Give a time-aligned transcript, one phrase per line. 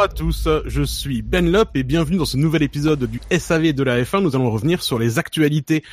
[0.00, 3.74] Bonsoir à tous, je suis Ben Lop et bienvenue dans ce nouvel épisode du SAV
[3.74, 4.22] de la F1.
[4.22, 5.84] Nous allons revenir sur les actualités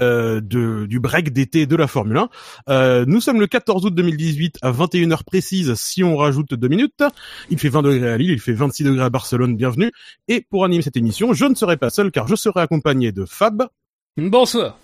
[0.00, 2.28] euh, de, du break d'été de la Formule 1.
[2.68, 7.02] Euh, nous sommes le 14 août 2018 à 21h précise si on rajoute deux minutes.
[7.48, 9.90] Il fait 20 degrés à Lille, il fait 26 degrés à Barcelone, bienvenue.
[10.28, 13.24] Et pour animer cette émission, je ne serai pas seul car je serai accompagné de
[13.24, 13.66] Fab,
[14.18, 14.76] Bonsoir.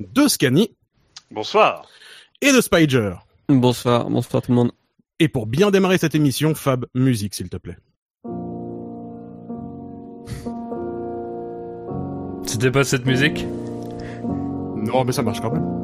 [0.00, 0.70] de Scani
[1.30, 1.86] Bonsoir.
[2.40, 3.16] et de Spider.
[3.50, 4.72] Bonsoir, bonsoir tout le monde.
[5.18, 7.76] Et pour bien démarrer cette émission, Fab, musique s'il te plaît.
[12.46, 13.46] C'était pas cette musique?
[14.76, 15.80] Non mais ça marche quand même.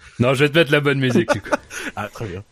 [0.18, 1.32] Non, je vais te mettre la bonne musique.
[1.32, 1.50] du coup.
[1.96, 2.42] Ah très bien.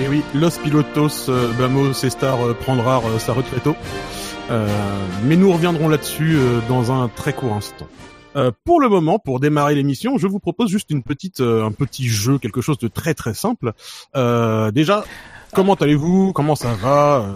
[0.00, 3.68] Et oui, Los Pilotos, euh, Vamos Cestar euh, prendra euh, sa retraite.
[4.50, 4.66] Euh,
[5.24, 7.86] mais nous reviendrons là-dessus euh, dans un très court instant.
[8.36, 11.72] Euh, pour le moment, pour démarrer l'émission, je vous propose juste une petite, euh, un
[11.72, 13.72] petit jeu, quelque chose de très très simple.
[14.16, 15.04] Euh, déjà,
[15.54, 16.32] comment allez-vous?
[16.32, 17.26] Comment ça va?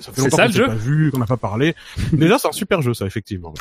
[0.00, 1.74] Ça fait longtemps qu'on s'est pas vu, qu'on n'a pas parlé.
[2.12, 3.54] déjà, c'est un super jeu, ça, effectivement.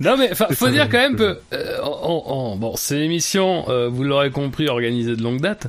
[0.00, 3.88] Non mais faut dire quand même que euh, on- on- bon, c'est une émission, euh,
[3.88, 5.66] vous l'aurez compris, organisée de longue date.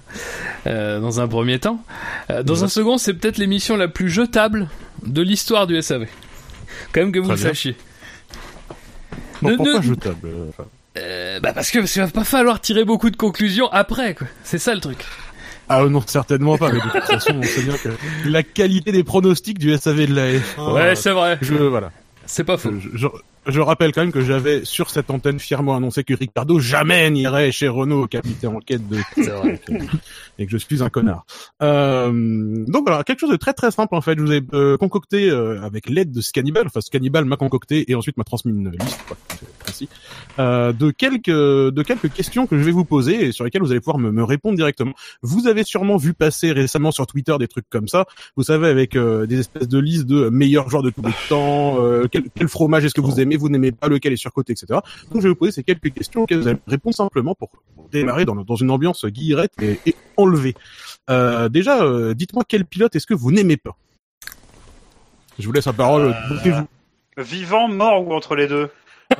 [0.68, 1.84] euh, dans un premier temps,
[2.46, 4.70] dans un second, c'est peut-être l'émission la plus jetable
[5.06, 6.08] de l'histoire du SAV.
[6.94, 7.50] Quand même que vous Très le bien.
[7.50, 7.76] sachiez.
[9.52, 10.66] Ne- pourquoi ne- jetable euh, enfin,
[10.98, 14.28] Euh, bah parce que parce qu'il va pas falloir tirer beaucoup de conclusions après quoi.
[14.44, 15.04] C'est ça le truc.
[15.70, 16.72] Ah non, certainement pas.
[16.72, 17.90] Mais de toute façon, on sait bien que
[18.28, 20.74] la qualité des pronostics du SAV de la F1.
[20.74, 21.38] ouais, c'est vrai.
[21.42, 21.92] je voilà.
[22.26, 22.72] C'est pas faux.
[22.80, 23.08] Je, je,
[23.46, 27.52] je rappelle quand même que j'avais sur cette antenne fièrement annoncé que Ricardo jamais n'irait
[27.52, 28.98] chez Renault capitaine en quête de
[30.40, 31.26] et que je suis un connard.
[31.62, 32.12] Euh,
[32.68, 34.18] donc voilà, quelque chose de très très simple en fait.
[34.18, 37.96] Je vous ai euh, concocté euh, avec l'aide de Scannibal, enfin Scannibal m'a concocté et
[37.96, 39.18] ensuite m'a transmis une liste, quoi,
[39.60, 39.90] précis,
[40.40, 43.72] euh, de quelques de quelques questions que je vais vous poser et sur lesquelles vous
[43.72, 44.94] allez pouvoir me, me répondre directement.
[45.22, 48.06] Vous avez sûrement vu passer récemment sur Twitter des trucs comme ça.
[48.36, 51.78] Vous savez avec euh, des espèces de listes de meilleurs joueurs de tous les temps,
[51.82, 54.68] euh, quel, quel fromage est-ce que vous aimez, vous n'aimez pas, lequel est surcoté, etc.
[55.12, 57.50] Donc je vais vous poser ces quelques questions auxquelles vous allez répondre simplement pour,
[57.92, 60.56] démarrer dans, dans une ambiance guillerette et, et enlevée.
[61.10, 63.76] Euh, déjà, euh, dites-moi quel pilote est-ce que vous n'aimez pas?
[65.40, 66.16] Je vous laisse la parole.
[66.46, 66.62] Euh.
[67.18, 68.70] Vivant, mort ou entre les deux?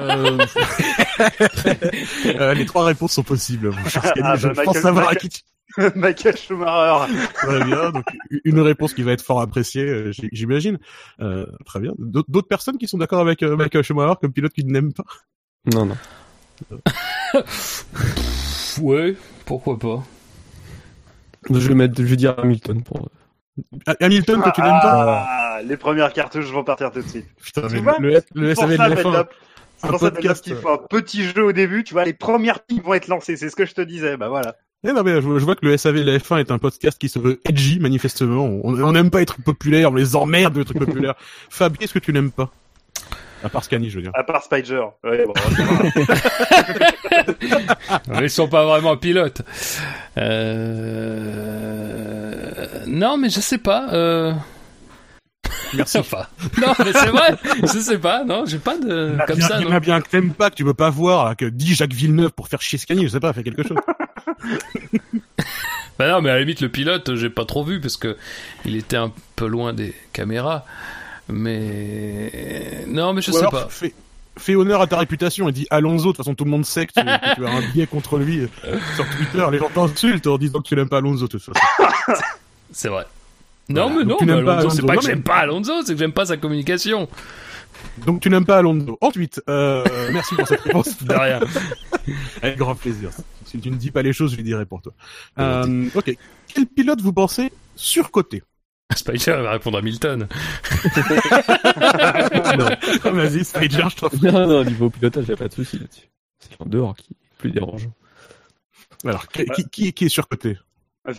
[2.26, 3.70] Euh, les trois réponses sont possibles.
[3.70, 4.22] Mon cher Scani.
[4.24, 5.42] Ah, je bah, pense Michael- savoir à qui tu...
[5.96, 7.14] Michael Schumacher.
[7.34, 7.92] Très bien.
[7.92, 8.06] Donc
[8.44, 10.80] une réponse qui va être fort appréciée, euh, j'imagine.
[11.20, 11.94] Euh, très bien.
[11.98, 15.06] D'autres personnes qui sont d'accord avec euh, Michael Schumacher comme pilote qui n'aiment pas?
[15.74, 15.96] Non non.
[18.82, 20.04] ouais, pourquoi pas.
[21.50, 23.10] Je vais mettre, je vais dire Hamilton pour.
[23.86, 25.26] Ah, Hamilton que tu n'aimes pas?
[25.28, 27.28] Ah, les premières cartouches vont partir tout de suite.
[27.42, 29.14] Putain, Tu mais vois, le, le SAV de ça, la F1.
[29.14, 29.34] Lop.
[29.78, 31.84] C'est un pour ça, qu'il faut un petit jeu au début.
[31.84, 33.36] Tu vois, les premières piles vont être lancées.
[33.36, 34.16] C'est ce que je te disais.
[34.18, 34.56] Bah voilà.
[34.86, 37.00] Eh non, mais je, je vois que le SAV de la F1 est un podcast
[37.00, 38.44] qui se veut edgy, manifestement.
[38.46, 41.16] On on n'aime pas être populaire, on les emmerde de trucs populaires.
[41.50, 42.52] Fab, qu'est-ce que tu n'aimes pas?
[43.46, 44.12] À part Scani, je veux dire.
[44.14, 44.82] À part Spider.
[45.04, 45.34] Ouais, bon,
[48.22, 49.42] ils sont pas vraiment pilotes.
[51.04, 52.84] Euh...
[52.88, 53.88] Non, mais je sais pas.
[53.94, 54.34] Euh...
[55.74, 55.98] Merci.
[55.98, 56.26] Enfin,
[56.62, 57.36] non, mais c'est vrai.
[57.62, 58.24] Je sais pas.
[58.24, 59.58] Non, j'ai pas de comme Bien- ça.
[59.60, 59.76] il y en Non.
[59.76, 62.32] a bien que t'aimes pas, que tu veux pas voir, là, que dit Jacques Villeneuve
[62.32, 63.78] pour faire chier Scani, je sais pas, fait quelque chose.
[66.00, 68.18] Bah non, mais à la limite le pilote, j'ai pas trop vu parce que
[68.66, 70.66] il était un peu loin des caméras.
[71.30, 73.68] Mais non, mais je Ou sais alors, pas.
[73.70, 73.94] Fais,
[74.38, 76.88] fais honneur à ta réputation et dis Alonso, de toute façon tout le monde sait
[76.88, 80.26] que tu, que tu as un biais contre lui euh, sur Twitter, les gens t'insultent
[80.28, 81.60] en disant que tu n'aimes pas Alonso, de toute façon.
[82.72, 83.06] C'est vrai.
[83.70, 84.06] Non, Voilà.
[84.06, 86.12] mais non, mais Alonso, c'est pas Non, que mais- j'aime pas Alonso, c'est que j'aime
[86.12, 87.08] pas sa communication.
[88.06, 88.98] Donc tu n'aimes pas Alonso.
[89.02, 91.04] Ensuite, euh, merci pour cette réponse.
[91.04, 91.40] De rien.
[92.42, 93.10] Avec grand plaisir.
[93.46, 94.94] Si tu ne dis pas les choses, je les dirai pour toi.
[95.40, 96.16] Euh, ok.
[96.48, 98.44] Quel pilote vous pensez surcoté?
[98.96, 100.28] Spider va répondre à Milton.
[103.04, 104.20] Vas-y, Spider, je t'en prie.
[104.22, 106.10] Non, non, au niveau pilotage, y a pas de souci là-dessus.
[106.40, 107.94] C'est en dehors qui est plus dérangeant.
[109.06, 110.58] Alors, qui, qui- qui, qui est surcoté?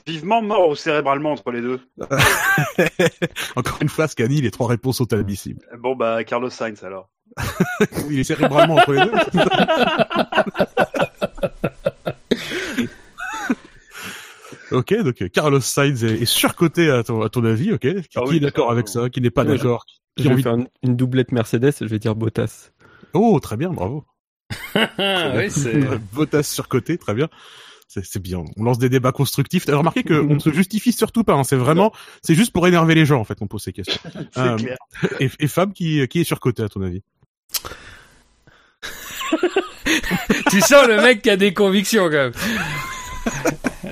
[0.06, 1.78] Vivement mort ou cérébralement entre les deux.
[3.56, 5.60] Encore une fois, Scani, les trois réponses sont admissibles.
[5.78, 7.10] Bon bah Carlos Sainz alors.
[8.10, 9.12] Il est cérébralement entre les deux.
[14.70, 17.80] ok, donc Carlos Sainz est, est surcoté à ton, à ton avis, ok?
[17.80, 18.92] Qui, Ah qui oui, est d'accord avec oui.
[18.92, 19.84] ça Qui n'est pas Ouais, d'accord
[20.16, 22.70] Je vais envie de- faire une, une doublette Mercedes, je vais dire Bottas.
[23.12, 24.04] Oh, très bien, bravo.
[24.74, 25.78] Ah, oui, c'est.
[26.12, 27.28] Bottas surcoté, très bien.
[27.88, 28.44] C'est bien.
[28.56, 29.66] On lance des débats constructifs.
[29.66, 31.34] T'as remarqué qu'on ne se justifie surtout pas.
[31.34, 31.44] hein.
[31.44, 31.92] C'est vraiment,
[32.22, 34.00] c'est juste pour énerver les gens en fait qu'on pose ces questions.
[34.34, 34.76] C'est Euh, clair.
[35.20, 37.02] Et, et Fab, qui, qui est surcoté à ton avis?
[40.50, 42.32] Tu sens le mec qui a des convictions quand même.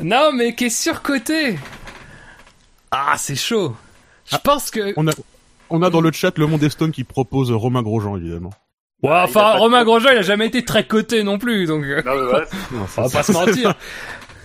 [0.03, 1.59] non, mais qui est surcoté.
[2.91, 3.77] Ah, c'est chaud.
[4.31, 4.93] Je pense que.
[4.97, 5.13] On a,
[5.71, 8.53] on a dans le chat le monde Stone qui propose Romain Grosjean évidemment.
[9.03, 11.67] Ouais, il a enfin, de- Romain Grosjean, il a jamais été très coté non plus,
[11.67, 12.47] donc euh, Non, mais voilà.
[12.97, 13.75] on va pas se mentir.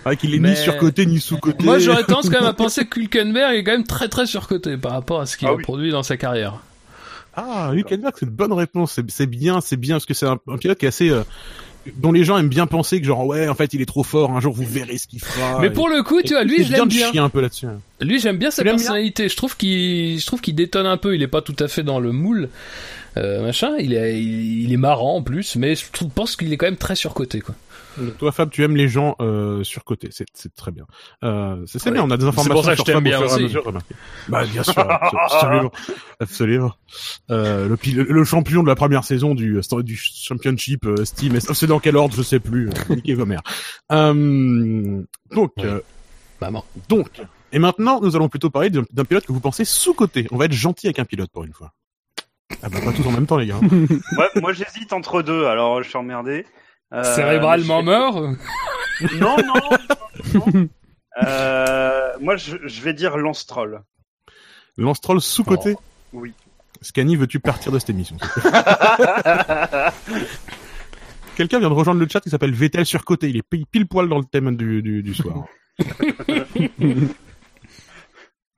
[0.10, 1.66] Ah, qu'il est Mais- ni surcoté ni sous-coté.
[1.66, 4.78] Moi, j'aurais tendance quand même à penser que Hülkenberg est quand même très très surcoté
[4.78, 5.64] par rapport à ce qu'il Ah a oui.
[5.64, 6.62] produit dans sa carrière.
[7.36, 9.02] Ah, Hülkenberg, c'est une bonne réponse.
[9.10, 11.24] C'est- bien, c'est bien, parce que c'est un, un pilote qui est assez, euh,
[11.98, 14.32] dont les gens aiment bien penser que genre ouais, en fait, il est trop fort.
[14.32, 15.60] Un jour, vous verrez ce qu'il fera.
[15.60, 17.12] Mais Et- pour le coup, tu vois, lui, je l'aime de bien.
[17.12, 17.68] chier un peu là-dessus.
[18.00, 19.28] Lui, j'aime bien sa bien personnalité.
[19.28, 21.16] Je trouve qu'il, je trouve qu'il détonne un peu.
[21.16, 22.48] Il est pas tout à fait dans le moule,
[23.42, 23.76] machin.
[23.80, 26.78] Il est, il, est marrant en plus, mais je trouve, pense qu'il est quand même
[26.78, 27.56] très surcoté, quoi.
[27.98, 30.10] Donc, Toi, Fab, tu aimes les gens euh, surcotés.
[30.12, 30.86] C'est c'est très bien.
[31.24, 31.94] Euh, c'est c'est Ouais.
[31.96, 32.04] bien.
[32.04, 33.44] On a des informations pour ça que sur Fab au bien fur et à aussi.
[33.46, 33.96] mesure, remarquez.
[34.30, 35.72] Bah bien sûr, abso- absolument,
[36.20, 36.72] absolument.
[37.32, 41.40] Euh, le, pil- le champion de la première saison du du championship euh, Steam.
[41.40, 42.70] C'est dans quel ordre Je sais plus.
[42.70, 43.42] Euh, Niquez vos mères.
[43.92, 45.02] Euh,
[45.34, 45.52] donc.
[45.60, 45.80] Euh,
[46.40, 46.64] Maman.
[46.90, 47.10] Donc,
[47.52, 50.28] et maintenant, nous allons plutôt parler d'un d'un pilote que vous pensez sous-coté.
[50.32, 51.74] On va être gentil avec un pilote pour une fois.
[52.64, 53.60] Ah bah pas tous en même temps, les gars.
[54.18, 56.46] Ouais, moi j'hésite entre deux, alors je suis emmerdé.
[56.94, 58.22] Euh, Cérébralement mort.
[59.20, 59.54] Non, non.
[60.34, 60.70] non.
[61.24, 63.84] Euh, moi je, je vais dire Lance Troll.
[64.78, 65.82] Lance Troll sous-coté Oh,
[66.14, 66.34] Oui.
[66.82, 68.18] Scani, veux-tu partir de cette émission
[71.36, 73.30] Quelqu'un vient de rejoindre le chat qui s'appelle Vettel surcoté.
[73.30, 75.46] Il est pile, pile poil dans le thème du, du, du soir.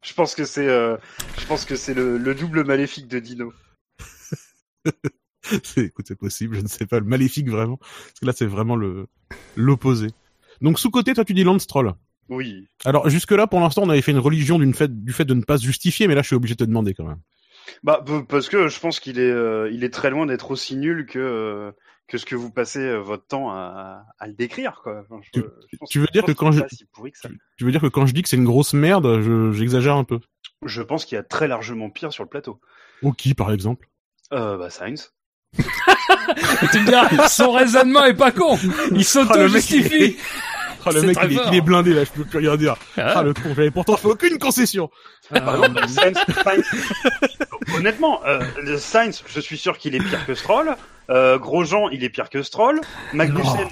[0.01, 0.95] Je pense que c'est, euh,
[1.37, 3.51] je pense que c'est le, le double maléfique de Dino.
[5.63, 6.99] C'est- Écoute, c'est possible, je ne sais pas.
[6.99, 7.77] Le maléfique, vraiment.
[7.77, 9.07] Parce que là, c'est vraiment le
[9.55, 10.09] l'opposé.
[10.61, 11.93] Donc, sous-coté, toi, tu dis Lance Troll.
[12.27, 12.67] Oui.
[12.85, 15.41] Alors, jusque-là, pour l'instant, on avait fait une religion d'une fait, du fait de ne
[15.41, 17.21] pas se justifier, mais là, je suis obligé de te demander quand même.
[17.83, 21.05] Bah parce que je pense qu'il est, euh, il est très loin d'être aussi nul
[21.05, 21.71] que euh,
[22.07, 25.01] que ce que vous passez euh, votre temps à, à le décrire quoi.
[25.01, 27.27] Enfin, je- Tu- je pense- tu veux dire que quand je- si que.
[27.57, 30.03] Tu veux dire que quand je dis que c'est une grosse merde, je- j'exagère un
[30.03, 30.19] peu?
[30.65, 32.59] Je pense qu'il y a très largement pire sur le plateau.
[33.03, 33.87] Ou qui, par exemple?
[34.33, 35.11] Euh, bah Sainz.
[35.57, 35.63] tu
[36.79, 38.57] me diras, son raisonnement est pas con.
[38.91, 40.17] Il Ah, s'auto-justifie.
[40.85, 41.47] Ah, le mec, très il est, fort.
[41.51, 42.75] il est blindé, là, je peux plus rien dire.
[42.97, 43.13] Ah.
[43.17, 44.89] Ah, le con, j'avais pourtant fait aucune concession.
[45.29, 48.39] Par exemple, Sainz, Sainz- Honnêtement, euh,
[48.77, 50.75] Sainz, je suis sûr qu'il est pire que Stroll.
[51.09, 52.79] Euh, Grosjean, il est pire que Stroll.
[53.13, 53.67] Magnussen,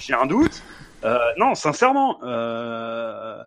[0.00, 0.62] j'ai un doute.
[1.04, 3.38] Euh, non, sincèrement, euh,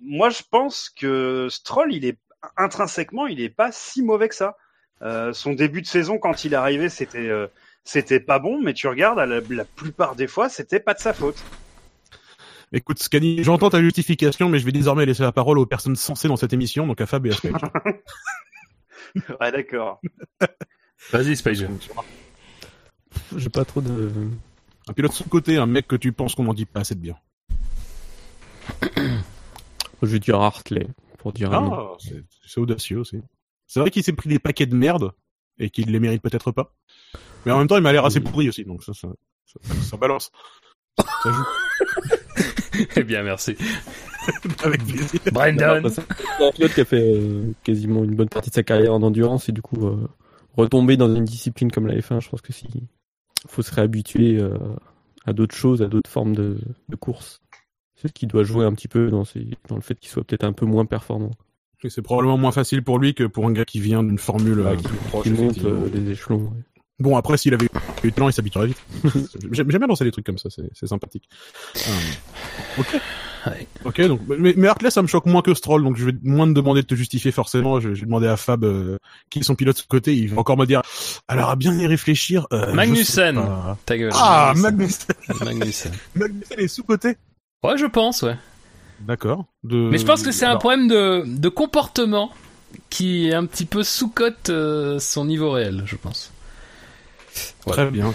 [0.00, 2.18] moi je pense que Stroll, il est
[2.56, 4.56] intrinsèquement, il est pas si mauvais que ça.
[5.02, 7.46] Euh, son début de saison, quand il est arrivé, c'était euh,
[7.84, 11.12] c'était pas bon, mais tu regardes, la, la plupart des fois, c'était pas de sa
[11.12, 11.42] faute.
[12.72, 16.28] Écoute, Scani, j'entends ta justification, mais je vais désormais laisser la parole aux personnes censées
[16.28, 17.56] dans cette émission, donc à Fab et à Spike.
[19.40, 20.00] Ouais, d'accord.
[21.10, 21.64] Vas-y, Spice.
[23.34, 24.12] J'ai pas trop de.
[24.88, 27.16] un pilote sous-côté, un mec que tu penses qu'on n'en dit pas assez de bien.
[30.02, 30.86] Je vais dire Hartley
[31.18, 31.54] pour dire.
[31.54, 31.72] un nom.
[31.72, 33.22] Ah, c'est c'est audacieux aussi.
[33.66, 35.12] C'est vrai qu'il s'est pris des paquets de merde,
[35.58, 36.74] et qu'il les mérite peut-être pas.
[37.44, 39.08] Mais en même temps, il m'a l'air assez pourri aussi, donc ça, ça,
[39.44, 40.30] ça, ça balance.
[41.22, 41.44] Ça joue.
[42.96, 43.56] Eh bien, merci.
[44.64, 45.20] Avec plaisir.
[45.32, 45.88] Brandon.
[45.88, 49.02] C'est un pilote qui a fait euh, quasiment une bonne partie de sa carrière en
[49.02, 50.06] endurance et du coup euh,
[50.56, 52.66] retomber dans une discipline comme la F1, je pense que si
[53.46, 54.58] faut se réhabituer euh,
[55.24, 56.58] à d'autres choses, à d'autres formes de,
[56.88, 57.40] de course.
[57.94, 60.24] C'est ce qui doit jouer un petit peu dans, ces, dans le fait qu'il soit
[60.24, 61.30] peut-être un peu moins performant.
[61.84, 64.60] Et C'est probablement moins facile pour lui que pour un gars qui vient d'une formule
[64.60, 65.24] euh, Ouais, plus proche.
[65.24, 65.70] Qui monte effectivement.
[65.82, 66.38] euh, les échelons.
[66.38, 66.62] ouais.
[66.98, 67.68] Bon, après, s'il avait eu
[68.04, 68.82] le temps, il s'habituerait vite.
[69.52, 71.28] J'aime bien lancer des trucs comme ça, c'est sympathique.
[71.76, 73.00] Euh, ok.
[73.46, 73.66] Ouais.
[73.84, 76.48] Ok, donc, mais, mais Hartley, ça me choque moins que Stroll, donc je vais moins
[76.48, 77.78] te demander de te justifier forcément.
[77.80, 78.96] Je, je vais demander à Fab euh,
[79.30, 80.16] qui est son pilote sous côté.
[80.16, 80.80] Il va encore me dire,
[81.28, 82.46] alors à bien y réfléchir.
[82.52, 83.36] Euh, Magnussen.
[83.36, 83.76] pas.
[83.84, 84.10] Ta gueule.
[84.14, 85.14] Ah, Magnussen.
[85.44, 85.92] Magnussen.
[86.14, 86.58] Magnussen.
[86.58, 87.16] Est sous côté.
[87.62, 88.36] Ouais, je pense, ouais.
[89.00, 89.44] D'accord.
[89.62, 89.76] De...
[89.76, 92.30] Mais je pense que c'est un alors, problème de, de comportement
[92.90, 96.32] qui est un petit peu sous-cote euh, son niveau réel, je pense.
[97.66, 98.12] Très bien.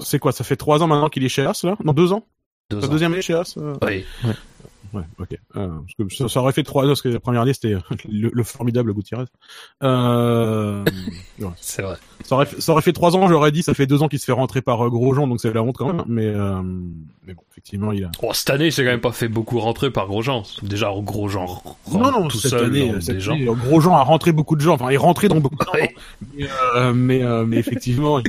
[0.00, 0.32] C'est quoi?
[0.32, 1.76] Ça fait trois ans maintenant qu'il est chez As, là?
[1.84, 2.26] Non, deux ans?
[2.70, 2.88] Deux ans.
[2.88, 4.04] deuxième année chez As euh, Oui.
[4.24, 4.34] Ouais,
[4.92, 5.38] ok.
[5.56, 7.76] Euh, parce que ça, ça aurait fait trois ans, parce que la première année, c'était
[8.10, 9.24] le, le formidable Gutiérrez.
[9.82, 10.84] Euh,
[11.38, 11.48] ouais.
[11.60, 11.96] C'est vrai.
[12.24, 14.18] ça, aurait, fait- ça aurait fait trois ans, j'aurais dit, ça fait deux ans qu'il
[14.18, 16.04] se fait rentrer par euh, Grosjean, donc c'est la honte quand même.
[16.06, 16.60] Mais, euh,
[17.26, 18.10] mais bon, effectivement, il a...
[18.22, 20.42] Oh, cette année, il s'est quand même pas fait beaucoup rentrer par Grosjean.
[20.62, 21.46] Déjà, Grosjean
[21.92, 23.34] Non, non, tout cette seul année, cette des gens.
[23.34, 25.72] année, Grosjean a rentré beaucoup de gens, enfin, il est rentré dans beaucoup de gens.
[25.72, 25.94] Ouais.
[26.34, 28.20] Mais, euh, mais, euh, mais effectivement,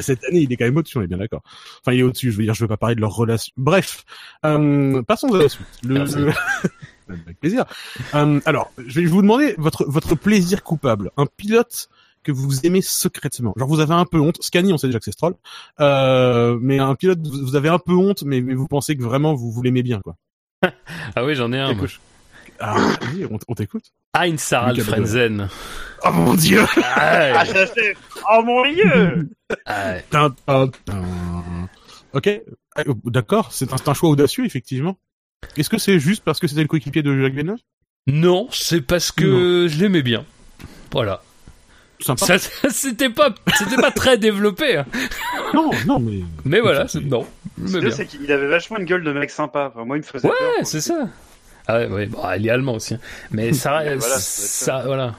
[0.00, 1.42] cette année, il est quand même au-dessus, on est bien d'accord.
[1.80, 3.52] Enfin, il est au-dessus, je veux dire, je veux pas parler de leur relation.
[3.56, 4.04] Bref,
[4.44, 5.66] euh, passons à la suite.
[5.84, 6.03] Le,
[7.08, 7.64] Avec plaisir.
[8.14, 11.10] Euh, alors, je vais vous demander votre, votre plaisir coupable.
[11.16, 11.88] Un pilote
[12.22, 13.52] que vous aimez secrètement.
[13.56, 14.42] Genre, vous avez un peu honte.
[14.42, 15.34] Scani, on sait déjà que c'est Stroll.
[15.80, 19.34] Euh, mais un pilote, vous avez un peu honte, mais, mais vous pensez que vraiment
[19.34, 20.16] vous, vous l'aimez bien, quoi.
[21.14, 21.74] Ah oui, j'en ai un.
[21.74, 21.86] moi.
[22.60, 22.76] Ah,
[23.30, 23.92] on, on t'écoute.
[24.14, 25.48] Heinz Harald Frenzen.
[26.04, 26.62] Oh mon dieu!
[26.82, 27.94] Ah, ça c'est...
[28.32, 30.04] Oh mon dieu ouais.
[30.10, 31.02] Tin, tin, tin.
[32.12, 32.30] Ok,
[33.04, 34.96] d'accord, c'est un, c'est un choix audacieux, effectivement.
[35.56, 37.58] Est-ce que c'est juste parce que c'était le coéquipier de Jacques Villeneuve
[38.06, 40.24] Non, c'est parce que je l'aimais bien.
[40.92, 41.22] Voilà.
[42.00, 42.38] Sympa.
[42.38, 42.38] Ça,
[42.70, 44.76] c'était pas, c'était pas très développé.
[44.78, 44.86] hein.
[45.54, 46.20] Non, non, mais...
[46.44, 47.26] Mais voilà, c'est, non.
[47.66, 49.70] C'est qu'il avait vachement une gueule de mec sympa.
[49.72, 50.28] Enfin, moi, il me faisait.
[50.28, 50.34] Ouais,
[50.64, 51.08] c'est ça.
[51.66, 52.06] Ah ouais, ouais.
[52.06, 52.94] Bon, il est allemand aussi.
[52.94, 53.00] hein.
[53.30, 55.14] Mais ça, Ouais, voilà, ça ça, voilà.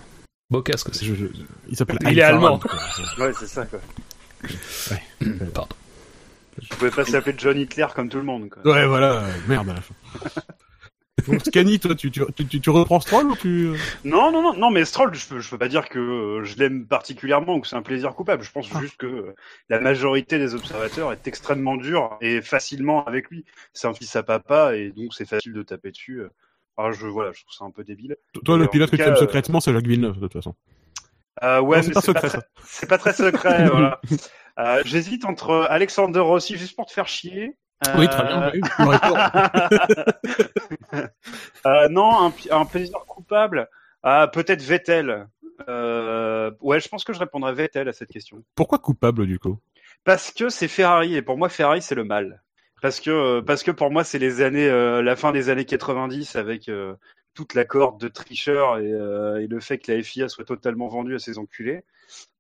[0.52, 1.06] Beau casque aussi.
[1.06, 1.26] Je- je-
[1.70, 2.60] il s'appelle Il est allemand.
[3.18, 3.80] Ouais, c'est ça, quoi.
[5.54, 5.76] Pardon.
[6.62, 8.64] Je pouvais pas s'appeler John Hitler comme tout le monde, quoi.
[8.72, 9.94] Ouais, voilà, merde à la fin.
[11.28, 13.68] Donc, Scani, toi, tu, tu, tu, tu, reprends Stroll ou tu...
[13.70, 16.44] euh, Non, non, non, non, mais Stroll, je peux, je peux pas dire que euh,
[16.44, 18.44] je l'aime particulièrement ou que c'est un plaisir coupable.
[18.44, 18.80] Je pense Ah.
[18.82, 19.36] juste que euh,
[19.70, 23.44] la majorité des observateurs est extrêmement dure et facilement avec lui.
[23.74, 26.22] C'est un fils à papa et donc c'est facile de taper dessus.
[26.78, 28.18] Alors je, voilà, je trouve ça un peu débile.
[28.44, 30.54] Toi, le pilote que tu aimes secrètement, c'est Jacques Villeneuve, de toute façon.
[31.44, 31.82] Euh, ouais,
[32.64, 34.00] c'est pas très, pas secret, voilà.
[34.58, 37.58] Euh, J'hésite entre Alexander Rossi juste pour te faire chier.
[37.98, 39.52] Oui, très bien, Euh, oui, m'aurais pas-
[41.66, 43.68] Euh, non, un, un plaisir coupable.
[44.02, 45.28] Ah, peut-être Vettel.
[45.68, 48.44] Euh, ouais, je pense que je répondrais Vettel à cette question.
[48.56, 49.60] Pourquoi coupable, du coup?
[50.04, 52.42] Parce que c'est Ferrari et pour moi Ferrari c'est le mal.
[52.82, 55.66] Parce que euh, parce que pour moi c'est les années euh, la fin des années
[55.66, 56.94] 90 avec euh,
[57.36, 60.88] toute la corde de tricheurs et, euh, et le fait que la FIA soit totalement
[60.88, 61.84] vendue à ces enculés.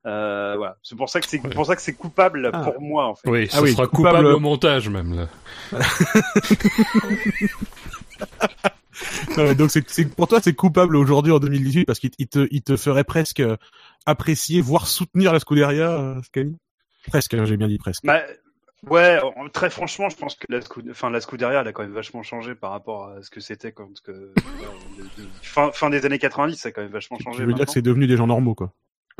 [0.05, 2.61] Euh, voilà, c'est pour ça que c'est pour ça que c'est coupable Ah.
[2.61, 3.29] pour moi en fait.
[3.29, 4.27] Oui, Ah ça oui, sera coupable- coupable...
[4.35, 5.13] au montage même.
[5.15, 5.27] Là.
[9.37, 12.47] Non, donc c'est, c'est pour toi c'est coupable aujourd'hui en 2018 parce qu'il il te,
[12.51, 13.57] il te ferait presque euh,
[14.05, 16.55] apprécier voire soutenir la Scuderia, euh, Scani
[17.07, 18.03] Presque, hein, j'ai bien dit presque.
[18.05, 18.21] Bah,
[18.89, 19.19] ouais,
[19.53, 22.23] très franchement, je pense que la, Scud- enfin, la Scuderia elle a quand même vachement
[22.23, 24.33] changé par rapport à ce que c'était quand que, euh,
[25.41, 27.45] fin, fin des années 90, ça a quand même vachement Tu changé.
[27.45, 28.71] veux dire que c'est devenu des gens normaux quoi.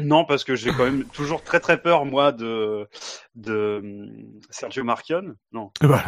[0.01, 2.86] Non, parce que j'ai quand même toujours très très peur moi de
[3.36, 4.10] de
[4.50, 5.36] Sergio Marchion.
[5.53, 6.03] Non, Bah,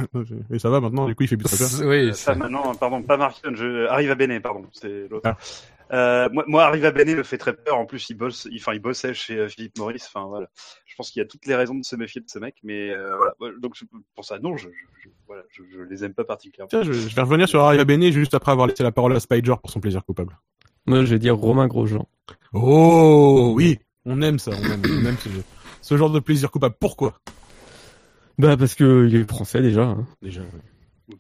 [0.52, 1.88] et ça va maintenant, du coup il fait plus très peur.
[1.88, 3.52] Oui, pas ça- maintenant, pardon, pas Marchion.
[3.56, 5.30] Je arrive à Bene, pardon, c'est l'autre.
[5.30, 5.38] Ah.
[5.94, 7.78] Euh, moi, moi, arrive à Bene me fait très peur.
[7.78, 10.06] En plus, il bosse, il, enfin, il bossait chez euh, Philippe Maurice.
[10.14, 10.48] Enfin, voilà.
[10.86, 12.90] Je pense qu'il y a toutes les raisons de se méfier de ce mec, mais
[12.92, 13.56] euh, voilà.
[13.60, 13.76] Donc
[14.16, 16.70] pour ça, non, je, je, je- voilà, je, je les aime pas particulièrement.
[16.70, 19.20] Tiens, je, je vais revenir sur Arriva Bene juste après avoir laissé la parole à
[19.20, 20.38] Spider pour son plaisir coupable.
[20.86, 22.08] Moi, je vais dire Romain Grosjean.
[22.54, 25.30] Oh oui, on aime ça, on aime, on aime ce,
[25.82, 26.76] ce genre de plaisir coupable.
[26.80, 27.20] Pourquoi?
[28.38, 29.84] Bah, parce que il est français déjà.
[29.84, 30.06] hein.
[30.22, 30.42] Déjà,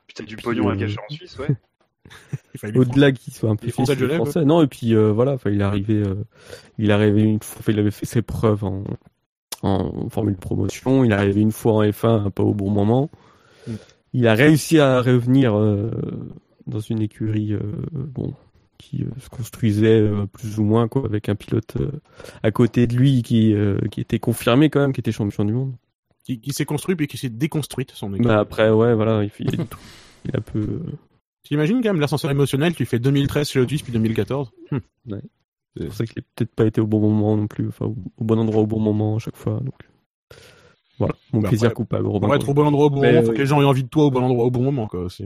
[0.07, 1.47] Putain, du pognon à euh, cacher en Suisse, ouais.
[2.75, 4.21] Au-delà qu'il soit un peu Français Genève.
[4.45, 6.15] Non, et puis euh, voilà, il est arrivé, euh,
[6.77, 8.83] il est arrivé une fois, il avait fait ses preuves en,
[9.61, 11.03] en formule promotion.
[11.03, 13.09] Il est arrivé une fois en F1, pas au bon moment.
[13.67, 13.73] Mm.
[14.13, 15.91] Il a réussi à revenir euh,
[16.65, 17.55] dans une écurie,
[17.91, 18.33] bon,
[18.77, 21.77] qui se construisait plus ou moins quoi, avec un pilote
[22.41, 23.55] à côté de lui qui
[23.91, 25.73] qui était confirmé quand même, qui était champion du monde.
[26.23, 28.25] qui, qui s'est construit puis qui s'est déconstruite son équipe.
[28.25, 29.65] Bah après, ouais, voilà, il, il,
[30.25, 30.81] il a peu.
[31.47, 34.51] T'imagines quand même l'ascenseur émotionnel, tu fais 2013 chez Lotus puis 2014.
[34.71, 34.81] Hum.
[35.77, 37.95] C'est pour ça qu'il a peut-être pas été au bon moment non plus, enfin au,
[38.17, 39.61] au bon endroit au bon moment à chaque fois.
[39.63, 39.75] Donc
[40.97, 42.07] voilà, mon Bah, plaisir coupable.
[42.07, 43.65] Romain Pour être au bon endroit au bon Mais moment, faut que les gens aient
[43.65, 45.25] envie de toi au bon endroit au bon moment quoi aussi.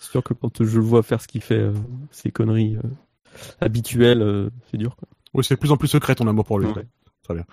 [0.00, 1.74] C'est sûr que quand je le vois faire ce qu'il fait, euh,
[2.10, 2.88] ces conneries euh,
[3.60, 4.96] habituelles, euh, c'est dur.
[4.96, 5.08] Quoi.
[5.34, 6.66] Oui, c'est de plus en plus secret ton amour pour lui.
[6.66, 6.86] Ouais.
[7.22, 7.44] Très bien.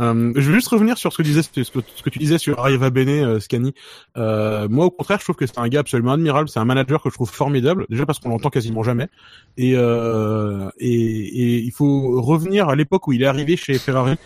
[0.00, 2.90] Euh, je vais juste revenir sur ce que, disais, ce que tu disais sur Arriva
[2.90, 3.72] Bene, euh, Scani.
[4.18, 6.48] Euh, moi, au contraire, je trouve que c'est un gars absolument admirable.
[6.50, 7.86] C'est un manager que je trouve formidable.
[7.88, 9.08] Déjà parce qu'on l'entend quasiment jamais.
[9.56, 14.16] Et, euh, et, et il faut revenir à l'époque où il est arrivé chez Ferrari.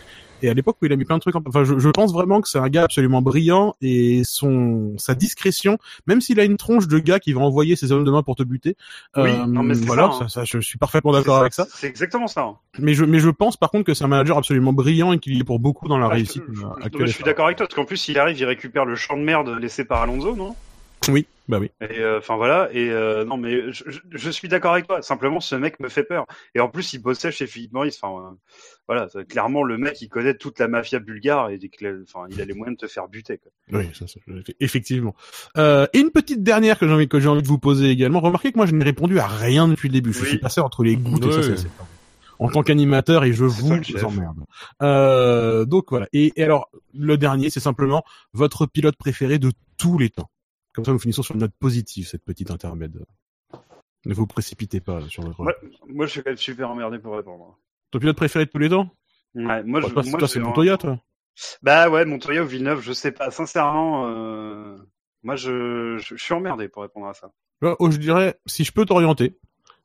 [0.41, 1.41] Et à l'époque où il a mis plein de trucs en...
[1.47, 5.77] Enfin, je, je pense vraiment que c'est un gars absolument brillant et son sa discrétion,
[6.07, 8.35] même s'il a une tronche de gars qui va envoyer ses hommes de main pour
[8.35, 8.75] te buter.
[9.17, 10.27] Oui, euh, non, mais voilà, ça, hein.
[10.29, 11.67] ça, je suis parfaitement d'accord avec ça.
[11.73, 12.41] C'est exactement ça.
[12.43, 12.55] hein.
[12.79, 15.39] Mais je, mais je pense par contre que c'est un manager absolument brillant et qu'il
[15.39, 17.07] est pour beaucoup dans la Ah, réussite je, je- euh, je- actuelle.
[17.07, 19.23] je suis d'accord avec toi, parce qu'en plus, il arrive, il récupère le champ de
[19.23, 20.55] merde laissé par Alonso, non?
[21.09, 21.69] Oui, Bah oui.
[21.81, 22.69] Et euh, enfin voilà.
[22.71, 25.01] Et euh, non, mais je, je- je suis d'accord avec toi.
[25.01, 26.25] Simplement, ce mec me fait peur.
[26.55, 27.99] Et en plus, il bossait chez Philippe Maurice.
[28.01, 28.35] Enfin, euh,
[28.87, 29.07] voilà.
[29.27, 31.59] Clairement, le mec, il connaît toute la mafia bulgare et
[32.03, 33.39] enfin, il a les moyens de te faire buter.
[33.39, 33.51] Quoi.
[33.79, 34.19] Oui, ça, ça,
[34.59, 35.15] effectivement.
[35.57, 38.19] Euh, et une petite dernière que j'ai envie que j'ai envie de vous poser également.
[38.19, 40.13] Remarquez que moi je n'ai répondu à rien depuis le début.
[40.13, 40.27] Je Oui.
[40.29, 41.57] suis passé entre les gouttes et ça, Oui.
[41.57, 41.67] c'est-
[42.37, 44.37] en tant qu'animateur et je vous emmerde.
[44.81, 46.07] Euh, donc voilà.
[46.13, 48.03] Et, et alors le dernier, c'est simplement
[48.33, 50.29] votre pilote préféré de tous les temps.
[50.79, 53.03] Comme ça, nous finissons sur une note positive cette petite intermède.
[54.05, 55.41] Ne vous précipitez pas sur votre.
[55.41, 55.53] Ouais.
[55.89, 57.59] Moi, je suis quand même super emmerdé pour répondre.
[57.91, 58.89] Ton pilote préféré de tous les temps?
[59.35, 61.01] Ouais, moi, je, Bah, Toi, moi, toi, c'est Montoya, toi.
[61.61, 63.29] Bah ouais, Montoya ou Villeneuve, je sais pas.
[63.29, 64.77] Sincèrement, euh...
[65.21, 67.29] moi, je, je, je suis emmerdé pour répondre à ça.
[67.61, 69.37] Là, oh, je dirais, si je peux t'orienter,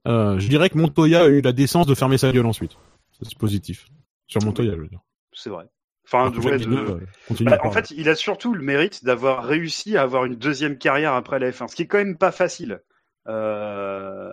[0.06, 2.78] euh, je dirais que Montoya a eu la décence de fermer sa gueule ensuite.
[3.20, 3.88] C'est positif.
[4.28, 5.00] Sur Montoya, je veux dire.
[5.32, 5.64] C'est vrai.
[6.06, 10.02] Enfin, ouais, de- continue Bah, en fait, il a surtout le mérite d'avoir réussi à
[10.02, 12.82] avoir une deuxième carrière après la F1, ce qui est quand même pas facile.
[13.26, 14.30] Euh...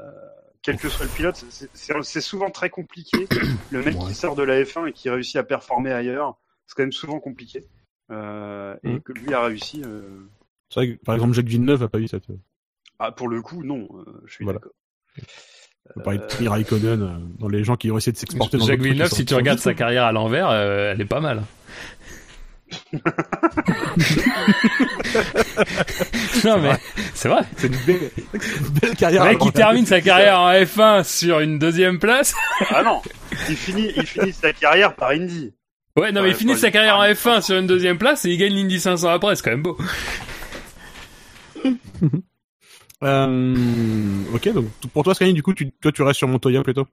[0.63, 3.27] Quel que soit le pilote, c'est- souvent très compliqué.
[3.71, 4.07] Le mec Ouais.
[4.09, 6.37] qui sort de la F1 et qui réussit à performer ailleurs,
[6.67, 7.65] c'est quand même souvent compliqué.
[8.11, 9.01] Euh, et Mhm.
[9.01, 9.81] que lui a réussi.
[9.85, 10.01] euh,
[10.69, 12.25] C'est vrai que, par exemple, Jacques Villeneuve a pas eu cette.
[12.99, 13.87] Ah, pour le coup, non.
[14.25, 14.59] je suis Voilà.
[14.59, 14.73] d'accord.
[15.95, 17.07] On peut parler de Kimi Raikkonen, euh,
[17.39, 19.73] dans les gens qui ont essayé de s'exporter dans Jacques Villeneuve, si tu regardes sa
[19.73, 21.43] carrière à l'envers, euh, elle est pas mal.
[26.45, 26.71] non mais
[27.13, 27.41] c'est vrai.
[27.57, 29.23] C'est une belle, une belle carrière.
[29.25, 32.33] Le mec qui termine sa carrière en F1 sur une deuxième place.
[32.69, 33.01] Ah non,
[33.49, 35.51] il finit, il finit sa carrière par Indy.
[35.97, 37.97] Ouais, non mais il finit pas sa carrière en pas une- F1 sur une deuxième
[37.97, 39.77] place et il gagne l'Indy 500 après, c'est quand même beau.
[43.03, 43.55] Euh,
[44.33, 46.87] ok, donc pour toi, Sky, du coup, tu, toi, tu restes sur Montoya plutôt?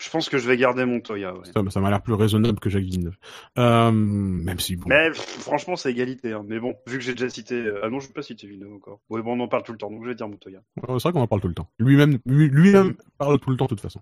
[0.00, 1.34] Je pense que je vais garder Montoya.
[1.34, 1.40] Ouais.
[1.52, 3.16] Ça, ça m'a l'air plus raisonnable que Jacques Villeneuve.
[3.58, 4.84] Euh, même si bon.
[4.88, 6.32] Mais franchement, c'est égalité.
[6.32, 6.44] hein.
[6.46, 7.56] Mais bon, vu que j'ai déjà cité.
[7.56, 9.00] euh, Ah non, je vais pas citer Villeneuve encore.
[9.10, 10.60] Ouais, bon, on en parle tout le temps, donc je vais dire Montoya.
[10.76, 11.68] Ouais, C'est vrai qu'on en parle tout le temps.
[11.80, 14.00] Lui-même, lui- lui-même parle tout le temps, de toute façon.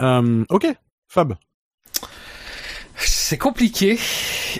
[0.00, 0.66] Euh, ok,
[1.06, 1.34] Fab.
[2.96, 3.98] C'est compliqué.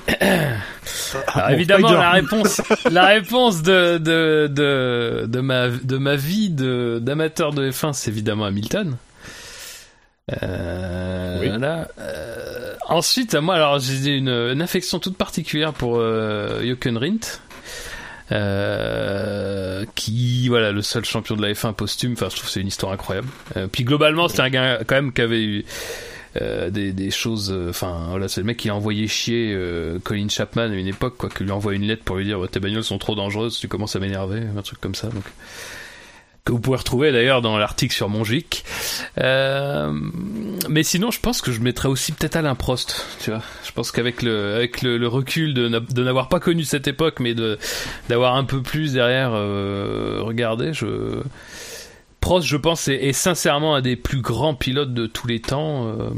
[1.35, 6.51] Alors Bon, évidemment, la réponse, la réponse de de de de ma de ma vie
[6.51, 8.97] d'amateur de F1, c'est évidemment Hamilton.
[10.43, 11.49] Euh, Oui.
[11.49, 11.89] voilà.
[12.01, 17.41] Euh, ensuite, moi, alors j'ai une, une affection toute particulière pour euh, Jochen Rindt.
[18.33, 22.61] Euh, qui voilà le seul champion de la F1 posthume enfin je trouve que c'est
[22.61, 25.65] une histoire incroyable Euh, puis globalement c'était un gars quand même qui avait eu
[26.41, 29.99] euh, des, des choses euh, enfin voilà c'est le mec qui a envoyé chier euh,
[30.03, 32.41] Colin Chapman à une époque quoi qui lui a envoyé une lettre pour lui dire
[32.51, 35.25] tes bagnoles sont trop dangereuses tu commences à m'énerver un truc comme ça donc
[36.45, 38.65] que vous pouvez retrouver d'ailleurs dans l'article sur Mongic
[39.19, 39.93] euh,
[40.69, 43.43] mais sinon je pense que je mettrais aussi peut-être Alain Prost tu vois.
[43.67, 46.87] Je pense qu'avec le avec le, le recul de, n'a- de n'avoir pas connu cette
[46.87, 47.59] époque mais de
[48.09, 51.21] d'avoir un peu plus derrière euh, regardé je
[52.27, 55.87] Prost, je pense, est, est sincèrement un des plus grands pilotes de tous les temps.
[55.87, 56.11] euh,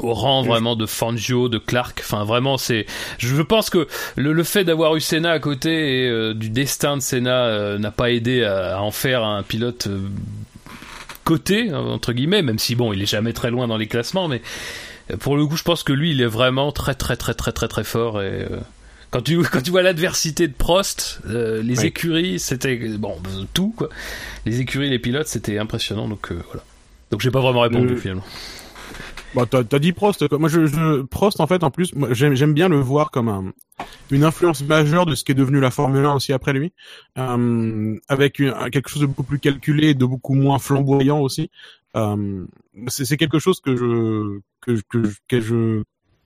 [0.00, 2.84] au rang vraiment de Fangio, de Clark, enfin vraiment c'est.
[3.18, 6.96] Je pense que le, le fait d'avoir eu Senna à côté et euh, du destin
[6.96, 9.86] de Senna euh, n'a pas aidé à, à en faire un pilote
[11.22, 14.42] coté entre guillemets, même si bon il est jamais très loin dans les classements, mais
[15.20, 17.68] pour le coup je pense que lui il est vraiment très très très très très
[17.68, 18.46] très fort et
[19.14, 21.86] quand tu quand tu vois l'adversité de Prost, euh, les Oui.
[21.86, 23.16] écuries c'était bon
[23.54, 23.88] tout quoi,
[24.44, 26.64] les écuries les pilotes c'était impressionnant donc euh, voilà.
[27.12, 28.24] Donc j'ai pas vraiment répondu Le- finalement.
[29.36, 30.28] Bah, t'as, t'as dit Prost.
[30.28, 30.38] quoi.
[30.38, 33.52] Moi, je, je, Prost, en fait, en plus, j'aime, bien le voir comme un,
[34.12, 36.72] une influence majeure de ce qui est devenu la Formule 1 aussi après lui,
[37.18, 41.50] euh, avec une- quelque chose de beaucoup plus calculé, de beaucoup moins flamboyant aussi.
[41.96, 42.46] Euh,
[42.86, 45.82] c'est, c'est quelque chose que je, que, que, que je,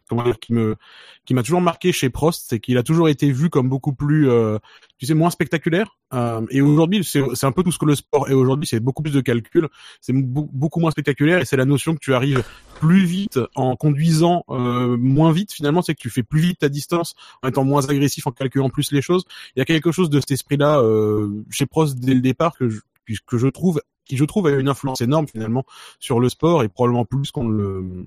[0.08, 0.76] comment dire, qui me,
[1.24, 4.30] qui m'a toujours marqué chez Prost, c'est qu'il a toujours été vu comme beaucoup plus,
[4.30, 4.58] euh,
[4.98, 5.96] tu sais, moins spectaculaire.
[6.14, 8.66] Euh, et aujourd'hui, c'est, un peu tout ce que le sport est aujourd'hui.
[8.66, 9.68] C'est beaucoup plus de calcul,
[10.00, 12.42] c'est beaucoup moins spectaculaire, et c'est la notion que tu arrives
[12.78, 16.68] plus vite en conduisant euh, moins vite finalement c'est que tu fais plus vite ta
[16.68, 19.24] distance en étant moins agressif en calculant plus les choses
[19.56, 22.56] il y a quelque chose de cet esprit là euh, chez Prost dès le départ
[22.56, 22.80] que je,
[23.26, 25.64] que je trouve qui je trouve a une influence énorme finalement
[26.00, 28.06] sur le sport et probablement plus qu'on le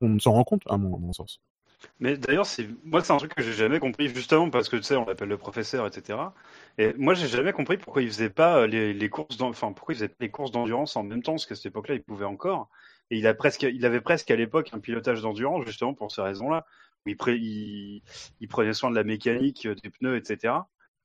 [0.00, 1.40] qu'on ne s'en rend compte à mon, sens
[2.00, 4.82] Mais d'ailleurs, c'est moi, c'est un truc que j'ai jamais compris, justement parce que tu
[4.82, 6.18] sais, on l'appelle le professeur, etc.
[6.78, 9.94] Et moi, j'ai jamais compris pourquoi il faisait pas euh, les, les courses, enfin pourquoi
[9.94, 12.24] il faisait pas les courses d'endurance en même temps, parce qu'à cette époque-là, il pouvait
[12.24, 12.68] encore.
[13.10, 16.22] Et il a presque, il avait presque à l'époque un pilotage d'endurance, justement pour ces
[16.22, 16.64] raisons-là,
[17.06, 18.02] il,
[18.40, 20.54] il prenait soin de la mécanique, euh, des pneus, etc.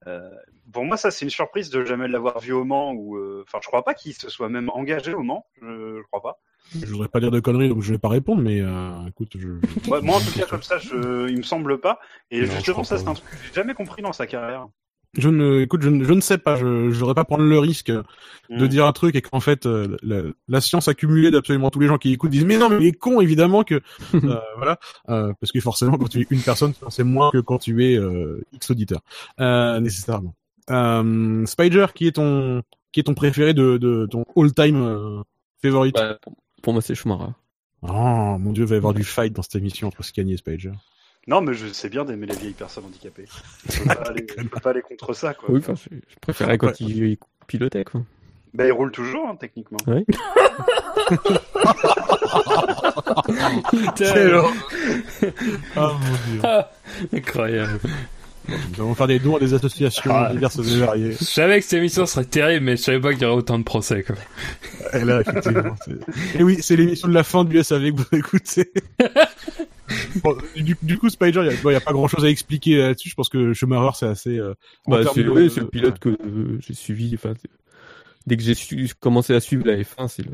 [0.08, 0.30] Euh,
[0.72, 3.60] pour moi, ça, c'est une surprise de jamais l'avoir vu au Mans, ou euh, enfin,
[3.62, 6.40] je crois pas qu'il se soit même engagé au Mans, je, je crois pas.
[6.74, 9.50] je voudrais pas dire de conneries donc je vais pas répondre mais euh, écoute je,
[9.90, 12.00] Ouais, moi, en tout cas, comme ça, je, il me semble pas.
[12.32, 14.68] Et Non, je justement, ça, c'est un truc que j'ai jamais compris dans sa carrière.
[15.18, 16.56] Je ne, écoute, je ne, je ne sais pas.
[16.56, 18.04] Je, voudrais pas prendre le risque de
[18.50, 18.68] Mm.
[18.68, 22.00] dire un truc et qu'en fait euh, la, la science accumulée d'absolument tous les gens
[22.00, 23.76] qui écoutent disent mais non mais il est con évidemment que
[24.16, 27.60] euh, voilà euh, parce que forcément quand tu es une personne c'est moins que quand
[27.60, 29.02] tu es euh, x auditeurs
[29.40, 30.34] euh, nécessairement.
[30.72, 35.22] Euh, Spider qui est ton qui est ton préféré de, de ton all time euh,
[35.62, 35.96] favorite?
[35.96, 37.32] Bah, pour, pour moi, c'est Schumacher.
[37.82, 40.38] Oh mon dieu, il va y avoir du fight dans cette émission entre Scani et
[40.38, 40.72] Spider.
[41.30, 43.26] Non, mais je sais bien d'aimer les vieilles personnes handicapées.
[43.72, 45.50] Je peux pas aller, je peux pas aller contre ça, quoi.
[45.52, 48.02] Oui, enfin, je, je préférais quand il, il pilotait, quoi.
[48.56, 49.78] Bah, il roule toujours, hein, techniquement.
[49.86, 50.04] Ouais.
[53.70, 54.42] Putain,
[55.76, 56.42] Ah mon dieu.
[57.14, 57.80] Incroyable.
[58.48, 60.30] Nous allons faire des dons à des associations Ah.
[60.32, 61.12] diverses et variées.
[61.12, 63.60] Je savais que cette émission serait terrible, mais je savais pas qu'il y aurait autant
[63.60, 64.02] de procès.
[64.04, 64.16] Quoi.
[65.00, 65.76] Et là, effectivement.
[66.34, 68.72] Et oui, c'est l'émission de la fin du SAV que vous écoutez.
[70.24, 73.10] Bon, du, du coup, Spider, il n'y a, pas grand chose à expliquer là-dessus.
[73.10, 74.38] Je pense que Schumacher, c'est assez.
[74.38, 74.54] euh,
[74.88, 77.12] Bah, c'est de- le pilote que euh, j'ai suivi.
[77.16, 77.34] Enfin,
[78.28, 80.32] dès que j'ai su- commencé à suivre la F1, c'est le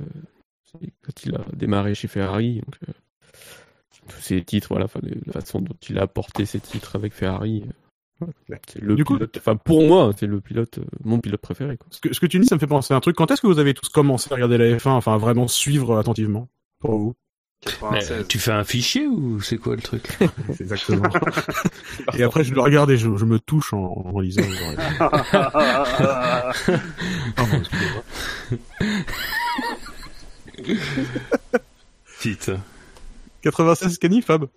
[1.04, 2.56] quand il a démarré chez Ferrari.
[2.66, 2.92] Donc, euh,
[4.10, 4.88] tous ses titres, voilà,
[5.26, 7.64] la façon dont il a apporté ses titres avec Ferrari.
[8.68, 9.36] C'est le Du coup- pilote.
[9.38, 11.78] Enfin, pour moi, c'est le pilote, mon pilote préféré.
[11.78, 11.88] Quoi.
[11.92, 13.16] Ce que, ce que tu dis, ça me fait penser à un truc.
[13.16, 15.98] Quand est-ce que vous avez tous commencé à regarder la F1, enfin à vraiment suivre
[15.98, 16.48] attentivement
[16.80, 17.16] pour vous?
[17.92, 18.28] Mais, 96.
[18.28, 20.04] tu fais un fichier ou c'est quoi le truc
[20.60, 21.10] exactement.
[22.18, 24.42] et après, je le regarde et je, je me touche en, en lisant.
[27.62, 28.04] Excusez-moi.
[32.22, 32.60] Putain.
[33.42, 34.48] 96 Cani, Fab?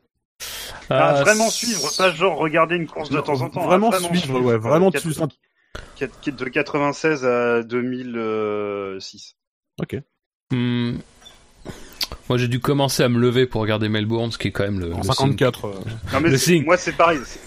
[0.90, 3.66] Ah, Ah, vraiment suivre, pas genre regarder une course de temps en temps.
[3.66, 5.28] Vraiment hein, suivre, ouais, vraiment Quatre- suivre.
[6.00, 9.36] De 96 à 2006.
[9.80, 9.96] Ok.
[10.50, 10.96] Hmm.
[12.28, 14.80] Moi, j'ai dû commencer à me lever pour regarder Melbourne, ce qui est quand même
[14.80, 14.92] le.
[14.94, 15.64] En le 54.
[15.66, 15.72] euh,
[16.12, 16.64] Non, mais Le c'est- signe.
[16.64, 17.18] moi, c'est pareil.
[17.24, 17.40] c'est-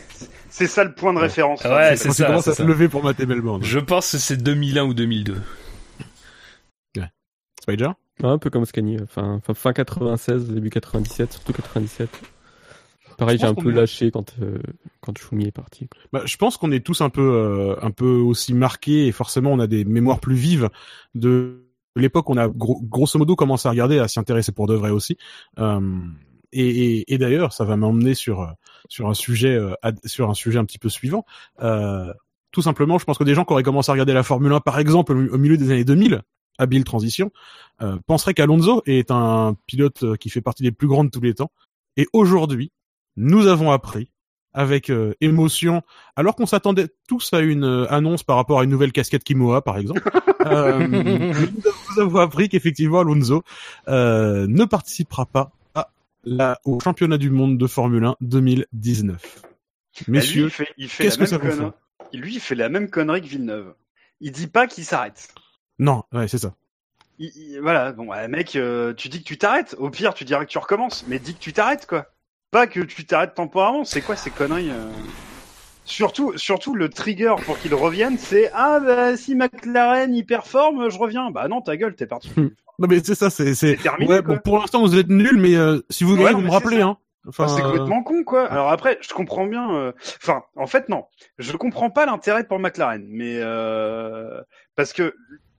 [0.50, 1.64] C'est ça le point de référence.
[1.64, 3.64] Ouais, Enfin, c'est quand tu ça, commences c'est à se lever pour mater Melbourne.
[3.64, 5.38] Je pense que c'est 2001 ou 2002.
[7.62, 7.90] Spider
[8.24, 8.98] Ouais, un peu comme Scani.
[9.04, 12.10] Enfin, fin, fin 96, début 97, surtout 97.
[13.18, 14.58] Pareil, j'ai un peu lâché quand euh,
[15.00, 15.88] quand est parti.
[15.88, 16.02] quoi.
[16.12, 19.52] Bah, je pense qu'on est tous un peu, euh, un peu aussi marqués et forcément
[19.54, 20.70] on a des mémoires plus vives
[21.14, 21.64] de
[21.96, 22.30] l'époque.
[22.30, 25.18] On a gros- grosso modo commencé à regarder, à s'y intéresser pour de vrai aussi.
[25.60, 26.00] Euh,
[26.54, 26.68] et
[27.00, 28.48] et, et d'ailleurs, ça va m'emmener sur euh,
[28.90, 29.74] sur un sujet, euh,
[30.06, 31.26] sur un sujet un petit peu suivant.
[31.62, 32.14] Euh,
[32.52, 34.60] tout simplement, je pense que des gens qui auraient commencé à regarder la Formule 1,
[34.60, 36.22] par exemple, au milieu des années 2000,
[36.58, 37.32] habile transition,
[37.82, 41.34] euh, penseraient qu'Alonso est un pilote qui fait partie des plus grands de tous les
[41.34, 41.52] temps.
[41.96, 42.72] Et aujourd'hui,
[43.16, 44.12] nous avons appris
[44.54, 45.82] avec euh, émotion,
[46.16, 49.62] alors qu'on s'attendait tous à une euh, annonce par rapport à une nouvelle casquette Kimoa,
[49.62, 50.02] par exemple.
[50.46, 53.44] euh, nous avons appris qu'effectivement Alonso
[53.88, 55.90] euh, ne participera pas à
[56.24, 59.22] la, au championnat du monde de Formule 1 2019.
[59.42, 61.72] Bah, Messieurs, fait, fait qu'est-ce que ça vous connerie.
[62.14, 63.74] Lui, il fait la même connerie que Villeneuve.
[64.20, 65.30] Il dit pas qu'il s'arrête.
[65.80, 66.54] non, ouais, c'est ça.
[67.20, 69.76] Il- il- voilà, bon, mec, euh, tu dis que tu t'arrêtes.
[69.80, 72.08] Au pire, tu diras que tu recommences, mais dis que tu t'arrêtes, quoi.
[72.52, 73.86] Pas que tu t'arrêtes temporairement.
[73.86, 74.90] C'est quoi ces conneries euh?
[75.86, 80.98] Surtout, surtout le trigger pour qu'il revienne, c'est ah bah si McLaren il performe, je
[80.98, 81.32] reviens.
[81.32, 82.32] Bah non, ta gueule, t'es parti.
[82.80, 85.82] Non mais c'est ça, c'est c'est ouais, bon, pour l'instant vous êtes nuls, mais euh,
[85.92, 86.98] si vous Ouais, non, vous me rappelez, hein.
[87.28, 88.48] Enfin, Enfin, c'est euh, complètement con, quoi.
[88.48, 89.72] Alors après, je comprends bien.
[89.76, 91.06] euh, Enfin, en fait, non.
[91.38, 94.42] Je comprends pas l'intérêt pour McLaren, mais euh...
[94.76, 95.14] parce que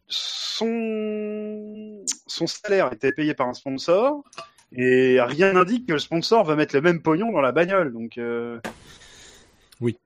[0.09, 4.25] son son salaire était payé par un sponsor
[4.77, 7.93] et rien n'indique que le sponsor va mettre le même pognon dans la bagnole.
[7.93, 8.59] Donc, euh...
[9.81, 9.97] Oui.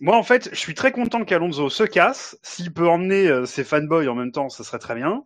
[0.00, 2.38] Moi, en fait, je suis très content qu'Alonso se casse.
[2.42, 5.24] S'il peut emmener euh, ses fanboys en même temps, ça serait très bien.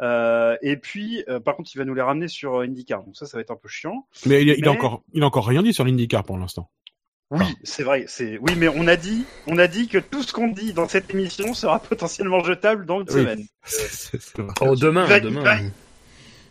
[0.00, 3.02] Euh, et puis, euh, par contre, il va nous les ramener sur IndyCar.
[3.04, 4.06] Donc ça, ça va être un peu chiant.
[4.26, 6.38] mais il, a- il a mais- encore, il a encore rien dit sur l'IndyCar pour
[6.38, 6.70] l'instant.
[7.32, 8.06] Oui, c'est vrai.
[8.08, 10.88] C'est oui, mais on a dit, on a dit que tout ce qu'on dit dans
[10.88, 13.12] cette émission sera potentiellement jetable dans une Oui.
[13.12, 13.44] semaine.
[14.60, 15.40] Oh, demain, Il va- demain.
[15.40, 15.70] il va-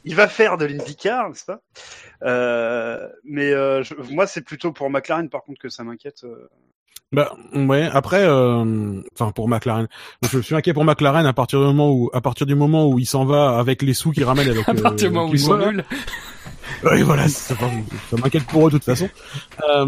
[0.06, 1.62] Il va faire de l'IndyCar, n'est-ce pas?
[2.24, 6.24] Euh, Mais euh, je- moi, c'est plutôt pour McLaren, par contre, que ça m'inquiète.
[6.24, 6.48] euh.
[7.12, 7.90] Bah ouais.
[7.92, 9.88] Après, euh, enfin pour McLaren,
[10.32, 13.00] je suis inquiet pour McLaren à partir du moment où, à partir du moment où
[13.00, 14.64] il s'en va avec les sous qu'il ramène avec.
[14.70, 15.84] À partir du moment où ils sont nuls.
[16.84, 19.10] Oui, voilà, ça, ça m'inquiète pour eux de toute façon.
[19.70, 19.86] Euh,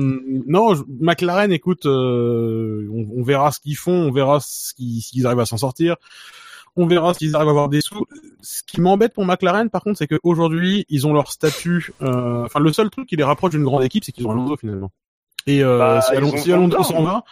[0.48, 5.02] non, je- McLaren, écoute, euh, on, on verra ce qu'ils font, on verra ce qu'ils-
[5.02, 5.96] s'ils arrivent à s'en sortir,
[6.76, 8.06] on verra s'ils arrivent à avoir des sous.
[8.42, 11.92] Ce qui m'embête pour McLaren, par contre, c'est qu'aujourd'hui, ils ont leur statut.
[12.02, 14.58] euh, Enfin, le seul truc qui les rapproche d'une grande équipe, c'est qu'ils ont Alonso
[14.58, 14.92] finalement.
[15.48, 17.24] Et euh, Bah, si Alonso, si Alonso s'en va,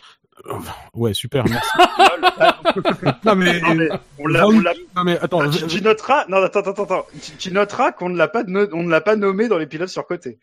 [0.94, 1.70] Ouais, super, merci.
[3.26, 6.26] non mais, Non, mais on l'a, on l'a- non, mais attends, Ah, tu, tu noteras,
[6.30, 9.02] non, attends, attends, attends, tu, tu noteras qu'on ne l'a pas, no- on ne l'a
[9.02, 10.40] pas nommé dans les pilotes surcotés.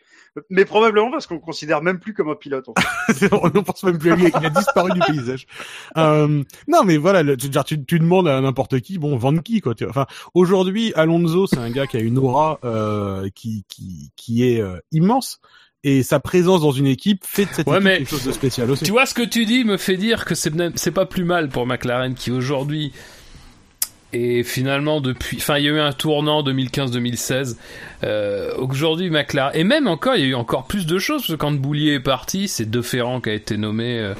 [0.51, 2.69] Mais probablement parce qu'on le considère même plus comme un pilote.
[2.69, 2.75] en
[3.13, 3.29] fait.
[3.33, 5.47] on ne pense même plus à lui, il a disparu du paysage.
[5.97, 9.61] Euh, non, mais voilà, le- tu, tu, tu demandes à n'importe qui, bon, Van qui
[9.61, 9.75] quoi.
[9.75, 9.91] tu vois.
[9.91, 14.61] Enfin, aujourd'hui, Alonso, c'est un gars qui a une aura euh, qui qui qui est
[14.61, 15.41] euh, immense,
[15.89, 18.33] et sa présence dans une équipe fait de cette Ouais, équipe mais- quelque chose de
[18.33, 18.85] spécial aussi.
[18.85, 21.49] Tu vois ce que tu dis me fait dire que c'est c'est pas plus mal
[21.49, 22.93] pour McLaren qui aujourd'hui
[24.13, 27.57] et finalement depuis enfin il y a eu un tournant 2015-2016
[28.05, 31.33] euh, aujourd'hui McLaren et même encore il y a eu encore plus de choses parce
[31.33, 34.15] que quand Boulier est parti c'est De Ferrand qui a été nommé euh,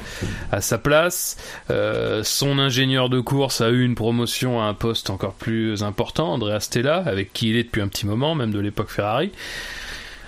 [0.51, 1.37] à sa place
[1.71, 6.33] Euh, son ingénieur de course a eu une promotion à un poste encore plus important
[6.33, 9.31] Andrea Stella avec qui il est depuis un petit moment même de l'époque Ferrari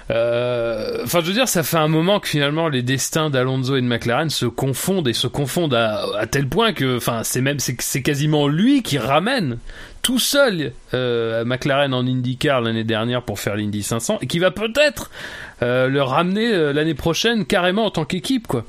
[0.10, 3.86] Enfin, je veux dire, ça fait un moment que finalement les destins d'Alonso et de
[3.86, 8.48] McLaren se confondent et se confondent à, tel point que, enfin, c'est même c'est quasiment
[8.48, 9.60] lui qui ramène
[10.02, 14.50] tout seul euh, McLaren en IndyCar l'année dernière pour faire l'Indy 500 et qui va
[14.50, 15.12] peut-être
[15.62, 18.66] euh, le ramener euh, l'année prochaine carrément en tant qu'équipe, quoi.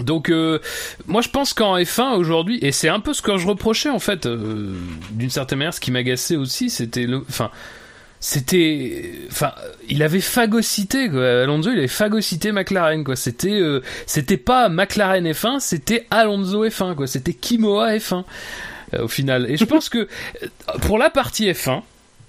[0.00, 0.58] Donc euh,
[1.06, 3.98] moi je pense qu'en F1 aujourd'hui et c'est un peu ce que je reprochais en
[3.98, 4.74] fait euh,
[5.10, 7.50] d'une certaine manière ce qui m'agaçait aussi c'était le enfin
[8.22, 9.52] c'était enfin
[9.88, 11.42] il avait phagocyté quoi.
[11.42, 13.16] Alonso il avait phagocyté McLaren quoi.
[13.16, 17.08] C'était euh, c'était pas McLaren F1 c'était Alonso F1 quoi.
[17.08, 18.22] C'était Kimoa F1
[18.94, 19.50] euh, au final.
[19.50, 20.46] Et je pense que euh,
[20.82, 21.82] pour la partie F1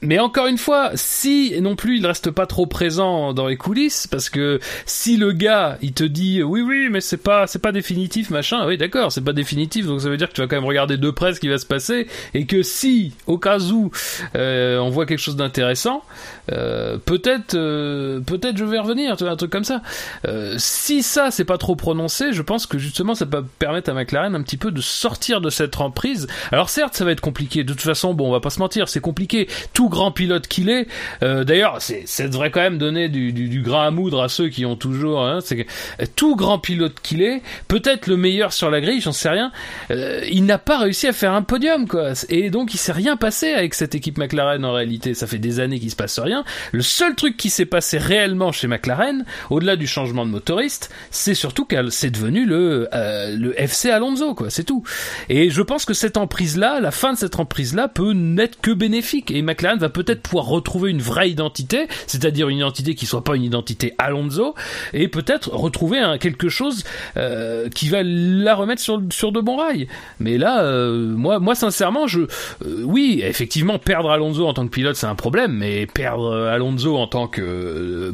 [0.04, 4.08] mais encore une fois, si non plus il reste pas trop présent dans les coulisses,
[4.08, 7.72] parce que si le gars il te dit oui oui mais c'est pas c'est pas
[7.72, 10.58] définitif machin, oui d'accord c'est pas définitif donc ça veut dire que tu vas quand
[10.58, 13.92] même regarder de près ce qui va se passer et que si au cas où
[14.36, 16.04] euh, on voit quelque chose d'intéressant,
[16.52, 19.82] euh, peut-être euh, peut-être je vais revenir, tu vois un truc comme ça.
[20.28, 23.94] Euh, si ça c'est pas trop prononcé, je pense que justement ça peut permettre à
[23.94, 26.28] McLaren un petit peu de sortir de cette emprise.
[26.52, 28.90] Alors certes ça va être compliqué, de toute façon bon on va pas se mentir
[28.90, 29.48] c'est compliqué.
[29.74, 30.88] Tout grand pilote qu'il est.
[31.24, 34.50] Euh, D'ailleurs, ça devrait quand même donner du, du, du grain à moudre à ceux
[34.50, 35.24] qui ont toujours.
[35.24, 35.66] Hein, c'est
[36.02, 39.52] euh, tout grand pilote qu'il est, peut-être le meilleur sur la grille, j'en sais rien.
[39.92, 42.14] euh, il n'a pas réussi à faire un podium, quoi.
[42.30, 45.14] Et donc, il s'est rien passé avec cette équipe McLaren en réalité.
[45.14, 46.44] Ça fait des années qu'il se passe rien.
[46.72, 51.36] Le seul truc qui s'est passé réellement chez McLaren, au-delà du changement de motoriste, c'est
[51.36, 54.50] surtout que c'est devenu le euh, le FC Alonso, quoi.
[54.50, 54.84] C'est tout.
[55.30, 59.32] Et je pense que cette emprise-là, la fin de cette emprise-là, peut n'être que bénéfique.
[59.32, 63.36] Et McLaren va peut-être pouvoir retrouver une vraie identité, c'est-à-dire une identité qui soit pas
[63.36, 64.56] une identité Alonso,
[64.94, 66.84] et peut-être retrouver quelque chose
[67.18, 69.88] euh, qui va la remettre sur, sur de bons rails.
[70.20, 74.72] Mais là, euh, moi, moi sincèrement, je, euh, oui, effectivement, perdre Alonso en tant que
[74.72, 78.14] pilote, c'est un problème, mais perdre Alonso en tant que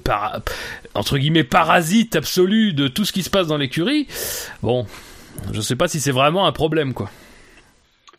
[0.95, 4.07] entre guillemets parasite absolu de tout ce qui se passe dans l'écurie,
[4.63, 4.85] bon,
[5.51, 7.09] je sais pas si c'est vraiment un problème, quoi.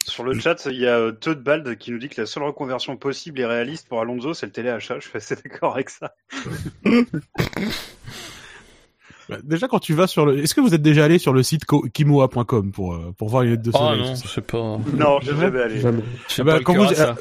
[0.06, 2.96] Sur le chat, il y a euh, Toadbald qui nous dit que la seule reconversion
[2.96, 4.96] possible et réaliste pour Alonso, c'est le téléachat.
[4.98, 6.14] Je suis assez d'accord avec ça.
[9.28, 11.42] Bah, Déjà, quand tu vas sur le, est-ce que vous êtes déjà allé sur le
[11.44, 14.28] site kimoa.com pour euh, pour voir les lettres de Oh soleil non, tout ça je
[14.34, 14.78] sais pas.
[14.96, 15.78] Non, je vais aller.
[15.80, 16.02] Jamais.
[16.28, 17.14] Je sais Ah bah, quand vous- ça.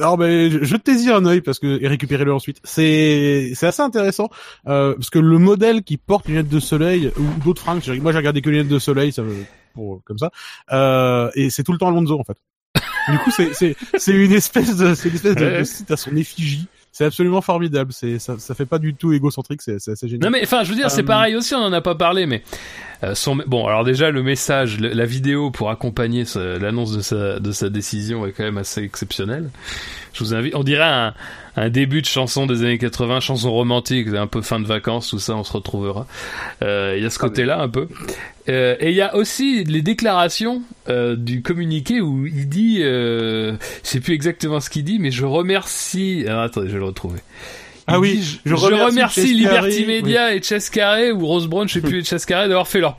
[0.00, 2.58] Alors ben, je- jetez-y un œil parce que et récupérez-le ensuite.
[2.64, 4.28] C'est c'est assez intéressant
[4.66, 8.10] euh, parce que le modèle qui porte les lunettes de soleil ou d'autres fringues, moi
[8.10, 9.44] j'ai regardé que les lunettes de soleil, ça me-
[9.76, 10.30] pour comme ça,
[10.72, 12.36] euh, et c'est tout le temps Alonso en fait.
[13.12, 15.96] du coup c'est c'est c'est une espèce de c'est une espèce de, de site à
[15.96, 16.66] son effigie.
[16.92, 17.92] C'est absolument formidable.
[17.92, 19.60] C'est ça ça fait pas du tout égocentrique.
[19.62, 20.24] C'est c'est assez génial.
[20.24, 21.54] Non mais enfin, je veux dire, c'est Euh, pareil aussi.
[21.54, 22.42] On en a pas parlé, mais
[23.04, 23.66] euh, son bon.
[23.66, 27.68] Alors déjà, le message, le- la vidéo pour accompagner ce- l'annonce de sa de sa
[27.68, 29.50] décision est quand même assez exceptionnelle.
[30.12, 30.54] Je vous invite.
[30.54, 31.12] On dirait un,
[31.56, 35.18] un début de chanson des années 80, chanson romantique, un peu fin de vacances, tout
[35.18, 35.36] ça.
[35.36, 36.06] On se retrouvera.
[36.62, 37.88] Euh, Il y a ce côté-là un peu.
[38.48, 43.56] Euh, et il y a aussi les déclarations euh, du communiqué où il dit, euh,
[43.82, 46.24] je sais plus exactement ce qu'il dit, mais je remercie.
[46.28, 47.18] Alors, attendez, je vais le retrouver.
[47.88, 51.74] Ah oui, je je, remercie Liberty Carré, Media et Chess Carré ou Rose Brown, je
[51.74, 52.96] sais plus, et Chess Carré d'avoir fait leur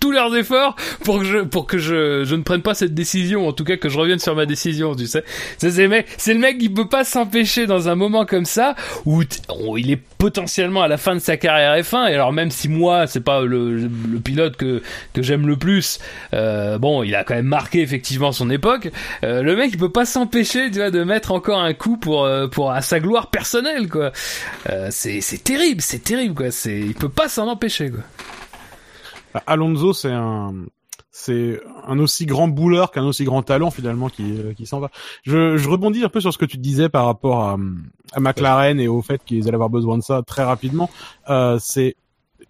[0.00, 3.48] tous leurs efforts pour que je pour que je je ne prenne pas cette décision,
[3.48, 5.24] en tout cas que je revienne sur ma décision, tu sais.
[5.58, 8.76] C'est le mec, c'est le mec qui peut pas s'empêcher dans un moment comme ça
[9.06, 12.52] où oh, il est potentiellement à la fin de sa carrière F1 et alors même
[12.52, 14.82] si moi c'est pas le, le pilote que
[15.14, 15.98] que j'aime le plus,
[16.32, 18.88] euh, bon, il a quand même marqué effectivement son époque.
[19.24, 22.24] euh, le mec il peut pas s'empêcher, tu vois, de mettre encore un coup pour
[22.24, 24.11] euh, pour à sa gloire personnelle quoi.
[24.70, 26.50] Euh, c'est terrible, c'est terrible quoi.
[26.50, 28.00] C'est il peut pas s'en empêcher quoi.
[29.34, 30.52] Bah, Alonso, c'est un,
[31.10, 34.90] c'est un aussi grand bouleur qu'un aussi grand talent finalement qui, euh, qui s'en va.
[35.24, 37.56] Je, je rebondis un peu sur ce que tu disais par rapport à,
[38.12, 40.90] à McLaren et au fait qu'ils allaient avoir besoin de ça très rapidement.
[41.30, 41.96] Euh, c'est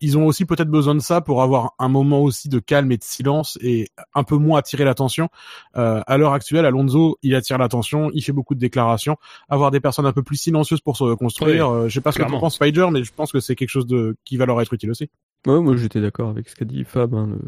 [0.02, 2.98] ils ont aussi peut-être besoin de ça pour avoir un moment aussi de calme et
[2.98, 5.28] de silence et un peu moins attirer l'attention.
[5.76, 9.16] Euh, à l'heure actuelle, Alonso, il attire l'attention, il fait beaucoup de déclarations.
[9.48, 12.12] Avoir des personnes un peu plus silencieuses pour se reconstruire, Oui, euh, je sais pas
[12.12, 14.44] ce que tu penses Spider, mais je pense que c'est quelque chose de qui va
[14.44, 15.08] leur être utile aussi.
[15.46, 17.38] Ouais, moi j'étais d'accord avec ce qu'a dit Fab, hein, le,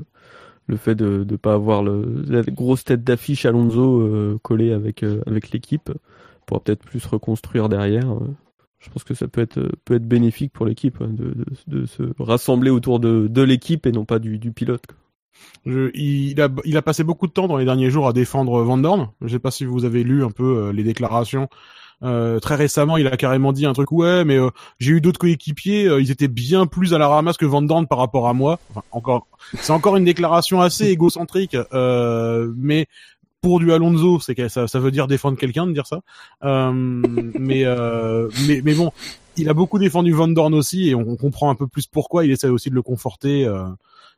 [0.67, 5.03] le fait de ne pas avoir le, la grosse tête d'affiche Alonso euh, collée avec,
[5.03, 5.90] euh, avec l'équipe
[6.47, 8.12] pour peut-être plus reconstruire derrière.
[8.12, 8.29] euh.
[8.85, 11.44] Je pense que ça peut être, peut être bénéfique pour l'équipe hein, de, de,
[11.81, 14.87] de se rassembler autour de, de l'équipe et non pas du, du pilote.
[14.87, 14.97] quoi.
[15.66, 18.62] Je, il, a, il a passé beaucoup de temps dans les derniers jours à défendre
[18.62, 19.09] Van Dorn.
[19.23, 21.49] Je sais pas si vous avez lu un peu euh, les déclarations.
[22.03, 25.18] Euh, très récemment, il a carrément dit un truc ouais, mais euh, j'ai eu d'autres
[25.18, 28.35] coéquipiers, euh, ils étaient bien plus à la ramasse que Van Dorn par rapport à
[28.35, 28.59] moi.
[28.70, 32.87] Enfin, encore, c'est encore une déclaration assez égocentrique, euh, mais
[33.44, 36.00] pour du Alonso, c'est que ça, ça veut dire défendre quelqu'un de dire ça.
[36.44, 38.90] Euh, mais, euh, mais mais bon,
[39.37, 42.24] il a beaucoup défendu Van Dorn aussi, et on, on comprend un peu plus pourquoi.
[42.24, 43.46] Il essaie aussi de le conforter.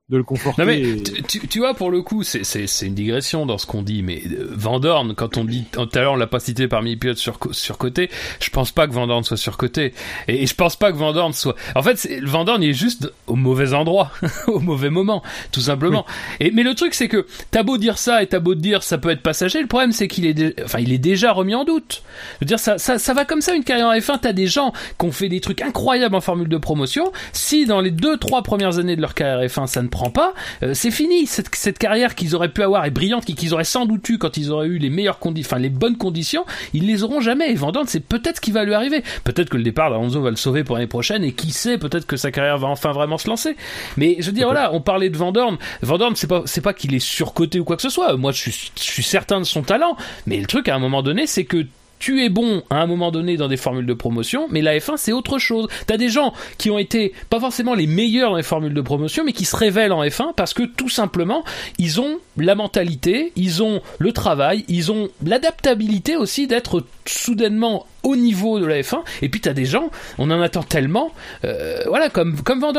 [0.09, 0.63] De le conforter.
[0.63, 3.59] Non mais et- tu, tu- vois pour le coup c'est c'est c'est une digression dans
[3.59, 6.29] ce qu'on dit mais euh, Van Dorn quand on dit tout à l'heure on l'a
[6.29, 9.95] pas cité parmi les pilotes sur surcoté je pense pas que Van Dorn soit surcoté.
[10.29, 12.71] Et, et je pense pas que Van Dorn soit en fait c'est- Van Dorn il
[12.71, 14.13] est juste au mauvais endroit
[14.47, 16.07] au mauvais moment tout simplement.
[16.39, 18.99] Et mais le truc c'est que t'as beau dire ça et t'as beau dire ça
[18.99, 21.65] peut être passager le problème c'est qu'il est dé- enfin il est déjà remis en
[21.65, 22.05] doute.
[22.35, 24.47] Je veux dire ça ça ça va comme ça une carrière en F1 t'as des
[24.47, 27.11] gens qui ont fait des trucs incroyables en formule de promotion.
[27.33, 30.35] Si dans les deux trois premières années de leur carrière F1 ça ne prend pas
[30.63, 31.27] euh, c'est fini.
[31.27, 34.19] Cette, cette carrière qu'ils auraient pu avoir est brillante qui- qu'ils auraient sans doute eu
[34.19, 37.51] quand ils auraient eu les meilleures conditions enfin les bonnes conditions ils les auront jamais.
[37.51, 39.03] Et Dorn c'est peut-être ce qui va lui arriver.
[39.25, 42.07] Peut-être que le départ d'Alonso va le sauver pour l'année prochaine et qui sait peut-être
[42.07, 43.57] que sa carrière va enfin vraiment se lancer.
[43.97, 45.57] Mais je veux dire voilà on parlait de Van Dorn.
[45.83, 48.17] Van Dorn c'est pas c'est pas qu'il est surcoté ou quoi que ce soit.
[48.17, 49.97] Moi je suis certain de son talent.
[50.27, 51.67] Mais le truc à un moment donné c'est que
[51.99, 54.97] tu es bon à un moment donné dans des formules de promotion, mais la F1
[54.97, 55.69] c'est autre chose.
[55.87, 59.25] T'as des gens qui ont été pas forcément les meilleurs dans les formules de promotion,
[59.25, 61.45] mais qui se révèlent en F1 parce que tout simplement
[61.79, 68.17] ils ont la mentalité, ils ont le travail, ils ont l'adaptabilité aussi d'être soudainement au
[68.17, 69.03] niveau de la F1.
[69.23, 71.13] Et puis t'as des gens, on en attend tellement,
[71.45, 72.73] euh, voilà comme comme Van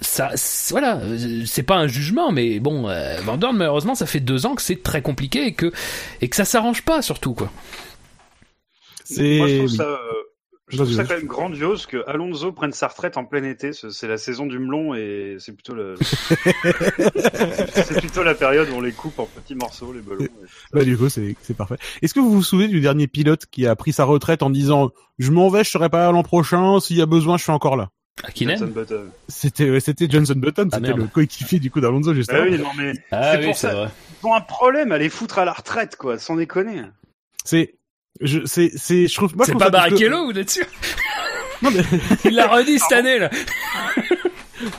[0.00, 0.30] ça,
[0.70, 1.00] voilà,
[1.46, 3.18] c'est pas un jugement, mais bon, euh,
[3.52, 5.72] malheureusement ça fait deux ans que c'est très compliqué et que
[6.20, 7.50] et que ça s'arrange pas surtout quoi.
[9.38, 9.98] Moi, je trouve ça, euh,
[10.68, 13.72] je trouve ça quand même grandiose que Alonso prenne sa retraite en plein été.
[13.72, 15.94] Ce- C'est la saison du melon et c'est plutôt le...
[17.74, 20.28] c'est plutôt la période où on les coupe en petits morceaux, les melons.
[20.72, 21.76] Bah du coup c'est c'est parfait.
[22.02, 24.90] Est-ce que vous vous souvenez du dernier pilote qui a pris sa retraite en disant
[25.18, 27.52] je m'en vais, je serai pas là l'an prochain, s'il y a besoin, je suis
[27.52, 27.90] encore là.
[29.28, 32.58] C'était ouais, c'était Johnson Button, Ah, c'était le coéquipier du coup d'Alonso juste Ah oui,
[32.58, 33.74] non mais Ah C'est oui, pour ça.
[33.74, 33.88] vrai.
[34.22, 36.82] ils ont un problème à les foutre à la retraite, quoi, sans déconner.
[37.44, 37.74] C'est
[38.20, 40.64] je c'est c'est je trouve C'est pas parce que- Barrichello, vous êtes sûr
[41.62, 41.82] Non mais
[42.24, 43.30] Il l'a redit cette année là.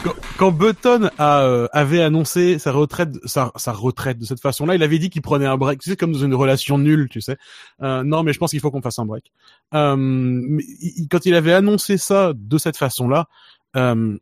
[0.03, 4.75] quand, quand Button a, euh, avait annoncé sa retraite, sa, sa retraite de cette façon-là,
[4.75, 5.79] il avait dit qu'il prenait un break.
[5.81, 7.37] Tu sais, comme dans une relation nulle, tu sais.
[7.81, 9.31] Euh, non, mais je pense qu'il faut qu'on fasse un break.
[9.73, 13.27] Euh, mais il- il- quand il avait annoncé ça de cette façon-là,
[13.75, 14.17] euh,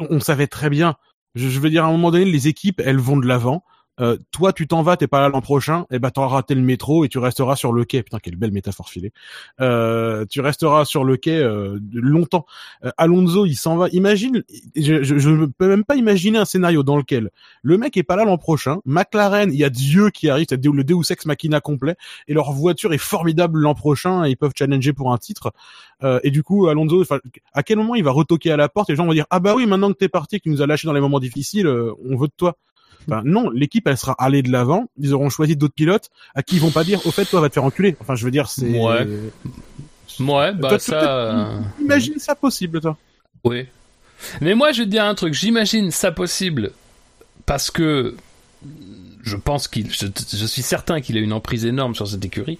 [0.00, 0.96] on, on savait très bien.
[1.34, 3.64] Je, je veux dire, à un moment donné, les équipes, elles vont de l'avant.
[4.00, 6.62] Euh, toi, tu t'en vas, t'es pas là l'an prochain, et ben t'auras raté le
[6.62, 8.02] métro et tu resteras sur le quai.
[8.02, 9.12] Putain, quelle belle métaphore filée.
[9.60, 12.46] Euh, tu resteras sur le quai euh, longtemps.
[12.84, 13.88] Euh, Alonso, il s'en va.
[13.92, 14.42] Imagine,
[14.76, 17.30] je, je, je ne peux même pas imaginer un scénario dans lequel
[17.62, 18.78] le mec est pas là l'an prochain.
[18.84, 21.96] McLaren, il y a Dieu qui arrive, c'est le Deus Ex Machina complet,
[22.28, 24.24] et leur voiture est formidable l'an prochain.
[24.24, 25.52] Et ils peuvent challenger pour un titre.
[26.02, 27.04] Euh, et du coup, Alonso,
[27.52, 29.40] à quel moment il va retoquer à la porte et les gens vont dire ah
[29.40, 31.66] bah oui, maintenant que t'es parti, que tu nous as lâché dans les moments difficiles,
[31.66, 32.56] euh, on veut de toi.
[33.08, 34.86] Enfin, non, l'équipe elle sera allée de l'avant.
[34.98, 37.48] Ils auront choisi d'autres pilotes à qui ils vont pas dire au fait toi va
[37.48, 37.96] te faire enculer.
[38.00, 38.78] Enfin, je veux dire c'est.
[38.78, 39.06] Ouais.
[40.18, 41.02] Ouais, bah Toi, ça.
[41.02, 42.96] euh, Imagine ça possible, toi.
[43.44, 43.66] Oui.
[44.42, 45.32] Mais moi, je vais te dire un truc.
[45.32, 46.72] J'imagine ça possible
[47.46, 48.16] parce que
[49.22, 52.58] je pense qu'il, je, je suis certain qu'il a une emprise énorme sur cette écurie.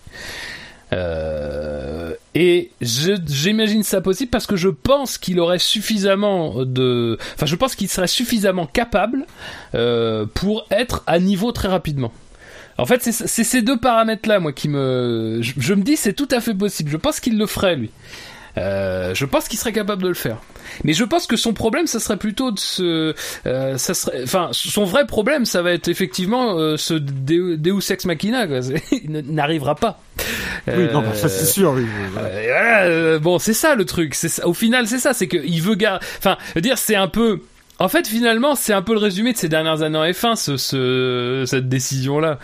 [0.92, 7.56] Euh, et j'imagine ça possible parce que je pense qu'il aurait suffisamment de, enfin, je
[7.56, 9.26] pense qu'il serait suffisamment capable
[9.74, 12.12] euh, pour être à niveau très rapidement.
[12.78, 16.14] En fait, c'est c'est ces deux paramètres-là, moi, qui me, je, je me dis, c'est
[16.14, 16.90] tout à fait possible.
[16.90, 17.90] Je pense qu'il le ferait, lui.
[18.58, 20.38] Euh, je pense qu'il serait capable de le faire.
[20.84, 23.14] Mais je pense que son problème, ça serait plutôt de se,
[23.46, 27.90] euh, ça serait, enfin, son vrai problème, ça va être effectivement euh, ce Deu- Deus
[27.90, 28.46] ex machina.
[28.46, 28.60] Quoi.
[28.92, 30.00] Il n'arrivera pas.
[30.68, 31.72] Oui, non, Euh, ça c'est sûr.
[31.72, 31.86] Oui,
[32.18, 34.14] euh, euh, bon, c'est ça le truc.
[34.14, 36.00] C'est ça- au final, c'est ça, c'est que il veut gar...
[36.18, 37.40] Enfin, dire, c'est un peu
[37.80, 40.56] En fait, finalement, c'est un peu le résumé de ces dernières années en F1, ce,
[40.58, 42.38] ce cette décision-là,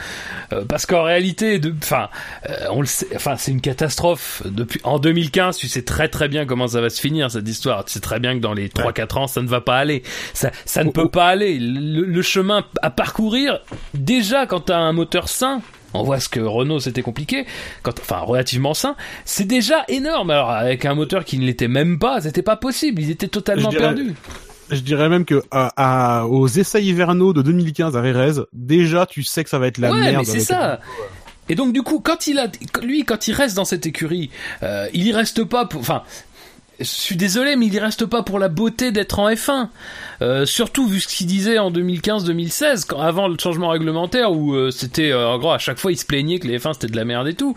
[0.53, 2.09] Euh, parce qu'en réalité, de, enfin,
[2.49, 4.43] euh, on le sait, enfin, c'est une catastrophe.
[4.47, 7.85] Depuis en 2015, tu sais très très bien comment ça va se finir cette histoire.
[7.85, 10.03] Tu sais très bien que dans les 3-4 ans, ça ne va pas aller.
[10.35, 11.59] Ça, ça ne peut pas aller.
[11.59, 13.61] Le, le chemin à parcourir,
[13.95, 15.61] déjà quand t'as un moteur sain.
[15.95, 17.47] On voit ce que Renault c'était compliqué,
[17.83, 20.31] quand, enfin relativement sain, c'est déjà énorme.
[20.31, 23.69] Alors avec un moteur qui ne l'était même pas, c'était pas possible, ils étaient totalement
[23.71, 24.15] dirais- perdus.
[24.71, 29.23] Je dirais même que à, à- aux essais hivernaux de 2015 à Rérez, déjà tu
[29.23, 30.17] sais que ça va être la ouais, merde.
[30.19, 30.81] mais c'est ça.
[31.49, 32.49] Et donc du coup, quand il a,
[32.83, 34.31] lui, quand il reste dans cette écurie,
[34.65, 36.03] euh, il y reste pas pour, enfin,
[36.81, 39.69] je suis désolé, mais il y reste pas pour la beauté d'être en F1.
[40.23, 44.71] Euh, surtout vu ce qu'il disait en 2015-2016, quand avant le changement réglementaire où euh,
[44.71, 46.97] c'était, euh, en gros, à chaque fois il se plaignait que les F1 c'était de
[46.97, 47.55] la merde et tout.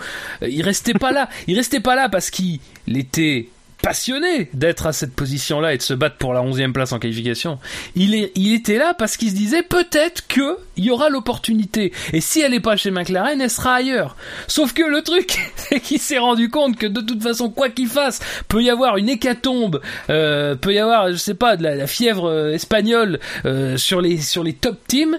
[0.47, 1.27] Il restait pas là.
[1.47, 3.49] Il restait pas là parce qu'il était
[3.81, 7.59] passionné d'être à cette position-là et de se battre pour la 11e place en qualification.
[7.95, 11.91] Il, est, il était là parce qu'il se disait peut-être que il y aura l'opportunité.
[12.13, 14.15] Et si elle n'est pas chez McLaren, elle sera ailleurs.
[14.47, 17.87] Sauf que le truc, c'est qu'il s'est rendu compte que de toute façon, quoi qu'il
[17.87, 21.75] fasse, peut y avoir une hécatombe, euh, peut y avoir, je sais pas, de la,
[21.75, 25.17] la fièvre euh, espagnole euh, sur les sur les top teams.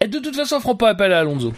[0.00, 1.52] Et de toute façon, ils feront pas appel à Alonso.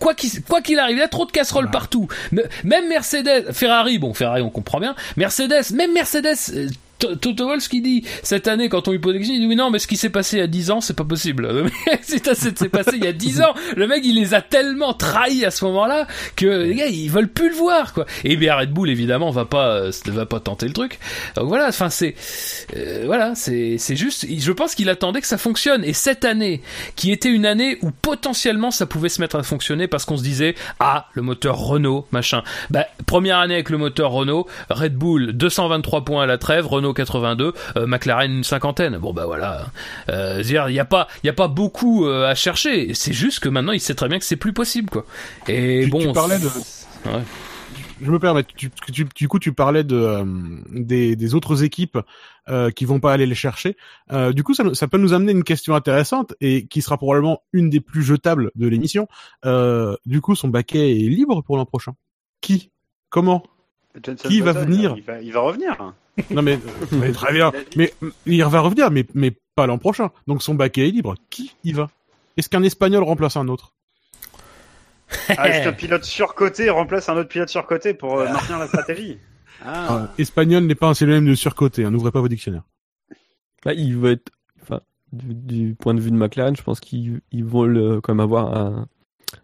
[0.00, 2.08] Quoi qu'il quoi qu'il arrive, il y a trop de casseroles partout.
[2.32, 4.96] Me- Même Mercedes, Ferrari, bon Ferrari on comprend bien.
[5.16, 6.70] Mercedes, même Mercedes.
[7.00, 9.70] Toto Wolff qui dit cette année quand on lui pose des questions, il dit non
[9.70, 11.48] mais ce qui s'est passé il y a 10 ans c'est pas possible.
[12.02, 13.54] c'est passé il y a 10 ans.
[13.76, 17.28] Le mec il les a tellement trahis à ce moment-là que les gars ils veulent
[17.28, 18.06] plus le voir quoi.
[18.24, 20.98] Et bien Red Bull évidemment va pas euh, va pas tenter le truc.
[21.36, 22.14] Donc voilà, enfin c'est
[22.76, 26.62] euh, voilà, c'est c'est juste je pense qu'il attendait que ça fonctionne et cette année
[26.96, 30.22] qui était une année où potentiellement ça pouvait se mettre à fonctionner parce qu'on se
[30.22, 32.42] disait ah le moteur Renault machin.
[32.70, 36.89] Bah première année avec le moteur Renault, Red Bull 223 points à la trêve, Renault
[36.92, 38.98] 82, euh, McLaren une cinquantaine.
[38.98, 39.66] Bon bah voilà.
[40.08, 43.40] Euh, il y a pas il y a pas beaucoup euh, à chercher, c'est juste
[43.40, 45.04] que maintenant il sait très bien que c'est plus possible quoi.
[45.48, 47.22] Et Tu- bon tu parlais de- Ouais.
[48.02, 48.44] Je me permets.
[48.56, 50.24] Tu, tu- du coup, tu parlais de euh,
[50.70, 51.98] des, des autres équipes
[52.48, 53.76] euh, qui vont pas aller les chercher.
[54.10, 57.42] Euh, du coup, ça, ça peut nous amener une question intéressante et qui sera probablement
[57.52, 59.06] une des plus jetables de l'émission.
[59.44, 61.92] Euh, du coup, son baquet est libre pour l'an prochain.
[62.40, 62.70] Qui?
[63.10, 63.42] Comment?
[64.28, 64.94] Qui va venir?
[64.96, 65.92] il va, il va revenir.
[66.30, 67.52] Non mais, euh, mais très bien.
[67.76, 67.92] Mais
[68.26, 70.10] il va revenir, mais mais pas l'an prochain.
[70.26, 71.14] Donc son baquet est libre.
[71.30, 71.90] Qui y va?
[72.36, 73.72] Est-ce qu'un Espagnol remplace un autre?
[75.36, 79.18] Ah, est-ce qu'un pilote surcoté remplace un autre pilote surcoté pour euh, maintenir la stratégie
[79.64, 80.08] ah.
[80.18, 81.84] Espagnol n'est pas un synonyme de surcoté.
[81.84, 82.62] Hein, N'ouvrez pas vos dictionnaires.
[83.64, 84.30] Bah, il va être,
[84.62, 84.80] enfin,
[85.12, 88.20] du, du point de vue de McLaren, je pense qu'ils ils veulent euh, quand même
[88.20, 88.86] avoir un,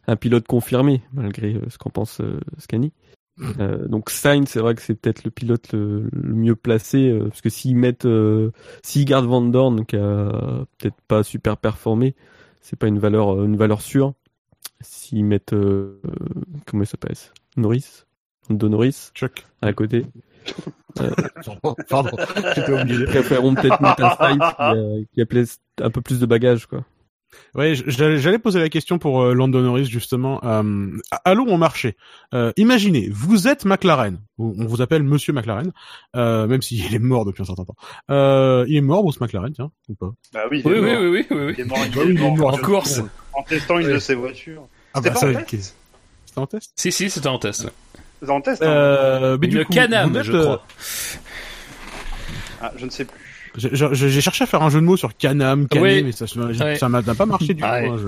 [0.07, 2.93] un pilote confirmé, malgré euh, ce qu'en pense euh, Scani.
[3.61, 7.29] Euh, donc Sainz, c'est vrai que c'est peut-être le pilote le, le mieux placé, euh,
[7.29, 8.51] parce que s'ils mettent, euh,
[8.83, 12.15] s'ils gardent Van Dorn, qui a peut-être pas super performé,
[12.63, 14.15] c'est pas une valeur, une valeur sûre.
[14.81, 16.11] S'ils mettent, euh, euh,
[16.67, 17.17] comment il s'appelle
[17.57, 18.05] Norris,
[18.49, 19.47] Lando Norris, Chuck.
[19.63, 20.07] à côté.
[21.89, 22.17] Pardon.
[22.55, 23.01] J'étais obligé.
[23.03, 24.75] Ils préféreront peut-être mettre un Sainz qui a,
[25.13, 26.85] qui a plus- un peu plus de bagages, quoi.
[27.55, 30.41] Ouais, j'allais j'allais poser la question pour euh, Lando Norris justement.
[30.45, 30.91] Euh,
[31.25, 31.97] allons au marché.
[32.35, 34.19] Euh, imaginez, vous êtes McLaren.
[34.39, 35.73] On vous appelle Monsieur McLaren,
[36.17, 37.77] euh, même s'il est mort depuis un certain temps.
[38.11, 40.11] Euh, il est mort, Bruce McLaren, tiens, ou pas?
[40.35, 41.01] Bah oui, il Oui est oui mort.
[41.01, 41.37] oui oui oui.
[41.47, 41.55] oui.
[41.57, 43.01] Il est mort, il Bah est il est mort En course.
[43.33, 43.93] en testant une Oui.
[43.95, 44.67] de ses voitures.
[44.93, 45.47] Ah C'était bah pas ça, en ok.
[45.47, 45.77] test?
[46.27, 46.73] C'était en test?
[46.77, 47.69] Si si c'était en test.
[48.23, 50.67] C'est en test hein Euh, mais du Le coup, Canam je euh, crois.
[52.63, 53.26] ah, Je ne sais plus.
[53.57, 56.03] J'ai j'ai- j'ai cherché à faire un jeu de mots sur Canam, Canet, Oui.
[56.05, 56.77] mais ça ça Ouais.
[56.77, 57.91] ça m'a n'a pas marché du Ah tout.
[57.93, 57.99] ouais.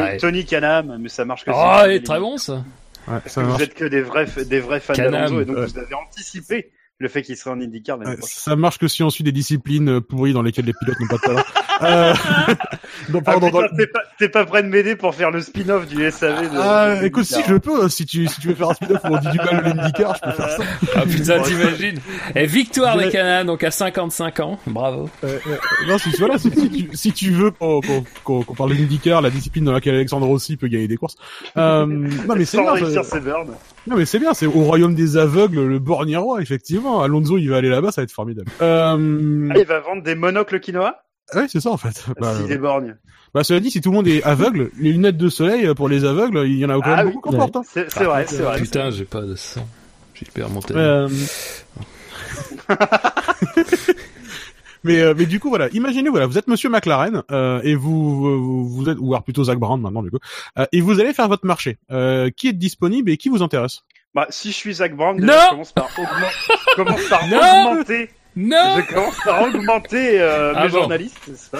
[0.00, 0.18] hein, je-.
[0.20, 2.64] Tony Canam, mais ça marche que si Oh, très bon ça.
[3.08, 5.66] ouais, ça que vous êtes que des vrais, des vrais fans d'Alonso et donc ouais.
[5.66, 9.08] vous avez anticipé le fait qu'il serait en IndyCar Ouais, ça marche que si on
[9.08, 11.44] suit des disciplines pourries dans lesquelles les pilotes n'ont pas de talent.
[11.82, 12.12] euh...
[13.10, 16.10] non, Ah, pardon, t'es pas, t'es pas prêt de m'aider pour faire le spin-off du
[16.10, 16.58] SAV de...
[16.58, 19.14] Ah, de écoute, si je peux, si tu, si tu veux faire un spin-off où
[19.14, 20.62] on dit du mal de l'IndyCar, je peux faire ça.
[20.96, 21.98] Ah putain t'imagines.
[22.34, 24.58] Et victoire des Canadiens donc à 55 ans.
[24.66, 25.08] Bravo.
[25.24, 25.56] Euh, euh,
[25.88, 29.22] non, si, voilà, si, si tu, si tu veux qu'on qu'on- qu'on- parle de l'IndyCar,
[29.22, 31.16] la discipline dans laquelle Alexandre Rossi peut gagner des courses.
[31.56, 33.02] Euh, non, mais c'est Sans bien.
[33.02, 33.50] ses burns.
[33.86, 37.02] Non, mais c'est bien, c'est au royaume des aveugles, le borgne roi, effectivement.
[37.02, 38.50] Alonso, il va aller là-bas, ça va être formidable.
[38.60, 39.48] Euh...
[39.50, 41.02] Ah, il va vendre des monocles quinoa?
[41.34, 42.04] Ouais, c'est ça, en fait.
[42.20, 42.96] Bah, S'il est borgne.
[43.34, 45.88] bah, cela dit, si tout le monde est aveugle, les lunettes de soleil, euh, pour
[45.88, 47.12] les aveugles, il y en a quand même Ah oui.
[47.12, 47.62] beaucoup qui en portent, hein.
[47.66, 48.58] C'est c'est vrai, c'est vrai.
[48.60, 49.66] Putain j'ai pas de sang.
[50.14, 51.08] J'ai perdu mon Euh...
[54.84, 58.20] mais euh, mais du coup voilà, imaginez voilà, vous êtes Monsieur McLaren euh, et vous,
[58.40, 60.18] vous vous êtes ou alors plutôt Zach Brown maintenant du coup
[60.58, 61.78] euh, et vous allez faire votre marché.
[61.90, 63.80] Euh, qui est disponible et qui vous intéresse?
[64.14, 65.88] Bah, si je suis Zach Brown, Non déjà, je commence par,
[66.76, 70.78] commence par augmenter Non Je commence par augmenter euh, Ah mes bon.
[70.78, 71.58] journalistes, c'est ça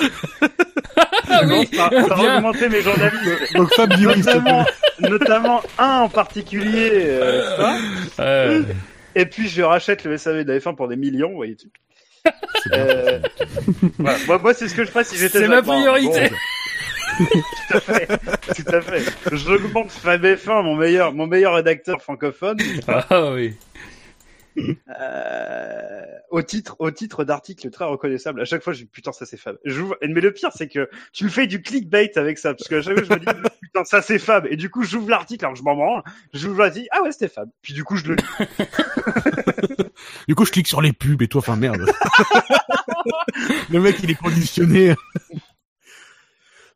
[1.28, 2.36] Ah Je oui commence par, par Bien.
[2.38, 3.54] augmenter mes journalistes.
[3.56, 4.40] Donc Fab dis oui, s'il te plaît.
[4.40, 4.64] notamment,
[5.00, 8.22] notamment un en particulier, euh, ça.
[8.22, 8.62] Euh,
[9.16, 11.68] Et puis je rachète le SAV de la F1 pour des millions, voyez-tu.
[12.72, 13.18] Euh,
[13.98, 14.18] voilà.
[14.26, 15.38] Moi, moi c'est ce que je ferais si j'étais.
[15.40, 16.28] C'est ma priorité.
[17.18, 17.26] Bon,
[17.70, 19.02] tout à fait, tout à fait.
[19.32, 23.54] J'augmente Fab F1, mon meilleur, mon meilleur rédacteur francophone, Ah oui.
[24.56, 28.40] Euh, au titre, au titre d'article très reconnaissable.
[28.40, 29.56] À chaque fois, je dis putain, ça c'est Fab.
[29.64, 32.76] J'ouvre- Mais le pire, c'est que tu me fais du clickbait avec ça, parce que
[32.76, 34.46] à chaque fois, je me dis putain, ça c'est Fab.
[34.50, 36.02] Et du coup, j'ouvre l'article, alors que je m'en branle.
[36.34, 37.48] J'ouvre l'article, ah ouais, c'était Fab.
[37.62, 38.24] Puis du coup, je le lis.
[40.28, 41.84] Du coup, je clique sur les pubs et toi, enfin merde.
[43.70, 44.94] le mec, il est conditionné.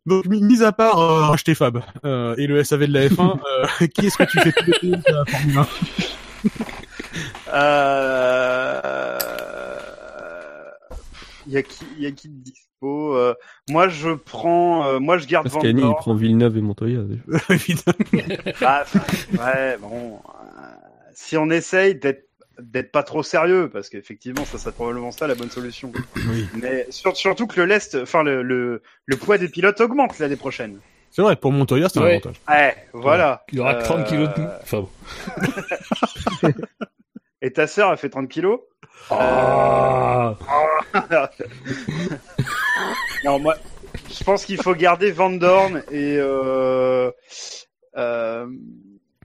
[0.04, 3.38] Donc, mi- mis à part euh, racheter Fab euh, et le SAV de la F1,
[3.80, 6.48] euh, qui est-ce que tu fais piloter de la Formule 1 Euh...
[11.46, 13.34] Il y a qui, il y a qui de dispo euh,
[13.68, 17.00] Moi, je prends, euh, moi, je garde Parce qu'Annie, il prend Villeneuve et Montoya.
[17.02, 17.22] déjà.
[17.50, 18.52] Évidemment.
[18.62, 18.84] Ah,
[19.32, 20.14] ouais, bon.
[20.16, 20.18] euh,
[21.14, 22.24] si on essaye d'être
[22.60, 25.90] d'être pas trop sérieux, parce qu'effectivement, ça serait probablement ça la bonne solution.
[26.16, 26.46] Oui.
[26.54, 30.36] Mais sur- surtout que le lest, enfin le, le le poids des pilotes augmente l'année
[30.36, 30.78] prochaine.
[31.10, 32.40] C'est vrai, pour Montoya, c'est un avantage.
[32.48, 33.44] Ouais, voilà.
[33.50, 34.42] Il y aura que 30 Euh, kilos de...
[34.62, 36.52] Enfin bon.
[37.44, 38.60] Et ta sœur a fait 30 kilos
[39.10, 40.34] Ah.
[43.24, 43.54] Non, moi,
[44.10, 47.10] je pense qu'il faut garder Van Dorn et euh,
[47.96, 48.46] euh,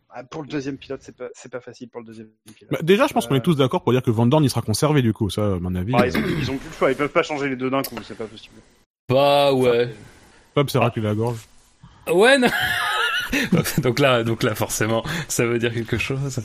[0.10, 2.72] ah, pour le deuxième pilote, c'est pas c'est pas facile pour le deuxième pilote.
[2.72, 4.62] Bah, déjà, je pense qu'on est tous d'accord pour dire que Van Dorn, il sera
[4.62, 5.94] conservé du coup, ça, à mon avis.
[5.98, 7.84] Ah, ils ont ils ont plus le choix, ils peuvent pas changer les deux d'un
[7.84, 8.56] coup, c'est pas possible.
[9.08, 9.94] Bah ouais.
[10.56, 11.40] Fab, c'est raclé la gorge.
[12.12, 12.50] Ouais, non.
[13.82, 16.40] donc là, donc là, forcément, ça veut dire quelque chose.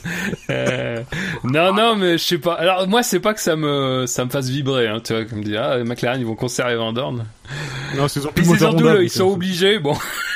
[0.49, 1.01] Euh,
[1.43, 2.53] non, non, mais je sais pas.
[2.53, 5.43] Alors moi, c'est pas que ça me, ça me fasse vibrer, hein, tu vois, comme
[5.43, 7.25] dire, ah, McLaren, ils vont conserver Van Dorn.
[7.97, 9.79] Non, c'est surtout c'est Honda, ils sont obligés.
[9.79, 9.95] Bon,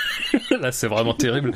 [0.60, 1.52] là, c'est vraiment terrible.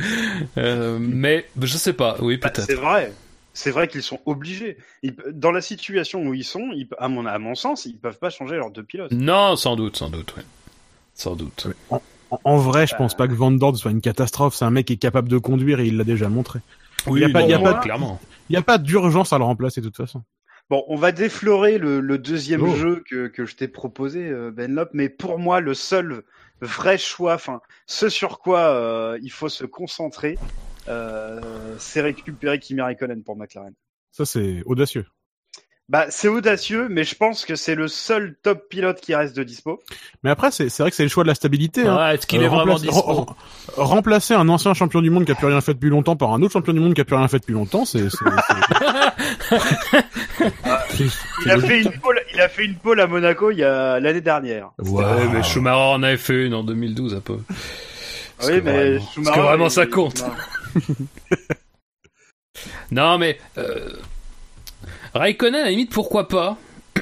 [0.58, 2.18] Euh, mais je sais pas.
[2.20, 2.80] Oui, Bah, c'est peut-être.
[2.82, 3.14] vrai.
[3.56, 4.78] C'est vrai qu'ils sont obligés.
[5.04, 8.18] Ils- dans la situation où ils sont, ils- à, mon, à mon sens, ils peuvent
[8.18, 9.12] pas changer leurs deux pilotes.
[9.12, 10.44] Non, sans doute, sans doute, oui.
[11.14, 11.68] Sans doute.
[12.44, 14.56] En, en vrai, je pense pas que Van Dorn soit une catastrophe.
[14.56, 16.60] C'est un mec qui est capable de conduire et il l'a déjà montré.
[17.08, 18.20] Oui, Y a pas- non, y a pas- clairement.
[18.50, 20.24] Il n'y a pas d'urgence à le remplacer de toute façon.
[20.70, 22.76] Bon, on va déflorer le, le deuxième Oh.
[22.76, 26.24] jeu que, que je t'ai proposé, euh, Benlop, mais pour moi, le seul
[26.62, 30.38] vrai choix, enfin, ce sur quoi euh, il faut se concentrer,
[30.88, 31.42] euh,
[31.78, 33.74] c'est récupérer Kimi Raikkonen pour McLaren.
[34.12, 35.06] Ça, c'est audacieux.
[35.94, 39.44] Bah, c'est audacieux, mais je pense que c'est le seul top pilote qui reste de
[39.44, 39.80] dispo.
[40.24, 41.88] Mais après, c'est c'est vrai que c'est le choix de la stabilité.
[41.88, 41.96] hein.
[41.96, 43.36] Ouais, est-ce qu'il Euh, est vraiment remplacer- dispo re- re-
[43.78, 46.42] remplacer un ancien champion du monde qui a plus rien fait depuis longtemps par un
[46.42, 48.10] autre champion du monde qui a plus rien fait depuis longtemps, c'est.
[48.10, 48.76] c'est- c'est-
[49.50, 50.04] c'est-
[51.46, 54.00] Il a fait une pole, il a fait une pole à Monaco il y a
[54.00, 54.72] l'année dernière.
[54.80, 57.38] Ouais, mais Schumacher en avait fait une en 2012 un peu.
[58.42, 58.62] Oui, que mais
[58.96, 60.34] vraiment- Schumacher, que vraiment ça compte Non.
[62.92, 63.90] Non, mais euh,
[65.14, 66.58] Raikkonen, à la limite, pourquoi pas?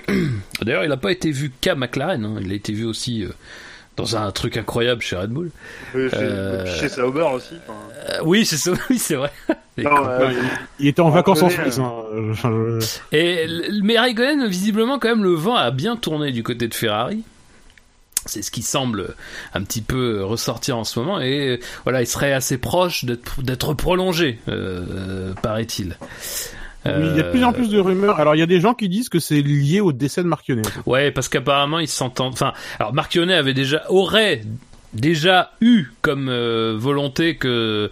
[0.62, 2.36] D'ailleurs, il n'a pas été vu qu'à McLaren, hein.
[2.42, 3.30] il a été vu aussi euh,
[3.98, 5.52] dans un truc incroyable chez Red Bull.
[5.96, 7.56] Oui, chez- Euh, Chez Sauber aussi.
[8.10, 9.32] Euh, oui, c'est ça, oui, c'est vrai.
[9.78, 10.32] Non, euh,
[10.80, 11.80] Il était en On vacances en Suisse.
[11.80, 12.80] Hein.
[13.12, 13.48] Et
[13.84, 17.24] mais Raikkonen, visiblement, quand même, le vent a bien tourné du côté de Ferrari.
[18.28, 19.16] C'est ce qui semble
[19.56, 23.04] un petit peu ressortir en ce moment et voilà, il serait assez proche
[23.40, 25.98] d'être prolongé, euh, paraît-il.
[26.86, 28.20] Il y a de plus en plus de rumeurs.
[28.20, 30.64] Alors, il y a des gens qui disent que c'est lié au décès de Marchionnet.
[30.86, 32.34] Ouais, parce qu'apparemment ils s'entendent.
[32.34, 34.42] Enfin, alors Marchionnet avait déjà aurait
[34.94, 37.90] déjà eu comme euh, volonté que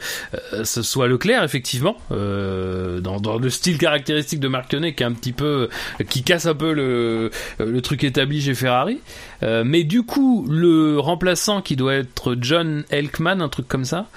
[0.54, 5.06] euh, ce soit Leclerc effectivement euh, dans, dans le style caractéristique de Marchionnet qui est
[5.06, 5.70] un petit peu
[6.10, 9.00] qui casse un peu le le truc établi chez Ferrari.
[9.42, 14.08] Mais du coup le remplaçant qui doit être John Elkman un truc comme ça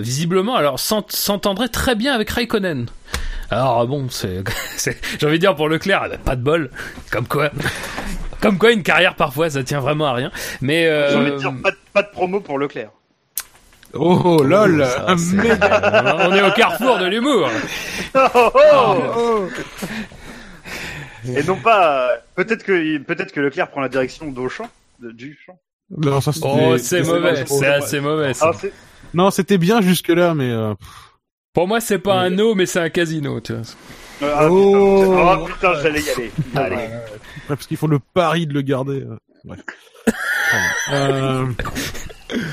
[0.00, 2.86] visiblement alors s'ent- s'entendrait très bien avec Raikkonen.
[3.50, 4.42] Alors bon c'est
[5.18, 6.70] j'ai envie de dire pour Leclerc pas de bol
[7.10, 7.50] comme quoi
[8.44, 10.30] comme quoi une carrière parfois ça tient vraiment à rien
[10.60, 12.90] mais euh, J'ai envie de dire, pas de, pas de promo pour Leclerc.
[13.96, 17.48] Oh, lol ça, c'est- méga- on est au carrefour de l'humour
[18.14, 19.46] Oh
[21.26, 22.10] Et non pas.
[22.34, 24.68] Peut-être que peut-être que Leclerc prend la direction d'Auchan,
[25.00, 25.58] de, du champ.
[25.96, 28.50] Non, ça, c'était- oh c'est mauvais c'est- assez mauvais ça.
[28.52, 28.66] Ah,
[29.14, 30.50] Non, c'était bien jusque-là, mais...
[30.50, 30.74] euh,
[31.52, 33.62] pour moi c'est pas un no mais c'est un casino tu vois
[34.22, 35.02] euh, ah, Oh.
[35.02, 36.30] putain, ah, putain, j'allais y aller.
[36.56, 36.88] Allez.
[37.48, 39.00] Ouais, parce qu'ils font le pari de le garder.
[39.02, 39.60] euh, Bref.
[40.92, 41.46] Euh,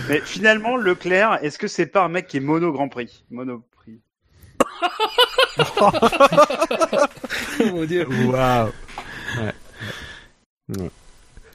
[0.10, 3.24] Mais finalement, Leclerc, est-ce que c'est pas un mec qui est mono Grand Prix?
[3.30, 4.00] Mono Prix.
[7.72, 8.70] mon dieu Waouh.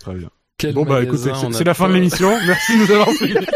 [0.01, 0.31] Très bien.
[0.59, 2.31] Quel Bon bah écoutez, c'est la fin de l'émission.
[2.47, 3.35] Merci de nous avoir suivis.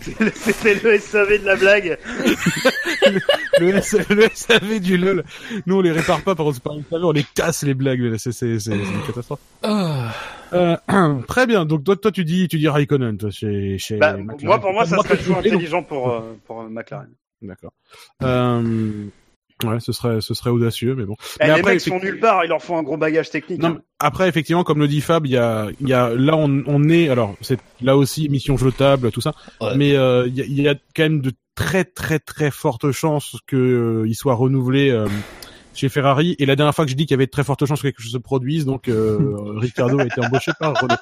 [0.00, 1.98] C'était le, le SAV de la blague.
[3.60, 5.24] le, S- le SAV du LOL.
[5.66, 8.16] Nous on les répare pas par par le SAV, on les casse les blagues.
[8.16, 9.40] C'est c'est c'est c'est une catastrophe.
[9.62, 10.12] Ah.
[10.52, 10.76] Euh,
[11.28, 11.64] très bien.
[11.64, 13.96] Donc toi toi tu dis tu dis Raikkonen toi chez chez.
[13.96, 14.44] Bah, McLaren.
[14.46, 17.10] moi, pour moi, ça serait toujours dis- intelligent pour, euh, pour euh, McLaren.
[17.42, 17.72] D'accord.
[18.22, 19.04] Euh,
[19.64, 21.16] ouais, ce serait ce serait audacieux, mais bon.
[21.20, 23.60] Eh, Mais les après, mecs sont nulle part, il leur faut un gros bagage technique.
[23.60, 23.80] Non, hein.
[24.02, 27.08] Après, effectivement, comme le dit Fab, il y a, y a, là, on, on est,
[27.08, 29.76] alors, c'est là aussi émission jetable, tout ça, Ouais.
[29.76, 33.36] mais euh, il y, a, y a quand même de très, très, très fortes chances
[33.46, 35.06] que euh, il soit renouvelé euh,
[35.74, 36.34] chez Ferrari.
[36.38, 37.88] Et la dernière fois que j'ai dit qu'il y avait de très fortes chances que
[37.88, 39.18] quelque chose se produise, donc euh,
[39.56, 40.96] Ricardo a été embauché par Renault.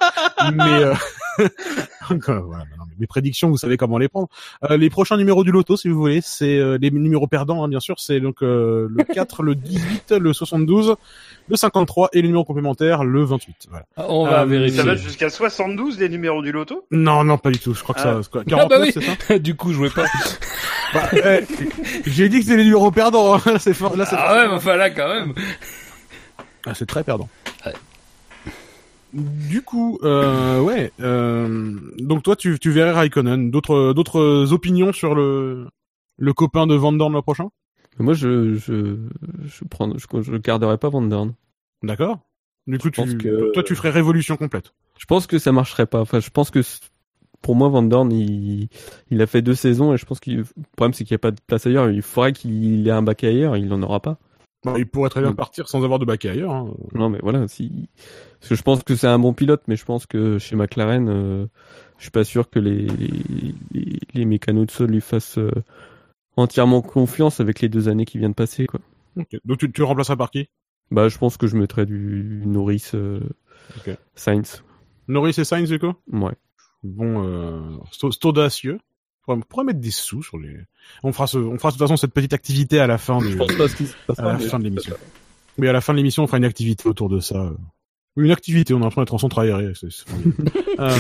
[0.54, 0.94] Mais euh,
[2.26, 2.64] voilà,
[3.00, 4.28] mes prédictions, vous savez comment les prendre.
[4.70, 7.68] Euh, les prochains numéros du loto, si vous voulez, c'est euh, les numéros perdants, hein,
[7.68, 7.98] bien sûr.
[7.98, 10.94] C'est donc euh, le 4, le 18, le 72,
[11.48, 13.68] le 53 et le numéro complémentaire, le 28.
[13.70, 13.86] Voilà.
[13.96, 14.78] On va Euh, vérifier.
[14.78, 16.84] Ça va jusqu'à 72 les numéros du loto?
[16.90, 17.74] Non, non, pas du tout.
[17.74, 18.14] Je crois que Ah.
[18.14, 18.90] ça, c'est quoi, Ah bah 49, oui.
[18.92, 19.38] c'est ça?
[19.40, 20.04] Du coup, je jouais pas.
[20.94, 21.40] bah, eh,
[22.06, 23.34] J'ai dit que c'était les numéros perdants.
[23.36, 23.40] hein.
[23.46, 23.96] Là, c'est fort.
[23.96, 25.32] Là, c'est ah ouais, mais enfin là, quand même.
[26.66, 27.28] Ah, c'est très perdant.
[29.12, 30.92] Du coup, euh, ouais.
[31.00, 33.50] Euh, donc toi, tu, tu verrais Raikkonen.
[33.50, 35.66] D'autres, d'autres opinions sur le
[36.16, 37.48] le copain de Van Dorn le prochain?
[37.98, 38.96] Moi, je, je,
[39.44, 41.34] je prends, je, je garderai pas Van Dorn.
[41.82, 42.18] D'accord.
[42.66, 44.74] Du coup, tu, que- toi, tu ferais révolution complète.
[44.98, 46.00] Je pense que ça marcherait pas.
[46.00, 46.60] Enfin, je pense que
[47.42, 48.68] pour moi, Van Dorn, il,
[49.10, 50.44] il a fait deux saisons et je pense qu'il, le
[50.76, 51.90] problème, c'est qu'il n'y a pas de place ailleurs.
[51.90, 53.56] Il faudrait qu'il ait un bac ailleurs.
[53.56, 54.18] Il n'en aura pas.
[54.62, 56.52] Bon, il pourrait très bien partir sans avoir de bac ailleurs.
[56.52, 56.70] hein.
[56.94, 57.88] Non, mais voilà, si,
[58.40, 61.08] parce que je pense que c'est un bon pilote, mais je pense que chez McLaren,
[61.08, 61.46] euh,
[61.98, 63.10] je suis pas sûr que les, les,
[63.72, 65.50] les, les mécanos de sol lui fassent euh,
[66.36, 68.80] entièrement confiance avec les deux années qui viennent de passer, quoi.
[69.44, 70.48] Donc tu, tu remplaceras par qui?
[70.90, 73.20] Bah, je pense que je mettrais du Norris, euh.
[74.14, 74.64] Sainz.
[75.06, 75.92] Norris et Sainz, du coup?
[76.10, 76.32] Ouais.
[76.82, 77.60] Bon, euh,
[77.92, 78.78] c'est audacieux.
[79.26, 80.56] On pourrait- mettre des sous sur les.
[81.04, 83.36] On fera, ce, on fera de toute façon cette petite activité à la fin Je
[83.36, 84.96] pense pas se à la fin de l'émission.
[85.58, 87.52] Mais à la fin de l'émission, on fera une activité autour de ça.
[88.16, 89.72] Oui, Une activité, on est en train d'être en centre aéré.
[89.74, 90.04] c'est-.
[90.80, 90.96] Euh,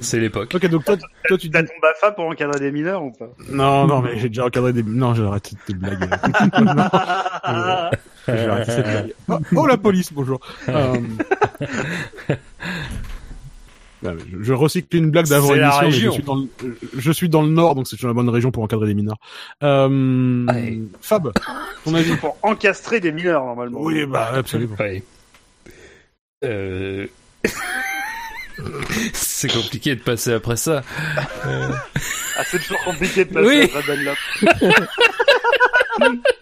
[0.00, 0.52] C'est l'époque.
[0.54, 0.96] ok, donc toi,
[1.26, 1.50] toi tu.
[1.50, 3.28] T'as ton BAFA pour encadrer des mineurs ou pas?
[3.50, 4.84] Non, non, mais j'ai déjà encadré des...
[4.84, 6.08] Non, j'ai arrêté tes blagues.
[8.26, 9.14] Non, j'ai arrêté cette blague.
[9.28, 10.38] Oh, oh, la police, bonjour.
[10.68, 10.94] Euh,
[14.02, 14.10] Je,
[14.42, 16.48] je recycle une blague d'avant C'est la l'émission, mais je suis, dans le,
[16.98, 19.16] je suis dans le nord, donc c'est la bonne région pour encadrer des mineurs.
[19.62, 20.46] Euh.
[21.00, 21.32] Fab,
[21.84, 22.14] ton avis?
[22.16, 23.80] Pour encastrer des mineurs normalement.
[23.80, 24.76] Oui, bah absolument.
[24.78, 25.02] Ouais.
[26.44, 27.06] Euh...
[29.12, 30.82] c'est compliqué de passer après ça.
[32.36, 33.70] Ah, c'est toujours compliqué de passer Oui.
[33.74, 34.16] Red Dunlop.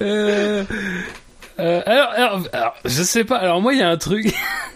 [0.00, 0.64] Euh,
[1.58, 3.36] euh, alors, alors, alors, je sais pas.
[3.36, 4.32] Alors moi, il y a un truc.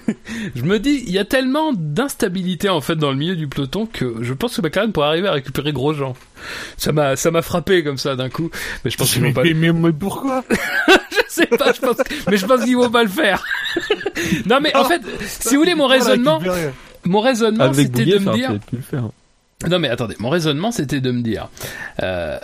[0.54, 3.86] je me dis, il y a tellement d'instabilité en fait dans le milieu du peloton
[3.86, 6.14] que je pense que McLaren pourrait arriver à récupérer Grosjean.
[6.76, 8.50] Ça m'a, ça m'a frappé comme ça d'un coup.
[8.84, 9.42] Mais je pense qu'ils vont pas.
[9.42, 11.72] mais, mais- mais pourquoi Je sais pas.
[11.72, 11.96] Je pense,
[12.30, 13.44] mais je pense qu'ils vont pas le faire.
[14.46, 16.40] non, mais en fait, si vous voulez mon raisonnement,
[17.04, 18.52] mon raisonnement, c'était de me dire.
[19.68, 21.48] Non mais attendez, mon raisonnement c'était de me dire,
[22.04, 22.38] euh,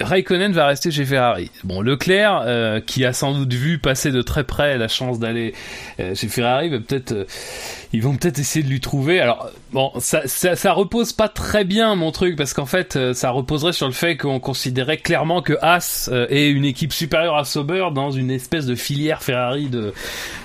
[0.00, 1.50] Raikkonen va rester chez Ferrari.
[1.64, 5.54] Bon, Leclerc, euh, qui a sans doute vu passer de très près la chance d'aller
[6.00, 7.24] euh, chez Ferrari, va peut-être, euh,
[7.92, 9.20] ils vont peut-être essayer de lui trouver.
[9.20, 13.12] Alors bon, ça, ça, ça repose pas très bien mon truc parce qu'en fait, euh,
[13.14, 17.36] ça reposerait sur le fait qu'on considérait clairement que Haas euh, est une équipe supérieure
[17.36, 19.92] à Sauber dans une espèce de filière Ferrari de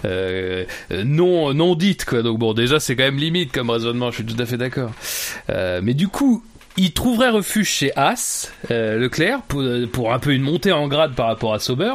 [0.05, 0.65] euh,
[1.03, 2.21] non non dite quoi.
[2.21, 4.11] Donc bon, déjà c'est quand même limite comme raisonnement.
[4.11, 4.91] Je suis tout à fait d'accord.
[5.49, 6.43] Mais du coup,
[6.77, 11.15] il trouverait refuge chez As, euh, Leclerc, pour, pour un peu une montée en grade
[11.15, 11.93] par rapport à Sauber.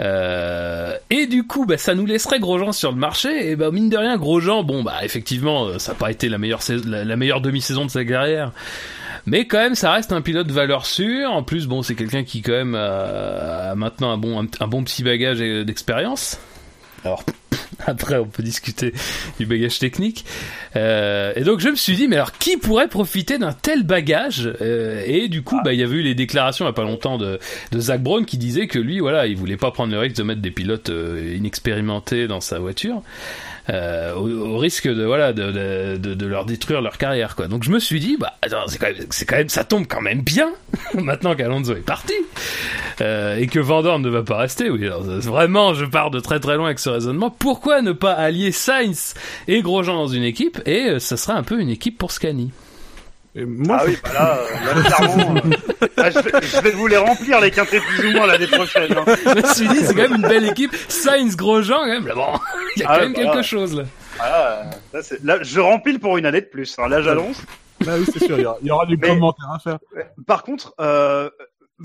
[0.00, 3.50] Euh, et du coup, bah, ça nous laisserait Grosjean sur le marché.
[3.50, 6.38] Et bah, mine de rien, Grosjean, bon, bah, effectivement, euh, ça n'a pas été la
[6.38, 8.52] meilleure, la, meilleure demi-saison de sa carrière.
[9.26, 11.30] Mais quand même, ça reste un pilote valeur sûre.
[11.30, 14.82] En plus, bon, c'est quelqu'un qui quand même a, a maintenant un bon, un, bon
[14.84, 16.38] petit bagage euh, d'expérience.
[17.04, 17.24] Alors,
[17.86, 18.92] après, on peut discuter
[19.38, 20.24] du bagage technique.
[20.76, 24.50] Euh, et donc, je me suis dit, mais alors, qui pourrait profiter d'un tel bagage
[24.60, 26.82] Euh, Et du coup, bah, il y avait eu les déclarations il y a pas
[26.84, 27.38] longtemps de,
[27.72, 30.22] de Zach Brown qui disait que lui, voilà, il voulait pas prendre le risque de
[30.22, 33.02] mettre des pilotes euh, inexpérimentés dans sa voiture.
[33.72, 37.46] Euh, au, risque de voilà de, de, leur détruire leur carrière quoi.
[37.46, 38.34] Donc je me suis dit bah
[38.66, 40.50] c'est quand même ça tombe quand même bien
[40.94, 42.14] maintenant qu'Alonso est parti
[43.00, 44.70] euh, et que Van Dorn ne va pas rester.
[44.70, 47.30] Oui alors, vraiment je pars de très très loin avec ce raisonnement.
[47.30, 49.14] Pourquoi ne pas allier Sainz
[49.46, 50.60] et Grosjean dans une équipe?
[50.66, 52.50] Et euh, ça sera un peu une équipe pour Scani
[53.36, 56.70] Et moi, Ah je- oui, bah là, euh, là, clairement, euh, je, vais, je vais
[56.72, 58.92] vous les remplir les quintés plus ou moins l'année prochaine.
[58.92, 59.04] hein.
[59.06, 60.74] Je me suis dit, c'est quand même une belle équipe.
[60.88, 62.06] Sainz, Grosjean, quand même.
[62.08, 62.26] Là, bon,
[62.76, 63.30] il y a Ah quand ouais, même voilà.
[63.32, 63.84] quelque chose là.
[64.18, 64.62] Ah,
[65.22, 66.76] là, je rempile pour une année de plus.
[66.78, 66.88] hein.
[66.88, 67.40] Là, j'annonce.
[67.84, 69.78] Bah oui, c'est sûr, il y aura, il y aura du Mais- commentaire à faire.
[70.26, 71.30] Par contre, euh,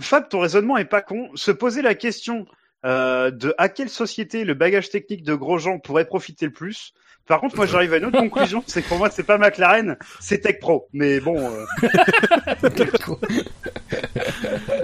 [0.01, 1.29] Fab, ton raisonnement est pas con.
[1.35, 2.45] Se poser la question
[2.85, 6.91] euh, de à quelle société le bagage technique de Grosjean pourrait profiter le plus.
[7.27, 9.97] Par contre, moi, j'arrive à une autre conclusion, c'est que pour moi, c'est pas McLaren,
[10.19, 10.87] c'est Tech Pro.
[10.93, 11.65] Mais bon, euh,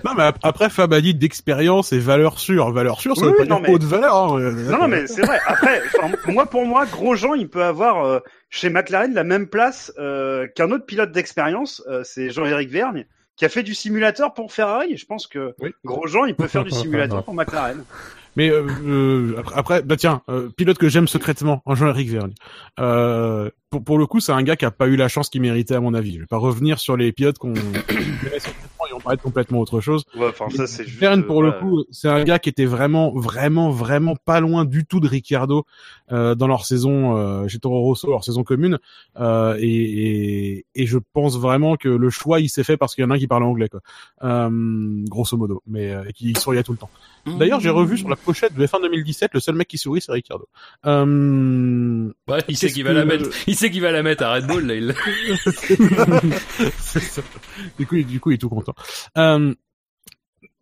[0.03, 2.71] Non, mais ap- après, Fab a dit d'expérience et valeur sûre.
[2.71, 4.15] Valeur sûre, ça Oui, veut pas non, dire mais- haute valeur.
[4.15, 4.39] Hein.
[4.51, 5.39] non, non, mais c'est vrai.
[5.45, 5.81] Après,
[6.27, 8.19] moi, pour moi, Grosjean, il peut avoir euh,
[8.49, 11.83] chez McLaren la même place euh, qu'un autre pilote d'expérience.
[11.89, 13.05] euh, c'est Jean-Éric Vergne
[13.37, 14.97] qui a fait du simulateur pour Ferrari.
[14.97, 15.71] Je pense que Oui.
[15.85, 17.83] Grosjean, il peut faire du simulateur pour McLaren.
[18.35, 22.33] Mais euh, euh, après- bah tiens, euh, pilote que j'aime secrètement, Jean-Éric Vergne.
[22.79, 25.41] Euh, pour, pour le coup, c'est un gars qui a pas eu la chance qu'il
[25.41, 26.15] méritait à mon avis.
[26.15, 29.59] Je vais pas revenir sur les pilotes qu'on verrait secrètement et on parlait de complètement
[29.59, 30.05] autre chose.
[30.15, 30.99] Ouais, enfin, ça, c'est juste.
[30.99, 34.85] Verne, pour le coup, c'est un gars qui était vraiment, vraiment, vraiment pas loin du
[34.85, 35.65] tout de Ricciardo
[36.11, 38.79] euh, dans leur saison euh, chez Toro Rosso, leur saison commune.
[39.19, 43.03] Euh, et, et, et je pense vraiment que le choix, il s'est fait parce qu'il
[43.03, 43.81] y en a un qui parle anglais, quoi.
[44.23, 44.49] Euh,
[45.07, 46.89] grosso modo, mais euh, et qui souriait tout le temps.
[47.25, 50.11] D'ailleurs, j'ai revu sur la pochette de F1 2017, le seul mec qui sourit, c'est
[50.11, 50.47] Ricciardo.
[50.85, 53.29] Euh, Ouais, il sait qu'il va la mettre.
[53.47, 54.75] Il sait qu'il va la mettre à Red Bull là.
[54.75, 54.93] Il...
[56.79, 57.21] Ça.
[57.77, 58.73] du coup, du coup, il est tout content.
[59.17, 59.53] Euh,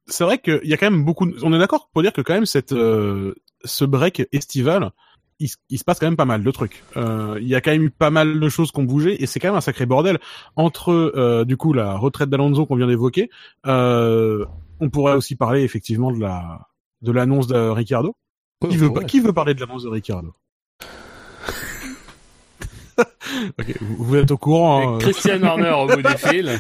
[0.08, 1.26] c'est vrai qu'il y a quand même beaucoup.
[1.26, 4.92] de- On est d'accord pour dire que quand même cette euh, ce break estival,
[5.40, 6.84] il, il se passe quand même pas mal de trucs.
[6.98, 9.26] Euh, Il y a quand même eu pas mal de choses qui ont bougé et
[9.26, 10.20] c'est quand même un sacré bordel
[10.56, 13.30] entre euh, du coup la retraite d'Alonso qu'on vient d'évoquer.
[13.66, 14.46] Euh,
[14.80, 16.68] on pourrait aussi parler effectivement de la
[17.02, 18.16] de l'annonce de Ricardo.
[18.70, 19.06] Qui veut, Ouais.
[19.06, 20.34] qui veut parler de l'annonce de Ricardo
[23.58, 24.96] Ok, vous, vous êtes au courant.
[24.96, 24.98] hein.
[25.00, 26.60] Christian Horner au bout des fils.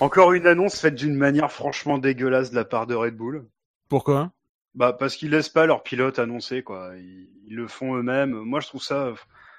[0.00, 3.46] Encore une annonce faite d'une manière franchement dégueulasse de la part de Red Bull.
[3.88, 4.30] Pourquoi?
[4.74, 6.92] Bah parce qu'ils laissent pas leurs pilotes annoncer quoi.
[6.96, 8.32] Ils, ils le font eux-mêmes.
[8.32, 9.12] Moi je trouve ça,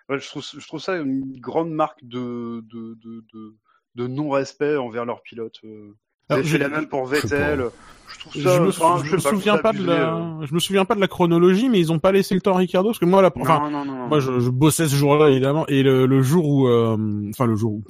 [0.10, 3.56] ouais, je trouve, je trouve ça une grande marque de de de de,
[3.96, 5.60] de non-respect envers leurs pilotes.
[5.66, 5.96] Euh,
[6.30, 7.66] avaient je- fait la même pour Vettel.
[8.08, 8.60] Je trouve je ça.
[8.60, 10.96] me, enfin, sou- je je me pas, souviens pas de la, je me souviens pas
[10.96, 13.22] de la chronologie, mais ils ont pas laissé le temps à Ricardo parce que moi,
[13.22, 13.32] la, euh.
[13.42, 14.08] enfin, non, non, non, non.
[14.08, 16.98] moi, je, je bossais ce jour-là évidemment, et le, le jour où, euh,
[17.30, 17.84] enfin le jour où,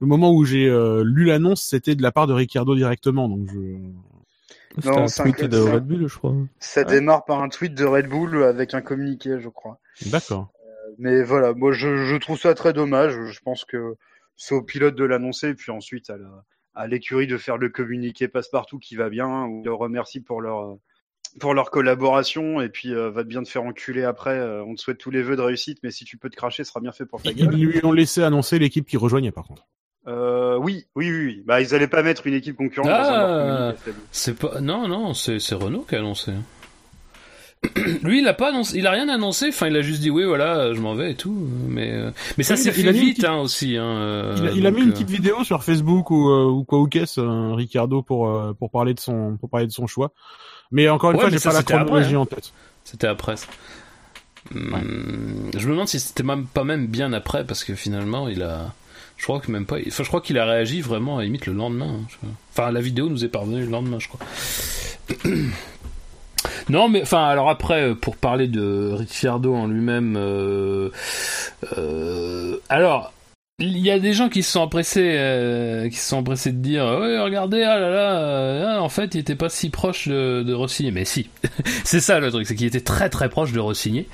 [0.00, 3.48] le moment où j'ai euh, lu l'annonce, c'était de la part de Ricardo directement, donc
[3.52, 3.58] je.
[4.76, 6.34] C'était Non, un c'est tweet un- de c'est un- Red Bull, je crois.
[6.60, 9.78] Ça démarre par un tweet de Red Bull avec un communiqué, je crois.
[10.06, 10.52] D'accord.
[10.98, 13.12] Mais voilà, moi je, je trouve ça très dommage.
[13.30, 13.94] Je pense que
[14.36, 16.44] c'est au pilote de l'annoncer, puis ensuite à la
[16.74, 20.60] à l'écurie de faire le communiqué passe-partout qui va bien, ou le remercie pour leur
[20.60, 20.74] euh,
[21.40, 24.38] pour leur collaboration, et puis euh, va bien te faire enculer après.
[24.38, 26.62] Euh, on te souhaite tous les vœux de réussite, mais si tu peux te cracher,
[26.64, 27.54] ce sera bien fait pour ta Ils gueule.
[27.54, 29.66] lui ont laissé annoncer l'équipe qui rejoignait par contre.
[30.08, 31.42] Euh, oui, oui, oui.
[31.46, 33.74] Bah ils allaient pas mettre une équipe concurrente Ah.
[34.10, 34.60] c'est pas.
[34.60, 36.32] Non, non, c'est c'est Renault qui a annoncé.
[38.04, 39.48] Lui, il a pas annoncé, il a rien annoncé.
[39.48, 41.36] Enfin, il a juste dit oui, voilà, je m'en vais et tout.
[41.68, 43.76] Mais euh, mais ça s'est fait vite hein, aussi.
[43.76, 46.62] Hein, il a, il a mis une euh, petite vidéo sur Facebook ou, euh, ou
[46.64, 50.12] quoi ou qu'est-ce, Ricardo pour euh, pour parler de son pour parler de son choix.
[50.70, 52.20] Mais encore une Ouais, fois, j'ai pas la chronologie hein.
[52.20, 52.52] en tête.
[52.84, 53.36] C'était après.
[53.36, 53.46] ça.
[54.54, 58.42] Hum, Je me demande si c'était même pas même bien après parce que finalement il
[58.42, 58.72] a.
[59.18, 59.76] Je crois que même pas.
[59.86, 61.96] Enfin, je crois qu'il a réagi vraiment à limite le lendemain.
[62.24, 62.28] hein.
[62.52, 64.20] Enfin, la vidéo nous est parvenue le lendemain, je crois.
[66.70, 70.90] Non, mais enfin, alors après, pour parler de Ricciardo en lui-même, euh,
[71.78, 73.12] euh, alors.
[73.60, 76.84] Il y a des gens qui se sont empressés, euh, qui sont empressés de dire,
[76.84, 80.44] ouais, regardez, ah là là, euh, ah, en fait, il était pas si proche de,
[80.44, 80.92] de Rossigny.
[80.92, 81.28] Mais si,
[81.84, 84.06] c'est ça le truc, c'est qu'il était très très proche de Rossigny,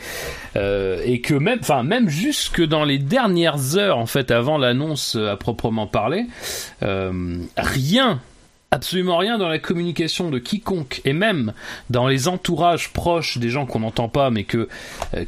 [0.57, 5.15] euh, et que même, enfin même jusque dans les dernières heures en fait avant l'annonce
[5.15, 6.25] euh, à proprement parler,
[6.81, 8.23] rien,
[8.75, 11.53] absolument rien dans la communication de quiconque, et même
[11.91, 14.67] dans les entourages proches des gens qu'on n'entend pas, mais euh,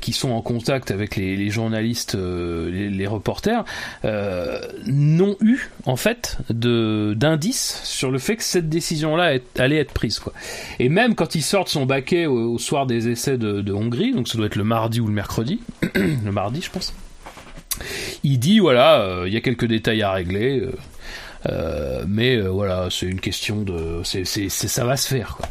[0.00, 3.64] qui sont en contact avec les, journalistes, euh, les, reporters,
[4.04, 10.18] euh, n'ont eu en fait d'indices sur le fait que cette décision-là allait être prise
[10.18, 10.32] quoi.
[10.80, 14.38] Et même quand ils sortent son baquet au, soir des essais de, Hongrie, donc ça
[14.38, 15.60] doit être le mardi ou le mercredi,
[15.94, 16.92] le mardi je pense.
[18.24, 20.66] Il dit voilà, il y a quelques détails à régler,
[21.48, 25.36] euh, euh, mais euh, voilà, c'est une question de, c'est, c'est, ça va se faire
[25.36, 25.48] quoi.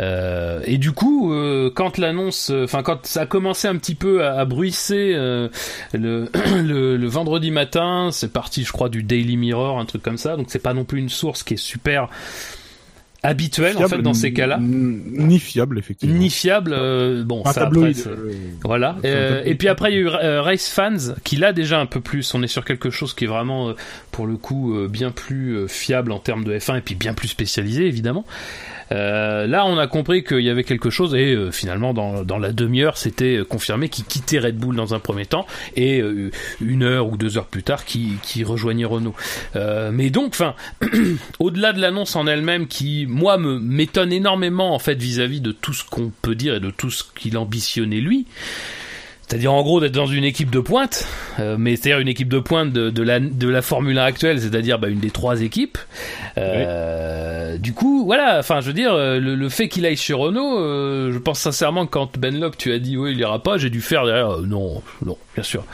[0.00, 4.24] Euh, et du coup, euh, quand l'annonce, enfin quand ça a commencé un petit peu
[4.24, 5.48] à, à bruisser euh,
[5.92, 6.30] le,
[6.62, 10.36] le, le vendredi matin, c'est parti, je crois, du Daily Mirror, un truc comme ça.
[10.36, 12.08] Donc c'est pas non plus une source qui est super
[13.22, 14.58] habituel en fait dans ces cas-là.
[14.60, 16.16] Ni fiable, effectivement.
[16.18, 17.98] Ni fiable, euh, bon, Un ça tabloïd.
[17.98, 18.32] après, c'est- euh,
[18.64, 18.96] Voilà.
[19.04, 21.86] Euh, et puis après, il y a eu euh, Race Fans, qui là déjà un
[21.86, 23.72] peu plus, on est sur quelque chose qui est vraiment, euh,
[24.12, 27.86] pour le coup, bien plus fiable en termes de F1 et puis bien plus spécialisé,
[27.86, 28.24] évidemment.
[28.92, 32.38] Euh, là, on a compris qu'il y avait quelque chose et euh, finalement, dans, dans
[32.38, 36.30] la demi-heure, c'était euh, confirmé qu'il quittait Red Bull dans un premier temps et euh,
[36.60, 39.14] une heure ou deux heures plus tard, qui qui rejoignait Renault.
[39.56, 40.54] Euh, mais donc, enfin,
[41.38, 45.72] au-delà de l'annonce en elle-même, qui moi me m'étonne énormément en fait vis-à-vis de tout
[45.72, 48.26] ce qu'on peut dire et de tout ce qu'il ambitionnait lui.
[49.28, 51.06] C'est-à-dire en gros d'être dans une équipe de pointe,
[51.38, 54.40] euh, mais c'est-à-dire une équipe de pointe de, de la de la Formule 1 actuelle,
[54.40, 55.76] c'est-à-dire bah, une des trois équipes.
[56.38, 58.38] Euh, Du coup, voilà.
[58.38, 61.40] Enfin, je veux dire, euh, le, le fait qu'il aille chez Renault, euh, je pense
[61.40, 64.04] sincèrement que quand Ben Locke tu as dit oui il ira pas, j'ai dû faire
[64.06, 65.64] derrière euh, non, non, bien sûr.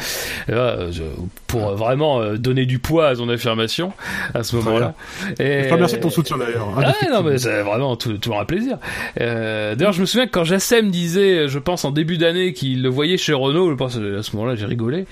[0.49, 1.03] Là, euh, je-
[1.47, 3.93] pour vraiment euh, donner du poids à son affirmation
[4.35, 4.95] à ce moment-là.
[5.39, 6.69] Et- Je te remercie de ton soutien d'ailleurs.
[6.85, 8.79] ah non, mais c'est vraiment tout- toujours un plaisir.
[9.21, 12.83] Euh, D'ailleurs, je me souviens que quand Jassem disait, je pense en début d'année, qu'il
[12.83, 15.07] le voyait chez Renault, je pense à ce moment-là, j'ai rigolé.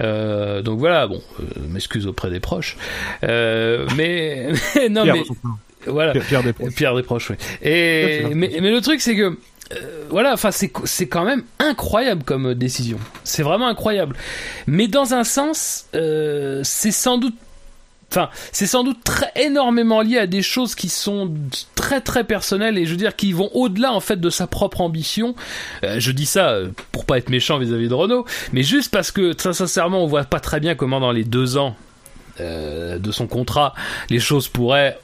[0.00, 2.76] Euh, donc voilà, bon, euh, m'excuse auprès des proches.
[3.22, 4.48] Euh, mais
[4.90, 5.22] non, Pierre, mais
[5.86, 6.12] voilà.
[6.12, 6.74] Pierre, Pierre Desproges.
[6.74, 7.36] Pierre Desproges, oui.
[7.36, 9.36] Pierre, Et mais, mais le truc c'est que
[9.72, 12.98] euh, voilà, enfin c'est c'est quand même incroyable comme décision.
[13.24, 14.16] C'est vraiment incroyable.
[14.66, 17.34] Mais dans un sens, euh, c'est sans doute
[18.14, 21.34] Enfin, c'est sans doute très énormément lié à des choses qui sont
[21.74, 24.82] très très personnelles et je veux dire qui vont au-delà en fait de sa propre
[24.82, 25.34] ambition.
[25.82, 29.10] Euh, je dis ça euh, pour pas être méchant vis-à-vis de Renault, mais juste parce
[29.10, 31.74] que très sincèrement on voit pas très bien comment dans les deux ans
[32.38, 33.74] euh, de son contrat
[34.10, 34.96] les choses pourraient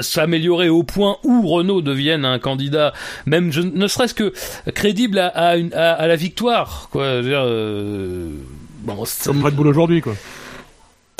[0.00, 2.92] s'améliorer au point où Renault devienne un candidat,
[3.26, 4.32] même je, ne serait-ce que
[4.76, 6.88] crédible à, la victoire.
[6.92, 7.20] Quoi.
[7.20, 8.28] Dire, euh,
[9.24, 10.02] Comme Red Bull aujourd'hui.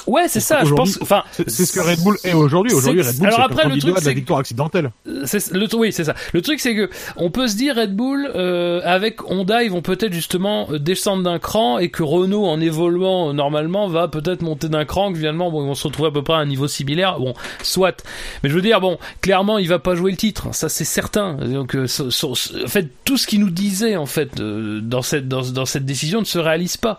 [0.06, 0.64] Ouais, c'est ça.
[0.64, 0.98] Je pense.
[1.00, 2.72] Enfin, C'est c'est ce que Red Bull est aujourd'hui.
[2.72, 4.90] Aujourd'hui, c'est- Red Bull, alors c'est après, le truc, de la c'est- victoire accidentelle.
[5.24, 8.30] c'est le oui c'est ça le truc c'est que on peut se dire Red Bull
[8.36, 12.60] euh, avec Honda ils vont peut-être justement euh, descendre d'un cran et que Renault en
[12.60, 16.10] évoluant euh, normalement va peut-être monter d'un cran que finalement bon ils vont se retrouver
[16.10, 18.04] à peu près à un niveau similaire bon soit
[18.42, 21.34] mais je veux dire bon clairement il va pas jouer le titre ça c'est certain
[21.34, 22.34] donc euh, so- so-
[22.64, 25.84] en fait tout ce qu'il nous disait en fait euh, dans cette dans, dans cette
[25.86, 26.98] décision ne se réalise pas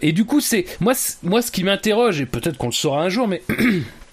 [0.00, 1.62] et du coup c'est moi moi ce qui
[2.06, 3.42] et peut-être qu'on le saura un jour mais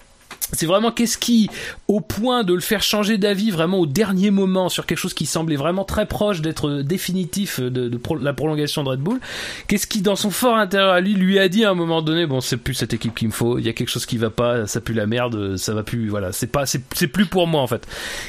[0.52, 1.50] c'est vraiment qu'est-ce qui,
[1.88, 5.26] au point de le faire changer d'avis vraiment au dernier moment sur quelque chose qui
[5.26, 9.20] semblait vraiment très proche d'être définitif de, la prolongation de Red Bull,
[9.66, 12.26] qu'est-ce qui, dans son fort intérieur à lui, lui a dit à un moment donné,
[12.26, 14.30] bon, c'est plus cette équipe qu'il me faut, il y a quelque chose qui va
[14.30, 17.60] pas, ça pue la merde, ça va plus, voilà, c'est pas, c'est, plus pour moi
[17.60, 17.86] en fait.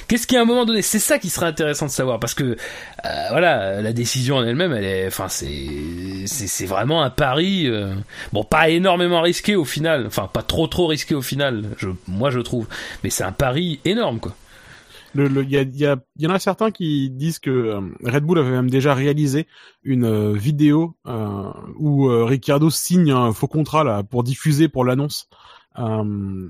[0.08, 2.44] Qu'est-ce qui à un moment donné, c'est ça qui serait intéressant de savoir, parce que,
[2.44, 7.94] euh, voilà, la décision en elle-même, elle est, enfin, c'est, c'est vraiment un pari, euh,
[8.34, 12.30] bon, pas énormément risqué au final, enfin, pas trop trop risqué au final, je, moi
[12.30, 12.68] je trouve,
[13.04, 14.34] mais c'est un pari énorme quoi.
[15.16, 18.38] Il y, a, y, a, y en a certains qui disent que euh, Red Bull
[18.38, 19.48] avait même déjà réalisé
[19.84, 25.28] une euh, vidéo euh, où Ricciardo signe un faux contrat là pour diffuser pour l'annonce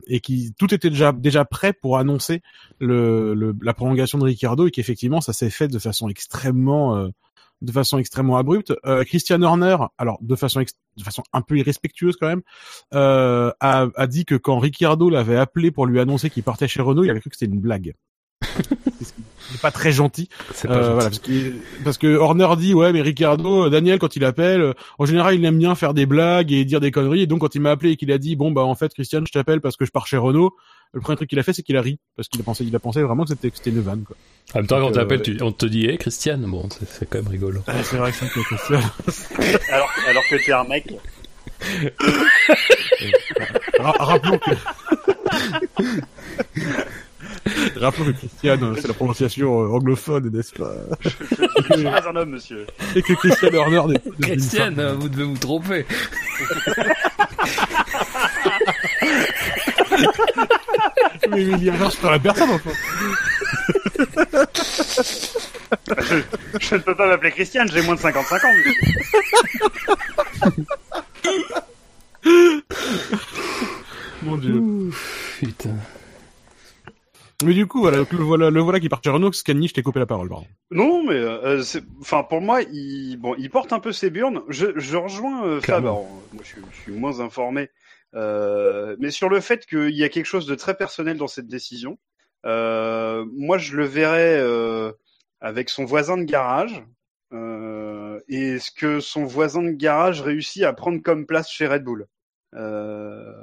[0.07, 2.41] et qui tout était déjà déjà prêt pour annoncer
[2.79, 7.09] le, le la prolongation de Ricciardo et qu'effectivement ça s'est fait de façon extrêmement
[7.61, 8.73] de façon extrêmement abrupte.
[8.85, 12.41] Euh, Christian Horner, alors de façon ex- de façon un peu irrespectueuse quand même,
[12.93, 16.81] euh, a, a dit que quand Ricciardo l'avait appelé pour lui annoncer qu'il partait chez
[16.81, 17.93] Renault, il avait cru que c'était une blague.
[19.01, 20.29] c'est pas très gentil.
[20.53, 21.53] C'est Euh, voilà, parce que,
[21.83, 25.35] parce que Horner dit ouais mais Ricardo, euh, Daniel quand il appelle, euh, en général
[25.35, 27.21] il aime bien faire des blagues et dire des conneries.
[27.21, 29.21] Et donc quand il m'a appelé et qu'il a dit bon bah en fait Christian
[29.25, 30.55] je t'appelle parce que je pars chez Renault,
[30.93, 32.75] le premier truc qu'il a fait c'est qu'il a ri parce qu'il a pensé il
[32.75, 34.15] a pensé vraiment que c'était que c'était une vanne quoi.
[34.53, 37.05] En même temps, quand Donc, t'appelles, euh, tu- on te dit, hé, Christiane, bon, c'est-
[37.09, 37.59] quand même rigolo.
[37.67, 38.79] Ouais, c'est vrai que c'est Christian.
[39.71, 40.93] Alors, alors que t'es un mec.
[43.79, 44.51] Ra- rappelons que
[47.79, 50.71] rappelons que Christian euh, c'est la prononciation euh, anglophone n'est-ce pas
[51.01, 51.09] Je
[51.73, 52.67] suis pas un homme, monsieur.
[52.95, 55.85] et que Christian Horner n'est pas une Christiane, vous devez vous tromper.
[61.29, 62.71] Mais, il y a un sur la personne enfin.
[66.59, 68.47] Je ne peux pas m'appeler Christiane, j'ai moins de 55 ans.
[74.23, 74.61] Mon dieu.
[75.39, 75.75] Putain.
[77.43, 79.83] Mais du coup, voilà, le voilà, le voilà qui part chez Renault, Scanny, je t'ai
[79.83, 80.47] coupé la parole, pardon.
[80.71, 81.61] Non, mais euh,
[82.01, 84.41] enfin pour moi, il bon, il porte un peu ses burnes.
[84.49, 85.83] Je, je rejoins euh, Fab.
[85.85, 87.67] Alors, moi, je, suis- je suis moins informé, euh,
[88.13, 91.97] mais sur le fait qu'il y a quelque chose de très personnel dans cette décision.
[92.45, 94.91] Euh, moi, je le verrais euh,
[95.41, 96.83] avec son voisin de garage.
[97.33, 101.83] Euh, et ce que son voisin de garage réussit à prendre comme place chez Red
[101.83, 102.07] Bull.
[102.55, 103.33] Euh,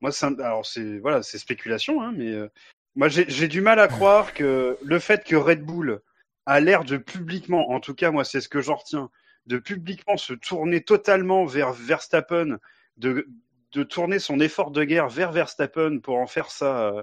[0.00, 2.48] moi, un- alors c'est voilà, c'est spéculation, hein, mais euh,
[2.94, 6.00] Moi, j'ai du mal à croire que le fait que Red Bull
[6.46, 9.10] a l'air de publiquement, en tout cas, moi, c'est ce que j'en retiens,
[9.46, 12.58] de publiquement se tourner totalement vers Verstappen,
[12.96, 13.28] de,
[13.76, 16.88] de tourner son effort de guerre vers Verstappen pour en faire ça.
[16.88, 17.02] euh,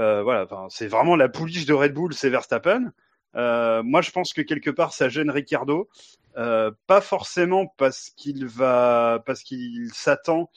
[0.00, 2.92] euh, voilà, c'est vraiment la pouliche de Red Bull, c'est Verstappen.
[3.34, 5.88] Euh, moi, je pense que quelque part, ça gêne Ricardo,
[6.34, 10.50] pas forcément parce qu'il va, parce qu'il s'attend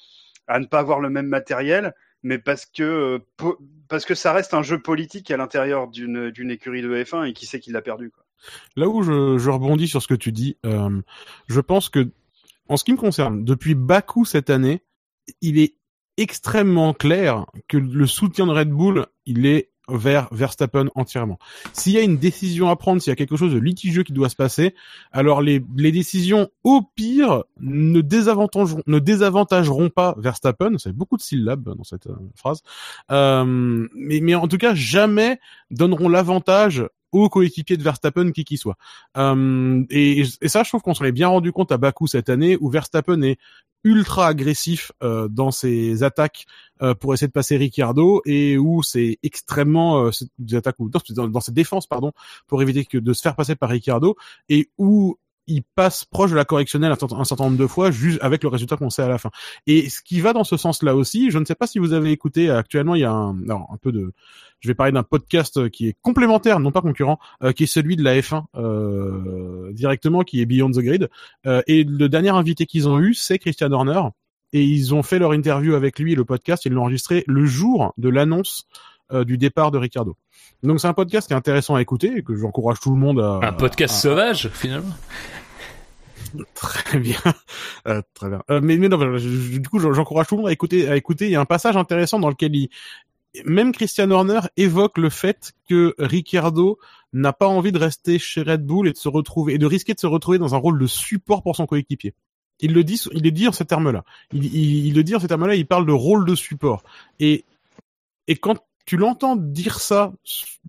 [0.48, 1.94] à ne pas avoir le même matériel,
[2.24, 3.22] mais parce que
[3.88, 7.48] parce que ça reste un jeu politique à l'intérieur d'une écurie de F1 et qui
[7.48, 8.12] sait qu'il l'a perdu.
[8.76, 12.12] Là où je, je rebondis sur ce que tu dis, je pense que,
[12.70, 14.82] en ce qui me concerne, depuis Bakou cette année,
[15.42, 15.76] il est
[16.18, 21.40] extrêmement clair que le soutien de Red Bull, il est vers Verstappen entièrement.
[21.72, 24.12] S'il y a une décision à prendre, s'il y a quelque chose de litigieux qui
[24.12, 24.76] doit se passer,
[25.12, 30.78] alors les, les décisions, au pire, ne désavantageront, ne désavantageront pas Verstappen.
[30.78, 32.62] C'est beaucoup de syllabes dans cette euh, phrase.
[33.12, 35.40] Euh, mais, mais en tout cas, jamais
[35.72, 38.78] donneront l'avantage au coéquipier de Verstappen qui qu'il soit.
[39.18, 42.30] Euh, et, et ça, je trouve qu'on s'en est bien rendu compte à Bakou cette
[42.30, 43.38] année, où Verstappen est
[43.84, 46.46] ultra agressif euh, dans ses attaques
[46.82, 51.28] euh, pour essayer de passer Ricciardo et où c'est extrêmement euh, des attaques ou dans,
[51.28, 52.12] dans ses défenses pardon
[52.48, 54.16] pour éviter que de se faire passer par Ricciardo
[54.50, 55.18] et où
[55.48, 58.78] il passe proche de la correctionnelle un, certain- nombre de fois juste avec le résultat
[58.78, 59.32] qu'on sait à la fin.
[59.66, 62.12] Et ce qui va dans ce sens-là aussi, je ne sais pas si vous avez
[62.12, 64.14] écouté actuellement, il y a un, alors, un peu de,
[64.60, 67.96] je vais parler d'un podcast qui est complémentaire, non pas concurrent, euh, qui est celui
[67.96, 71.10] de la F1 euh, directement, qui est Beyond the Grid.
[71.46, 74.02] Euh, et le dernier invité qu'ils ont eu, c'est Christian Horner.
[74.54, 77.94] Et ils ont fait leur interview avec lui, le podcast, ils l'ont enregistré le jour
[77.98, 78.66] de l'annonce
[79.12, 80.16] euh, du départ de Ricardo.
[80.64, 83.20] Donc c'est un podcast qui est intéressant à écouter et que j'encourage tout le monde
[83.20, 83.40] à...
[83.48, 84.94] Un podcast à- sauvage, finalement.
[86.56, 87.18] Très bien,
[87.88, 88.44] Euh, très bien.
[88.52, 90.54] Euh, mais, mais non, voilà, je- je- du coup, j'en- j'encourage tout le monde à
[90.54, 90.88] écouter.
[90.90, 91.26] À écouter.
[91.26, 92.70] Il y a un passage intéressant dans lequel il,
[93.46, 96.80] même Christian Horner évoque le fait que Ricciardo
[97.14, 99.94] n'a pas envie de rester chez Red Bull et de se retrouver et de risquer
[99.94, 102.14] de se retrouver dans un rôle de support pour son coéquipier.
[102.60, 104.04] Il le dit, il le dit en ces termes-là.
[104.34, 105.56] Il, il, il le dit en ces termes-là.
[105.56, 106.84] Il parle de rôle de support.
[107.20, 107.46] Et
[108.28, 108.58] et quand
[108.88, 110.14] tu l'entends dire ça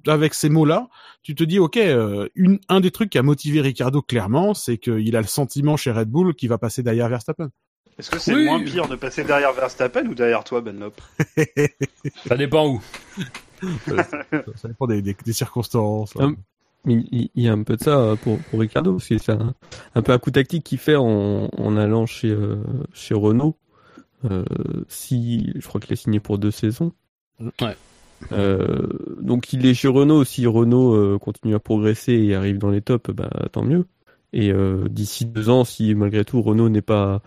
[0.06, 0.88] avec ces mots-là,
[1.22, 4.76] tu te dis ok, euh, une, un des trucs qui a motivé Ricardo clairement, c'est
[4.76, 7.48] qu'il a le sentiment chez Red Bull qu'il va passer derrière Verstappen.
[7.98, 8.44] Est-ce que c'est Oui.
[8.44, 11.00] moins pire de passer derrière Verstappen ou derrière toi, Benlop
[12.26, 12.82] Ça dépend où.
[14.56, 16.14] ça dépend des, des, des circonstances.
[16.16, 16.36] Hum.
[16.86, 19.32] Il il y a un peu de ça euh, pour, pour Ricardo, parce que c'est
[19.32, 19.54] un,
[19.94, 22.62] un peu un coup tactique qu'il fait en, en allant chez, euh,
[22.92, 23.56] chez Renault.
[24.24, 24.44] Euh,
[24.88, 26.92] si, je crois qu'il est signé pour deux saisons.
[27.60, 27.76] Ouais.
[28.32, 28.88] Euh,
[29.20, 30.24] donc il est chez Renault.
[30.24, 33.86] Si Renault euh, continue à progresser et arrive dans les tops, bah, tant mieux.
[34.32, 37.22] Et euh, d'ici deux ans, si malgré tout Renault n'est pas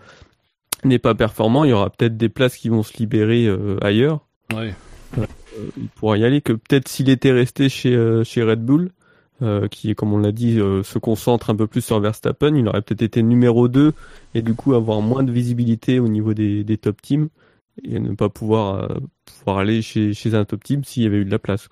[0.84, 4.20] n'est pas performant, il y aura peut-être des places qui vont se libérer euh, ailleurs.
[4.54, 4.74] Ouais.
[5.18, 5.26] Euh,
[5.76, 6.40] il pourra y aller.
[6.40, 8.90] Que peut-être s'il était resté chez euh, chez Red Bull,
[9.42, 12.68] euh, qui, comme on l'a dit, euh, se concentre un peu plus sur Verstappen, il
[12.68, 13.92] aurait peut-être été numéro 2
[14.34, 17.28] et du coup avoir moins de visibilité au niveau des, des top teams
[17.82, 18.98] et ne pas pouvoir, euh,
[19.38, 21.68] pouvoir aller chez, chez un top team s'il y avait eu de la place.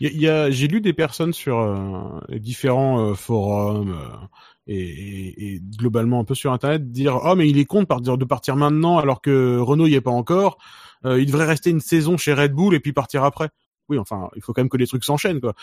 [0.00, 4.26] Il y a, j'ai lu des personnes sur euh, différents euh, forums euh,
[4.68, 8.98] et, globalement un peu sur internet dire oh mais il est con de partir maintenant
[8.98, 10.58] alors que Renault y est pas encore.
[11.04, 13.48] Euh, il devrait rester une saison chez Red Bull et puis partir après.
[13.88, 15.54] Oui, enfin, il faut quand même que les trucs s'enchaînent quoi.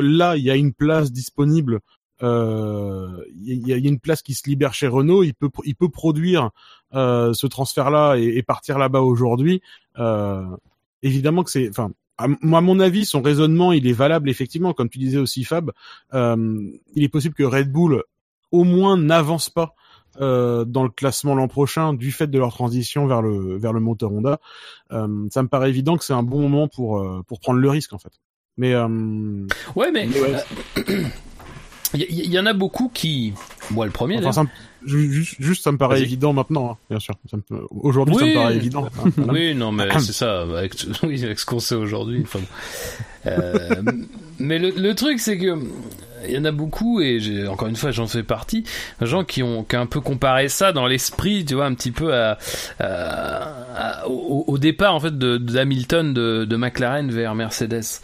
[0.00, 1.80] Là, il y a une place disponible.
[2.20, 5.22] Il y, a, une place qui se libère chez Renault.
[5.22, 6.50] Il peut il peut produire
[6.92, 9.62] ce transfert-là et, et partir là-bas aujourd'hui.
[9.98, 10.44] Euh,
[11.02, 14.72] évidemment que c'est, enfin, à, moi, à mon avis, son raisonnement, il est valable effectivement,
[14.72, 15.70] comme tu disais aussi, Fab.
[16.14, 18.02] Euh, il est possible que Red Bull,
[18.50, 19.74] au moins, n'avance pas
[20.20, 23.80] euh, dans le classement l'an prochain du fait de leur transition vers le vers le
[23.80, 24.40] moteur Honda.
[24.90, 27.70] Euh, ça me paraît évident que c'est un bon moment pour euh, pour prendre le
[27.70, 28.12] risque en fait.
[28.56, 29.46] Mais euh,
[29.76, 31.04] Ouais, mais Mais ouais.
[31.94, 33.32] Il y, y en a beaucoup qui,
[33.70, 34.18] moi le premier.
[34.18, 34.48] enfin, ça me-
[34.86, 37.14] juste, juste, ça me paraît évident maintenant, hein, bien sûr.
[37.32, 38.86] Me Aujourd'hui, ça me paraît évident.
[38.86, 39.32] hein, voilà.
[39.32, 42.22] Oui, non, mais c'est ça, avec, oui, avec ce qu'on sait aujourd'hui.
[42.24, 42.40] Enfin.
[43.26, 43.82] Euh,
[44.38, 45.58] mais le, le truc, c'est que
[46.26, 48.64] il y en a beaucoup, et encore une fois, j'en fais partie,
[49.00, 51.92] gens qui ont, qui ont un peu comparé ça dans l'esprit, tu vois, un petit
[51.92, 52.12] peu
[54.06, 58.00] au, départ, en fait, de, de, de McLaren vers Mercedes.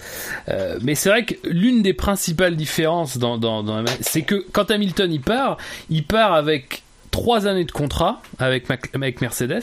[0.49, 3.19] Euh, mais c'est vrai que l'une des principales différences
[4.01, 5.57] c'est que quand Hamilton il part,
[5.91, 9.63] il part avec trois années de contrat avec, avec Mercedes,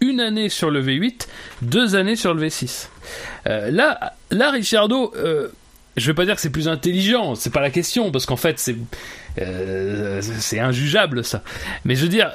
[0.00, 1.26] une année sur le V8,
[1.62, 2.88] deux années sur le V6.
[3.46, 5.48] Euh, là, là, Ricciardo, euh,
[5.96, 8.58] je vais pas dire que c'est plus intelligent, c'est pas la question, parce qu'en fait,
[8.58, 8.76] c'est
[9.40, 11.42] euh, c'est injugeable ça.
[11.84, 12.32] Mais je veux dire,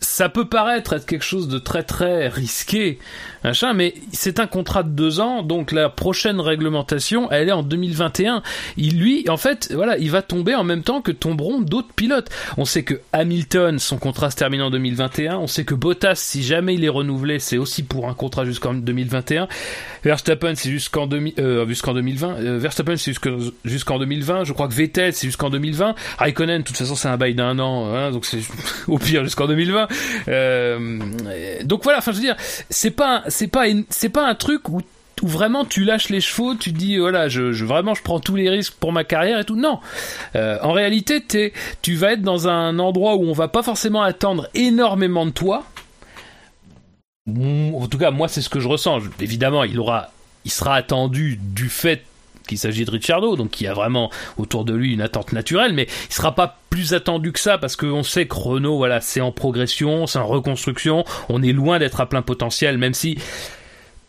[0.00, 2.98] ça peut paraître être quelque chose de très très risqué,
[3.44, 7.62] machin, mais c'est un contrat de deux ans, donc la prochaine réglementation, elle est en
[7.62, 8.42] 2021.
[8.76, 12.30] Il lui, en fait, voilà, il va tomber en même temps que tomberont d'autres pilotes.
[12.56, 15.36] On sait que Hamilton, son contrat se termine en 2021.
[15.36, 18.74] On sait que Bottas, si jamais il est renouvelé, c'est aussi pour un contrat jusqu'en
[18.74, 19.48] 2021.
[20.04, 22.34] Verstappen, c'est jusqu'en euh, jusqu'en 2020.
[22.40, 23.12] Euh, Verstappen, c'est
[23.64, 24.44] jusqu'en 2020.
[24.44, 25.94] Je crois que Vettel, c'est jusqu'en 2020.
[26.18, 28.40] Raikkonen, de toute façon, c'est un bail d'un an, hein, donc c'est
[28.88, 29.88] au pire jusqu'en 2020.
[30.28, 30.98] Euh,
[31.64, 32.36] donc voilà, enfin je veux dire,
[32.68, 34.82] c'est pas c'est pas c'est pas un truc où
[35.22, 38.50] vraiment tu lâches les chevaux, tu dis voilà, je, je, vraiment je prends tous les
[38.50, 39.56] risques pour ma carrière et tout.
[39.56, 39.80] Non,
[40.36, 41.52] euh, en réalité,
[41.82, 45.64] tu vas être dans un endroit où on va pas forcément attendre énormément de toi.
[47.28, 49.00] En tout cas, moi c'est ce que je ressens.
[49.20, 50.10] Évidemment, il aura,
[50.44, 52.02] il sera attendu du fait
[52.46, 55.86] qu'il s'agit de Ricciardo, donc qui a vraiment autour de lui une attente naturelle, mais
[56.08, 59.32] il sera pas plus attendu que ça parce qu'on sait que Renault, voilà, c'est en
[59.32, 63.18] progression, c'est en reconstruction, on est loin d'être à plein potentiel, même si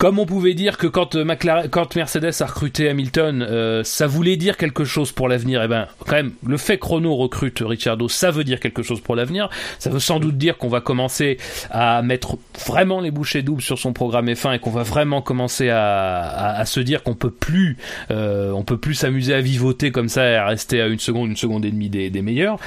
[0.04, 4.58] comme on pouvait dire que quand, euh, Mercedes a recruté Hamilton, euh, ça voulait dire
[4.58, 8.30] quelque chose pour l'avenir, eh ben quand même, le fait que Renault recrute Ricciardo, ça
[8.30, 9.50] veut dire quelque chose pour l'avenir.
[9.80, 11.38] Ça veut sans doute dire qu'on va commencer
[11.72, 15.70] à mettre vraiment les bouchées doubles sur son programme F1 et qu'on va vraiment commencer
[15.70, 17.78] à, se dire qu'on peut plus,
[18.12, 21.30] euh, on peut plus s'amuser à vivoter comme ça et à rester à une seconde,
[21.30, 22.60] une seconde et demie des, meilleurs.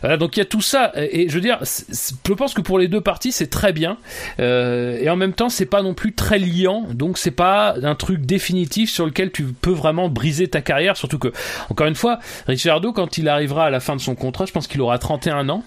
[0.00, 2.78] Voilà, donc il y a tout ça, et, je veux dire, je pense que pour
[2.78, 3.98] les deux parties, c'est très bien,
[4.38, 8.20] et en même temps, c'est pas non plus très liant donc c'est pas un truc
[8.20, 11.32] définitif sur lequel tu peux vraiment briser ta carrière, surtout que,
[11.70, 14.66] encore une fois, Ricciardo, quand il arrivera à la fin de son contrat, je pense
[14.66, 15.62] qu'il aura 31 ans.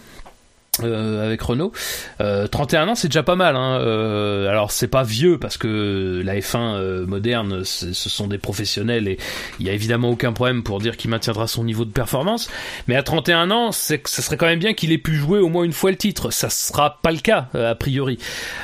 [0.81, 1.73] Euh, avec Renault.
[2.21, 3.57] Euh, 31 ans, c'est déjà pas mal.
[3.57, 3.79] Hein.
[3.81, 9.09] Euh, alors c'est pas vieux parce que la F1 euh, moderne, ce sont des professionnels
[9.09, 9.17] et
[9.59, 12.49] il y a évidemment aucun problème pour dire qu'il maintiendra son niveau de performance.
[12.87, 15.49] Mais à 31 ans, c'est ça serait quand même bien qu'il ait pu jouer au
[15.49, 16.31] moins une fois le titre.
[16.31, 18.17] Ça sera pas le cas a priori.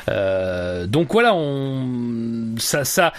[0.07, 3.11] donc voilà, on ça ça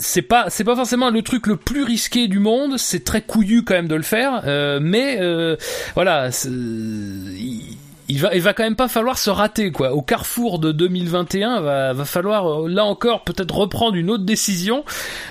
[0.00, 3.62] c'est pas c'est pas forcément le truc le plus risqué du monde c'est très couillu
[3.62, 5.56] quand même de le faire euh, mais euh,
[5.94, 7.76] voilà il
[8.18, 9.92] va, il va quand même pas falloir se rater quoi.
[9.92, 14.84] Au carrefour de 2021, va, va falloir euh, là encore peut-être reprendre une autre décision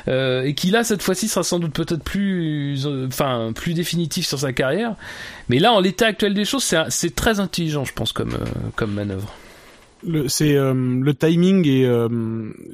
[0.08, 4.26] euh, et qui là cette fois-ci sera sans doute peut-être plus, euh, enfin plus définitif
[4.28, 4.96] sur sa carrière.
[5.50, 8.38] Mais là, en l'état actuel des choses, c'est très intelligent, je pense, comme
[8.76, 9.34] comme manœuvre.
[10.28, 11.82] C'est le timing et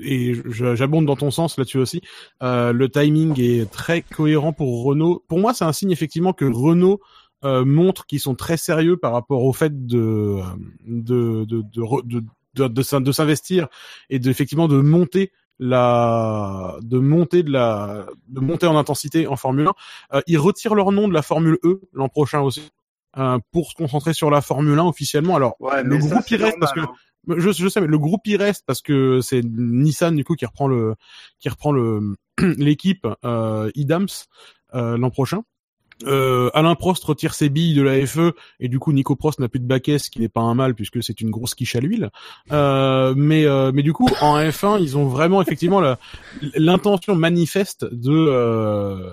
[0.04, 0.36] et
[0.76, 2.02] j'abonde dans ton sens là-dessus aussi.
[2.42, 5.24] le timing est très cohérent pour Renault.
[5.30, 7.00] Pour moi, c'est un signe effectivement que Renault
[7.46, 10.42] euh, montrent qu'ils sont très sérieux par rapport au fait de
[10.86, 11.64] de de
[12.04, 12.24] de,
[12.56, 13.68] de, de, s'investir
[14.10, 19.36] et de effectivement de monter la de monter de la de monter en intensité en
[19.36, 20.18] Formule 1.
[20.18, 22.72] Euh, ils retirent leur nom de la Formule E l'an prochain aussi
[23.18, 25.36] euh, pour se concentrer sur la Formule 1 officiellement.
[25.36, 26.94] Alors le groupe il reste parce que hein.
[27.38, 30.46] je, je sais mais le groupe il reste parce que c'est Nissan du coup qui
[30.46, 30.96] reprend le
[31.40, 32.16] qui reprend le
[32.58, 34.08] l'équipe euh, Idams
[34.74, 35.44] euh, l'an prochain.
[36.04, 39.48] Euh, Alain Prost retire ses billes de la FE et du coup Nico Prost n'a
[39.48, 41.80] plus de baquet, ce qui n'est pas un mal puisque c'est une grosse quiche à
[41.80, 42.10] l'huile.
[42.52, 45.82] Euh, mais euh, mais du coup en F1 ils ont vraiment effectivement
[46.56, 49.12] l'intention manifeste de euh,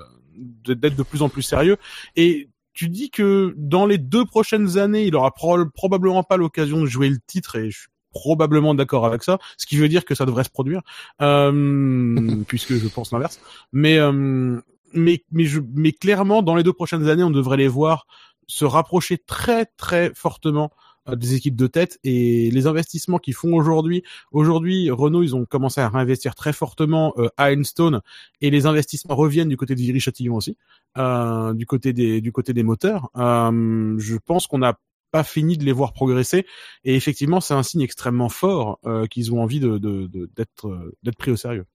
[0.67, 1.77] d'être de plus en plus sérieux
[2.17, 6.87] et tu dis que dans les deux prochaines années il aura probablement pas l'occasion de
[6.87, 10.15] jouer le titre et je suis probablement d'accord avec ça, ce qui veut dire que
[10.15, 10.83] ça devrait se produire,
[11.21, 13.41] euh, puisque je pense l'inverse.
[13.73, 14.61] Mais euh,
[14.95, 18.07] mais mais je mais clairement dans les deux prochaines années, on devrait les voir
[18.47, 20.71] se rapprocher très très fortement
[21.09, 24.05] euh, des équipes de tête et les investissements qu'ils font aujourd'hui.
[24.31, 28.01] Aujourd'hui, Renault, ils ont commencé à réinvestir très fortement euh, à Enstone
[28.41, 30.57] et les investissements reviennent du côté de Viry-Châtillon aussi,
[30.99, 33.11] euh, du côté des du côté des moteurs.
[33.17, 34.79] Euh, je pense qu'on n'a
[35.11, 36.47] pas fini de les voir progresser
[36.85, 41.31] et effectivement, c'est un signe extrêmement fort euh, qu'ils ont envie de de, d'être pris
[41.31, 41.67] au sérieux.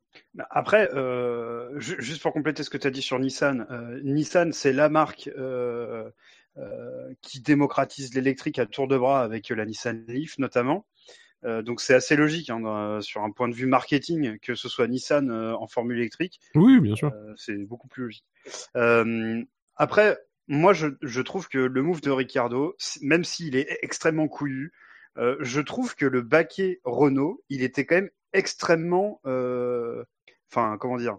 [0.49, 4.73] Après, euh, juste pour compléter ce que tu as dit sur Nissan, euh, Nissan, c'est
[4.73, 6.09] la marque euh,
[7.21, 10.85] qui démocratise l'électrique à tour de bras avec la Nissan Leaf notamment.
[11.43, 15.31] Donc c'est assez logique hein, sur un point de vue marketing que ce soit Nissan
[15.31, 16.41] en formule électrique.
[16.55, 17.13] Oui, bien sûr.
[17.37, 18.25] c'est beaucoup plus logique.
[19.75, 20.17] après,
[20.47, 24.73] moi, je, je, trouve que le move de Ricciardo, même s'il est extrêmement couillu,
[25.15, 30.03] je trouve que le baquet Renault, il était quand même extrêmement, euh,
[30.51, 31.17] enfin comment dire,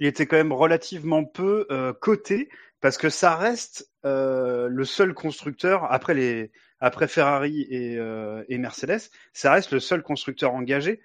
[0.00, 2.48] il était quand même relativement peu euh, coté
[2.80, 9.10] parce que ça reste euh, le seul constructeur après les après Ferrari et, et, Mercedes,
[9.32, 11.00] ça reste le seul constructeur engagé.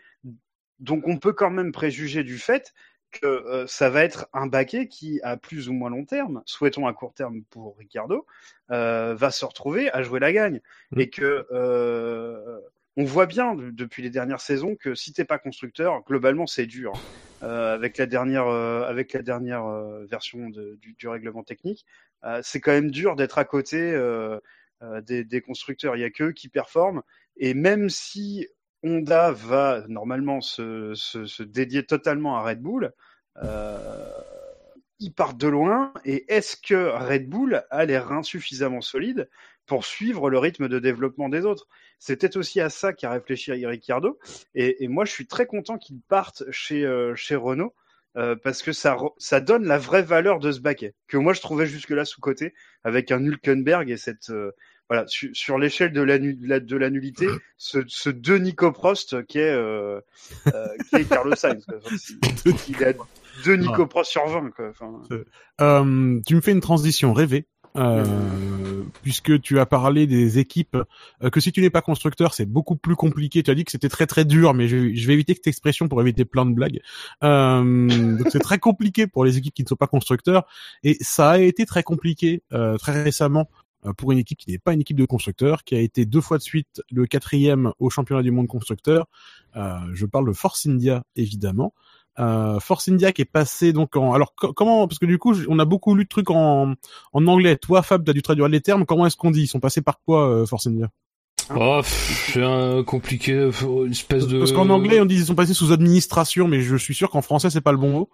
[0.78, 2.76] Donc on peut quand même préjuger du fait
[3.10, 6.94] que ça va être un baquet qui, à plus ou moins long terme, souhaitons à
[6.94, 8.28] court terme pour Ricardo,
[8.70, 10.62] va se retrouver à jouer la gagne.
[10.92, 11.00] Mmh.
[11.00, 11.48] Et que
[12.98, 16.66] on voit bien de- depuis les dernières saisons que si t'es pas constructeur, globalement c'est
[16.68, 17.02] dur.
[17.44, 21.86] Euh, avec la dernière, euh, avec la dernière euh, version de- du, du règlement technique,
[22.24, 24.40] euh, c'est quand même dur d'être à côté euh,
[24.82, 25.96] euh, des, des constructeurs.
[25.98, 27.02] Il y a qu'eux qui performent.
[27.38, 28.48] Et même si
[28.84, 32.94] Honda va normalement se, se, se dédier totalement à Red Bull,
[35.00, 35.94] ils partent de loin.
[36.06, 39.30] Et est-ce que Red Bull a les reins suffisamment solides
[39.66, 41.68] pour suivre le rythme de développement des autres?
[42.06, 44.20] C'est peut-être aussi à ça qu'a réfléchi Ricciardo.
[44.56, 47.74] Et, et moi, je suis très content qu'il parte chez, euh, chez Renault.
[48.18, 51.42] euh, parce que ça, ça donne la vraie valeur de ce baquet que moi je
[51.42, 52.54] trouvais jusque-là sous côté
[52.84, 54.52] avec un Hülkenberg et cette euh,
[54.90, 57.26] voilà sur, sur l'échelle de la, de la nullité
[57.58, 60.00] ce, ce deux Nico Prost qui est euh,
[60.90, 61.80] qui est Carlos Sainz quoi.
[62.70, 62.94] Il a
[63.46, 64.70] deux Nico Prost sur 20 quoi.
[64.70, 65.02] Enfin,
[65.62, 67.48] Euh, tu me fais une transition rêvée.
[67.76, 70.78] Euh, puisque tu as parlé des équipes,
[71.24, 73.44] euh, que si tu n'es pas constructeur, c'est beaucoup plus compliqué.
[73.44, 76.02] Tu as dit que c'était très très dur, mais je, vais éviter cette expression pour
[76.02, 76.80] éviter plein de blagues.
[77.24, 80.46] Euh, c'est très compliqué pour les équipes qui ne sont pas constructeurs,
[80.84, 83.50] et ça a été très compliqué euh, très récemment
[83.98, 86.38] pour une équipe qui n'est pas une équipe de constructeurs, qui a été deux fois
[86.38, 89.08] de suite le quatrième au championnat du monde constructeur.
[89.56, 91.74] Je parle de Force India évidemment.
[92.20, 95.34] Euh, Force India qui est passé donc en alors co- comment parce que du coup
[95.50, 96.76] on a beaucoup lu de trucs en
[97.12, 99.42] en anglais toi Fab t'as dû traduire les termes comment est-ce qu'on dit?
[99.42, 100.90] Ils sont passés par quoi euh, Force India?
[101.56, 104.38] Oh, pff, c'est un compliqué, une espèce de.
[104.38, 107.24] parce qu'en anglais on dit ils sont passés sous administration mais je suis sûr qu'en
[107.24, 108.10] français c'est pas le bon mot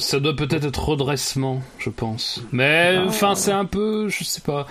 [0.00, 2.42] Ça doit peut-être être redressement, je pense.
[2.50, 3.04] Mais Ah.
[3.06, 4.66] enfin, c'est un peu, je sais pas.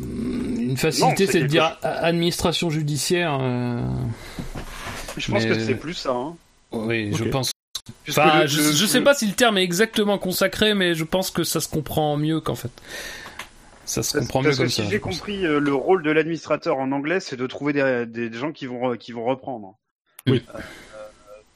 [0.00, 3.36] Une facilité, c'est de dire chose- administration judiciaire.
[3.40, 3.82] euh,
[5.18, 6.12] je pense Mais- que c'est plus ça.
[6.12, 6.34] Hein.
[6.72, 7.50] Oui, je pense.
[8.04, 10.74] Puisque Enfin, le- je, le- je sais le- pas si le terme est exactement consacré,
[10.74, 12.70] mais je pense que ça se comprend mieux qu'en fait.
[13.84, 14.88] Ça se Parce, comprend mieux parce comme si ça.
[14.88, 15.16] j'ai je pense.
[15.18, 17.72] compris, euh, le rôle de l'administrateur en anglais, c'est de trouver
[18.06, 19.78] des, gens qui vont, qui vont reprendre.
[20.26, 20.44] Oui.
[20.54, 20.58] Euh,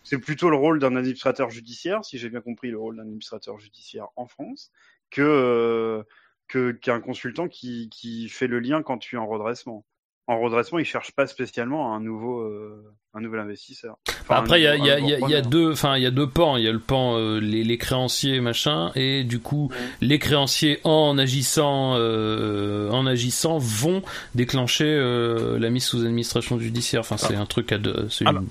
[0.02, 3.58] c'est plutôt le rôle d'un administrateur judiciaire, si j'ai bien compris le rôle d'un administrateur
[3.58, 4.70] judiciaire en France,
[5.10, 6.02] que euh,
[6.48, 9.84] que qu'un consultant qui, qui fait le lien quand tu es en redressement.
[10.28, 12.82] En redressement, il cherche pas spécialement un nouveau euh,
[13.14, 13.96] un nouvel investisseur.
[14.22, 16.10] Enfin, Après, il y a, y, a, y, a, y deux, enfin, il y a
[16.10, 16.56] deux pans.
[16.56, 19.70] Il y a le pan euh, les, les créanciers machin, et du coup,
[20.00, 24.02] les créanciers en agissant, euh, en agissant, vont
[24.34, 27.00] déclencher euh, la mise sous administration judiciaire.
[27.00, 28.46] Enfin, c'est un truc à deux, c'est une-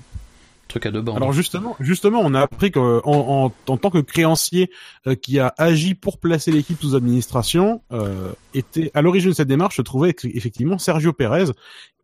[1.16, 4.70] alors justement justement on a appris qu'en en, en tant que créancier
[5.06, 9.48] euh, qui a agi pour placer l'équipe sous administration euh, était à l'origine de cette
[9.48, 11.52] démarche se trouvait effectivement Sergio Pérez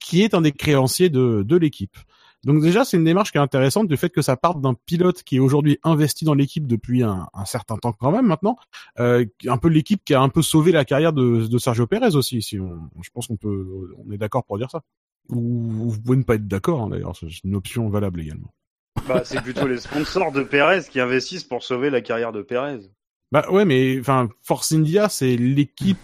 [0.00, 1.96] qui est un des créanciers de de l'équipe
[2.44, 5.22] Donc déjà, c'est une démarche qui est intéressante du fait que ça parte d'un pilote
[5.24, 8.56] qui est aujourd'hui investi dans l'équipe depuis un, un certain temps quand même maintenant,
[9.00, 12.14] euh, un peu l'équipe qui a un peu sauvé la carrière de, de Sergio Pérez
[12.14, 12.40] aussi.
[12.42, 14.82] Si on, je pense qu'on peut, on est d'accord pour dire ça.
[15.30, 18.54] Ou vous pouvez ne pas être d'accord hein, d'ailleurs, c'est une option valable également.
[19.08, 22.80] Bah, c'est plutôt les sponsors de Perez qui investissent pour sauver la carrière de Perez.
[23.30, 25.98] Bah ouais, mais enfin, Force India, c'est l'équipe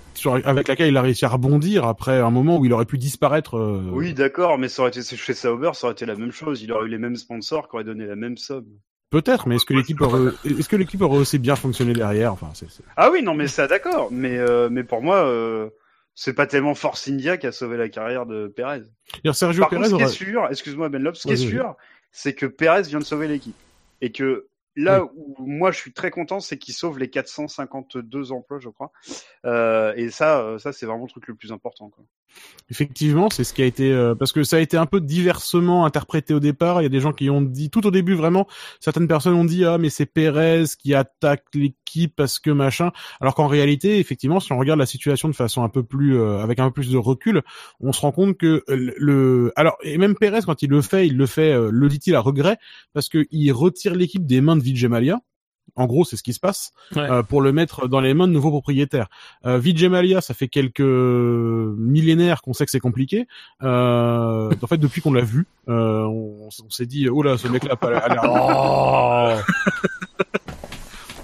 [0.44, 3.56] avec laquelle il a réussi à rebondir après un moment où il aurait pu disparaître.
[3.56, 6.62] euh, Oui, d'accord, mais ça aurait été chez Sauber, ça aurait été la même chose.
[6.62, 8.66] Il aurait eu les mêmes sponsors qui auraient donné la même somme.
[9.10, 12.32] Peut-être, mais est-ce que l'équipe aurait, est-ce que l'équipe aurait aussi bien fonctionné derrière?
[12.32, 14.08] Enfin, c'est, c'est- Ah oui, non, mais ça, d'accord.
[14.10, 15.70] Mais, euh, mais pour moi, euh,
[16.14, 18.82] c'est pas tellement Force India qui a sauvé la carrière de Perez.
[19.32, 21.46] Sergio Par Pérez contre, ce qui est sûr, excuse-moi Ben Lop, ce qui est vas-y.
[22.14, 23.56] C'est que Perez vient de sauver l'équipe.
[24.00, 24.46] Et que
[24.76, 28.92] là où moi je suis très content, c'est qu'il sauve les 452 emplois, je crois.
[29.44, 31.90] Euh, et ça, euh, ça c'est vraiment le truc le plus important.
[31.90, 32.04] Quoi.
[32.70, 35.84] Effectivement, c'est ce qui a été euh, parce que ça a été un peu diversement
[35.84, 36.80] interprété au départ.
[36.80, 38.46] Il y a des gens qui ont dit tout au début vraiment,
[38.80, 42.90] certaines personnes ont dit ah mais c'est Pérez qui attaque l'équipe parce que machin.
[43.20, 46.38] Alors qu'en réalité, effectivement, si on regarde la situation de façon un peu plus euh,
[46.38, 47.42] avec un peu plus de recul,
[47.80, 51.16] on se rend compte que le alors et même Pérez quand il le fait, il
[51.16, 52.56] le fait euh, le dit-il à regret
[52.94, 55.20] parce que il retire l'équipe des mains de Vijay Mallya.
[55.76, 57.10] En gros, c'est ce qui se passe Ouais.
[57.10, 59.08] euh, pour le mettre dans les mains de nouveaux propriétaires.
[59.46, 59.60] Euh,
[60.20, 63.26] ça fait quelques millénaires qu'on sait que c'est compliqué.
[63.62, 67.48] Euh, en fait, depuis qu'on l'a vu, euh, on, on s'est dit, oh là, ce
[67.48, 69.42] mec-là a pas- a l'air.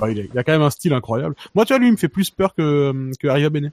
[0.02, 1.34] Oh il, a, il a quand même un style incroyable.
[1.54, 3.72] Moi, tu vois, lui, il me fait plus peur que que Arriva Bene.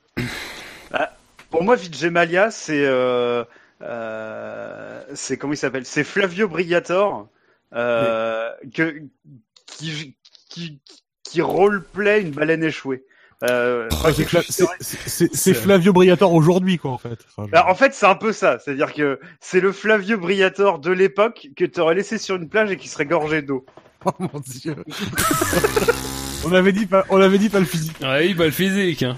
[1.50, 3.46] Pour moi, Vijay Mallya, c'est euh,
[3.82, 5.86] euh, c'est comment il s'appelle?
[5.86, 7.30] C'est Flavio Briatore
[7.74, 9.02] euh, que
[9.78, 10.16] qui
[10.50, 10.80] qui
[11.24, 13.04] qui roleplay une baleine échouée.
[13.44, 17.20] Euh, enfin, c'est, Fla- Flavio Briatore aujourd'hui, quoi, en fait.
[17.30, 18.58] Enfin, je- Bah, en fait, c'est un peu ça.
[18.58, 22.72] C'est-à-dire que c'est le Flavio Briatore de l'époque que tu aurais laissé sur une plage
[22.72, 23.64] et qui serait gorgé d'eau.
[24.06, 24.76] Oh mon dieu.
[26.46, 27.98] on avait dit pas, on avait dit pas le physique.
[28.02, 29.04] Ouais, bah le physique.
[29.04, 29.18] Hein.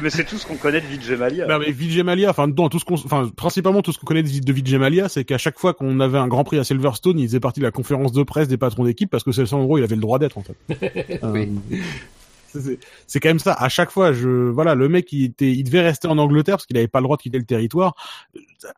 [0.00, 1.46] Mais c'est tout ce qu'on connaît de Vijay Malia.
[1.46, 4.22] Non, mais Vijay Malia, enfin, dans tout ce qu'on, enfin, principalement tout ce qu'on connaît
[4.22, 7.26] de, Vijay Malia, c'est qu'à chaque fois qu'on avait un Grand Prix à Silverstone, il
[7.26, 9.60] faisait partie de la conférence de presse des patrons d'équipe parce que c'est le seul
[9.60, 10.56] endroit où il avait le droit d'être, en fait.
[11.22, 11.46] Euh,
[13.06, 13.54] c'est quand même ça.
[13.54, 16.66] À chaque fois, je, voilà, le mec, il était, il devait rester en Angleterre parce
[16.66, 17.94] qu'il avait pas le droit de quitter le territoire.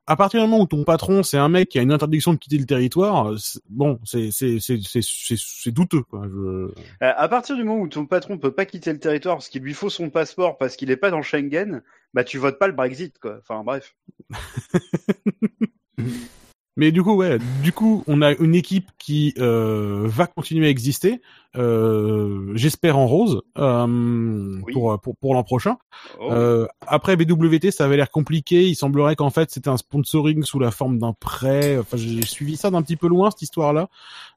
[0.06, 2.38] À partir du moment où ton patron, c'est un mec qui a une interdiction de
[2.38, 3.32] quitter le territoire,
[3.68, 6.22] bon, c'est, c'est, c'est, c'est, douteux, quoi.
[6.24, 6.38] Je...
[6.38, 9.62] Euh, à partir du moment où ton patron peut pas quitter le territoire parce qu'il
[9.62, 11.82] lui faut son passeport parce qu'il est pas dans Schengen,
[12.12, 13.38] bah tu votes pas le Brexit quoi.
[13.40, 13.94] Enfin bref.
[16.76, 20.70] Mais du coup, ouais, du coup, on a une équipe qui euh, va continuer à
[20.70, 21.20] exister,
[21.56, 24.72] euh, j'espère en rose, euh, Oui.
[24.72, 25.76] pour, pour, pour l'an prochain.
[26.18, 26.32] Oh.
[26.32, 28.66] Euh, après BWT, ça avait l'air compliqué.
[28.66, 31.78] Il semblerait qu'en fait, c'était un sponsoring sous la forme d'un prêt.
[31.78, 33.88] Enfin, j'ai suivi ça d'un petit peu loin cette histoire-là,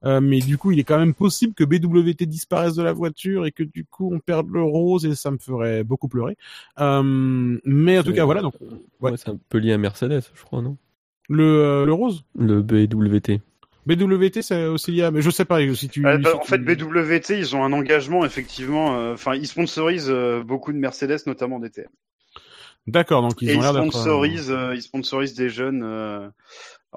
[0.06, 3.48] Euh, mais du coup, il est quand même possible que BWT disparaisse de la voiture
[3.48, 6.38] et que du coup, on perde le rose et ça me ferait beaucoup pleurer.
[6.80, 8.42] Euh, mais en tout cas, voilà.
[8.42, 9.12] Donc, ouais.
[9.12, 10.78] Ouais, c'est un peu lié à Mercedes, je crois, non?
[11.30, 12.24] Le euh, le rose?
[12.38, 13.42] Le BWT.
[13.86, 15.12] BWT, c'est aussi lié à...
[15.12, 16.06] Mais je sais pas si tu...
[16.06, 18.98] Euh, bah, si en tu- fait, BWT, ils ont un engagement, effectivement.
[19.00, 21.88] euh, Enfin, ils sponsorisent euh, beaucoup de Mercedes, notamment DTM.
[22.86, 23.84] D'accord, donc ils Et ont ils l'air d'être...
[23.84, 26.28] euh, sponsorisent, euh, ils sponsorisent des jeunes euh,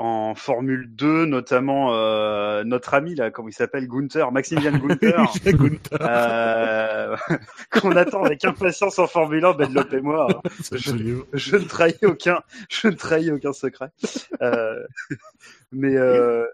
[0.01, 5.31] en Formule 2, notamment euh, notre ami là, comment il s'appelle, Gunther, Maximilian Gunther,
[6.01, 7.17] euh,
[7.71, 10.27] qu'on attend avec impatience en Formule 1, Ben et moi.
[10.31, 10.41] hein.
[11.35, 12.41] Je ne trahis aucun,
[12.71, 13.91] je ne trahis aucun secret.
[14.41, 14.83] Euh,
[15.71, 16.47] mais euh,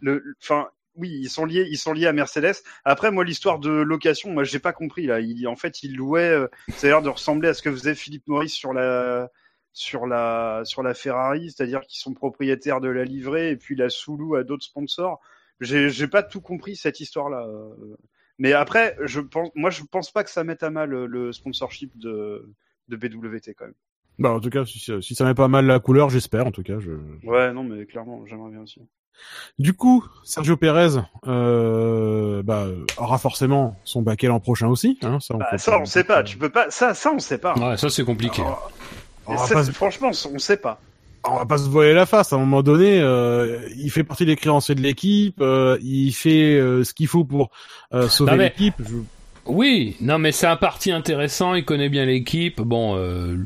[0.00, 2.56] le, enfin, oui, ils sont liés, ils sont liés à Mercedes.
[2.84, 5.20] Après, moi, l'histoire de location, moi, j'ai pas compris là.
[5.20, 6.28] Il, en fait, il louait.
[6.28, 9.30] euh, ça a l'air de ressembler à ce que faisait Philippe Maurice sur la,
[9.72, 13.88] sur la, sur la Ferrari, c'est-à-dire qu'ils sont propriétaires de la livrée et puis la
[13.88, 15.20] sous-loue à d'autres sponsors.
[15.60, 17.46] J'ai, j'ai pas tout compris cette histoire-là.
[17.46, 17.96] euh.
[18.38, 21.32] Mais après, je pense, moi, je pense pas que ça mette à mal euh, le
[21.32, 22.48] sponsorship de,
[22.88, 23.74] de BWT quand même.
[24.18, 26.50] Bah, en tout cas, si, ça- si ça met pas mal la couleur, j'espère, en
[26.50, 26.78] tout cas.
[26.78, 26.92] Je...
[27.24, 28.80] Ouais, non, mais clairement, j'aimerais bien aussi.
[29.58, 32.66] Du coup, Sergio Pérez euh, bah,
[32.96, 34.98] aura forcément son baquet l'an prochain aussi.
[35.02, 36.22] Hein, ça, on Bah, ça, on sait pas.
[36.22, 36.70] Tu peux pas.
[36.70, 37.54] Ça, ça, on sait pas.
[37.58, 38.42] Ouais, ça c'est compliqué.
[39.26, 40.80] On va, Ça, pas, c'est- se- franchement, on sait pas.
[41.24, 42.32] on va pas se voiler la face.
[42.32, 45.40] À un moment donné, euh, il fait partie des créanciers de l'équipe.
[45.40, 47.50] euh, il fait euh, ce qu'il faut pour
[47.94, 48.74] euh, sauver mais- l'équipe.
[48.80, 48.96] Je-
[49.46, 52.60] Oui, non mais c'est un parti intéressant, il connaît bien l'équipe.
[52.60, 53.36] Bon, euh,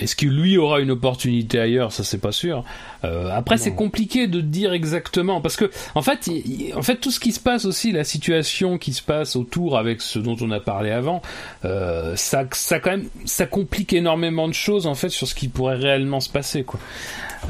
[0.00, 1.92] est-ce que lui aura une opportunité ailleurs?
[1.92, 2.64] Ça c'est pas sûr.
[3.04, 7.10] Euh, après c'est compliqué de dire exactement parce que en fait, il- en fait tout
[7.10, 10.50] ce qui se passe aussi, la situation qui se passe autour avec ce dont on
[10.50, 11.22] a parlé avant,
[11.64, 15.48] euh, ça, ça quand même, ça complique énormément de choses en fait sur ce qui
[15.48, 16.80] pourrait réellement se passer quoi.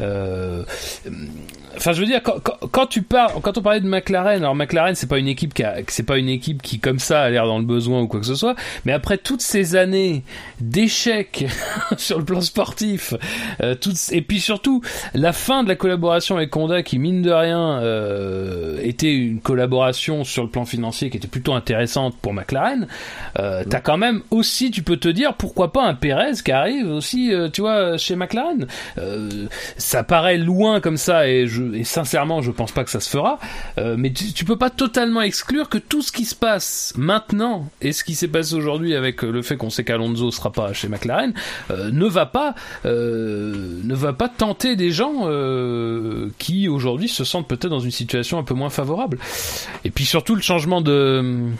[0.01, 0.63] Euh,
[1.77, 4.57] Enfin, je veux dire, quand, quand, quand tu parles, quand on parlait de McLaren, alors
[4.57, 7.47] McLaren, c'est pas une équipe qui, c'est pas une équipe qui comme ça a l'air
[7.47, 10.25] dans le besoin ou quoi que ce soit, mais après toutes ces années
[10.61, 11.47] d'échecs
[11.97, 13.15] sur le plan sportif,
[13.63, 13.75] euh,
[14.11, 14.83] et puis surtout
[15.15, 20.25] la fin de la collaboration avec Honda, qui mine de rien euh, était une collaboration
[20.25, 22.87] sur le plan financier qui était plutôt intéressante pour McLaren,
[23.39, 26.91] euh, t'as quand même aussi, tu peux te dire, pourquoi pas un Perez qui arrive
[26.91, 28.67] aussi, euh, tu vois, chez McLaren.
[29.77, 33.11] Ça paraît loin comme ça et, je, et sincèrement je pense pas que ça se
[33.11, 33.39] fera.
[33.97, 37.93] Mais tu, tu peux pas totalement exclure que tout ce qui se passe maintenant et
[37.93, 41.33] ce qui s'est passé aujourd'hui avec le fait qu'on sait qu'Alonso sera pas chez McLaren
[41.71, 42.55] euh, ne va pas
[42.85, 47.91] euh, ne va pas tenter des gens euh, qui aujourd'hui se sentent peut-être dans une
[47.91, 49.19] situation un peu moins favorable
[49.85, 51.51] et puis surtout le changement de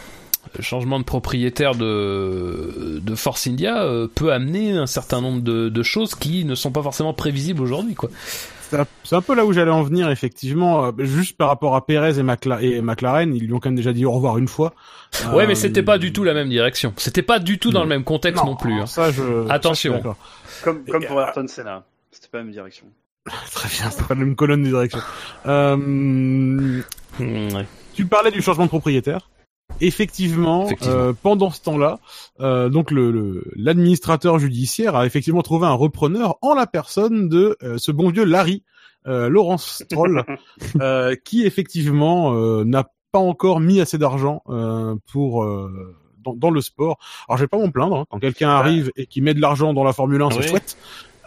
[1.05, 6.71] propriétaire de, Force India euh, peut amener un certain nombre de, choses qui ne sont
[6.71, 7.95] pas forcément prévisibles aujourd'hui.
[9.05, 10.87] C'est un, peu là où j'allais en venir, effectivement.
[10.87, 13.77] Euh, Juste par rapport à Pérez et, Macla- et McLaren, ils lui ont quand même
[13.77, 14.73] déjà dit au revoir une fois.
[15.33, 16.93] Ouais, Euh, mais c'était pas du tout la même direction.
[16.97, 17.85] C'était pas du tout dans Non.
[17.85, 18.81] le même contexte non, plus.
[18.81, 18.87] hein.
[18.87, 19.49] Ça, je...
[19.51, 20.01] Attention.
[20.03, 20.15] ça,
[20.59, 20.65] je.
[20.65, 21.85] Comme, comme pour Ayrton Senna.
[22.13, 22.87] C'était pas la même direction.
[23.53, 25.01] Très bien, c'est pas la même colonne de direction.
[25.47, 26.81] Euh,
[27.19, 27.67] ouais.
[27.95, 29.29] tu parlais du changement de propriétaire.
[29.81, 30.95] Effectivement, Effectivement.
[30.95, 31.99] euh, pendant ce temps-là,
[32.41, 37.57] euh, donc le le- l'administrateur judiciaire a effectivement trouvé un repreneur en la personne de
[37.63, 38.63] euh, ce bon vieux Larry,
[39.07, 40.25] euh, Laurence Stroll,
[40.81, 46.51] euh, qui effectivement euh, n'a pas encore mis assez d'argent euh, pour euh, dans, dans
[46.51, 46.99] le sport.
[47.29, 48.07] Alors je vais pas m'en plaindre hein.
[48.11, 50.47] quand quelqu'un arrive et qui met de l'argent dans la Formule 1, c'est Oui.
[50.49, 50.77] chouette.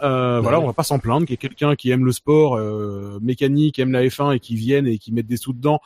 [0.02, 2.56] Euh, voilà, on va pas s'en plaindre, qu'il y ait quelqu'un qui aime le sport
[2.56, 5.80] euh, mécanique, aime la F1 et qui vienne et qui mette des sous dedans.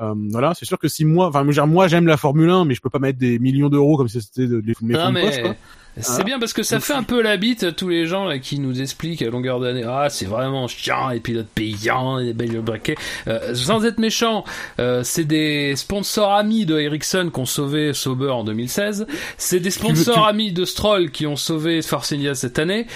[0.00, 2.80] Euh, voilà, c'est sûr que si moi, enfin, moi j'aime la Formule 1, mais je
[2.80, 5.12] peux pas mettre des millions d'euros comme si c'était de, de mes Non, fonds de
[5.12, 5.54] mais poche, quoi.
[6.00, 8.24] c'est Hein bien parce que ça fait un peu la bite à tous les gens
[8.24, 12.32] là, qui nous expliquent à longueur d'année ah c'est vraiment chiant les pilotes payants les
[12.32, 12.96] belles braquets
[13.28, 14.44] euh, sans être méchant
[14.80, 19.06] euh, c'est des sponsors amis de Ericsson qui ont sauvé Sauber en 2016
[19.38, 22.88] c'est des sponsors tu- amis de Stroll qui ont sauvé Force India cette année.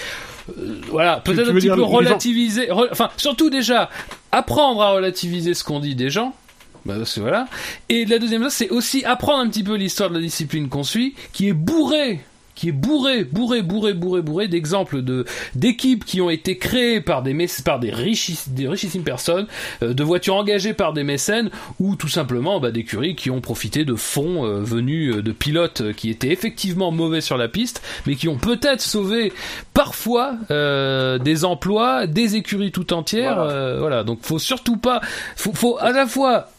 [0.57, 3.89] Euh, voilà peut-être un petit peu gens- relativiser re- enfin surtout déjà
[4.33, 6.35] apprendre à relativiser ce qu'on dit des gens
[6.85, 7.47] bah, parce que voilà.
[7.89, 10.83] Et la deuxième chose, c'est aussi apprendre un petit peu l'histoire de la discipline qu'on
[10.83, 12.21] suit, qui est bourrée
[12.59, 15.23] qui est bourré, bourré, bourré, bourré, bourré d'exemples de
[15.55, 19.47] d'équipes qui ont été créées par des par des richissimes, des richissimes personnes,
[19.81, 23.85] euh, de voitures engagées par des mécènes ou tout simplement bah, d'écuries qui ont profité
[23.85, 28.15] de fonds euh, venus euh, de pilotes qui étaient effectivement mauvais sur la piste, mais
[28.15, 29.31] qui ont peut-être sauvé
[29.73, 33.35] parfois euh, des emplois, des écuries tout entières.
[33.35, 33.51] Voilà.
[33.53, 34.03] euh, voilà.
[34.03, 34.99] Donc faut surtout pas,
[35.37, 36.49] faut, faut à la fois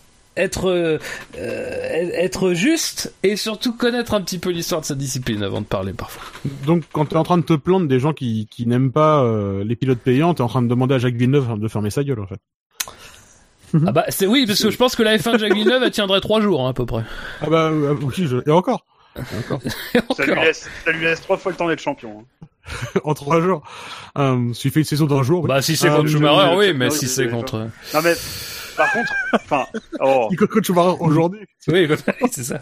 [0.40, 0.98] être euh,
[1.38, 5.66] euh, être juste et surtout connaître un petit peu l'histoire de sa discipline avant de
[5.66, 6.22] parler parfois.
[6.66, 9.64] Donc, quand t'es en train de te plaindre des gens qui, qui n'aiment pas euh,
[9.64, 12.20] les pilotes payants, t'es en train de demander à Jacques Villeneuve de fermer sa gueule,
[12.20, 12.40] en fait.
[13.86, 15.92] Ah bah c'est oui parce que je pense que la F1 de Jacques Villeneuve elle
[15.92, 17.04] tiendrait trois jours hein, à peu près.
[17.40, 18.38] Ah bah, euh, oui, je...
[18.46, 18.84] et encore.
[20.16, 22.24] Ça lui, laisse, ça lui laisse trois fois le temps d'être champion.
[22.42, 22.46] hein.
[23.04, 23.62] en trois jours.
[24.18, 25.48] Euh, s'il fait une saison d'un jour, oui.
[25.48, 27.58] Bah si c'est Ah, contre oui, Schumacher oui, mais si c'est contre
[27.94, 28.14] Non mais,
[28.76, 29.66] par contre, enfin,
[30.00, 31.40] oh, Il coach Schumacher aujourd'hui.
[31.68, 31.88] oui
[32.30, 32.60] c'est ça.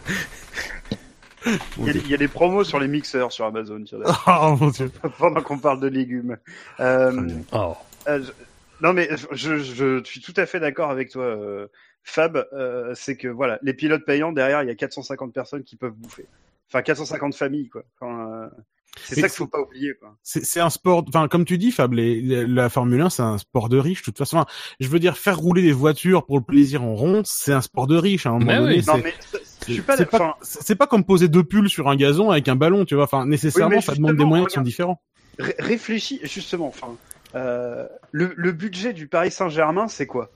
[1.78, 4.54] il y, a, il y a des promos sur les mixeurs sur Amazon, tiens, Ah,
[4.58, 4.90] mon dieu.
[5.18, 6.36] pendant qu'on parle de légumes.
[6.80, 7.74] Euh, Oh.
[8.08, 8.32] Euh, je-
[8.80, 11.66] Non mais je, je, je suis tout à fait d'accord avec toi, euh,
[12.04, 12.46] Fab.
[12.52, 15.92] euh, c'est que voilà, les pilotes payants derrière, il y a 450 personnes qui peuvent
[15.94, 16.26] bouffer.
[16.68, 17.82] Enfin 450 familles quoi.
[18.00, 18.48] Enfin, euh,
[19.04, 20.16] c'est ça qu'il faut pas oublier quoi.
[20.22, 23.22] C'est c'est un sport, enfin, comme tu dis, Fab, les- les- la Formule 1, c'est
[23.22, 24.38] un sport de riche, de toute façon.
[24.38, 24.46] Enfin,
[24.80, 27.86] je veux dire, faire rouler des voitures pour le plaisir en rond, c'est un sport
[27.86, 28.74] de riche, à un moment Mais donné.
[28.76, 28.82] oui.
[28.82, 29.14] c'est- Non mais
[29.66, 30.38] je suis pas pas,
[30.78, 33.04] pas comme poser deux pulls sur un gazon avec un ballon, tu vois.
[33.04, 35.02] Enfin, nécessairement, Oui, ça demande des moyens qui sont différents.
[35.38, 36.68] ré- réfléchis justement.
[36.68, 36.96] Enfin,
[37.34, 40.30] euh, le, le budget du Paris Saint-Germain, c'est quoi?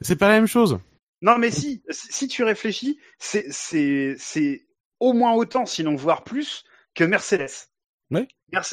[0.00, 0.78] C'est pas la même chose.
[1.22, 4.66] Non mais si, si tu réfléchis, c'est c'est c'est
[5.00, 6.64] au moins autant, sinon voire plus
[6.94, 7.48] que Mercedes.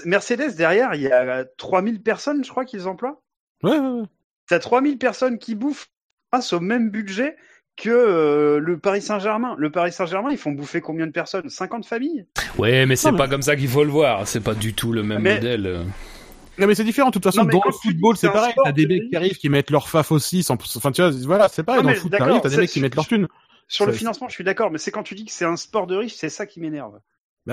[0.06, 3.22] Mercedes derrière, il y a 3000 personnes, je crois qu'ils emploient.
[3.64, 4.08] Ouais, ouais, ouais.
[4.48, 5.88] T'as 3000 personnes qui bouffent
[6.32, 7.36] grâce au même budget
[7.76, 9.56] que euh, le Paris Saint-Germain.
[9.58, 11.50] Le Paris Saint-Germain, ils font bouffer combien de personnes?
[11.50, 12.28] 50 familles?
[12.58, 14.28] Ouais mais c'est Non, mais- pas comme ça qu'il faut le voir.
[14.28, 15.86] C'est pas du tout le même Mais- modèle.
[16.60, 17.10] Non, mais c'est différent.
[17.10, 18.52] De toute façon, Non, dans le football, c'est pareil.
[18.52, 20.44] sport T'as des de mecs qui arrivent qui mettent leur faf aussi.
[20.44, 20.54] Sans...
[20.54, 21.82] Enfin, tu vois, voilà, c'est pareil.
[21.82, 23.28] Non, dans le foot, t'as des mecs qui mettent leur thune.
[23.68, 25.88] Sur le financement, je suis d'accord, mais c'est quand tu dis que c'est un sport
[25.88, 27.00] de riche, c'est ça qui m'énerve.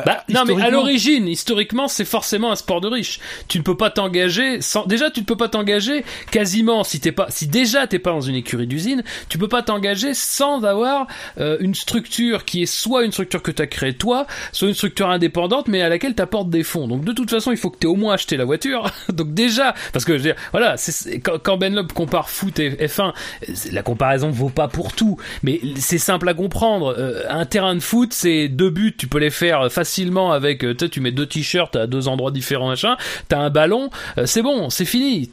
[0.05, 3.19] Bah, non, mais à l'origine, historiquement, c'est forcément un sport de riche.
[3.49, 7.11] Tu ne peux pas t'engager sans, déjà, tu ne peux pas t'engager quasiment si t'es
[7.11, 11.09] pas, si déjà t'es pas dans une écurie d'usine, tu peux pas t'engager sans avoir
[11.39, 15.11] euh, une structure qui est soit une structure que t'as créée toi, soit une structure
[15.11, 16.87] indépendante, mais à laquelle t'apportes des fonds.
[16.87, 18.93] Donc de toute façon, il faut que t'aies au moins acheté la voiture.
[19.13, 22.61] Donc déjà, parce que je veux dire, voilà, c'est- quand, quand Ben Loeb compare foot
[22.61, 23.13] et F1,
[23.55, 26.95] c'est- la comparaison vaut pas pour tout, mais c'est simple à comprendre.
[26.97, 30.75] Euh, un terrain de foot, c'est deux buts, tu peux les faire facilement avec, euh,
[30.75, 32.97] tu mets deux t-shirts à deux endroits différents, machin.
[33.29, 33.89] T'as un ballon,
[34.19, 35.31] euh, c'est bon, c'est fini.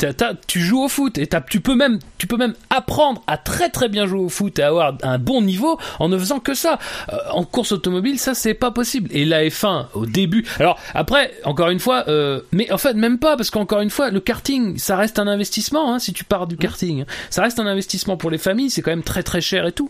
[0.48, 3.90] Tu joues au foot et tu peux même, tu peux même apprendre à très très
[3.90, 6.80] bien jouer au foot et avoir un bon niveau en ne faisant que ça.
[7.12, 9.10] Euh, en course automobile, ça c'est pas possible.
[9.12, 10.46] Et la F1 au début.
[10.60, 14.12] Alors après, encore une fois, euh, mais en fait même pas parce qu'encore une fois,
[14.12, 15.94] le karting, ça reste un investissement.
[15.94, 18.70] Hein, si tu pars du karting, ça reste un investissement pour les familles.
[18.70, 19.90] C'est quand même très très cher et tout.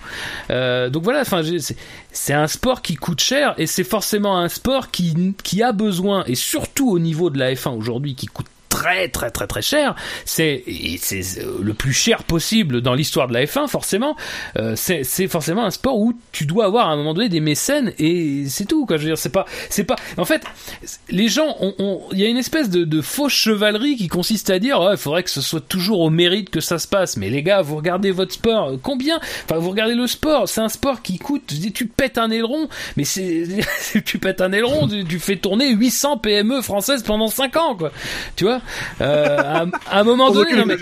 [0.50, 1.42] Euh, donc voilà, enfin,
[2.18, 6.24] c'est, un sport qui coûte cher et c'est forcément un sport qui qui a besoin
[6.26, 9.96] et surtout au niveau de la F1 aujourd'hui qui coûte très très très très cher.
[10.26, 10.64] C'est
[11.00, 14.16] c'est euh, le plus cher possible dans l'histoire de la F1 forcément.
[14.58, 17.94] Euh, c'est forcément un sport où tu dois avoir à un moment donné des mécènes
[18.00, 18.98] et c'est tout quoi.
[18.98, 20.44] Je veux dire c'est pas c'est pas en fait
[21.10, 24.50] les gens ont ont- il y a une espèce de, de fausse chevalerie qui consiste
[24.50, 27.18] à dire il faudrait que ce soit toujours au mérite que ça se passe.
[27.18, 28.70] Mais les gars vous regardez votre sport.
[28.70, 29.20] Euh, combien?
[29.46, 30.48] Enfin vous regardez le sport.
[30.50, 33.48] C'est un sport qui coûte tu pètes un aileron mais c'est
[34.06, 37.92] tu pètes un aileron tu, tu fais tourner 800 PME françaises pendant 5 ans quoi.
[38.36, 38.57] Tu vois?
[39.02, 40.76] Euh, à, à un moment donné non, mais-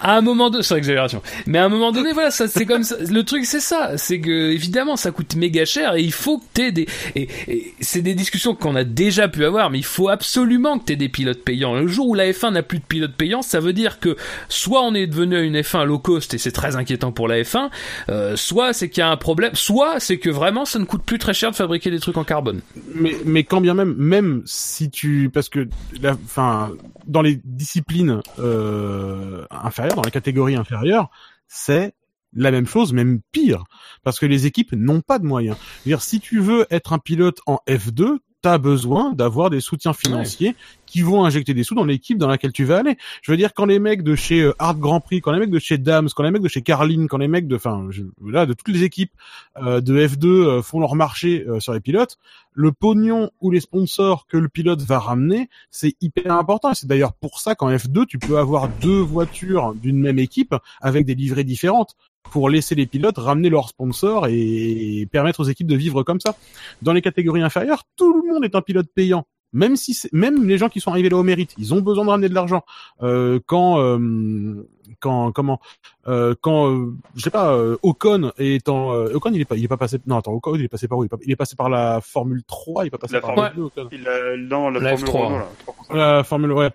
[0.00, 1.22] à un moment donné, c'est exagération.
[1.46, 2.96] Mais à un moment donné, voilà, ça, c'est comme ça.
[2.98, 3.96] Le truc, c'est ça.
[3.96, 7.74] C'est que, évidemment, ça coûte méga cher et il faut que t'aies des, et, et
[7.80, 11.08] c'est des discussions qu'on a déjà pu avoir, mais il faut absolument que t'aies des
[11.08, 11.74] pilotes payants.
[11.74, 14.16] Le jour où la F1 n'a plus de pilotes payants, ça veut dire que
[14.48, 17.68] soit on est devenu une F1 low cost et c'est très inquiétant pour la F1,
[18.08, 21.02] euh, soit c'est qu'il y a un problème, soit c'est que vraiment ça ne coûte
[21.02, 22.60] plus très cher de fabriquer des trucs en carbone.
[22.94, 25.68] mais mais quand bien même même si tu parce que
[26.00, 26.70] la enfin
[27.06, 31.10] dans les disciplines euh, inférieures, dans les catégories inférieures,
[31.48, 31.94] c'est
[32.34, 33.64] la même chose, même pire,
[34.04, 35.56] parce que les équipes n'ont pas de moyens.
[35.98, 40.54] Si tu veux être un pilote en F2, t'as besoin d'avoir des soutiens financiers
[40.84, 42.98] qui vont injecter des sous dans l'équipe dans laquelle tu vas aller.
[43.22, 45.50] Je veux dire, quand les mecs de chez euh, Hard Grand Prix, quand les mecs
[45.50, 47.88] de chez Dams, quand les mecs de chez Carlin, quand les mecs de, enfin,
[48.22, 49.12] là, de toutes les équipes
[49.56, 52.18] euh, de F2 euh, font leur marché euh, sur les pilotes,
[52.52, 56.74] le pognon ou les sponsors que le pilote va ramener, c'est hyper important.
[56.74, 61.06] C'est d'ailleurs pour ça qu'en F2, tu peux avoir deux voitures d'une même équipe avec
[61.06, 61.96] des livrées différentes
[62.30, 66.34] pour laisser les pilotes ramener leurs sponsors et permettre aux équipes de vivre comme ça.
[66.80, 69.26] Dans les catégories inférieures, tout le monde est un pilote payant.
[69.54, 72.06] Même si c'est- même les gens qui sont arrivés là au mérite, ils ont besoin
[72.06, 72.62] de ramener de l'argent.
[73.02, 74.66] Euh, quand euh,
[74.98, 75.60] quand comment
[76.06, 79.56] euh, quand euh, je sais pas euh, Ocon est en euh, Ocon il est pas
[79.56, 81.02] il est pas passé non attends Ocon il est passé par où?
[81.04, 83.20] Il est, pas- il est passé par la Formule 3 il est pas passé La
[83.20, 83.88] par Formule- la 2 Ocon.
[83.92, 85.26] Il a, non, la, La Formule F3.
[85.26, 85.48] Renault, là.
[85.66, 85.94] 3%.
[85.96, 86.70] La Formule ouais.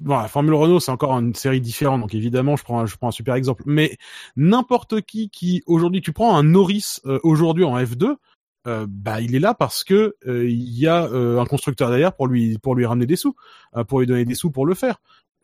[0.00, 3.34] Bon, la Formule Renault, c'est encore une série différente, donc évidemment, je prends, un, super
[3.34, 3.62] exemple.
[3.66, 3.96] Mais
[4.36, 8.16] n'importe qui qui aujourd'hui, tu prends un Norris euh, aujourd'hui en F2,
[8.66, 12.26] euh, bah il est là parce que euh, il y a un constructeur derrière pour
[12.26, 13.36] lui pour lui ramener des sous,
[13.88, 14.96] pour lui donner des sous pour le faire.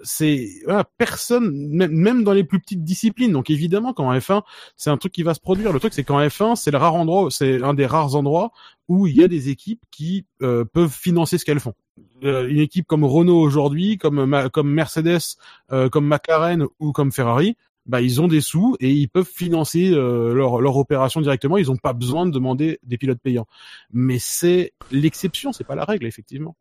[0.04, 3.32] C'est voilà, personne, même, même dans les plus petites disciplines.
[3.32, 4.42] Donc évidemment, qu'en F1,
[4.76, 5.72] c'est un truc qui va se produire.
[5.72, 8.50] Le truc, c'est qu'en F1, c'est le rare endroit, c'est un des rares endroits
[8.88, 11.74] où il y a des équipes qui peuvent financer ce qu'elles font
[12.22, 15.36] une équipe comme Renault aujourd'hui, comme comme Mercedes,
[15.72, 19.90] euh, comme McLaren ou comme Ferrari, bah ils ont des sous et ils peuvent financer
[19.92, 21.56] euh, leur leur opération directement.
[21.56, 23.46] Ils n'ont pas besoin de demander des pilotes payants.
[23.92, 26.56] Mais c'est l'exception, c'est pas la règle effectivement.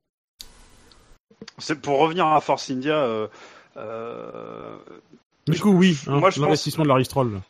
[1.57, 2.95] C'est pour revenir à Force India.
[2.95, 3.27] Euh,
[3.77, 4.77] euh,
[5.51, 7.41] Du coup, oui, hein, Moi, je pense- l'investissement de Larry Stroll.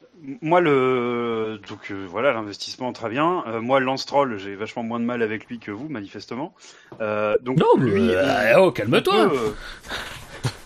[0.41, 3.43] moi, le donc euh, voilà l'investissement très bien.
[3.47, 6.53] Euh, moi, Lance Stroll, j'ai vachement moins de mal avec lui que vous, manifestement.
[7.01, 9.13] Euh, donc Non, mais lui, euh, oh, calme-toi.
[9.25, 9.51] on peut, euh,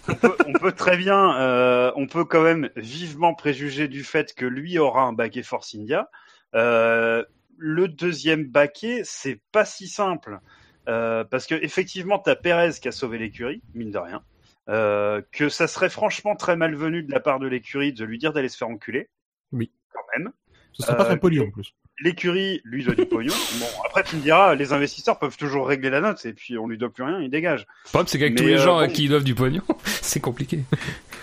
[0.09, 4.33] on, peut, on peut très bien, euh, on peut quand même vivement préjuger du fait
[4.35, 6.09] que lui aura un baquet Force India.
[6.53, 7.23] Euh,
[7.57, 10.39] le deuxième baquet, c'est pas si simple
[10.87, 14.21] euh, parce que effectivement, t'as Perez qui a sauvé l'écurie, mine de rien.
[14.67, 18.33] Euh, que ça serait franchement très malvenu de la part de l'écurie de lui dire
[18.33, 19.09] d'aller se faire enculer.
[19.51, 19.71] Oui.
[19.93, 20.31] Quand même.
[20.73, 21.73] Ce serait pas Euh, très poli en plus.
[21.99, 23.33] L'écurie lui doit du pognon.
[23.59, 26.67] Bon, après tu me diras, les investisseurs peuvent toujours régler la note et puis on
[26.67, 27.67] lui doit plus rien, il dégage.
[27.85, 30.19] Le problème, c'est qu'avec tous les euh, gens à qui ils doivent du pognon, c'est
[30.19, 30.63] compliqué.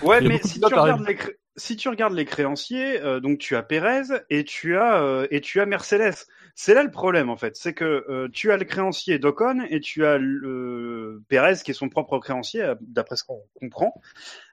[0.03, 1.17] Ouais, mais si tu, regardes les
[1.57, 5.41] si tu regardes les créanciers, euh, donc tu as Pérez et tu as euh, et
[5.41, 6.15] tu as Mercedes.
[6.55, 9.81] C'est là le problème en fait, c'est que euh, tu as le créancier d'Ocon et
[9.81, 13.95] tu as le Pérez qui est son propre créancier, euh, d'après ce qu'on comprend.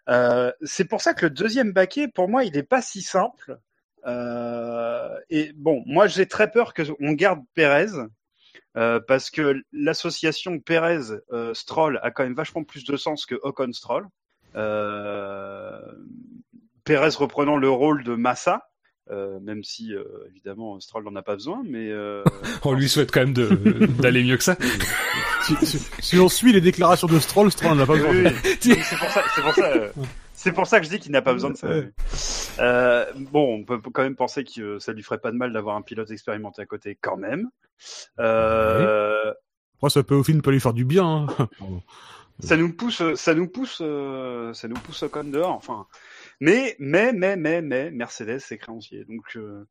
[0.10, 3.60] Euh, c'est pour ça que le deuxième baquet, pour moi, il n'est pas si simple.
[4.06, 7.88] Euh, et bon, moi j'ai très peur que on garde Pérez.
[8.78, 14.08] euh, parce que l'association Pérez-Stroll a quand même vachement plus de sens que Ocon-Stroll.
[14.56, 15.80] Euh,
[16.84, 18.64] Pérez reprenant le rôle de Massa,
[19.12, 22.24] euh, même si euh, évidemment Stroll n'en a pas besoin, mais euh,
[22.64, 24.56] On lui souhaite quand même de- d'aller mieux que ça.
[25.44, 28.12] Si, si- si on suit les déclarations de Stroll, Stroll n'en a pas besoin.
[28.12, 28.70] oui, oui.
[28.70, 29.92] Donc, c'est pour ça, c'est pour ça, euh,
[30.34, 31.68] c'est pour ça que je dis qu'il n'a pas besoin de ça.
[32.62, 35.76] Euh, bon, on peut quand même penser que ça lui ferait pas de mal d'avoir
[35.76, 37.50] un pilote expérimenté à côté, quand même.
[38.20, 39.34] Euh,
[39.82, 41.28] Moi, ça peut au film peut lui faire du bien.
[41.40, 41.48] hein.
[42.42, 45.52] ça nous pousse, ça nous pousse, euh, ça nous pousse au con dehors.
[45.52, 45.88] Enfin,
[46.40, 49.66] mais, mais, mais, mais, mais, Mercedes c'est créancier, donc euh,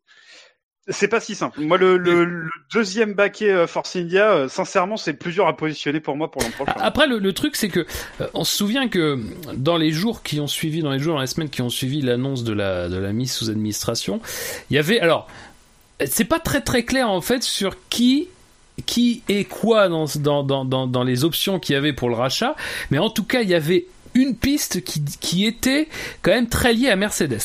[0.90, 1.61] c'est pas si simple.
[1.61, 5.57] Moi, le, le, le deuxième baquet euh, Force India, euh, sincèrement, c'est plus dur à
[5.57, 6.73] positionner pour moi pour l'an prochain.
[6.78, 7.86] Après, le, le truc, c'est que
[8.20, 9.19] euh, on se souvient que
[9.55, 12.01] dans les jours qui ont suivi, dans les jours, dans les semaines qui ont suivi
[12.01, 14.20] l'annonce de la de la mise sous administration,
[14.70, 15.28] il y avait alors,
[16.07, 18.28] c'est pas très très clair en fait sur qui
[18.86, 22.15] qui et quoi dans dans dans dans, dans les options qu'il y avait pour le
[22.15, 22.57] rachat,
[22.90, 23.86] mais en tout cas, il y avait
[24.19, 25.89] une piste qui, était
[26.23, 27.39] quand même très liée à Mercedes.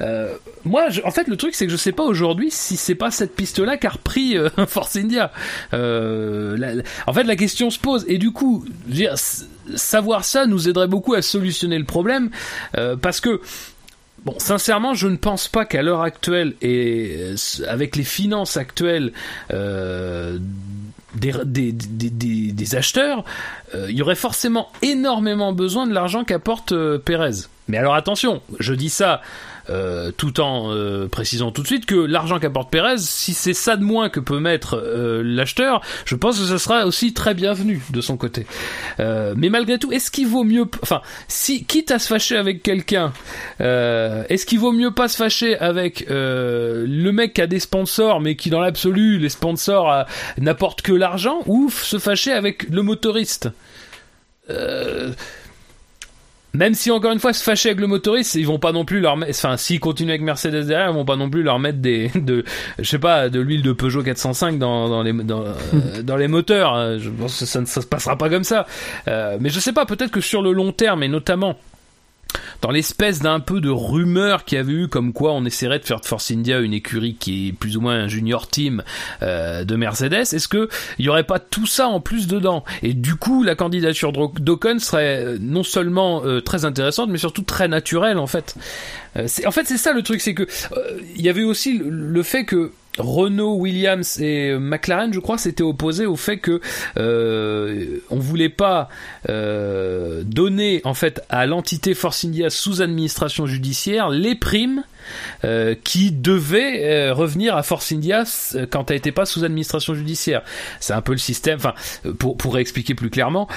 [0.00, 0.34] Euh,
[0.64, 3.10] moi, je- en fait, le truc, c'est que je sais pas aujourd'hui si c'est pas
[3.10, 5.32] cette piste-là qu'a repris euh, Force India.
[5.74, 8.04] Euh, en fait, la question se pose.
[8.08, 9.14] Et du coup, dire,
[9.76, 12.30] savoir ça nous aiderait beaucoup à solutionner le problème.
[13.00, 13.40] parce que,
[14.24, 17.34] bon, sincèrement, je ne pense pas qu'à l'heure actuelle, et
[17.68, 19.12] avec les finances actuelles
[21.16, 23.24] des, des, des, des- acheteurs,
[23.74, 27.46] euh, il y aurait forcément énormément besoin de l'argent qu'apporte euh, Pérez.
[27.68, 29.20] Mais alors attention, je dis ça
[29.70, 33.76] euh, tout en euh, précisant tout de suite que l'argent qu'apporte Pérez, si c'est ça
[33.76, 37.82] de moins que peut mettre euh, l'acheteur, je pense que ce sera aussi très bienvenu
[37.90, 38.46] de son côté.
[39.00, 42.62] Euh, mais malgré tout, est-ce qu'il vaut mieux, enfin, si quitte à se fâcher avec
[42.62, 43.12] quelqu'un,
[43.60, 48.20] euh, est-ce qu'il vaut mieux pas se fâcher avec le mec qui a des sponsors,
[48.20, 50.04] mais qui dans l'absolu les sponsors
[50.38, 53.50] n'apportent que l'argent, ou se fâcher avec le motoriste?
[56.56, 59.00] Même si encore une fois se fâcher avec le motoriste, ils vont pas non plus
[59.00, 61.78] leur mettre, enfin s'ils continuent avec Mercedes derrière, ils vont pas non plus leur mettre
[61.78, 62.44] des, de,
[62.78, 65.52] je sais pas, de l'huile de Peugeot 405 dans, dans les dans, euh,
[66.02, 66.74] dans les moteurs.
[66.74, 66.98] hein.
[66.98, 68.66] Je pense que ça ne ça se passera pas comme ça.
[69.08, 71.56] Euh, mais je sais pas, peut-être que sur le long terme et notamment
[72.60, 75.84] dans l'espèce d'un peu de rumeur qu'il y avait eu comme quoi on essaierait de
[75.84, 78.82] faire de Force India une écurie qui est plus ou moins un junior team
[79.22, 82.64] euh, de Mercedes, est-ce que il y aurait pas tout ça en plus dedans?
[82.82, 87.18] Et du coup, la candidature d'O- d'Ocon serait euh, non seulement euh, très intéressante, mais
[87.18, 88.54] surtout très naturelle en fait.
[89.16, 92.22] Euh, en fait, c'est ça le truc, c'est que euh, il y avait aussi le
[92.22, 96.60] fait que Renault, Williams et euh, McLaren, je crois, s'étaient opposés au fait que
[96.96, 98.88] euh, on voulait pas
[99.28, 104.82] euh, donner en fait à l'entité Force India sous administration judiciaire les primes
[105.44, 108.24] euh, qui devaient revenir à Force India
[108.70, 110.42] quand elle n'était pas sous administration judiciaire.
[110.80, 111.58] C'est un peu le système.
[111.58, 111.74] Enfin,
[112.18, 113.48] pour pour expliquer plus clairement.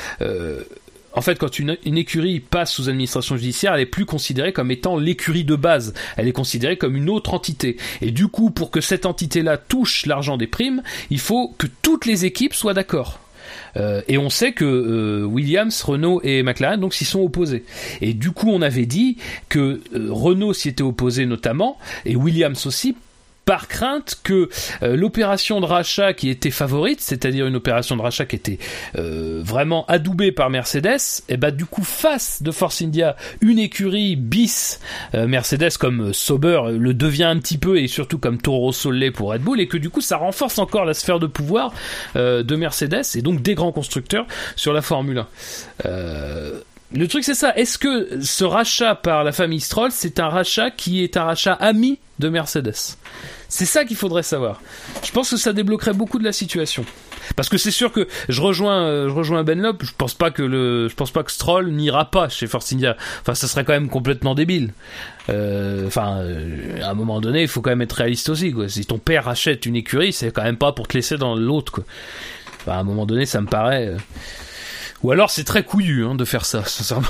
[1.14, 4.72] En fait, quand une, une écurie passe sous administration judiciaire, elle est plus considérée comme
[4.72, 5.94] étant l'écurie de base.
[6.18, 7.77] Elle est considérée comme une autre entité.
[8.02, 12.06] Et du coup, pour que cette entité-là touche l'argent des primes, il faut que toutes
[12.06, 13.19] les équipes soient d'accord.
[13.77, 17.64] Euh, et on sait que euh, Williams, Renault et McLaren donc s'y sont opposés.
[18.02, 19.18] Et du coup, on avait dit
[19.48, 22.95] que euh, Renault s'y était opposé notamment et Williams aussi
[23.49, 24.47] par crainte que
[24.84, 28.59] euh, l'opération de rachat qui était favorite, c'est-à-dire une opération de rachat qui était
[28.95, 34.15] euh, vraiment adoubée par Mercedes, et bah du coup face de Force India une écurie
[34.15, 34.80] bis
[35.15, 39.31] euh, Mercedes comme Sauber le devient un petit peu et surtout comme Toro l'est pour
[39.31, 41.73] Red Bull et que du coup ça renforce encore la sphère de pouvoir
[42.13, 45.26] de Mercedes et donc des grands constructeurs sur la Formule
[45.84, 45.89] 1.
[46.93, 50.29] Euh, le truc c'est ça, est-ce que ce rachat par la famille Stroll c'est un
[50.29, 52.97] rachat qui est un rachat ami de Mercedes?
[53.47, 54.61] C'est ça qu'il faudrait savoir.
[55.03, 56.85] Je pense que ça débloquerait beaucoup de la situation.
[57.35, 59.83] Parce que c'est sûr que je rejoins, euh, je rejoins Benlop.
[59.83, 62.95] Je pense pas que le, je pense pas que Stroll n'ira pas chez Force India.
[63.21, 64.73] Enfin, ça serait quand même complètement débile.
[65.29, 68.51] Euh, Enfin, euh, à un moment donné, il faut quand même être réaliste aussi.
[68.51, 68.69] Quoi.
[68.69, 71.81] Si ton père achète une écurie, c'est quand même pas pour te laisser dans l'autre.
[72.61, 73.95] Enfin, à un moment donné, ça me paraît.
[75.03, 77.07] Ou alors, c'est très couillu hein, de faire ça, sincèrement.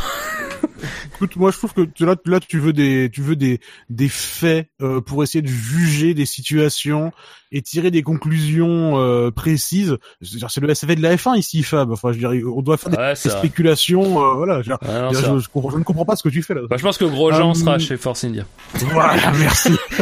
[1.16, 3.60] Écoute, moi je trouve que là, là tu veux des, tu veux des,
[3.90, 7.11] des faits euh, pour essayer de juger des situations
[7.52, 9.98] et tirer des conclusions euh, précises.
[10.22, 11.91] C'est le SAV de la F1 ici, Fab.
[11.91, 14.24] Enfin, je dirais, on doit faire des, Ouais, des spéculations.
[14.24, 14.61] euh, voilà.
[14.61, 14.78] Je, non,
[15.11, 16.61] je, je je ne comprends pas ce que tu fais là.
[16.70, 18.45] Bah, je pense que Grosjean Euh, sera chez Force India.
[18.76, 19.72] voilà, merci.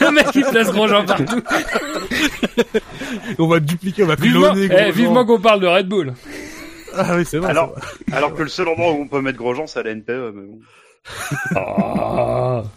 [0.00, 1.42] Le mec qui place Grosjean partout.
[3.40, 6.14] on va dupliquer, on va Vivement, cloner eh, vivement qu'on parle de Red Bull.
[6.96, 7.50] Ah oui, c'est vrai.
[7.50, 7.74] Alors,
[8.12, 10.32] alors que le seul endroit où on peut mettre Grosjean, c'est à la NPE.
[10.34, 10.60] Mais bon.
[11.54, 12.62] Ah.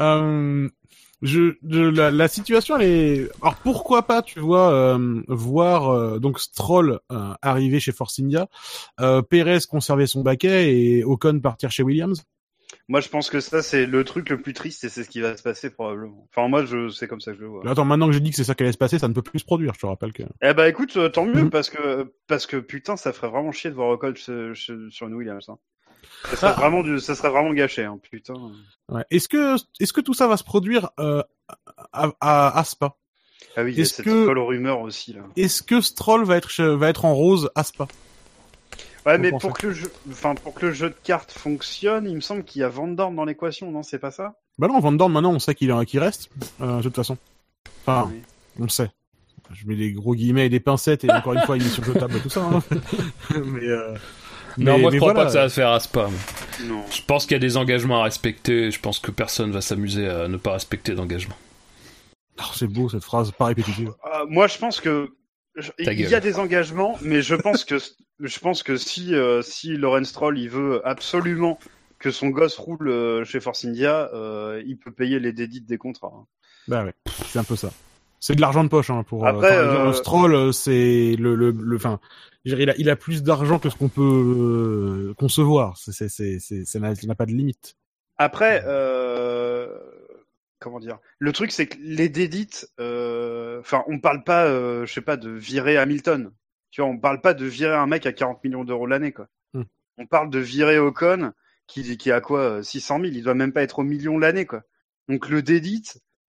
[0.00, 0.68] Euh,
[1.22, 6.20] je, je- la, la situation elle est alors pourquoi pas tu vois euh, voir euh,
[6.20, 8.46] donc Stroll euh, arriver chez Force India
[9.00, 12.22] euh, Perez conserver son baquet et Ocon partir chez Williams?
[12.88, 15.20] Moi, je pense que ça, c'est le truc le plus triste et c'est ce qui
[15.20, 16.26] va se passer probablement.
[16.30, 17.68] Enfin, moi, je, c'est comme ça que je le vois.
[17.70, 19.22] attends maintenant que j'ai dit que c'est ça qui allait se passer ça ne peut
[19.22, 21.50] plus se produire je te rappelle que Eh ben, écoute, euh, tant mieux Mhm.
[21.50, 25.48] parce que parce que putain, ça ferait vraiment chier de voir Ocon sur, une Williams.
[25.48, 25.58] Hein.
[26.30, 26.60] Ça serait Ah.
[26.60, 28.34] vraiment du, ça serait vraiment gâché, hein, putain.
[28.90, 29.02] ouais.
[29.10, 31.22] est-ce que est-ce que tout ça va se produire euh,
[31.92, 32.96] à, à, à Spa?
[33.56, 35.22] Ah oui, il y a cette que- folle rumeur aussi là.
[35.36, 37.88] est-ce que Stroll va être va être en rose à Spa?
[39.08, 42.14] Ouais, mais pour que le jeu, enfin pour que le jeu de cartes fonctionne, il
[42.14, 44.34] me semble qu'il y a Van Dorn dans l'équation, non C'est pas ça?
[44.58, 46.30] Bah non Van Dorn maintenant on sait qu'il qu'il reste
[46.60, 47.16] euh, de toute façon
[47.86, 48.22] enfin Oui.
[48.60, 48.90] on sait
[49.54, 51.84] je mets des gros guillemets et des pincettes et encore une fois il est sur
[51.86, 52.62] le table et tout ça hein.
[53.46, 53.94] mais euh,
[54.58, 55.20] Non, mais- je mais crois voilà.
[55.20, 56.08] pas que ça va se faire à Spa.
[56.64, 56.82] Non.
[56.90, 58.70] Je pense qu'il y a des engagements à respecter.
[58.72, 61.36] Je pense que personne va s'amuser à ne pas respecter d'engagement.
[62.40, 63.90] Oh, c'est beau cette phrase, pas répétitive.
[64.12, 65.12] Euh, moi, je pense que
[65.78, 67.76] il y a des engagements, mais je pense que
[68.20, 71.58] je pense que si euh, si Lorenz Stroll il veut absolument
[71.98, 75.78] que son gosse roule euh, chez Force India, euh, il peut payer les dédits des
[75.78, 76.12] contrats.
[76.14, 76.26] hein.
[76.68, 76.94] Bah ouais,
[77.26, 77.70] c'est un peu ça.
[78.20, 79.26] C'est de l'argent de poche hein, pour.
[79.26, 81.76] Après, dire, euh, le Stroll, c'est le le le.
[81.76, 82.00] Enfin,
[82.44, 84.02] il a il a plus d'argent que ce qu'on peut
[85.10, 85.76] euh, concevoir.
[85.78, 87.74] C'est ça n'a pas de limite.
[88.16, 89.68] Après, euh,
[90.58, 94.92] comment dire Le truc, c'est que les dédits, euh, enfin, on parle pas, euh, je
[94.92, 96.32] sais pas, de virer Hamilton.
[96.70, 99.28] Tu vois, on parle pas de virer un mec à 40 millions d'euros l'année, quoi.
[99.54, 99.64] Hmm.
[99.96, 101.32] On parle de virer Ocon,
[101.66, 103.12] qui, qui a quoi, euh, 600 000.
[103.14, 104.62] Il doit même pas être au million l'année, quoi.
[105.08, 105.84] Donc le dédit,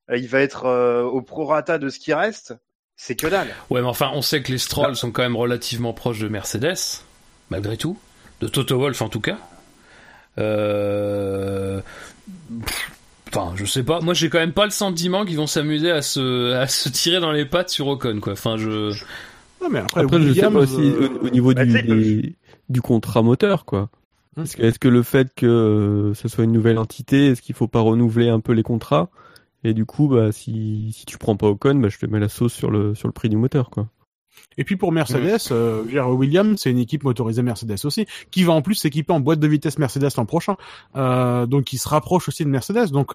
[0.10, 2.56] euh, il va être euh, au prorata de ce qui reste.
[2.96, 3.50] C'est que dalle.
[3.70, 7.04] Ouais, mais enfin, on sait que les Strolls sont quand même relativement proches de Mercedes,
[7.50, 7.98] malgré tout.
[8.42, 9.38] De Toto Wolff en tout cas.
[10.38, 11.82] Euh...
[12.66, 12.92] pff,
[13.32, 14.00] Enfin, je sais pas.
[14.02, 17.20] Moi, j'ai quand même pas le sentiment qu'ils vont s'amuser à se, à se tirer
[17.20, 18.34] dans les pattes sur Ocon, quoi.
[18.34, 18.92] Enfin, je.
[19.62, 21.82] Ouais, mais après, Après, je sais Williams, pas aussi euh, au, au niveau bah, du,
[21.84, 22.36] des-
[22.70, 23.90] du contrat moteur, quoi.
[24.38, 24.44] Hum.
[24.44, 27.56] Est-ce que, est-ce que le fait que euh, ce soit une nouvelle entité, est-ce qu'il
[27.56, 29.10] faut pas renouveler un peu les contrats?
[29.64, 32.30] Et du coup, bah, si, si tu prends pas Ocon, bah, je te mets la
[32.30, 33.88] sauce sur le, sur le prix du moteur, quoi.
[34.58, 38.44] Et puis pour Mercedes, euh, veux dire, Williams, c'est une équipe motorisée Mercedes aussi, qui
[38.44, 40.56] va en plus s'équiper en boîte de vitesse Mercedes l'an prochain,
[40.96, 42.90] euh, donc qui se rapproche aussi de Mercedes.
[42.92, 43.12] Donc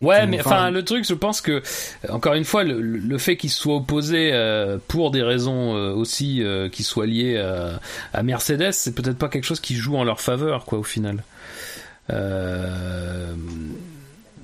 [0.00, 1.60] Ouais, mais Enfin- le truc, je pense que, euh,
[2.10, 6.40] encore une fois, le, le- fait qu'ils soient opposés euh, pour des raisons euh, aussi
[6.40, 7.80] euh, qui soient liées à,
[8.12, 11.24] à Mercedes, c'est peut-être pas quelque chose qui joue en leur faveur, quoi, au final.
[12.10, 13.34] Euh...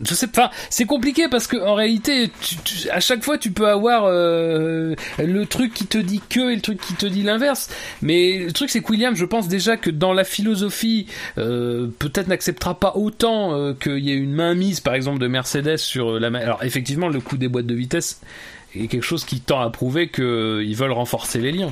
[0.05, 3.51] Je sais pas, c'est compliqué parce que en réalité, tu, tu- à chaque fois, tu
[3.53, 7.23] peux avoir euh, le truc qui te dit que et le truc qui te dit
[7.23, 7.69] l'inverse.
[8.03, 11.07] Mais le truc, c'est que William, je pense déjà que dans la philosophie,
[11.39, 15.77] euh, peut-être n'acceptera pas autant euh, qu'il y ait une mainmise, par exemple, de Mercedes
[15.79, 16.29] sur la.
[16.39, 18.21] Alors effectivement, le coût des boîtes de vitesse
[18.75, 21.71] est quelque chose qui tend à prouver qu'ils veulent renforcer les liens.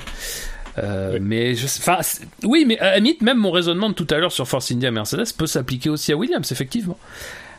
[0.79, 1.99] Euh, Mais je sais, enfin,
[2.45, 4.91] oui, mais à la limite, même mon raisonnement de tout à l'heure sur Force India
[4.91, 6.97] Mercedes peut s'appliquer aussi à Williams, effectivement.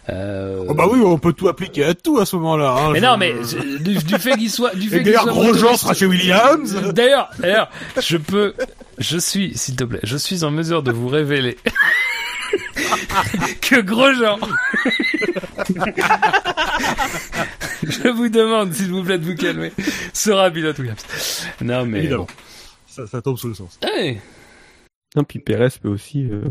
[0.10, 0.66] Euh...
[0.68, 2.72] oh bah oui, on peut tout appliquer à tout à ce moment-là.
[2.72, 3.34] Hein, Mais je- non, mais
[3.80, 6.76] du, du fait qu'il soit, du fait qu'il d'ailleurs, soit Grosjean motoriste- sera chez Williams.
[6.94, 7.70] D'ailleurs, d'ailleurs,
[8.02, 8.54] je peux,
[8.98, 11.58] je suis, s'il te plaît, je suis en mesure de vous révéler
[13.62, 14.40] que Grosjean.
[17.84, 19.72] je vous demande, s'il vous plaît, de vous calmer,
[20.14, 21.46] sera pilote Williams.
[21.62, 22.00] Non, mais.
[22.00, 22.28] Évidemment.
[22.88, 23.80] Ça, ça tombe sous le sens.
[23.82, 24.20] Hey,
[25.16, 26.42] Non, puis Perez peut aussi euh,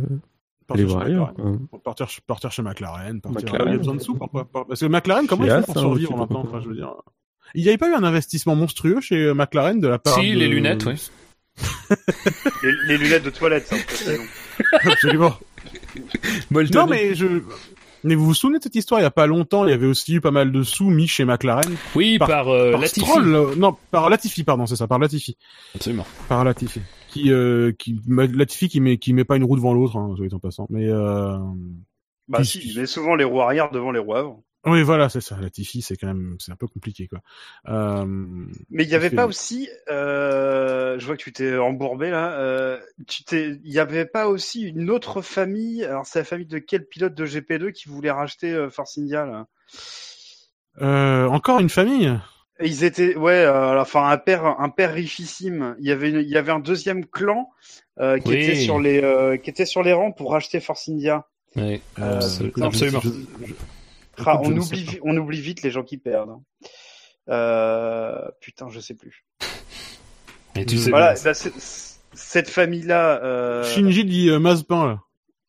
[0.67, 1.35] Partir chez McLaren.
[1.71, 1.81] quoi.
[1.85, 3.41] Partir, partir chez McLaren, partir.
[3.45, 3.69] McLaren.
[3.69, 5.79] Il y a besoin de sous, pourquoi pas Parce que McLaren, comment ils font pour
[5.79, 6.93] survivre maintenant Enfin, je veux dire.
[7.55, 10.39] Il n'y avait pas eu un investissement monstrueux chez McLaren de la part si, de...
[10.39, 10.95] les lunettes, oui.
[12.63, 13.77] Les, les lunettes de toilette, ça.
[14.85, 15.35] Absolument.
[16.51, 17.27] Non, mais je.
[18.05, 19.01] Mais vous vous souvenez de cette histoire?
[19.01, 21.07] Il y a pas longtemps Il y avait aussi eu pas mal de sous mis
[21.07, 21.77] chez McLaren.
[21.95, 23.07] Oui, par- par, euh, par Latifi.
[23.07, 25.37] Stroll, euh, non, par Latifi, pardon, c'est ça, par Latifi,
[25.75, 26.07] Absolument.
[26.29, 26.81] par Latifi,
[27.13, 30.39] qui, euh, qui, Latifi qui met, qui met pas une roue devant l'autre, hein, en
[30.39, 30.67] passant.
[30.71, 31.39] Mais euh...
[32.29, 34.45] Bah Qui- si, il met souvent les roues arrière devant les roues avant.
[34.65, 35.39] oui, voilà, c'est ça.
[35.41, 37.21] Latifi, c'est quand même, c'est un peu compliqué, quoi.
[37.69, 38.07] Euh...
[38.71, 42.39] Mais il y avait pas aussi, euh, je vois que tu t'es embourbé là.
[42.39, 45.85] Euh, tu t'es, il y avait pas aussi une autre famille.
[45.85, 49.27] Alors c'est la famille de quel pilote de GP2 qui voulait racheter euh, Force India
[49.27, 49.47] là?
[50.81, 52.19] Euh, encore une famille?
[52.65, 55.77] Ils étaient, ouais, euh, enfin un père, un père richissime.
[55.81, 57.51] Il y avait, une- il y avait un deuxième clan
[58.01, 58.37] euh, qui Oui.
[58.37, 61.27] était sur les, euh, qui était sur les rangs pour racheter Force India.
[61.57, 61.81] Oui.
[61.99, 62.53] Euh, absolument.
[62.57, 63.01] je- Absolument.
[63.03, 63.55] je- je-
[64.27, 66.31] Ah, on oublie, on oublie vite les gens qui perdent.
[66.31, 66.41] hein.
[67.29, 69.25] Euh, putain, je sais plus.
[70.57, 73.23] Et tu sais, Voilà, bah, c'est- cette famille-là.
[73.23, 73.65] Euh...
[73.65, 74.99] Shinji dit euh, Mazepin, là.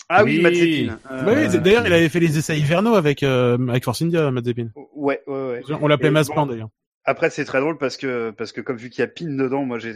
[0.10, 0.90] Ah oui, Oui.
[1.10, 4.68] Bah oui, d'ailleurs, il avait fait les essais hivernaux avec, euh, avec Force India, Mazepin.
[4.96, 5.76] Ouais, ouais, ouais.
[5.82, 6.70] On l'appelait Mazepin, bon, d'ailleurs.
[7.06, 9.66] Après, c'est très drôle parce que, parce que comme vu qu'il y a Pin dedans,
[9.66, 9.96] moi, j'ai,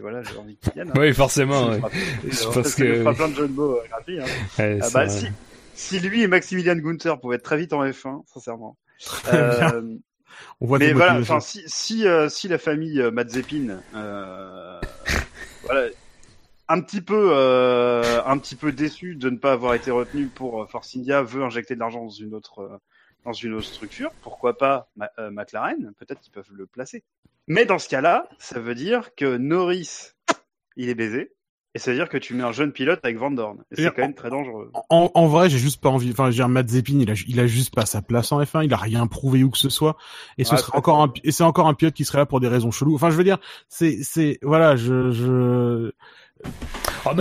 [0.00, 0.90] voilà, j'ai envie qu'il vienne.
[0.90, 0.98] hein.
[1.00, 1.70] Oui, forcément.
[1.70, 1.80] Ouais.
[1.80, 4.20] parce me que- fera plein de jeux de mots euh, gratuits.
[4.20, 4.26] Hein.
[4.82, 5.26] Ah bah, si,
[5.74, 8.76] si lui et Maximilian Gunther pouvaient être très vite en F1, sincèrement.
[9.32, 9.82] Euh,
[10.60, 14.78] On voit mais voilà, enfin, si, si, euh, si la famille euh, Mazepin, euh,
[15.64, 15.88] voilà,
[16.68, 20.68] un petit peu, euh, un petit peu déçu de ne pas avoir été retenu pour
[20.70, 22.76] Force India, veut injecter de l'argent dans une autre, euh,
[23.26, 24.10] dans une autre structure.
[24.22, 27.02] Pourquoi pas Ma- euh, McLaren Peut-être qu'ils peuvent le placer.
[27.48, 30.12] Mais dans ce cas-là, ça veut dire que Norris,
[30.76, 31.32] il est baisé.
[31.74, 33.62] Et ça veut dire que tu mets un jeune pilote avec Van Dorn.
[33.72, 34.70] C'est quand même très dangereux.
[34.88, 36.10] En, en vrai, j'ai juste pas envie.
[36.10, 38.64] Enfin, je veux dire, Mazepin, il a, il a juste pas sa place en F1.
[38.64, 39.98] Il a rien prouvé où que ce soit.
[40.38, 42.48] Et ce serait encore un, et c'est encore un pilote qui serait là pour des
[42.48, 42.94] raisons cheloues.
[42.94, 43.36] Enfin, je veux dire,
[43.68, 45.92] c'est, c'est, voilà, je, je,
[47.10, 47.14] Ah,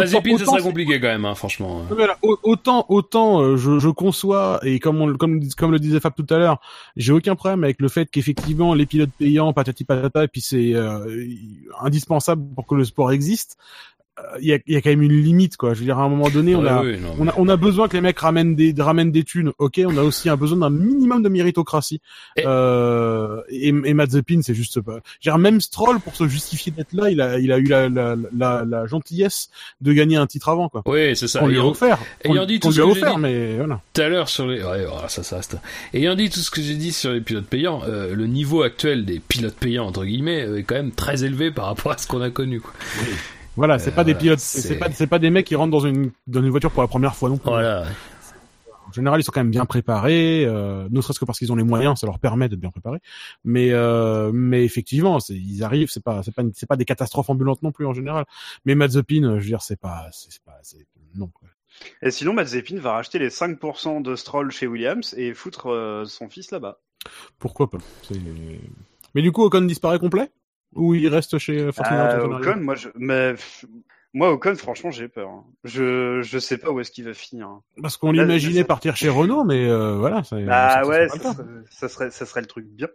[0.45, 1.81] serait c'est- compliqué quand même, hein, franchement.
[2.21, 6.13] Au- autant, autant, euh, je, je conçois et comme on, comme, comme le disait Fab
[6.15, 6.59] tout à l'heure,
[6.95, 10.73] j'ai aucun problème avec le fait qu'effectivement les pilotes payants, patati patata, et puis c'est
[10.73, 11.25] euh,
[11.81, 13.57] indispensable pour que le sport existe.
[14.17, 15.73] Euh, Il y, a, y a quand même une limite, quoi.
[15.73, 17.57] Je veux dire, à un moment donné, on a, oui, non, on a, on a
[17.57, 19.51] besoin que les mecs ramènent des, ramènent des thunes.
[19.57, 21.99] Ok, on a aussi un besoin d'un minimum de méritocratie.
[22.37, 24.99] Et- Euh, et, et Mazepin, c'est juste pas.
[25.19, 27.63] Je veux dire, même Stroll, pour se justifier d'être là, il a, il a eu
[27.65, 29.49] la, la, la, la gentillesse
[29.81, 30.81] de gagner un titre avant, quoi.
[30.85, 31.39] Oui, c'est ça.
[31.39, 31.97] Qu'on lui a offert.
[32.23, 33.81] ayant dit tout lui a ce que j'ai offert, dit- mais voilà.
[33.93, 35.57] tout à l'heure sur les ouais voilà, ça ça reste
[35.93, 39.05] ayant dit tout ce que j'ai dit sur les pilotes payants euh, le niveau actuel
[39.05, 42.07] des pilotes payants entre guillemets euh, est quand même très élevé par rapport à ce
[42.07, 42.71] qu'on a connu quoi.
[43.55, 45.71] Voilà, c'est Euh, pas des voilà, pilotes, c'est- pas, c'est pas des mecs qui rentrent
[45.71, 47.49] dans une, dans une voiture pour la première fois non plus.
[47.49, 47.85] voilà
[48.87, 51.55] En général, ils sont quand même bien préparés, euh, ne serait-ce que parce qu'ils ont
[51.55, 52.99] les moyens, ça leur permet d'être bien préparés.
[53.43, 57.29] Mais, euh, mais effectivement, c'est, ils arrivent, c'est pas, c'est pas, c'est pas des catastrophes
[57.29, 58.25] ambulantes non plus en général.
[58.63, 61.27] Mais Mazepin, euh, je veux dire, c'est pas, c'est pas, c'est non.
[61.27, 61.47] quoi.
[62.01, 66.29] Et sinon, Mazepin va racheter les 5% de Stroll chez Williams et foutre euh, son
[66.29, 66.79] fils là-bas.
[67.39, 68.15] Pourquoi pas C'est-
[69.13, 70.29] Mais du coup, Ocon disparaît complet?
[70.75, 73.33] Ou il reste chez Force India Ah, Ocon, moi, je, mais
[74.13, 75.29] moi, Ocon, franchement, j'ai peur.
[75.29, 75.43] hein.
[75.63, 77.47] Je, je sais pas où est-ce qu'il va finir.
[77.47, 77.61] hein.
[77.81, 80.23] Parce qu'on l'imaginait partir chez Renault, mais euh, voilà.
[80.23, 82.87] ça- Bah ça- ça ouais, ça le serait, ça serait, ça serait le truc bien.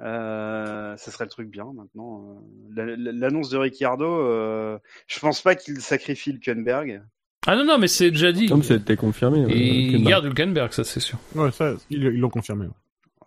[0.00, 2.22] Euh, ça serait le truc bien maintenant.
[2.28, 2.74] euh.
[2.76, 4.78] La- la- L'annonce de Ricciardo, euh,
[5.08, 7.02] je pense pas qu'il sacrifie Hülkenberg.
[7.46, 8.46] Ah non, non, mais c'est déjà dit.
[8.46, 9.44] Comme c'était confirmé.
[9.48, 9.58] Et
[9.88, 11.18] il euh, garde Hülkenberg, ça c'est sûr.
[11.34, 12.66] Ouais, ça, ils l'ont confirmé.
[12.66, 12.72] ouais.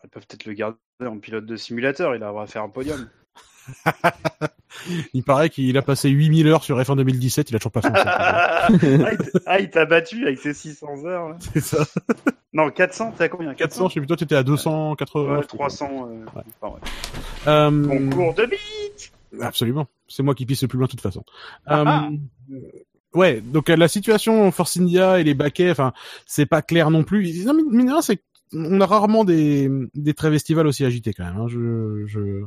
[0.03, 2.15] Ils peuvent peut-être le garder en pilote de simulateur.
[2.15, 3.07] Il va faire un podium.
[5.13, 7.87] Il paraît qu'il a passé 8000 heures sur F1 2017, il a toujours pas fait.
[7.93, 11.35] un ah, il ah, il t'a battu avec ses 600 heures.
[11.53, 11.85] C'est ça.
[12.53, 13.53] Non, 400, t'as combien?
[13.53, 15.37] 400, je sais plus, toi t'étais à 280.
[15.37, 16.09] Ouais, 300.
[16.09, 16.25] Euh...
[16.27, 16.81] enfin, ouais.
[17.47, 19.87] Euh, Concours de bite Absolument.
[20.09, 21.23] C'est moi qui pisse le plus loin de toute façon.
[21.65, 22.09] Ah
[22.51, 22.59] Euh,
[23.13, 25.93] ouais, donc euh, la situation Force India et les baquets, enfin,
[26.25, 27.45] c'est pas clair non plus.
[27.45, 28.21] Non, de rien, c'est
[28.53, 31.37] on a rarement des des trêves estivales aussi agitées quand même.
[31.37, 31.47] Hein.
[31.47, 32.43] Je, je,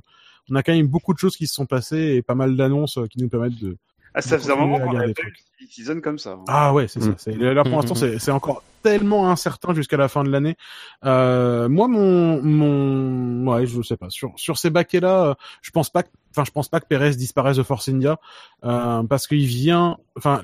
[0.51, 2.99] on a quand même beaucoup de choses qui se sont passées et pas mal d'annonces
[2.99, 3.77] euh, qui nous permettent de.
[4.16, 6.33] Ah, ça faisait un moment qu'on avait pas eu season comme ça.
[6.33, 6.45] hein.
[6.47, 7.11] Ah ouais, c'est ça.
[7.11, 7.15] Mm.
[7.19, 10.29] C'est, là pour Mm, l'instant, mm, c'est, c'est encore tellement incertain jusqu'à la fin de
[10.31, 10.57] l'année.
[11.05, 14.11] Euh, moi, mon, mon, ouais, je sais pas.
[14.11, 16.03] Sur sur ces baquets là, je pense pas.
[16.05, 18.19] que- Enfin, je pense pas que Perez disparaisse de Force India
[18.65, 19.97] euh, parce qu'il vient.
[20.16, 20.43] Enfin,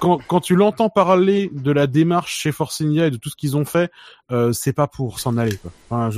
[0.00, 3.56] quand tu l'entends parler de la démarche chez Force India et de tout ce qu'ils
[3.56, 3.90] ont fait,
[4.30, 5.56] euh, c'est pas pour s'en aller.
[5.56, 6.10] Quoi.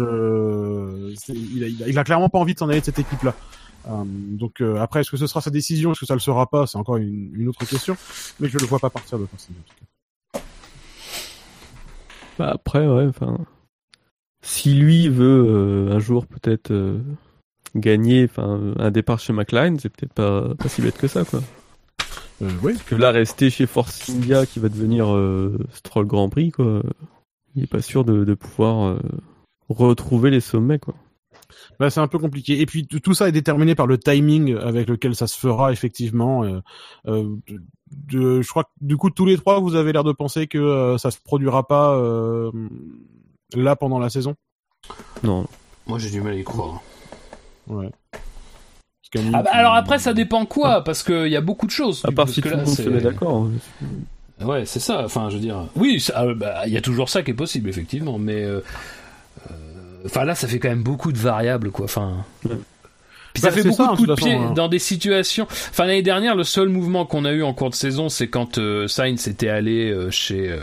[1.29, 3.35] Il, a, clairement pas envie de s'en aller de cette équipe là.
[3.87, 6.67] donc euh, après, est-ce que ce sera sa décision, est-ce que ça le sera pas,
[6.67, 7.97] c'est encore une, autre question.
[8.39, 9.61] Mais je le vois pas partir de Force India.
[9.61, 9.87] en tout cas.
[12.39, 13.39] Bah après, ouais, enfin.
[14.43, 16.99] Si lui veut euh, un jour peut-être euh,
[17.77, 21.41] gagner enfin un départ chez McLaren, c'est peut-être pas, pas si bête que ça, quoi.
[22.43, 22.49] Euh.
[22.63, 26.83] Parce que là, rester chez Force India qui va devenir euh, Stroll Grand Prix, quoi,
[27.55, 28.99] il est pas sûr de, de pouvoir euh,
[29.69, 30.95] retrouver les sommets, quoi.
[31.79, 32.61] Bah, c'est un peu compliqué.
[32.61, 35.73] Et puis tout tout ça est déterminé par le timing avec lequel ça se fera
[35.73, 36.45] effectivement.
[36.45, 36.61] Euh,
[37.07, 37.61] euh, de,
[38.19, 40.59] de- je crois que du coup tous les trois vous avez l'air de penser que
[40.59, 42.51] euh, ça se produira pas euh,
[43.55, 44.35] là pendant la saison?
[45.23, 45.47] Non.
[45.87, 46.81] Moi j'ai du mal à y croire.
[47.67, 47.91] Ouais.
[49.33, 52.01] Ah bah, alors après ça dépend quoi, parce qu'il y a beaucoup de choses.
[52.05, 53.49] À part parce si que tout le monde se met d'accord.
[54.43, 55.05] Ouais, c'est ça.
[55.05, 57.35] Enfin, je veux dire, oui, ça- ah, bah, il y a toujours ça qui est
[57.35, 58.61] possible, effectivement, mais euh,
[59.51, 59.55] euh,
[60.07, 61.85] enfin là, ça fait quand même beaucoup de variables, quoi.
[61.85, 62.25] Enfin.
[62.49, 62.57] Ouais.
[63.33, 64.53] Puis ça Bah, fait beaucoup ça, de de coups de toute pied façon, hein.
[64.55, 65.47] dans des situations.
[65.51, 68.59] Enfin l'année dernière, le seul mouvement qu'on a eu en cours de saison, c'est quand
[68.59, 70.59] euh, Sainz était allé euh, chez euh,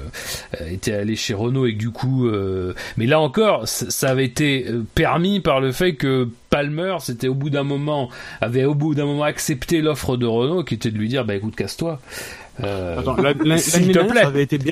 [0.62, 4.26] euh, était allé chez Renault et que du coup, euh, mais là encore, ça avait
[4.26, 4.66] été
[4.96, 8.10] permis par le fait que Palmer, c'était au bout d'un moment,
[8.42, 11.36] avait au bout d'un moment accepté l'offre de Renault, qui était de lui dire, bah
[11.36, 12.00] écoute, casse-toi.
[12.64, 14.22] Euh, Attends, la- la- S'il te plaît.
[14.22, 14.72] ça avait été bien.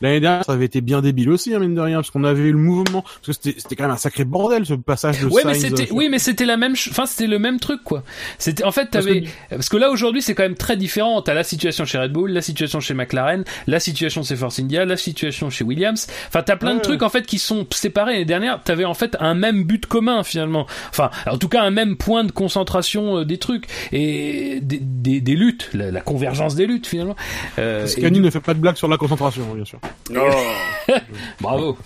[0.00, 2.42] L'année dernière, ça avait été bien débile aussi, hein, mine de rien, parce qu'on avait
[2.42, 5.26] eu le mouvement, parce que c'était, c'était quand même un sacré bordel ce passage de
[5.26, 7.82] Ouais, mais Sainz, c'était, euh, oui, mais c'était la même, enfin, c'était le même truc,
[7.84, 8.02] quoi.
[8.38, 11.22] C'était, en fait, Parce t'avais, que- parce que là, aujourd'hui, c'est quand même très différent.
[11.22, 14.84] T'as la situation chez Red Bull, la situation chez McLaren, la situation chez Force India,
[14.84, 16.06] la situation chez Williams.
[16.28, 18.12] Enfin, t'as plein de trucs, en fait, qui sont séparés.
[18.12, 20.66] L'année dernière, t'avais, en fait, un même but commun, finalement.
[20.90, 23.66] Enfin, en tout cas, un même point de concentration euh, des trucs.
[23.92, 27.16] Et des, des, des luttes, la, la convergence des luttes, finalement.
[27.58, 29.78] Euh, Scani du- ne fait pas de blague sur la concentration, bien sûr.
[31.40, 31.76] Bravo.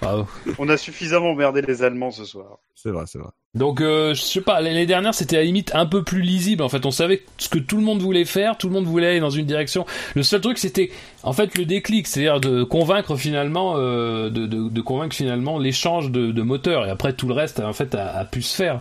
[0.00, 0.26] Bravo.
[0.58, 2.58] On a suffisamment emmerdé les Allemands ce soir.
[2.74, 3.30] C'est vrai, c'est vrai.
[3.54, 6.62] Donc euh, je sais pas, l'année dernière c'était à la limite un peu plus lisible
[6.62, 9.06] en fait, on savait ce que tout le monde voulait faire, tout le monde voulait
[9.08, 9.86] aller dans une direction.
[10.14, 10.90] Le seul truc c'était
[11.22, 16.10] en fait le déclic, c'est-à-dire de convaincre finalement euh, de, de, de convaincre finalement l'échange
[16.10, 16.86] de, de moteurs.
[16.86, 18.80] Et après tout le reste en fait a, a pu se faire.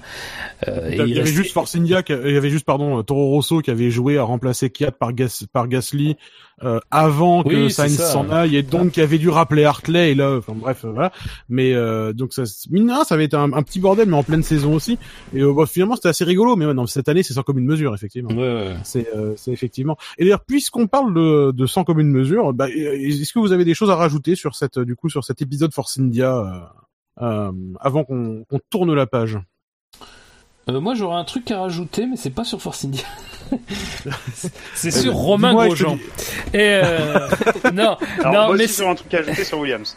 [0.67, 3.29] Euh, et Il y avait juste Force India, qui- il y avait juste pardon Toro
[3.29, 6.17] Rosso qui avait joué à remplacer Kiat par Gas par Gasly
[6.63, 10.11] euh, avant que Oui, c'est Sainz s'en aille et donc qui avait dû rappeler Hartley
[10.11, 11.11] et là enfin bref euh, voilà.
[11.49, 14.43] Mais euh, donc ça mine ça avait été un, un petit bordel mais en pleine
[14.43, 14.97] saison aussi
[15.33, 17.65] et euh, bah, finalement c'était assez rigolo mais ouais, non, cette année c'est sans commune
[17.65, 18.75] mesure effectivement Ouais, ouais.
[18.83, 23.33] c'est euh, c'est effectivement et d'ailleurs puisqu'on parle de, de sans commune mesure bah, est-ce
[23.33, 25.97] que vous avez des choses à rajouter sur cette du coup sur cet épisode Force
[25.99, 26.35] India
[27.19, 29.37] euh, euh, avant qu'on qu'on tourne la page?
[30.69, 33.03] Euh, moi j'aurais un truc à rajouter mais c'est pas sur Force India.
[34.73, 35.97] c'est Euh, sur Romain Grosjean.
[36.53, 37.29] Et euh,
[37.73, 39.95] non, Alors, non moi mais aussi, j'aurais un truc à ajouter sur Williams.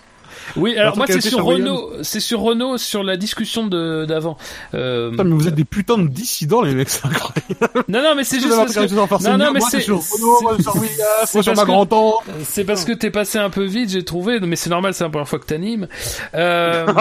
[0.57, 4.37] Oui, alors moi c'est sur Renault, c'est sur Renault sur la discussion de d'avant.
[4.75, 8.15] Euh, Putain, mais vous êtes des putains de dissidents les mecs c'est incroyable non non
[8.17, 11.35] mais c'est juste parce que non, non, mais c'est- sur Renault, moi, sur Williams, c'est
[11.35, 12.15] moi, sur parce ma que- grand-tante.
[12.45, 15.11] c'est parce que t'es passé un peu vite, j'ai trouvé, mais c'est normal, c'est la
[15.11, 15.89] première fois que t'animes.
[16.35, 16.93] Euh, on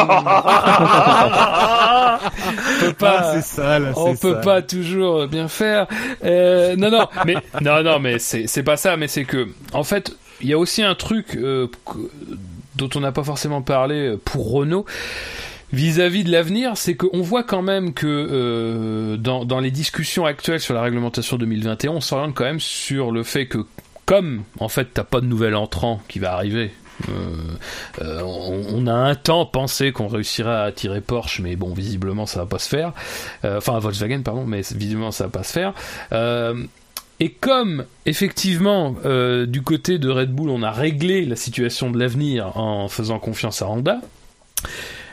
[2.80, 5.88] peut pas, Ah, c'est ça, là, on peut pas toujours bien faire.
[6.24, 9.84] Euh, non, non, mais non, non, mais c'est c'est pas ça, mais c'est que en
[9.84, 11.68] fait, il y a aussi un truc euh,
[12.80, 14.86] dont on n'a pas forcément parlé pour Renault,
[15.72, 20.74] vis-à-vis de l'avenir, c'est qu'on voit quand même que euh, dans, les discussions actuelles sur
[20.74, 23.60] la réglementation 2021, on s'oriente quand même sur le fait que
[24.06, 26.72] comme en fait t'as pas de nouvel entrant qui va arriver,
[27.08, 27.12] euh,
[28.02, 32.40] euh, on, a un temps pensé qu'on réussirait à attirer Porsche, mais bon, visiblement ça
[32.40, 32.94] va pas se faire.
[33.46, 35.74] Euh, enfin, Volkswagen, pardon, mais visiblement ça va pas se faire.
[37.20, 42.00] Et comme effectivement euh, du côté de Red Bull on a réglé la situation de
[42.00, 44.00] l'avenir en faisant confiance à Honda,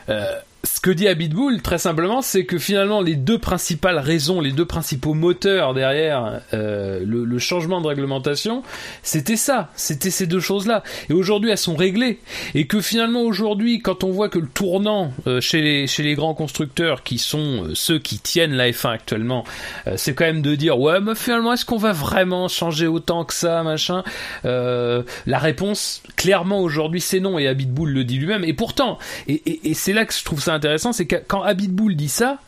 [0.09, 4.51] euh, ce que dit Abitbull, très simplement, c'est que finalement les deux principales raisons, les
[4.51, 8.63] deux principaux moteurs derrière euh, le, changement de réglementation,
[9.03, 10.83] c'était ça, c'était ces deux choses-là.
[11.09, 12.19] Et aujourd'hui, elles sont réglées.
[12.55, 17.03] Et que finalement aujourd'hui, quand on voit que le tournant euh, chez les grands constructeurs,
[17.03, 19.43] qui sont euh, ceux qui tiennent la F1 actuellement,
[19.95, 23.33] c'est quand même de dire ouais, mais finalement, est-ce qu'on va vraiment changer autant que
[23.33, 24.03] ça, machin?
[24.43, 27.37] La réponse, clairement aujourd'hui, c'est non.
[27.37, 28.43] Et Abitbull le dit lui-même.
[28.43, 28.97] Et pourtant,
[29.27, 32.09] et, et, et c'est là que je trouve ça intéressant, c'est que quand Abitbull dit
[32.09, 32.39] ça,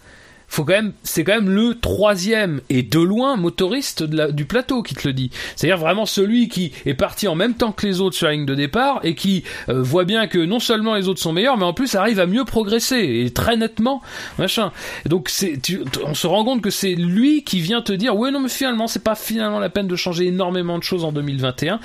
[0.50, 4.96] faut quand même, c'est quand même le troisième et de loin motoriste du plateau qui
[4.96, 5.30] te le dit.
[5.56, 8.46] C'est-à-dire vraiment celui qui est parti en même temps que les autres sur la ligne
[8.46, 11.66] de départ et qui euh, voit bien que non seulement les autres sont meilleurs, mais
[11.66, 14.02] en plus arrive à mieux progresser et très nettement,
[14.38, 14.72] machin.
[15.06, 18.32] Donc c'est, tu- on se rend compte que c'est lui qui vient te dire, ouais
[18.32, 21.80] non mais finalement c'est pas finalement la peine de changer énormément de choses en 2021.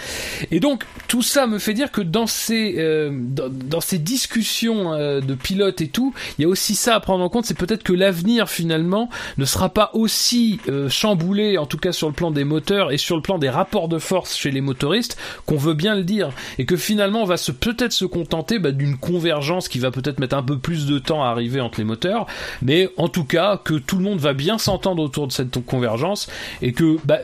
[0.51, 4.93] Et donc tout ça me fait dire que dans ces euh, dans, dans ces discussions
[4.95, 7.59] euh, de pilotes et tout, il y a aussi ça à prendre en compte, c'est
[7.59, 9.09] peut-être que l'avenir finalement
[9.39, 12.99] ne sera pas aussi euh, chamboulé, en tout cas sur le plan des moteurs et
[12.99, 15.17] sur le plan des rapports de force chez les motoristes,
[15.47, 18.97] qu'on veut bien le dire, et que finalement on va peut-être se contenter bah, d'une
[18.97, 22.27] convergence qui va peut-être mettre un peu plus de temps à arriver entre les moteurs,
[22.63, 26.29] mais en tout cas que tout le monde va bien s'entendre autour de cette convergence
[26.63, 27.19] et que bah,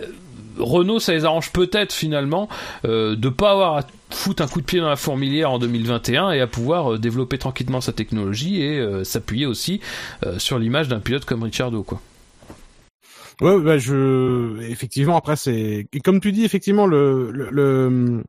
[0.58, 2.48] Renault, ça les arrange peut-être finalement
[2.84, 3.82] euh, de pas avoir à
[4.12, 7.38] foutre un coup de pied dans la fourmilière en 2021 et à pouvoir euh, développer
[7.38, 9.80] tranquillement sa technologie et euh, s'appuyer aussi
[10.26, 12.00] euh, sur l'image d'un pilote comme Ricciardo quoi.
[13.40, 18.22] Ouais, bah je effectivement après c'est comme tu dis effectivement le le- le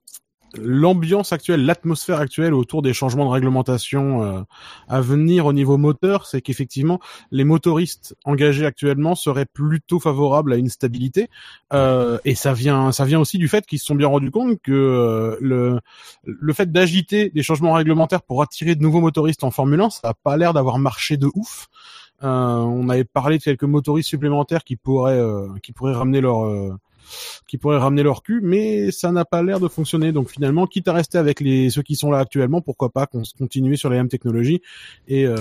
[0.57, 4.41] l'ambiance actuelle, l'atmosphère actuelle autour des changements de réglementation euh,
[4.88, 6.99] à venir au niveau moteur, c'est qu'effectivement
[7.32, 11.30] les motoristes engagés actuellement seraient plutôt favorables à une stabilité
[11.73, 14.60] euh, et ça vient ça vient aussi du fait qu'ils se sont bien rendus compte
[14.61, 15.80] que euh, le
[16.23, 20.10] le fait d'agiter des changements réglementaires pour attirer de nouveaux motoristes en Formule 1, ça
[20.10, 21.69] a pas l'air d'avoir marché de ouf.
[22.23, 26.45] Euh, on avait parlé de quelques motoristes supplémentaires qui pourraient euh, qui pourraient ramener leur
[26.45, 26.78] euh,
[27.48, 30.11] qui pourraient ramener leur cul, mais ça n'a pas l'air de fonctionner.
[30.11, 33.07] Donc finalement, quitte à rester avec les ceux qui sont là actuellement, pourquoi pas
[33.38, 34.61] continuer sur les mêmes technologies
[35.07, 35.38] et, euh,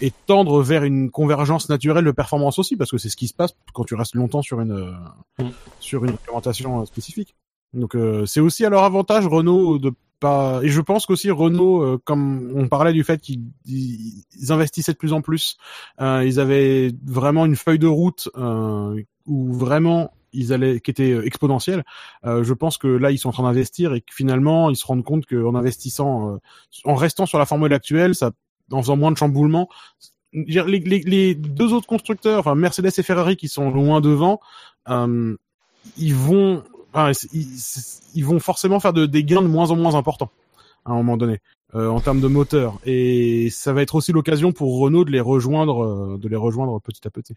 [0.00, 3.34] et tendre vers une convergence naturelle de performance aussi, parce que c'est ce qui se
[3.34, 4.90] passe quand tu restes longtemps sur une euh,
[5.38, 5.48] Mm.
[5.80, 7.34] sur une implémentation euh, spécifique.
[7.72, 11.82] Donc euh, c'est aussi à leur avantage Renault de pas et je pense qu'aussi Renault
[11.82, 15.56] euh, comme on parlait du fait qu'ils ils- ils investissaient de plus en plus
[16.00, 21.12] euh, ils avaient vraiment une feuille de route euh, où vraiment ils allaient qui était
[21.12, 21.84] euh, exponentielle
[22.24, 24.86] euh, je pense que là ils sont en train d'investir et que finalement ils se
[24.86, 26.38] rendent compte qu'en investissant euh,
[26.84, 28.32] en restant sur la formule actuelle ça
[28.70, 29.68] en faisant moins de chamboulements
[30.32, 34.40] les, les, les deux autres constructeurs enfin Mercedes et Ferrari qui sont loin devant
[34.88, 35.36] euh,
[35.96, 36.62] ils vont
[37.32, 40.30] ils, vont forcément faire de, des gains de moins en moins importants
[40.84, 41.38] à un moment donné
[41.74, 45.20] euh, en termes de moteur et ça va être aussi l'occasion pour Renault de les
[45.20, 47.34] rejoindre de les rejoindre petit à petit.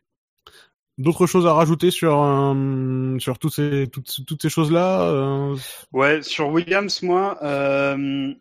[0.98, 5.54] D'autres choses à rajouter sur euh, sur toutes ces toutes, toutes ces choses là
[5.92, 8.34] Ouais, sur Williams, moi, euh,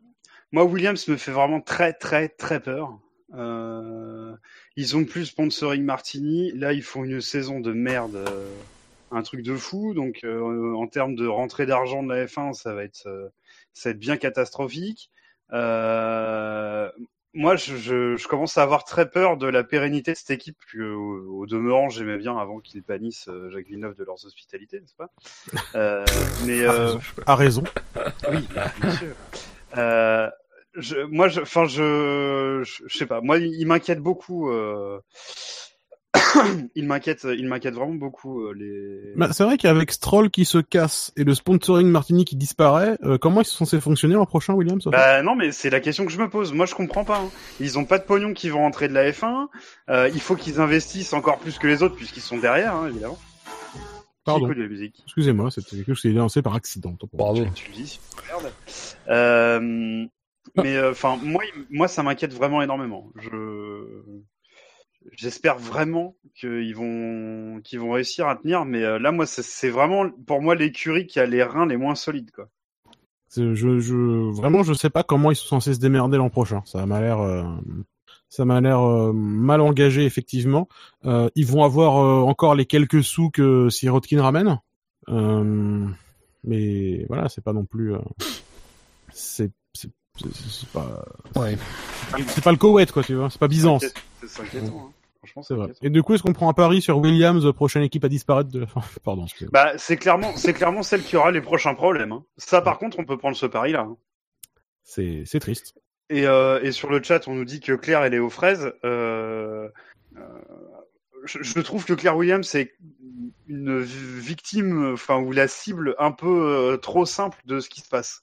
[0.52, 2.98] moi Williams me fait vraiment très très très peur.
[3.34, 4.34] Euh,
[4.76, 6.52] ils ont plus sponsoring Martini.
[6.52, 8.50] Là, ils font une saison de merde, euh,
[9.10, 9.94] un truc de fou.
[9.94, 13.28] Donc, euh, en termes de rentrée d'argent de la F1, ça va être euh,
[13.72, 15.10] ça va être bien catastrophique.
[15.52, 16.90] Euh,
[17.36, 20.56] moi, je, je, je commence à avoir très peur de la pérennité de cette équipe
[20.72, 24.80] que, au, au demeurant, j'aimais bien avant qu'ils bannissent euh, Jacques Villeneuve de leurs hospitalités,
[24.80, 25.10] n'est-ce pas?
[25.74, 26.04] Euh,
[26.46, 26.96] Mais euh,
[27.26, 27.62] a raison.
[28.30, 28.48] oui,
[28.80, 29.14] bien sûr.
[29.76, 30.30] Euh,
[30.74, 33.20] je, moi, je, enfin, je, je, je sais pas.
[33.20, 34.50] Moi, il m'inquiète beaucoup.
[36.16, 36.62] Euh...
[36.74, 39.12] il m'inquiète, il m'inquiète vraiment beaucoup euh, les.
[39.16, 43.18] Bah, c'est vrai qu'avec Stroll qui se casse et le sponsoring Martini qui disparaît, euh,
[43.18, 46.12] comment ils sont censés fonctionner l'an prochain, Williams Bah non, mais c'est la question que
[46.12, 46.52] je me pose.
[46.52, 47.18] Moi, je comprends pas.
[47.18, 47.30] hein.
[47.60, 49.46] Ils ont pas de pognon qui vont rentrer de la F1.
[49.88, 53.18] Euh, il faut qu'ils investissent encore plus que les autres puisqu'ils sont derrière, hein, évidemment.
[54.24, 54.40] Pardon.
[54.40, 55.02] Qui écoute de la musique?
[55.04, 56.96] Excusez-moi, c'était quelque chose qui est lancé par accident.
[57.12, 57.44] Bravo.
[57.54, 58.52] Tu le dis, merde.
[59.08, 60.04] Euh,
[60.56, 63.12] mais enfin, moi, moi, ça m'inquiète vraiment énormément.
[63.16, 64.02] Je
[65.12, 68.64] j'espère vraiment qu'ils vont qu'ils vont réussir à tenir.
[68.64, 71.94] Mais euh, là, moi, c'est- vraiment pour moi l'écurie qui a les reins les moins
[71.94, 72.48] solides, quoi.
[73.36, 76.62] Je, je, vraiment, je sais pas comment ils sont censés se démerder l'an prochain.
[76.64, 77.42] Ça m'a l'air, euh,
[78.28, 80.68] Ça m'a l'air euh, mal engagé effectivement.
[81.04, 81.94] Ils vont avoir
[82.26, 84.58] encore les quelques sous que Sirotkin ramène.
[86.44, 87.94] Mais voilà, c'est pas non plus.
[89.10, 89.50] c'est
[90.18, 91.04] c'est pas.
[91.36, 91.56] Ouais.
[92.28, 93.30] C'est pas le Koweït quoi, tu vois.
[93.30, 93.84] C'est pas Byzance.
[94.26, 94.86] C'est inquiétant.
[94.88, 94.92] hein.
[95.20, 95.72] Franchement, C'est vrai.
[95.82, 98.64] Et du coup, est-ce qu'on prend un pari sur Williams, prochaine équipe à disparaître de.
[99.04, 99.24] Pardon.
[99.24, 99.50] excusez-moi.
[99.52, 102.12] Bah, c'est clairement, c'est clairement celle qui aura les prochains problèmes.
[102.12, 102.24] hein.
[102.36, 103.80] Ça, par contre, on peut prendre ce pari-là.
[103.80, 103.96] hein.
[104.84, 105.74] C'est c'est triste.
[106.10, 108.72] Et, euh, et sur le chat, on nous dit que Claire, elle est aux fraises.
[108.84, 109.68] Euh,
[110.16, 110.20] euh,
[111.24, 112.74] je, je trouve que Claire Williams est
[113.48, 117.80] une vi- victime, enfin, ou la cible un peu euh, trop simple de ce qui
[117.80, 118.22] se passe.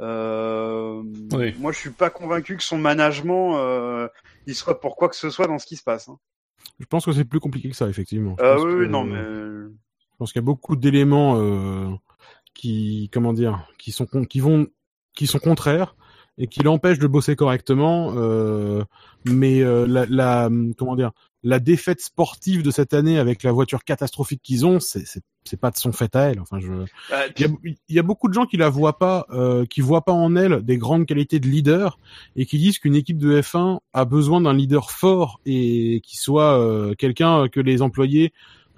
[0.00, 1.02] Euh,
[1.32, 1.54] Oui.
[1.58, 4.08] Moi, je suis pas convaincu que son management, euh,
[4.46, 6.08] il soit pour quoi que ce soit dans ce qui se passe.
[6.08, 6.18] hein.
[6.80, 8.36] Je pense que c'est plus compliqué que ça, effectivement.
[8.40, 11.90] Euh, oui, que- non, mais Je pense qu'il y a beaucoup d'éléments euh,
[12.54, 14.66] qui, comment dire, qui sont qui vont,
[15.14, 15.96] qui sont contraires
[16.38, 18.14] et qui l'empêchent de bosser correctement.
[18.16, 18.82] euh,
[19.24, 21.12] mais euh, la, la, comment dire,
[21.42, 25.04] la défaite sportive de cette année avec la voiture catastrophique qu'ils ont, c'est
[25.44, 26.40] c'est pas de son fait à elle.
[26.40, 26.86] Enfin, je, euh,
[27.36, 27.48] il y a,
[27.88, 30.36] il y a beaucoup de gens qui la voient pas, euh, qui voient pas en
[30.36, 31.98] elle des grandes qualités de leader
[32.36, 36.58] et qui disent qu'une équipe de F1 a besoin d'un leader fort et qui soit
[36.58, 38.32] euh, quelqu'un que les employés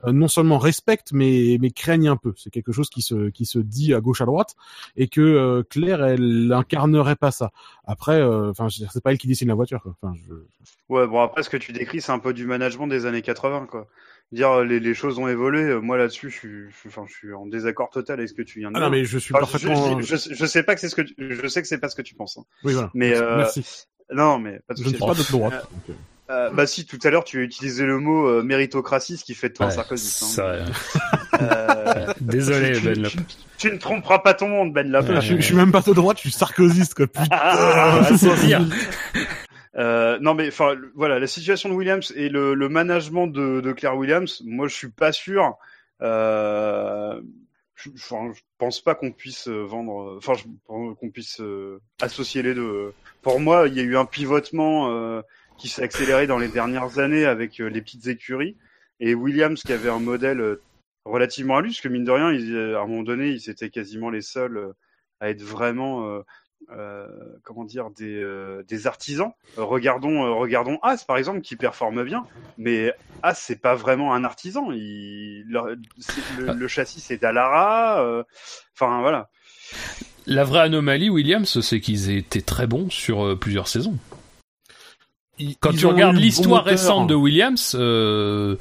[0.05, 2.35] euh, non seulement respectent mais mais craignent un peu.
[2.37, 4.55] C'est quelque chose qui se qui se dit à gauche à droite
[4.97, 7.51] et que euh, Claire elle incarnerait pas ça.
[7.85, 9.83] Après, euh, enfin, je veux dire, c'est pas elle qui dessine la voiture.
[9.83, 9.97] Quoi.
[10.01, 10.35] Enfin, je...
[10.89, 13.67] Ouais, bon après ce que tu décris, c'est un peu du management des années 80,
[13.71, 13.89] quoi.
[14.33, 15.63] Dire euh, les, les choses ont évolué.
[15.63, 18.43] euh, Moi là-dessus, je suis, je, enfin, je suis en désaccord total avec ce que
[18.43, 18.87] tu viens de Ah dire.
[18.91, 20.01] non, mais je suis Enfin, parfaitement.
[20.01, 21.89] je, je, je sais pas que c'est ce que tu- je sais que c'est pas
[21.89, 22.37] ce que tu penses.
[22.39, 22.45] hein.
[22.65, 22.91] Oui, voilà.
[22.95, 23.23] Mais, Merci.
[23.25, 23.85] euh, Merci.
[24.13, 25.53] Non, mais pas de Je ne suis pas de droite.
[25.73, 25.97] donc,
[26.31, 26.51] euh.
[26.51, 29.49] Bah si, tout à l'heure tu as utilisé le mot euh, méritocratie, ce qui fait
[29.51, 30.23] de toi un Ouais, sarkozyste.
[30.25, 30.27] hein.
[30.27, 33.13] ça- Euh, Désolé, Ben Lop.
[33.59, 35.09] tu- ne tromperas pas ton monde, Ben Lop.
[35.09, 35.21] Ouais.
[35.21, 37.07] je, je suis même pas de droite, je suis sarkozyste quoi.
[37.07, 37.27] Putain.
[37.31, 38.67] Ah, c'est dire.
[39.79, 43.73] Euh, non mais enfin voilà la situation de Williams et le, le management de, de
[43.73, 45.57] Claire Williams, moi je suis pas sûr.
[46.03, 47.21] Euh,
[47.75, 52.55] je, je pense pas qu'on puisse euh, vendre, enfin je- qu'on puisse euh, associer les
[52.55, 52.93] deux.
[53.23, 55.21] Pour moi, il y a eu un pivotement euh,
[55.59, 58.57] qui s'est accéléré dans les dernières années avec euh, les petites écuries
[59.01, 60.63] et Williams qui avait un modèle euh,
[61.05, 63.71] relativement à lui, parce que mine de rien, ils, à un moment donné, ils étaient
[63.71, 64.73] quasiment les seuls euh,
[65.21, 66.23] à être vraiment
[66.73, 67.07] euh,
[67.45, 69.33] comment dire des, euh, des artisans.
[69.59, 72.27] Euh, regardons regardons As par exemple qui performe bien,
[72.59, 72.93] mais
[73.23, 74.71] As c'est pas vraiment un artisan.
[74.73, 78.03] Il, le, c'est- le, le châssis c'est Dallara.
[78.03, 78.23] euh,
[78.75, 79.31] Enfin voilà.
[80.27, 83.97] La vraie anomalie, Williams, c'est qu'ils étaient très bons sur plusieurs saisons.
[85.39, 88.57] Ils- Quand ils tu regardes bon l'histoire récente de Williams, euh,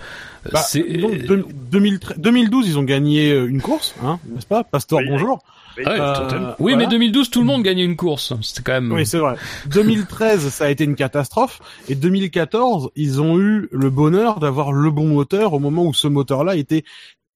[0.52, 4.64] Bah, c'est disons, deux- 2013 2012, ils ont gagné euh, une course, hein, n'est-ce pas?
[4.64, 5.06] Pastor, Oui.
[5.10, 5.40] bonjour.
[5.78, 5.92] Oui, Ah
[6.32, 6.54] Euh.
[6.60, 6.78] Oui, voilà.
[6.78, 8.34] mais 2012, tout le monde gagnait une course.
[8.42, 8.92] C'était quand même.
[8.92, 9.36] Oui, c'est vrai.
[9.68, 11.60] 2013, ça a été une catastrophe.
[11.90, 16.08] Et 2014, ils ont eu le bonheur d'avoir le bon moteur au moment où ce
[16.08, 16.84] moteur-là était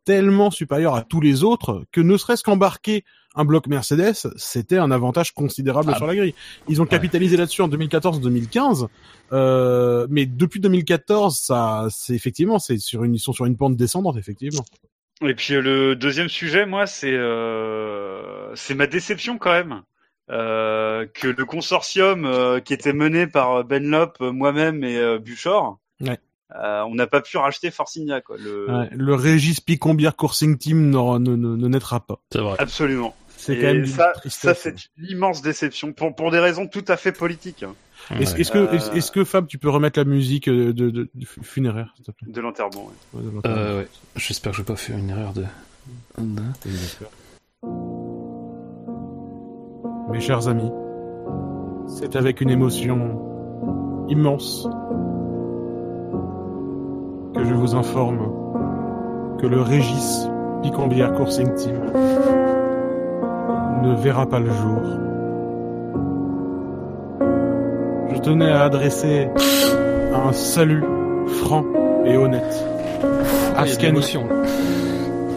[0.05, 3.03] tellement supérieur à tous les autres que ne serait-ce qu'embarquer
[3.35, 5.97] un bloc Mercedes, c'était un avantage considérable Ah.
[5.97, 6.33] sur la grille.
[6.67, 8.87] Ils ont capitalisé là-dessus en 2014-2015,
[9.31, 13.75] euh, mais depuis 2014, ça, c'est effectivement, c'est sur une, ils sont sur une pente
[13.75, 14.65] descendante, effectivement.
[15.21, 19.81] Et puis le deuxième sujet, moi, c'est euh, c'est ma déception quand même.
[20.31, 25.17] Euh, que le consortium euh, qui était mené par Ben Lop, euh, moi-même et euh,
[25.17, 26.19] Buchor, Ouais.
[26.55, 28.37] Euh, on n'a pas pu racheter Forcinia quoi.
[28.37, 28.69] Le...
[28.71, 32.19] Ouais, le Régis Picombière Coursing Team ne, ne, ne, ne naîtra pas.
[32.31, 32.55] C'est vrai.
[32.59, 33.15] Absolument.
[33.37, 36.97] C'est quand même ça, ça c'est une immense déception pour pour des raisons tout à
[36.97, 37.73] fait politiques hein,
[38.19, 41.09] Est-ce que, Euh, est-ce est-ce que Fab, tu peux remettre la musique euh, de, de,
[41.13, 42.27] de funéraire, s'il te plaît?
[42.29, 42.91] De l'enterrement.
[43.13, 43.21] Ouais.
[43.45, 43.87] Euh, ouais.
[44.17, 45.45] J'espère que je vais pas faire une erreur de.
[46.17, 46.25] Oui.
[50.11, 50.71] Mes chers amis,
[51.87, 54.67] c'est avec une émotion immense
[57.35, 58.19] que je vous informe
[59.39, 60.27] que le Régis
[60.63, 61.79] Picambière Coursing Team
[63.83, 64.81] ne verra pas le jour.
[68.13, 69.29] Je tenais à adresser
[70.13, 70.83] un salut
[71.43, 71.63] franc
[72.05, 72.65] et honnête
[73.55, 74.25] Ah, à il y a de Scani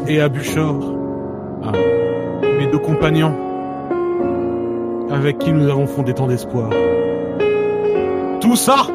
[0.09, 0.97] et à Buchor,
[1.62, 1.73] à
[2.59, 3.35] mes deux compagnons,
[5.10, 6.70] avec qui nous avons fondé tant d'espoir.
[8.40, 8.86] Tout ça,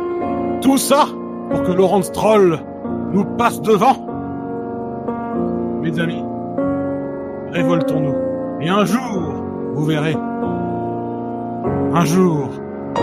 [0.61, 1.05] tout ça,
[1.49, 2.59] pour que Laurent Stroll
[3.11, 3.95] nous passe devant.
[5.81, 6.23] Mes amis,
[7.51, 8.15] révoltons-nous.
[8.61, 9.21] Et un jour,
[9.73, 10.15] vous verrez,
[11.93, 12.49] un jour,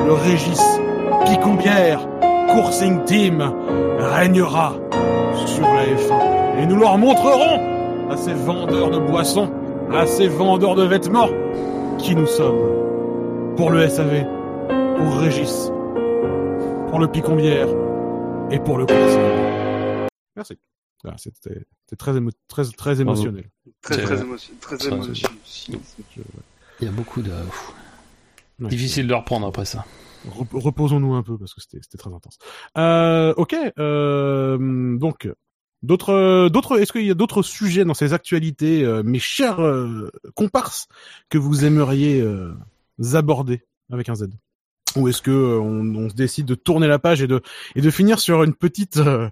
[0.07, 0.81] le Régis
[1.25, 2.01] Picombière
[2.49, 3.43] Coursing Team
[3.99, 4.75] régnera
[5.47, 6.63] sur la F1.
[6.63, 7.61] Et nous leur montrerons
[8.11, 9.49] à ces vendeurs de boissons,
[9.93, 11.29] à ces vendeurs de vêtements,
[11.99, 12.59] qui nous sommes.
[13.57, 14.27] Pour le SAV,
[14.97, 15.73] pour Régis,
[16.91, 17.69] pour le picombière
[18.51, 19.44] et pour le coursing.
[20.37, 20.59] Merci.
[21.07, 23.51] Ah, C'était c'était très, émo- très, très émotionnel.
[23.83, 24.61] Très, très émotionnel.
[24.61, 24.77] Très
[26.81, 27.31] Il y a beaucoup de.
[28.61, 28.69] ouais.
[28.69, 29.85] Difficile de reprendre après ça.
[30.29, 32.39] Rep- Reposons-nous un peu parce que c'était c'était très intense.
[32.79, 35.29] Euh, ok, euh, donc
[35.83, 40.11] d'autres d'autres est-ce qu'il y a d'autres sujets dans ces actualités, euh, mes chers euh,
[40.35, 40.89] comparses,
[41.29, 42.55] que vous aimeriez euh,
[43.13, 43.63] aborder
[43.93, 44.29] avec un Z?
[44.97, 47.43] Ou est-ce que euh, on, on se décide de tourner la page et de
[47.75, 49.29] et de finir sur une petite euh,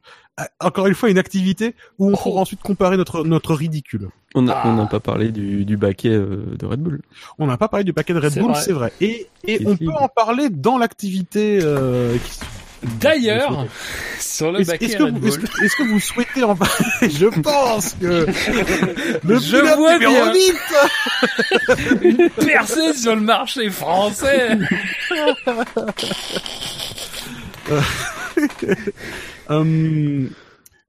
[0.61, 4.09] encore une fois une activité où on pourra ensuite comparer notre notre ridicule.
[4.35, 4.69] On n'a Ah.
[4.69, 7.03] on n'a pas parlé du, du baquet euh, de Red Bull.
[7.39, 8.93] On n'a pas parlé du paquet de Red Bull, c'est vrai.
[9.01, 12.41] Et et on est peut en parler dans l'activité euh, qui
[12.99, 13.67] D'ailleurs,
[14.19, 16.43] sur le Est-ce baquet est-ce que, Red vous- est-ce Bull, que- est-ce que vous souhaitez
[16.43, 18.27] en parler Je pense que
[19.25, 20.33] le Je vois bien.
[20.33, 20.55] 8
[22.03, 24.59] une percée sur le marché français.
[29.49, 30.31] Hum,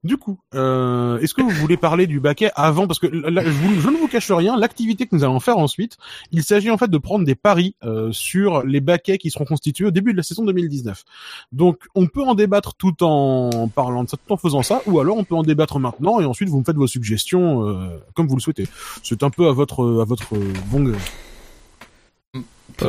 [0.04, 3.50] Du coup, euh, est-ce que vous voulez parler du baquet avant Parce que là, je,
[3.50, 5.96] vous- je ne vous cache rien, l'activité que nous allons faire ensuite,
[6.34, 9.86] il s'agit en fait de prendre des paris euh, sur les baquets qui seront constitués
[9.86, 11.06] au début de la saison 2019.
[11.54, 15.00] Donc, on peut en débattre tout en parlant de ça, tout en faisant ça, ou
[15.00, 18.28] alors on peut en débattre maintenant et ensuite vous me faites vos suggestions euh, comme
[18.28, 18.68] vous le souhaitez.
[19.04, 20.36] C'est un peu à votre à votre
[20.70, 20.98] bon gré.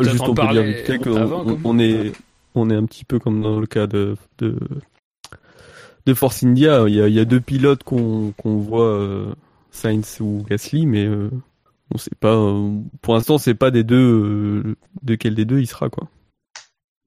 [0.03, 2.13] Juste en on peut dire parler vite fait qu'on avant, on, comme- on est
[2.55, 6.85] on est un petit peu comme dans le cas de de, Force India.
[6.87, 9.35] Il y a, deux pilotes qu'on voit euh,
[9.75, 11.31] Sainz ou Gasly, mais euh,
[11.91, 12.35] on sait pas.
[12.35, 16.09] euh, pour l'instant, c'est pas des deux euh, de quel des deux il sera quoi.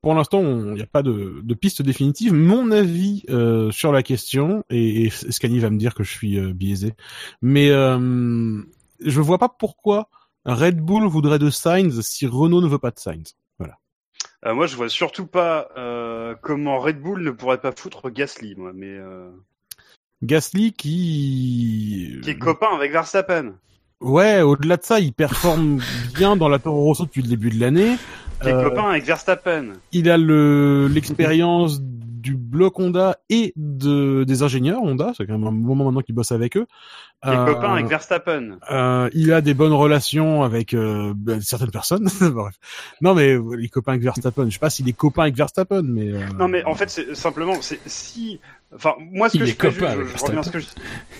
[0.01, 2.33] Pour l'instant, il n'y a pas de, de piste définitive.
[2.33, 3.25] Mon avis
[3.71, 6.93] sur la question, et, et va me dire que je suis biaisé,
[7.41, 10.09] mais je vois pas pourquoi
[10.45, 13.35] Red Bull voudrait de Sainz si Renault ne veut pas de Sainz.
[14.45, 18.55] Euh, moi, je vois surtout pas euh, comment Red Bull ne pourrait pas foutre Gasly,
[18.55, 19.29] moi, mais euh,
[20.23, 22.19] Gasly qui...
[22.23, 23.53] qui est copain avec Verstappen,
[23.99, 25.79] Ouais, au-delà de ça, il performe
[26.13, 27.95] bien dans la Toro Rosso depuis le début de l'année.
[28.41, 31.81] qui est Euh, copain avec Verstappen, Il a le l'expérience
[32.27, 35.13] du bloc Honda et de des ingénieurs Honda.
[35.15, 36.65] C'est quand même un moment maintenant qu'il bosse avec eux.
[37.23, 38.57] qui est Euh, copain avec Verstappen.
[38.69, 42.09] Euh, il a des bonnes relations avec euh, ben, certaines personnes.
[42.21, 42.55] Bref.
[42.99, 44.45] Non, mais les copains avec Verstappen.
[44.45, 46.11] Je sais pas s'il est copain avec Verstappen, mais.
[46.37, 48.41] Non, mais en fait, c'est simplement, c'est si,
[48.75, 50.67] enfin, moi, ce Il que je copain je, je reviens à ce que je,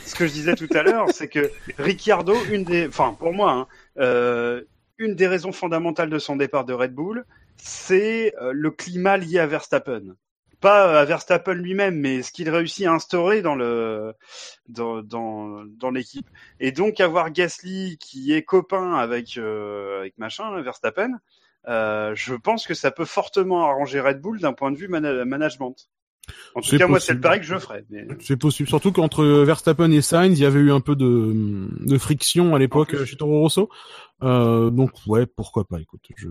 [0.06, 3.52] ce que je disais tout à l'heure, c'est que Ricciardo, une des, enfin, pour moi,
[3.54, 3.68] hein,
[3.98, 4.62] euh,
[4.98, 7.24] une des raisons fondamentales de son départ de Red Bull,
[7.58, 10.16] c'est euh, le climat lié à Verstappen.
[10.60, 14.14] Pas euh, à Verstappen lui-même, mais ce qu'il réussit à instaurer dans le
[14.70, 16.28] dans dans, dans l'équipe.
[16.60, 21.12] Et donc avoir Gasly qui est copain avec euh, avec machin Verstappen,
[21.68, 25.26] euh, je pense que ça peut fortement arranger Red Bull d'un point de vue mana-
[25.26, 25.76] management.
[26.56, 27.86] En tout cas, moi, c'est le pari que je ferais.
[27.90, 28.06] Mais...
[28.20, 28.68] C'est possible.
[28.68, 32.60] Surtout qu'entre Verstappen et Sainz, il y avait eu un peu de, de friction à
[32.60, 33.70] l'époque chez Toro Rosso.
[34.24, 35.80] Euh, donc ouais, pourquoi pas.
[35.80, 36.28] Écoute, je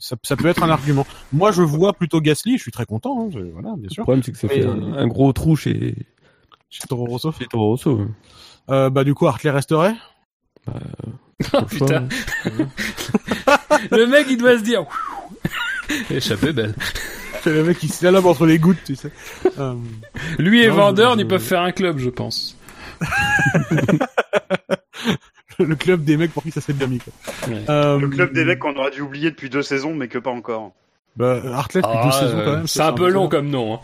[0.00, 1.06] ça, ça peut être un argument.
[1.32, 2.56] Moi, je vois plutôt Gasly.
[2.56, 3.20] Je suis très content.
[3.26, 5.94] hein, je- voilà, bien Le problème, c'est que ça fait un, un gros trou chez
[6.70, 7.30] Chez Toro Rosso.
[7.32, 8.00] chez Toro Rosso.
[8.70, 9.94] Euh, bah du coup, Hartley resterait?
[11.54, 12.06] Oh, putain.
[13.90, 14.84] le mec, il doit se dire.
[16.10, 16.74] Échappée belle.
[17.42, 19.10] C'est le mec qui se lame entre les gouttes, tu sais.
[19.58, 19.74] Euh,
[20.38, 22.58] Lui et Non, Vendeur, je- ils peuvent faire un club, je pense.
[25.64, 26.98] Le club des mecs pour qui ça s'est bien mis.
[26.98, 27.12] Quoi.
[27.48, 27.64] Ouais.
[27.68, 30.30] Euh, Le club des mecs qu'on aurait dû oublier depuis deux saisons, mais que pas
[30.30, 30.72] encore.
[31.16, 32.66] Bah, Hartley depuis Ah, deux saisons euh, quand même.
[32.66, 33.74] c'est un peu long comme nom.
[33.74, 33.80] Hein.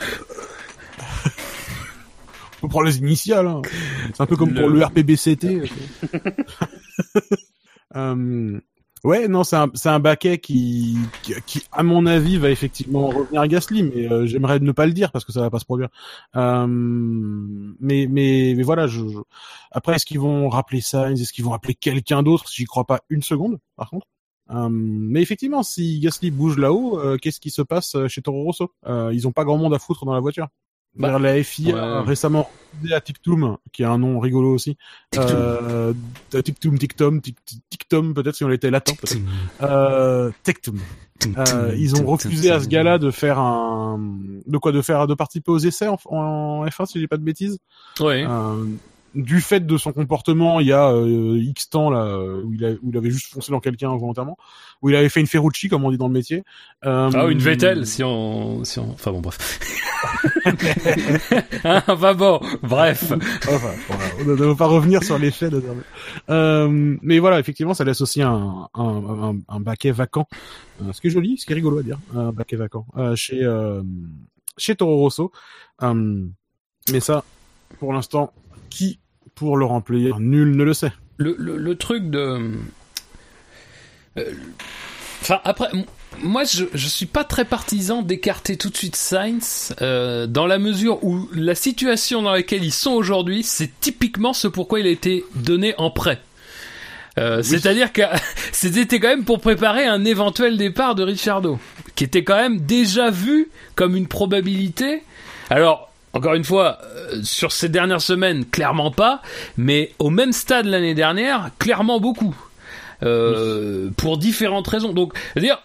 [2.60, 3.46] Faut prendre les initiales.
[3.46, 3.62] Hein.
[4.14, 5.44] C'est un peu comme Le- pour le RPBCT.
[7.96, 8.60] euh,
[9.04, 10.96] ouais, non, c'est un, c'est un baquet qui,
[11.46, 14.92] qui, à mon avis, va effectivement revenir à Gasly, mais euh, j'aimerais ne pas le
[14.92, 15.88] dire parce que ça va pas se produire.
[16.36, 19.18] Euh, mais, mais, mais voilà, je, je-
[19.70, 21.20] après, est-ce qu'ils vont rappeler Sainz?
[21.20, 22.44] Est-ce qu'ils vont rappeler quelqu'un d'autre?
[22.52, 24.06] J'y crois pas une seconde, par contre.
[24.50, 28.72] Euh, mais effectivement, si Gasly bouge là-haut, euh, qu'est-ce qui se passe chez Toro Rosso?
[28.86, 30.48] Euh, Ils ont pas grand monde à foutre dans la voiture.
[30.98, 32.06] Bah, Vers la FIA ouais.
[32.06, 34.76] récemment refusé à Tictum, qui a un nom rigolo aussi.
[35.16, 35.92] Euh,
[36.30, 38.94] Tictum, Tictum, Tic- Tic- Tictum, peut-être si on était latin.
[38.94, 39.20] peut-être.
[39.62, 40.78] Euh, Tectum.
[41.38, 43.98] Euh, ils ont refusé à ce gars-là de faire un,
[44.46, 47.22] de quoi, de faire, de participer aux essais en, en F1 si j'ai pas de
[47.24, 47.58] bêtises.
[48.00, 48.24] Ouais.
[48.28, 48.64] Euh,
[49.16, 52.72] du fait de son comportement, il y a euh, X temps là où il, a-
[52.82, 54.36] où il avait juste foncé dans quelqu'un volontairement,
[54.82, 56.44] où il avait fait une Ferrucci comme on dit dans le métier.
[56.84, 59.58] Euh, Ah, une Vettel, si on, si on, enfin bon, bref.
[61.64, 63.12] Hein, enfin bon, bref.
[63.48, 63.70] Enfin,
[64.20, 65.52] on ne doit pas revenir sur les faits.
[66.30, 70.28] Euh, mais voilà, effectivement, ça laisse aussi un, un, un, un baquet vacant.
[70.82, 72.86] Euh, ce qui est joli, ce qui est rigolo à dire, un baquet vacant.
[72.96, 73.82] Euh, chez, euh,
[74.56, 75.32] chez Toro Rosso.
[75.82, 76.24] Euh,
[76.92, 77.24] mais ça,
[77.80, 78.32] pour l'instant,
[78.70, 79.00] qui
[79.36, 80.92] pour le remplir Nul ne le sait.
[81.18, 82.50] Le, le, le truc de.
[84.18, 84.32] euh,
[85.22, 85.68] Enfin, après,
[86.22, 90.58] moi, je, je suis pas très partisan d'écarter tout de suite Sainz, euh, dans la
[90.58, 94.90] mesure où la situation dans laquelle ils sont aujourd'hui, c'est typiquement ce pourquoi il a
[94.90, 96.20] été donné en prêt.
[97.18, 98.02] Euh, C'est-à-dire que
[98.52, 101.58] c'était quand même pour préparer un éventuel départ de Ricciardo,
[101.94, 105.02] qui était quand même déjà vu comme une probabilité.
[105.50, 105.85] Alors,
[106.16, 109.20] encore une fois, euh, sur ces dernières semaines, clairement pas,
[109.58, 112.34] mais au même stade l'année dernière, clairement beaucoup.
[113.02, 114.94] Euh, Pour différentes raisons.
[114.94, 115.62] Donc, c'est-à-dire,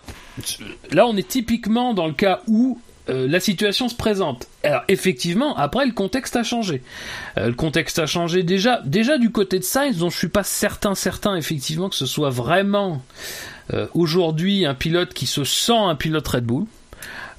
[0.92, 4.48] là, on est typiquement dans le cas où euh, la situation se présente.
[4.64, 6.84] Alors effectivement, après le contexte a changé.
[7.38, 10.94] Le contexte a changé déjà, déjà du côté de Sainz, dont je suis pas certain,
[10.94, 13.02] certain effectivement que ce soit vraiment
[13.94, 16.66] aujourd'hui un pilote qui se sent un pilote Red Bull.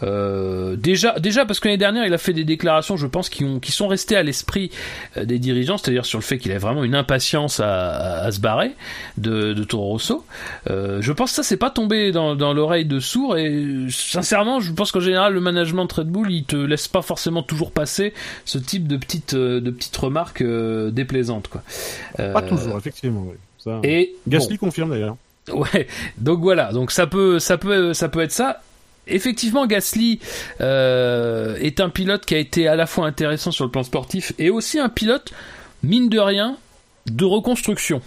[0.03, 3.45] Euh, déjà, déjà parce que l'année dernière, il a fait des déclarations, je pense, qui,
[3.45, 4.71] ont, qui sont restées à l'esprit
[5.17, 8.33] euh, des dirigeants, c'est-à-dire sur le fait qu'il avait vraiment une impatience à, à, à
[8.33, 8.73] se barrer
[9.19, 10.25] de, de Toro Rosso.
[10.71, 14.61] Euh, je pense que ça, c'est pas tombé dans, dans l'oreille de sourd et sincèrement,
[14.61, 17.71] je pense qu'en général, le management de Red Bull, il te laisse pas forcément toujours
[17.71, 18.13] passer
[18.45, 21.63] ce type de petites, de petites remarques euh, déplaisantes, quoi.
[22.17, 23.25] Pas toujours, effectivement.
[23.29, 23.37] oui.
[23.59, 25.17] Ça, Et Gasly confirme d'ailleurs.
[25.53, 25.87] Ouais,
[26.19, 28.61] donc voilà, donc ça peut, ça peut, ça peut être ça.
[29.07, 30.21] Effectivement, Gasly
[30.61, 34.33] euh, est un pilote qui a été à la fois intéressant sur le plan sportif
[34.39, 35.33] et aussi un pilote,
[35.83, 36.57] mine de rien,
[37.07, 38.01] de reconstruction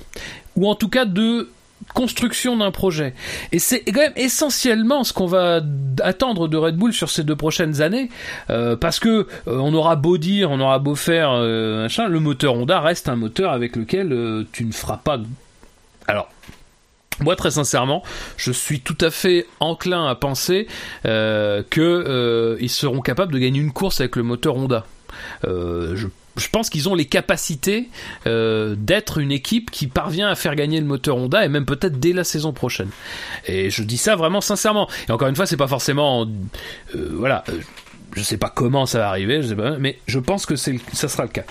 [0.56, 1.50] ou en tout cas de
[1.94, 3.14] construction d'un projet.
[3.52, 5.62] Et c'est quand même essentiellement ce qu'on va
[6.02, 8.10] attendre de Red Bull sur ces deux prochaines années,
[8.50, 12.56] euh, parce que euh, on aura beau dire, on aura beau faire, machin, le moteur
[12.56, 15.20] Honda reste un moteur avec lequel tu ne feras pas.
[17.22, 18.04] Moi, très sincèrement,
[18.38, 20.68] je suis tout à fait enclin à penser
[21.06, 24.86] euh, que euh, seront capables de gagner une course avec le moteur Honda.
[25.46, 27.90] Euh, je, je pense qu'ils ont les capacités
[28.28, 32.00] euh, d'être une équipe qui parvient à faire gagner le moteur Honda et même peut-être
[32.00, 32.90] dès la saison prochaine.
[33.46, 34.90] Et je dis ça vraiment sincèrement.
[35.08, 36.26] Et encore une fois, c'est pas forcément,
[36.96, 37.60] euh, voilà, euh,
[38.16, 41.08] je sais pas comment ça va arriver, je sais pas, mais je pense que ça
[41.08, 41.46] sera le cas.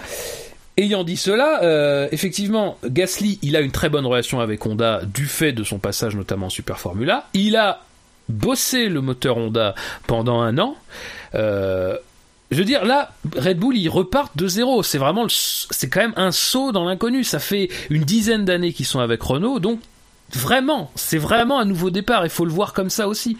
[0.76, 5.26] Ayant dit cela, euh, effectivement, Gasly, il a une très bonne relation avec Honda du
[5.26, 7.28] fait de son passage notamment en Super Formula.
[7.32, 7.84] Il a
[8.28, 9.76] bossé le moteur Honda
[10.08, 10.76] pendant un an.
[11.34, 11.96] Euh,
[12.50, 14.82] je veux dire, là, Red Bull, ils repartent de zéro.
[14.82, 17.22] C'est vraiment, c'est quand même un saut dans l'inconnu.
[17.22, 19.80] Ça fait une dizaine d'années qu'ils sont avec Renault, donc
[20.32, 22.24] vraiment, c'est vraiment un nouveau départ.
[22.24, 23.36] Il faut le voir comme ça aussi.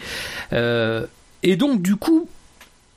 [0.53, 1.05] Euh,
[1.43, 2.29] et donc, du coup,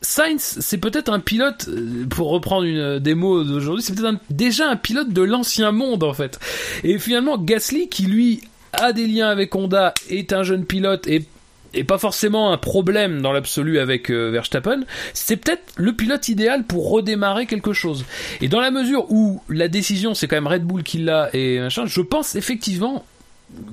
[0.01, 4.19] Sainz, c'est peut-être un pilote, euh, pour reprendre une euh, des mots d'aujourd'hui, c'est peut-être
[4.31, 6.39] déjà un pilote de l'ancien monde en fait.
[6.85, 8.43] Et finalement, Gasly, qui lui
[8.73, 11.27] a des liens avec Honda, est un jeune pilote et
[11.75, 16.65] et pas forcément un problème dans l'absolu avec euh, Verstappen, c'est peut-être le pilote idéal
[16.65, 18.07] pour redémarrer quelque chose.
[18.41, 21.61] Et dans la mesure où la décision c'est quand même Red Bull qui l'a et
[21.61, 23.05] machin, je pense effectivement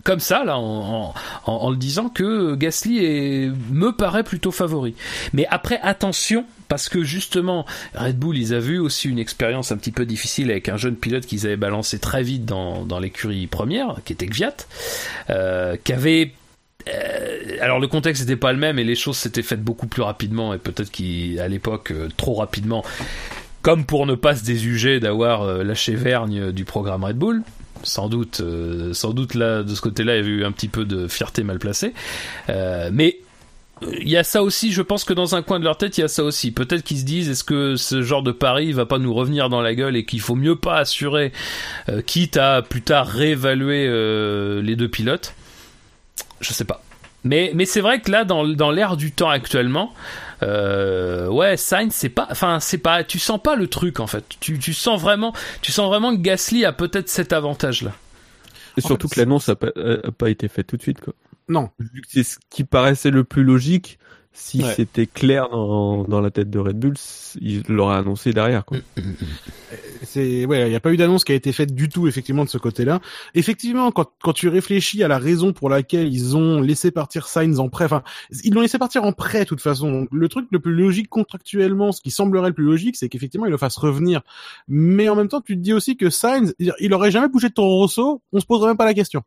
[0.03, 1.13] comme ça là en,
[1.69, 4.95] le disant que Gasly me paraît plutôt favori.
[5.33, 9.77] Mais après attention parce que justement Red Bull ils avaient eu aussi une expérience un
[9.77, 13.97] petit peu difficile avec un jeune pilote qu'ils avaient balancé très vite dans, l'écurie première
[14.05, 14.55] qui était Gviat
[15.29, 16.31] euh, qui avait
[16.87, 20.01] euh, alors le contexte n'était pas le même et les choses s'étaient faites beaucoup plus
[20.01, 22.83] rapidement et peut-être qu'à l'époque euh, trop rapidement
[23.61, 27.41] comme pour ne pas se désuger d'avoir lâché Vergne du programme Red Bull
[27.85, 30.67] sans doute euh, sans doute là de ce côté-là il y avait eu un petit
[30.67, 31.93] peu de fierté mal placée
[32.49, 33.19] Euh, mais
[33.81, 36.01] il y a ça aussi, je pense que dans un coin de leur tête, il
[36.01, 36.51] y a ça aussi.
[36.51, 39.61] Peut-être qu'ils se disent, est-ce que ce genre de pari va pas nous revenir dans
[39.61, 41.33] la gueule et qu'il faut mieux pas assurer,
[41.89, 43.85] euh, quitte à plus tard réévaluer
[44.61, 45.33] les deux pilotes?
[46.39, 46.83] Je sais pas.
[47.25, 49.93] Mais, mais c'est vrai que là, dans, dans l'ère du temps actuellement,
[50.43, 54.23] euh, ouais, Sainz, c'est pas, enfin, c'est pas, tu sens pas le truc en fait.
[54.39, 57.93] Tu, tu sens vraiment, tu sens vraiment que Gasly a peut-être cet avantage-là.
[58.77, 61.13] Et surtout que l'annonce a pas, a pas été faite tout de suite, quoi.
[61.47, 61.69] Non.
[61.79, 63.99] Vu que c'est ce qui paraissait le plus logique,
[64.37, 64.73] si Ouais.
[64.75, 66.93] c'était clair dans, dans la tête de Red Bull,
[67.41, 68.77] il l'aurait annoncé derrière, quoi.
[70.03, 72.43] C'est ouais, il n'y a pas eu d'annonce qui a été faite du tout effectivement
[72.43, 72.99] de ce côté-là.
[73.33, 77.59] Effectivement, quand quand tu réfléchis à la raison pour laquelle ils ont laissé partir Sainz
[77.59, 78.03] en prêt, enfin
[78.43, 79.91] ils l'ont laissé partir en prêt de toute façon.
[79.91, 83.45] Donc, le truc le plus logique contractuellement, ce qui semblerait le plus logique, c'est qu'effectivement
[83.47, 84.21] ils le fassent revenir.
[84.67, 87.49] Mais en même temps, tu te dis aussi que Sainz, il- il aurait jamais bougé
[87.49, 89.23] de Toro Rosso, on se poserait même pas la question.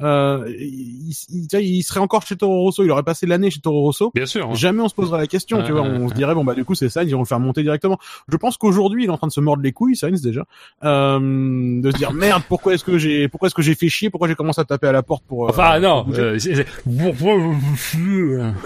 [0.00, 3.82] Euh, il, il- il serait encore chez Toro Rosso, il aurait passé l'année chez Toro
[3.82, 4.10] Rosso.
[4.14, 4.48] Bien sûr.
[4.50, 4.54] hein.
[4.54, 5.82] Jamais on se posera la question, tu vois.
[5.82, 7.98] On se dirait bon bah du coup c'est Sainz, ils vont le faire monter directement.
[8.28, 10.44] Je pense qu'aujourd'hui il est en train de se mordre les couilles, Sainz déjà,
[10.84, 14.10] euh, de se dire merde pourquoi est-ce que j'ai pourquoi est-ce que j'ai fait chier,
[14.10, 15.46] pourquoi j'ai commencé à taper à la porte pour.
[15.46, 16.04] euh, Enfin non.
[16.04, 16.66] pour euh, c'est- c'est-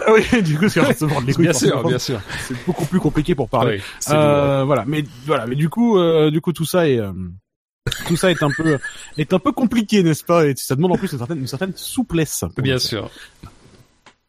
[0.06, 1.44] Ah oui, du coup c'est en train de se mordre les couilles.
[1.44, 2.20] Bien sûr, bien sûr.
[2.46, 3.76] C'est beaucoup plus compliqué pour parler.
[3.76, 4.14] Oui.
[4.14, 7.12] Euh, voilà, mais voilà, mais du coup, euh, du coup, tout ça est, euh,
[8.06, 8.78] tout ça est un peu,
[9.16, 10.46] est un peu compliqué, n'est-ce pas?
[10.46, 12.44] Et ça demande en plus une certaine, une certaine souplesse.
[12.58, 13.10] Bien sûr.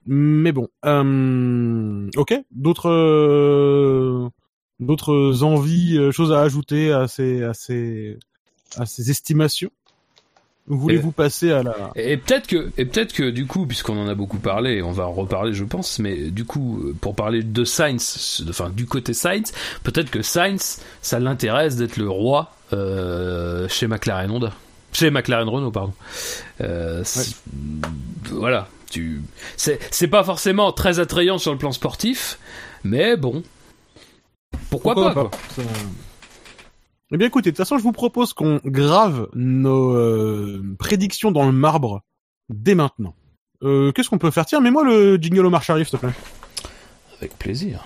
[0.05, 2.33] Mais bon, euh, ok.
[2.51, 4.29] D'autres, euh,
[4.79, 8.17] d'autres envies, euh, choses à ajouter à ces, à ces,
[8.77, 9.71] à ces estimations?
[10.69, 14.15] Voulez-vous passer à la Et peut-être que, et peut-être que du coup, puisqu'on en a
[14.15, 17.63] beaucoup parlé, on va en reparler, je pense, mais du coup, euh, pour parler de
[17.63, 19.53] Sainz, enfin du côté Sainz,
[19.83, 24.51] peut-être que Sainz, ça l'intéresse d'être le roi euh, chez McLaren Honda,
[24.91, 25.93] chez McLaren Renault, pardon.
[26.59, 27.03] Euh,
[28.31, 29.21] Voilà, tu,
[29.55, 32.39] c'est, c'est pas forcément très attrayant sur le plan sportif,
[32.83, 33.41] mais bon,
[34.69, 35.31] pourquoi, pas, quoi.
[35.55, 35.61] Ça-
[37.13, 41.45] Eh bien, écoutez, de toute façon, je vous propose qu'on grave nos euh, prédictions dans
[41.45, 42.01] le marbre
[42.49, 43.15] dès maintenant.
[43.63, 44.45] Euh, Qu'est-ce qu'on peut faire?
[44.45, 46.13] Tiens, mets-moi le jingle au marche arrive, s'il te plaît.
[47.19, 47.85] Avec plaisir.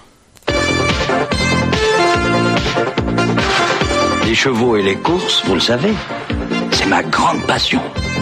[4.25, 5.93] Les chevaux et les courses, vous le savez,
[6.71, 7.81] c'est ma grande passion.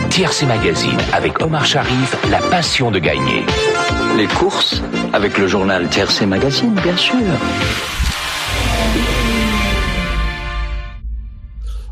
[0.10, 3.46] TRC Magazine avec Omar Sharif, la passion de gagner.
[4.18, 4.82] Les courses,
[5.14, 7.16] avec le journal TRC Magazine, bien sûr.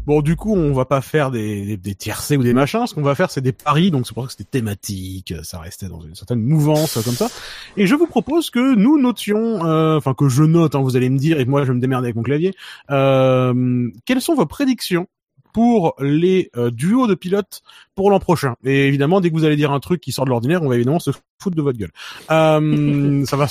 [0.07, 2.87] Bon, du coup, on va pas faire des, des, tiercés ou des machins.
[2.87, 3.91] Ce qu'on va faire, c'est des paris.
[3.91, 5.33] Donc, c'est pour ça que c'était thématique.
[5.43, 7.27] Ça restait dans une certaine mouvance euh, comme ça.
[7.75, 10.75] Et je vous propose que nous notions, euh, enfin que je note.
[10.75, 12.53] hein, vous allez me dire, et moi, je vais me démerder avec mon clavier.
[12.89, 15.07] Euh, quelles sont vos prédictions
[15.51, 17.61] pour les euh, duos de pilotes
[17.93, 20.29] pour l'an prochain Et évidemment, dès que vous allez dire un truc qui sort de
[20.29, 21.91] l'ordinaire, on va évidemment se foutre de votre gueule.
[23.25, 23.47] Ça va,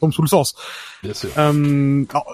[0.00, 0.54] tombe sous le sens.
[1.02, 1.28] Bien sûr.
[1.38, 2.26] Euh, alors,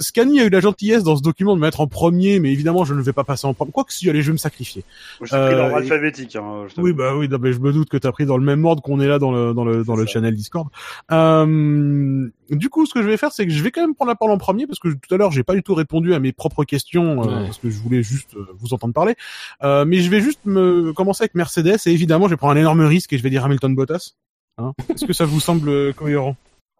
[0.00, 2.94] Scani a eu la gentillesse dans ce document de mettre en premier, mais évidemment, je
[2.94, 3.72] ne vais pas passer en premier.
[3.72, 4.84] Quoi que si, allez, je vais me sacrifier.
[5.20, 6.36] J'ai pris Euh, l'ordre et- alphabétique.
[6.36, 6.80] Hein, je.
[6.80, 8.82] Oui, bah oui, non, mais je me doute que t'as pris dans le même ordre
[8.82, 10.12] qu'on est là dans le dans le dans le ça.
[10.14, 10.68] channel Discord.
[11.10, 14.10] Euh, du coup, ce que je vais faire, c'est que je vais quand même prendre
[14.10, 16.18] la parole en premier parce que tout à l'heure, j'ai pas du tout répondu à
[16.20, 17.44] mes propres questions euh, Ouais.
[17.46, 19.14] parce que je voulais juste euh, vous entendre parler.
[19.62, 22.60] Euh, mais je vais juste me commencer avec Mercedes et évidemment, je vais prendre un
[22.60, 24.12] énorme risque et je vais dire Hamilton Bottas.
[24.58, 26.36] Hein Est-ce que ça vous semble cohérent?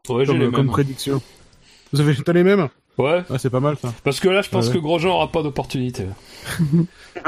[0.09, 0.73] Ouais, j'ai comme, les comme mêmes.
[0.73, 1.23] prédiction
[1.93, 2.69] Vous avez t'as les mêmes?
[2.99, 3.23] Ouais.
[3.31, 3.93] Ah, c'est pas mal ça.
[4.05, 4.75] Parce que là, je pense Ouais.
[4.75, 6.05] que Grosjean aura pas d'opportunité.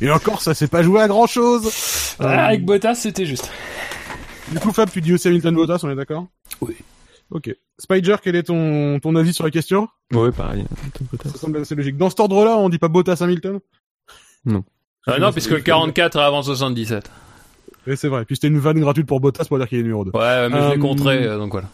[0.00, 2.14] Et encore, ça s'est pas joué à grand chose.
[2.18, 3.50] Ah, avec Bottas, c'était juste.
[4.50, 6.26] Du coup, Fab, tu dis aussi Hamilton Bottas, on est d'accord?
[6.60, 6.74] Oui.
[7.30, 7.54] Ok.
[7.78, 9.88] Spider, quel est ton, ton avis sur la question?
[10.12, 10.64] Ouais, pareil.
[11.24, 11.96] Ça semble assez logique.
[11.96, 13.60] Dans cet ordre-là, on dit pas Bottas Hamilton?
[15.06, 17.10] Ah non, puisque le 44 est avant 77.
[17.86, 18.24] Oui, c'est vrai.
[18.24, 20.10] Puis c'était une vanne gratuite pour Bottas pour dire qu'il est numéro 2.
[20.14, 21.68] Ouais, mais je Euh, l'ai contré, euh, donc voilà.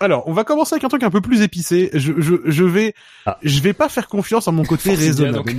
[0.00, 1.88] Alors, on va commencer avec un truc un peu plus épicé.
[1.94, 2.94] Je, je, je vais,
[3.26, 3.38] Ah.
[3.42, 5.52] je vais pas faire confiance à mon côté raisonnable.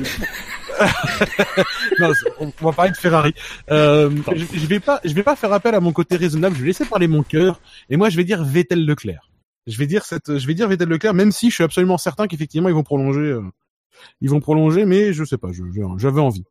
[1.99, 3.33] non, on, va parler de Ferrari.
[3.71, 6.55] Euh, je, je vais pas, je vais pas faire appel à mon côté raisonnable.
[6.55, 7.61] Je vais laisser parler mon cœur.
[7.89, 9.29] Et moi, je vais dire Vettel Leclerc.
[9.67, 12.27] Je vais dire cette, je vais dire Vettel Leclerc, même si je suis absolument certain
[12.27, 13.41] qu'effectivement ils vont prolonger, euh,
[14.21, 15.49] ils vont prolonger, mais je sais pas.
[15.97, 16.43] J'avais envie.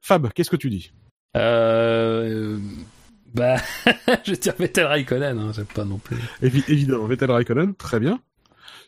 [0.00, 0.90] Fab, qu'est-ce que tu dis?
[1.36, 2.58] Euh,
[3.34, 3.56] bah,
[4.24, 6.16] je vais dire Vettel Raikkonen, hein, c'est pas non plus.
[6.42, 8.20] Évi- Évidemment, Vettel Raikkonen, très bien.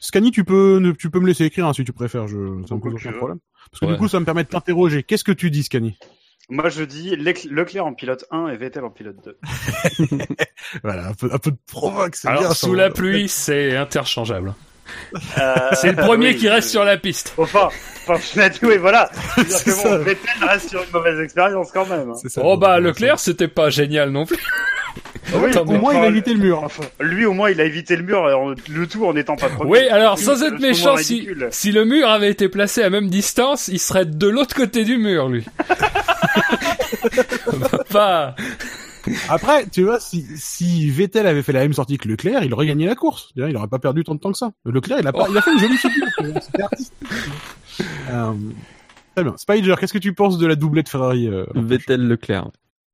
[0.00, 2.26] Scani, tu peux, tu peux me laisser écrire hein, si tu préfères.
[2.26, 2.36] Je,
[2.68, 3.38] ça me pose aucun problème.
[3.70, 3.92] Parce que Ouais.
[3.92, 5.02] du coup, ça me permet de t'interroger.
[5.02, 5.98] Qu'est-ce que tu dis, Scani?
[6.48, 9.38] Moi, je dis Lec- Leclerc en pilote 1 et Vettel en pilote 2.
[10.82, 12.54] Voilà, un peu, un peu de provoque, c'est Alors, bien.
[12.54, 12.76] sous ça.
[12.76, 14.54] la pluie, c'est interchangeable.
[15.38, 17.34] Euh, C'est le premier oui, qui reste sur la piste.
[17.36, 17.68] Enfin,
[18.06, 19.10] enfin, oui, voilà.
[19.48, 19.98] C'est que ça.
[19.98, 22.10] bon, Vettel reste sur une mauvaise expérience quand même.
[22.10, 22.28] hein.
[22.28, 22.40] Ça.
[22.44, 24.38] Oh bah, Leclerc, c'était pas génial non plus.
[25.34, 26.62] Oui, Attends, Au moins, il a enfin, évité le mur.
[26.64, 28.26] Enfin, lui, au moins, il a évité le mur,
[28.68, 29.70] le tout en étant pas premier.
[29.70, 33.78] Oui, alors, sans être méchant, si le mur avait été placé à même distance, il
[33.78, 35.44] serait de l'autre côté du mur, lui.
[37.90, 38.34] pas.
[39.28, 42.66] Après, tu vois, si, si Vettel avait fait la même sortie que Leclerc, il aurait
[42.66, 43.30] gagné la course.
[43.36, 44.50] Il aurait pas perdu tant de temps que ça.
[44.64, 46.06] Leclerc, il a, pas, il a fait une jolie figure.
[46.40, 47.08] C'était artistique.
[48.10, 48.32] Euh,
[49.14, 49.34] très bien.
[49.36, 52.48] Spider, qu'est-ce que tu penses de la doublette Ferrari euh, Vettel Leclerc.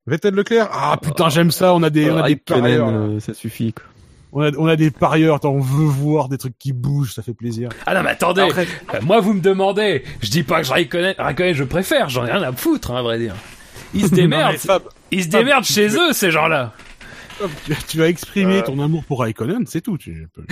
[0.05, 0.69] Vettel Leclerc?
[0.71, 1.73] Ah putain, j'aime ça.
[1.73, 2.87] On a des, on a des parieurs.
[2.87, 3.73] euh, ça suffit.
[3.73, 3.83] Quoi.
[4.31, 5.35] On a, on a des parieurs.
[5.35, 7.13] Attends, on veut voir des trucs qui bougent.
[7.13, 7.69] Ça fait plaisir.
[7.85, 8.41] Ah non, mais attendez.
[8.41, 10.03] Après, Euh, Moi, vous me demandez.
[10.21, 11.15] Je dis pas que je Raikkonen
[11.53, 12.07] je préfère.
[12.09, 13.35] J'en ai rien à foutre, hein, à vrai dire.
[13.93, 14.57] Ils se démerdent.
[15.11, 16.73] Ils se démerdent chez eux, ces gens-là.
[17.87, 18.61] Tu, as exprimé Euh.
[18.63, 19.97] ton amour pour Raikkonen, c'est tout.
[19.97, 20.43] Tu peux...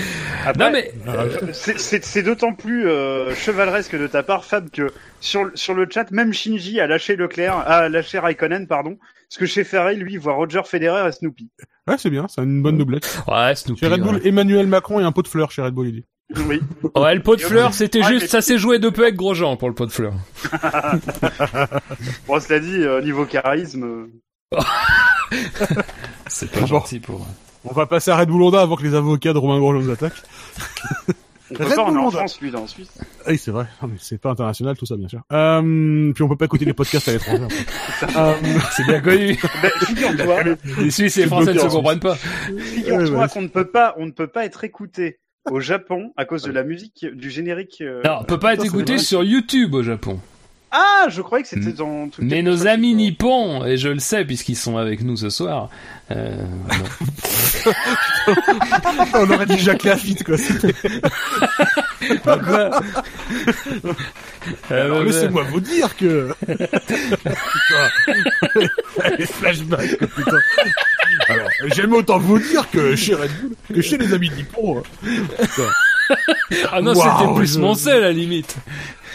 [0.46, 4.70] Après, Non mais euh, c'est- c'est c'est d'autant plus euh, chevaleresque de ta part, Fab,
[4.70, 8.98] que sur, le- sur le chat, même Shinji a lâché Leclerc, a lâché Raikkonen, pardon,
[9.30, 11.50] parce que chez Ferrari, lui, voit Roger Federer et Snoopy.
[11.88, 13.22] Ouais, c'est bien, c'est une bonne doublette.
[13.28, 13.80] ouais, Snoopy.
[13.80, 14.28] Chez Red Bull, ouais.
[14.28, 16.06] Emmanuel Macron et un pot de fleurs chez Red Bull, il dit.
[16.48, 16.60] Oui.
[16.96, 19.16] Ouais, le pot de fleurs, c'était Ouais, juste, mais- ça s'est joué de peu avec
[19.16, 20.16] Grosjean pour le pot de fleurs.
[22.28, 24.08] Bon, cela dit, euh, niveau charisme, euh,
[26.28, 27.26] C'est pas gentil pour.
[27.64, 29.90] On va passer à Red Bull Honda avant que les avocats de Romain Grosjean nous
[29.92, 30.22] attaquent.
[31.52, 32.12] on peut Red pas, on Bull est en.
[32.12, 32.92] France, lui, là, en Suisse.
[33.02, 33.66] Ah Oui, c'est vrai.
[33.82, 35.22] Non, mais c'est pas international, tout ça, bien sûr.
[35.32, 37.44] Euh, puis on peut pas écouter les podcasts à l'étranger.
[38.18, 38.34] euh,
[38.72, 39.38] C'est bien connu.
[39.64, 40.44] Ben, figure-toi,
[40.80, 42.16] Les Suisses et les Français ne se comprennent pas.
[42.16, 45.20] figure-toi Ouais, qu'on ne peut pas, on ne peut pas être écouté
[45.50, 47.78] au Japon à cause de la musique, du générique.
[47.82, 50.20] euh, Non, on peut pas être écouté sur YouTube au Japon.
[50.78, 54.26] Ah, je croyais que c'était dans tout Mais nos amis nippons, et je le sais
[54.26, 55.70] puisqu'ils sont avec nous ce soir,
[56.12, 56.36] euh,
[59.14, 60.36] on aurait dit Jacques Lafitte, quoi.
[64.70, 66.30] Euh, Alors, laissez-moi vous dire que...
[66.46, 67.90] putain.
[69.18, 70.38] Les flashbacks, quoi, putain.
[71.30, 74.84] Alors, j'aime autant vous dire que chez Red Bull, que chez les amis Nippon.
[75.02, 75.72] Putain.
[76.72, 78.56] Ah non, c'était plus je- mon sel, à la limite.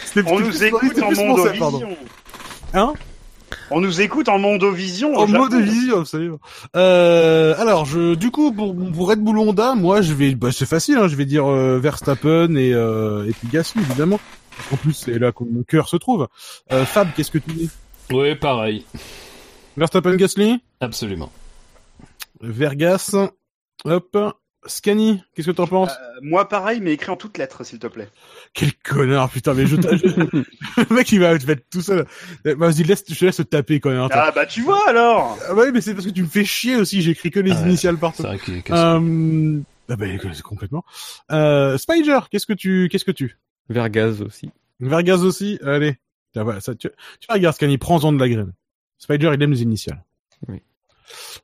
[0.04, 1.12] C'était- On nous plus- écoute en.
[1.12, 1.96] Mondovision.
[2.74, 2.94] Hein
[3.72, 5.16] On nous écoute en Mondovision.
[5.16, 5.48] En Japon.
[5.48, 6.38] mode vision, absolument.
[6.76, 10.66] Euh, alors, je, du coup, pour, pour Red Bull Honda, moi, je vais, bah, c'est
[10.66, 14.20] facile, hein, je vais dire euh, Verstappen et, euh, et puis Gasly, évidemment.
[14.72, 16.28] En plus, c'est là que mon cœur se trouve.
[16.72, 17.70] Euh, Fab, qu'est-ce que tu dis?
[18.12, 18.84] Oui, pareil.
[19.76, 20.60] Verstappen, Gasly?
[20.80, 21.30] Absolument.
[22.40, 23.14] Vergas,
[23.84, 24.16] hop,
[24.66, 25.90] Scani, qu'est-ce que t'en penses?
[25.90, 28.08] Euh, moi, pareil, mais écrit en toutes lettres, s'il te plaît.
[28.52, 29.76] Quel connard, putain, mais je,
[30.76, 32.06] le mec, il va, va être tout seul.
[32.46, 34.10] Euh, Vas-y, laisse, je te laisse te taper, connard.
[34.12, 35.38] Ah bah tu vois alors.
[35.48, 37.66] Ah ouais, mais c'est parce que tu me fais chier aussi, j'écris que les Ah
[37.66, 38.22] initiales partout.
[38.22, 40.06] C'est vrai qu'il est Euh, ah bah,
[40.44, 40.84] complètement.
[41.32, 43.38] Euh, Spider, qu'est-ce que tu, qu'est-ce que tu?
[43.70, 44.50] Vergaz aussi.
[44.78, 45.98] Vergaz aussi, allez.
[46.32, 46.88] Tiens, voilà, ça, tu,
[47.20, 48.52] tu regardes Scani, prends-en de la graine.
[48.98, 50.04] Spider, il aime les initiales.
[50.48, 50.60] Oui.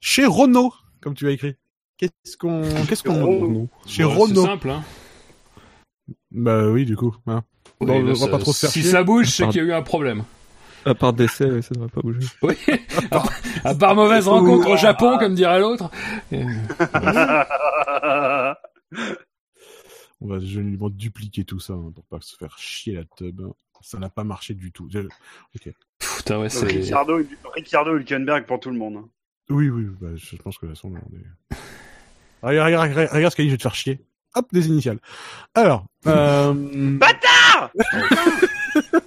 [0.01, 1.57] Chez Renault, comme tu as écrit.
[1.99, 3.69] Qu'est-ce qu'on, qu'est-ce qu'on, Renault.
[3.87, 4.43] chez Renault.
[4.43, 4.85] C'est simple, hein.
[6.31, 7.43] Bah oui, du coup, hein.
[7.81, 8.91] Bon, Oui, on va pas trop se faire Si chier.
[8.91, 10.25] ça bouge, c'est qu'il y a eu un problème.
[10.85, 12.21] À part ouais, ça devrait pas bouger.
[12.43, 12.55] Oui.
[13.65, 15.91] à part mauvaise rencontre au Japon, comme dirait l'autre.
[16.33, 16.45] Euh,
[20.21, 23.43] On va généralement dupliquer tout ça, hein, pour pas se faire chier la tub.
[23.83, 24.89] Ça n'a pas marché du tout.
[24.91, 25.75] Je- Ok.
[26.17, 26.65] Putain, ouais, c'est.
[26.67, 27.19] Ricciardo,
[27.55, 29.05] Ricciardo Hülkenberg pour tout le monde.
[29.51, 31.57] Oui, oui, bah, je pense que la son, on est...
[32.47, 34.01] Regarde, regarde, regarde, regarde Scani, je vais te faire chier.
[34.35, 34.99] Hop, des initiales.
[35.55, 36.53] Alors, euh,
[36.99, 37.71] Bâtard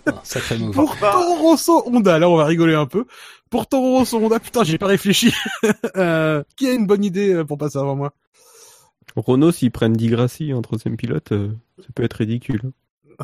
[0.08, 3.06] Ah, Sacré pour Toro Rosso Honda, là on va rigoler un peu.
[3.52, 5.32] Pour Toro Rosso Honda, putain, j'ai pas réfléchi.
[5.96, 8.14] euh, qui a une bonne idée euh, pour passer avant moi?
[9.16, 11.50] Renault, s'ils prennent Di Grassi en troisième pilote, euh,
[11.80, 12.62] ça peut être ridicule.
[13.20, 13.24] Ah,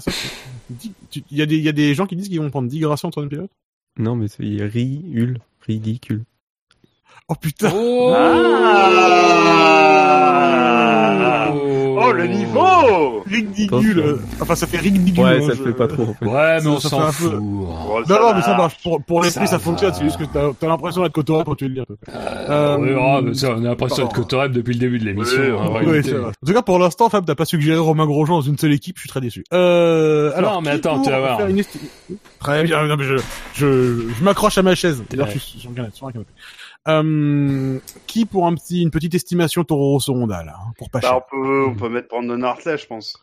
[0.70, 2.80] Il y, a des- il y a des gens qui disent qu'ils vont prendre 10
[2.80, 3.52] gractions en troisième pilote?
[3.98, 6.24] Non, mais c'est ri-ul, ridicule.
[7.28, 8.92] Oh putain Oh, Ah
[11.98, 14.06] Oh le niveau Ridicule Attention.
[14.06, 15.24] euh, Enfin, ça fait ridicule.
[15.24, 16.26] Ouais, hein, ça je- fait pas trop, en fait.
[16.26, 17.32] Ouais, mais Ça- on s'en fout.
[17.32, 18.76] peu- Oh, Non, non, mais ça marche.
[18.84, 19.92] Pour, pour l'esprit, Ça ça, fonctionne.
[19.96, 21.86] C'est juste que t'as as, l'impression d'être cotorep quand tu le dire.
[22.14, 25.42] Euh, oui, ah, mais ça, on a l'impression d'être Cotorep depuis le début de l'émission.
[25.42, 26.00] Oui, en oui.
[26.14, 28.98] En tout cas, pour l'instant, Fab, t'as pas suggéré Romain Grosjean dans une seule équipe.
[28.98, 29.44] Je suis très déçu.
[29.54, 31.40] Euh, alors, Non, mais qui attends, tu vas voir.
[32.40, 32.86] Très bien.
[32.88, 33.16] Non, mais je,
[33.56, 35.04] je, je m'accroche à ma chaise.
[35.10, 35.94] D'ailleurs, je suis sur un canapé.
[36.88, 41.00] Euh, qui pour un petit, une petite estimation Toro Rosso Honda, là, hein, pour pas
[41.00, 41.18] Bah, cher.
[41.18, 43.18] on peut, on peut mettre Brandon Hartley, je pense.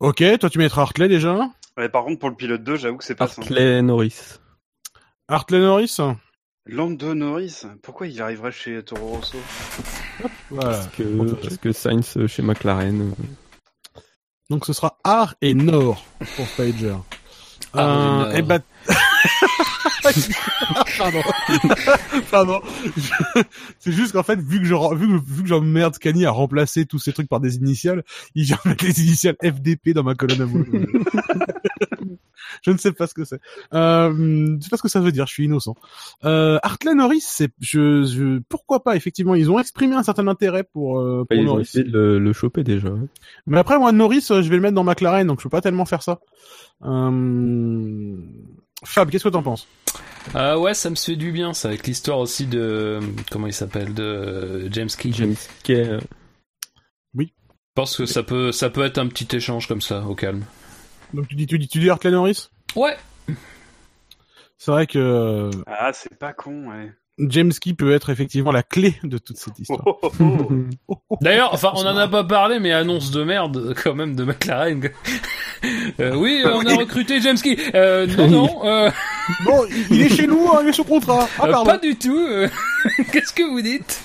[0.00, 1.48] Ok, toi tu mettras Hartley déjà.
[1.76, 3.42] Ouais, par contre, pour le pilote 2, j'avoue que c'est pas simple.
[3.48, 4.38] Hartley Norris.
[5.28, 5.96] Hartley Norris.
[6.68, 9.38] Lando Norris, pourquoi il arriverait chez Toro Rosso
[10.50, 10.70] Voilà.
[10.70, 13.12] Parce que, parce que Sainz euh, chez McLaren.
[13.12, 14.00] euh,
[14.50, 16.96] Donc ce sera Art et Nord pour Pager.
[17.74, 18.34] Et Nord.
[18.34, 18.58] et bah...
[20.98, 21.20] Pardon.
[22.30, 22.60] Pardon.
[23.78, 27.40] C'est juste qu'en fait, vu que je, vu j'emmerde à remplacer tous ces trucs par
[27.40, 28.04] des initiales,
[28.34, 30.64] il vient mettre les initiales FDP dans ma colonne à moi.
[32.62, 33.40] Je ne sais pas ce que c'est.
[33.74, 34.22] Euh, je
[34.56, 35.74] ne sais pas ce que ça veut dire, je suis innocent.
[36.24, 40.64] Euh, Hartley Norris, c'est, je, je, pourquoi pas, effectivement, ils ont exprimé un certain intérêt
[40.64, 41.62] pour, euh, pour ils ont Norris.
[41.62, 42.88] essayé de le, le choper déjà.
[42.88, 43.06] ouais.
[43.46, 45.60] Mais après, moi, Norris, euh, je vais le mettre dans McLaren, donc je peux pas
[45.60, 46.20] tellement faire ça.
[46.84, 48.16] Euh...
[48.84, 49.66] Fab, qu'est-ce que t'en penses?
[50.34, 53.00] Ah ouais, ça me fait du bien, ça, avec l'histoire aussi de.
[53.30, 55.10] Comment il s'appelle De James Key.
[55.12, 56.00] James Kay, euh,
[57.18, 57.24] Je
[57.74, 60.44] pense que ça peut, ça peut être un petit échange comme ça, au calme.
[61.14, 62.96] Donc tu dis, tu dis, tu dis Hartley Norris Ouais.
[64.58, 65.50] C'est vrai que...
[65.66, 66.92] Ah, c'est pas con, ouais.
[67.18, 69.80] James Key peut être effectivement la clé de toute cette histoire.
[69.86, 70.10] Oh, oh,
[70.88, 70.98] oh.
[71.22, 74.90] D'ailleurs, enfin, on en a pas parlé, mais annonce de merde quand même de McLaren.
[75.98, 77.56] Euh, oui, on a recruté James Key.
[77.74, 78.66] Euh, non, non.
[78.66, 78.90] Euh,
[79.44, 81.26] Bon, il- est chez nous, hein, il est sous contrat.
[81.38, 81.70] Ah, euh, pardon.
[81.70, 82.14] pas du tout.
[82.16, 82.46] euh,
[83.12, 84.00] Qu'est-ce que vous dites?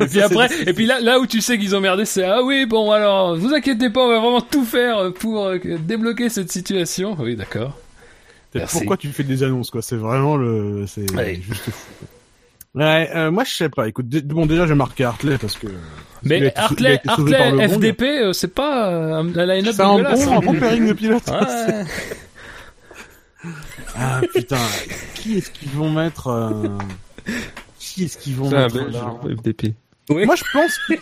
[0.00, 2.42] Et puis après, et puis là, là où tu sais qu'ils ont merdé, c'est ah
[2.42, 6.50] oui, bon alors, vous inquiétez pas, on va vraiment tout faire pour euh, débloquer cette
[6.50, 7.16] situation.
[7.18, 7.78] Oui, d'accord.
[8.54, 8.78] Merci.
[8.78, 9.82] Pourquoi tu fais des annonces, quoi?
[9.82, 11.40] C'est vraiment le, c'est Ouais.
[11.46, 12.06] juste fou.
[12.74, 13.88] Ouais, euh, moi je sais pas.
[13.88, 15.66] Écoute, bon déjà j'ai marqué Hartley parce que.
[16.24, 17.68] Mais Hartley, Hartley.
[17.68, 21.22] FDP, euh, c'est pas euh, un line-up C'est un bon, un bon pairing de pilote.
[21.28, 21.84] Ouais.
[23.98, 24.58] Ah putain,
[25.14, 26.28] qui est-ce qu'ils vont mettre
[27.96, 29.74] Qui est-ce qu'ils vont un mettre belge, là FDP.
[30.10, 30.26] Oui.
[30.26, 30.78] Moi je pense.
[30.88, 31.00] que-.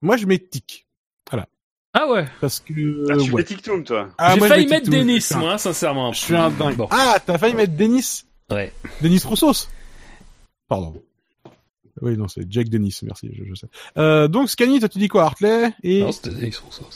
[0.00, 0.86] Moi je mets Tic.
[1.96, 2.26] Ah ouais.
[2.40, 3.06] Parce que.
[3.08, 3.36] Ah, tu ouais.
[3.36, 4.08] mets TikTok, toi.
[4.18, 6.12] Ah, J'ai failli mettre Denis, moi, sincèrement.
[6.12, 6.74] Je suis un dingue.
[6.74, 6.88] Bon.
[6.90, 8.72] Ah, t'as failli mettre Denis Ouais.
[9.00, 9.68] Denis Roussos
[10.68, 11.00] Pardon.
[12.00, 13.68] Oui, non, c'est Jack Denis, merci, je, je sais.
[13.96, 16.00] Euh, donc, Scanny, toi, tu dis quoi, Hartley et...
[16.00, 16.88] Non, c'était Denis Rousseau.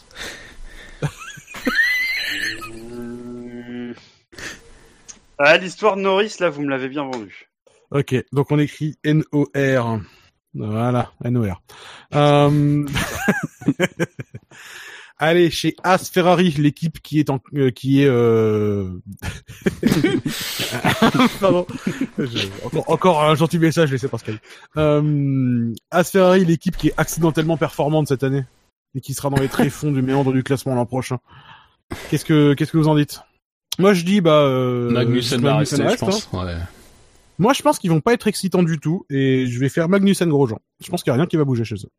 [5.39, 7.48] Ah, l'histoire de Norris, là, vous me l'avez bien vendu.
[7.90, 10.01] Ok, donc on écrit N-O-R.
[10.55, 11.62] Voilà, N-O-R.
[12.15, 12.86] Euh...
[15.20, 18.89] Allez, chez As Ferrari, l'équipe qui est en, euh, qui est, euh...
[21.40, 21.66] Pardon.
[22.86, 24.39] Encore un gentil message laissé par Sky.
[24.77, 25.73] Euh...
[25.90, 28.44] As Ferrari, l'équipe qui est accidentellement performante cette année
[28.94, 31.19] et qui sera dans les tréfonds du méandre du classement l'an prochain.
[32.10, 33.20] Qu'est-ce que, qu'est-ce que vous en dites?
[33.78, 34.90] Moi, je dis, bah, euh...
[34.90, 36.06] Magnussen va rester, je reste, hein.
[36.06, 36.28] pense.
[36.32, 36.56] Ouais.
[37.38, 40.28] Moi, je pense qu'ils vont pas être excitants du tout, et je vais faire Magnussen
[40.28, 40.59] Grosjean.
[40.80, 41.90] Je pense qu'il y a rien qui va bouger chez eux.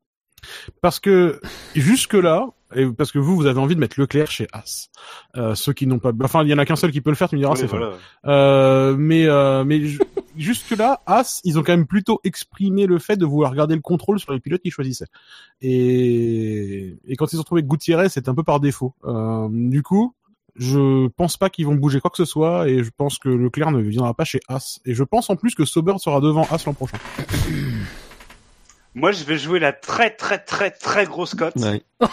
[0.82, 1.40] Parce que
[1.76, 4.90] jusque là, et parce que vous, vous avez envie de mettre Leclerc chez As.
[5.36, 7.16] Euh, ceux qui n'ont pas, enfin, il y en a qu'un seul qui peut le
[7.16, 7.28] faire.
[7.28, 7.88] Tu me diras, Oui, c'est voilà.
[7.92, 8.00] fort.
[8.28, 10.00] Euh, mais euh, mais ju-
[10.38, 13.82] jusque là, As, ils ont quand même plutôt exprimé le fait de vouloir garder le
[13.82, 15.08] contrôle sur les pilotes qu'ils choisissaient.
[15.74, 18.94] Et et quand ils se sont retrouvés avec Gutiérrez, c'était un peu par défaut.
[19.06, 20.14] Euh, du coup.
[20.60, 23.72] Je pense pas qu'ils vont bouger quoi que ce soit et je pense que Leclerc
[23.72, 24.80] ne viendra pas chez As.
[24.86, 26.98] Et je pense en plus que Sauber sera devant As l'an prochain.
[28.96, 31.82] Moi, je vais jouer la très, très, très, très grosse cote Ouais.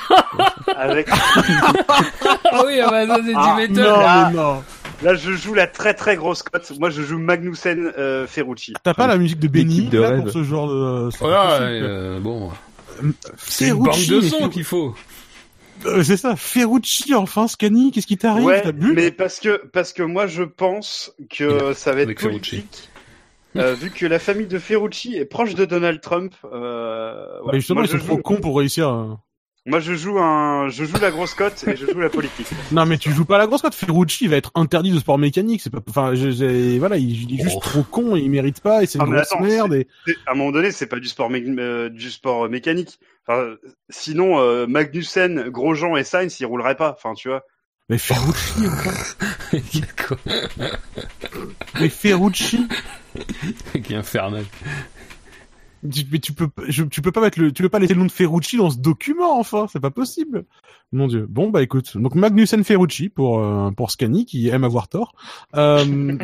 [0.77, 1.09] avec.
[1.11, 3.85] Ah oui, ah bah ça c'est Ah, du métal.
[3.85, 4.29] non, là.
[4.31, 4.63] mais non.
[5.03, 6.71] Là, je joue la très, très grosse cote.
[6.79, 8.75] Moi, je joue Magnussen euh, Ferrucci.
[8.83, 11.09] T'as pas la musique de Benny de là, pour ce genre de.
[11.19, 12.51] Voilà, possible, euh, bon.
[13.37, 14.95] C'est une banque Ferrucci, de Fer- qu'il faut.
[15.85, 18.45] Euh, c'est ça, Ferrucci enfin, Scani, qu'est-ce qui t'arrive?
[18.45, 18.93] Ouais, T'as bu?
[18.95, 22.57] mais parce que parce que moi, je pense que ça va être avec Ferrucci.
[22.57, 22.89] politique.
[23.57, 27.59] euh, vu que la famille de Ferrucci est proche de Donald Trump, euh, Bah, voilà.
[27.59, 28.89] justement, moi, ils sont je trop joue, cons pour réussir.
[28.89, 29.21] à-
[29.69, 32.47] moi je joue un, je joue la grosse cote et je joue la politique.
[32.73, 33.75] Non, mais tu joues pas la grosse cote.
[33.75, 35.61] Ferrucci il va être interdit de sport mécanique.
[35.61, 37.61] C'est pas, enfin, je- j'ai- voilà, il, il est juste Oh.
[37.61, 39.75] trop con, et il mérite pas, et c'est une Ah, mais grosse attends, merde.
[39.75, 39.87] Et...
[40.27, 42.99] À un moment donné, c'est pas du sport, mé- euh, du sport mécanique.
[43.27, 43.57] Enfin,
[43.89, 46.93] sinon, euh, Magnussen, Grosjean et Sainz, ils rouleraient pas.
[46.93, 47.45] Enfin, tu vois.
[47.89, 48.65] Mais Ferrucci.
[50.07, 50.17] Quoi
[51.81, 52.67] mais Ferrucci,
[53.73, 54.45] Qui est infernal.
[55.91, 58.01] Tu, mais tu peux, je, tu peux pas mettre le, tu peux pas laisser le
[58.01, 60.45] nom de Ferrucci dans ce document, enfin, c'est pas possible.
[60.93, 61.27] Mon dieu.
[61.29, 65.13] Bon, bah écoute, donc Magnussen Ferrucci pour euh, pour Scani qui aime avoir tort.
[65.57, 65.79] Euh,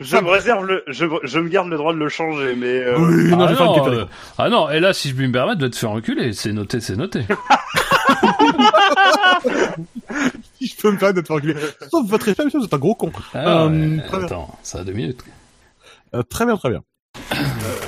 [0.00, 2.98] Je me réserve le, je, je me garde le droit de le changer, mais euh,
[2.98, 4.04] oui, non, ah, non, petit peu euh,
[4.38, 6.32] ah non, et là, si je puis me permettre, je vais te faire reculer.
[6.32, 7.22] C'est noté, c'est noté.
[10.58, 11.54] si je peux me permettre de te faire reculer.
[11.90, 13.12] Sauf votre effet, monsieur, vous êtes un gros con.
[13.34, 15.22] Ah, Euh, ouais, attends, ça a deux minutes.
[16.14, 16.82] Euh, très bien, très bien.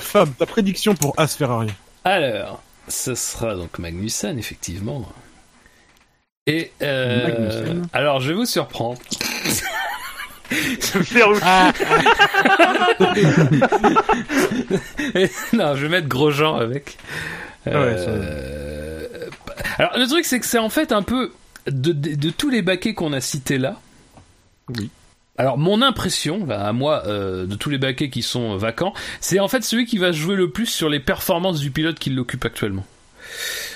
[0.00, 1.68] Fab, ta prédiction pour As Ferrari
[2.04, 5.06] Alors, ce sera donc Magnussen, effectivement.
[6.46, 7.88] Et euh, Magnussen.
[7.92, 9.00] alors, je vais vous surprendre.
[10.50, 11.42] Ferrucci.
[15.14, 16.98] Et- non, je vais mettre Grosjean avec.
[17.66, 19.08] Ah ouais, Euh,
[19.78, 21.32] Alors, le truc, c'est que c'est en fait un peu
[21.66, 23.76] de, de, de tous les baquets qu'on a cités là.
[24.76, 24.90] Oui.
[25.38, 29.40] Alors, mon impression, là, à moi, euh, de tous les baquets qui sont vacants, c'est
[29.40, 32.44] en fait celui qui va jouer le plus sur les performances du pilote qui l'occupe
[32.44, 32.84] actuellement.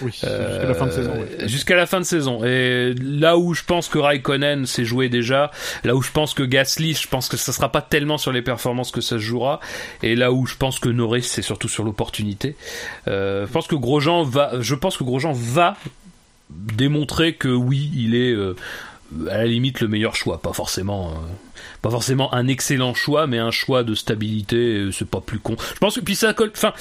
[0.03, 1.13] Oui, jusqu'à la fin de saison.
[1.13, 1.29] ouais.
[1.41, 2.45] Euh, Jusqu'à la fin de saison.
[2.45, 5.51] Et là où je pense que Raikkonen s'est joué déjà,
[5.83, 8.43] là où je pense que Gasly, je pense que ça sera pas tellement sur les
[8.43, 9.61] performances que ça se jouera,
[10.03, 12.55] et là où je pense que Norris, c'est surtout sur l'opportunité.
[13.09, 15.79] Euh, je pense que Grosjean va, je pense que Grosjean va
[16.51, 18.55] démontrer que oui, il est euh,
[19.31, 21.15] à la limite le meilleur choix, pas forcément.
[21.87, 25.39] Euh, pas forcément un excellent choix, mais un choix de stabilité, euh, c'est pas plus
[25.39, 25.57] con.
[25.75, 26.51] Je pense que puis ça colle.
[26.55, 26.73] Enfin,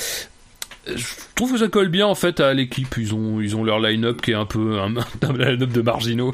[0.94, 2.96] je trouve que ça colle bien en fait à l'équipe.
[2.98, 6.34] Ils ont ils ont leur line-up qui est un peu un, un line-up de marginaux.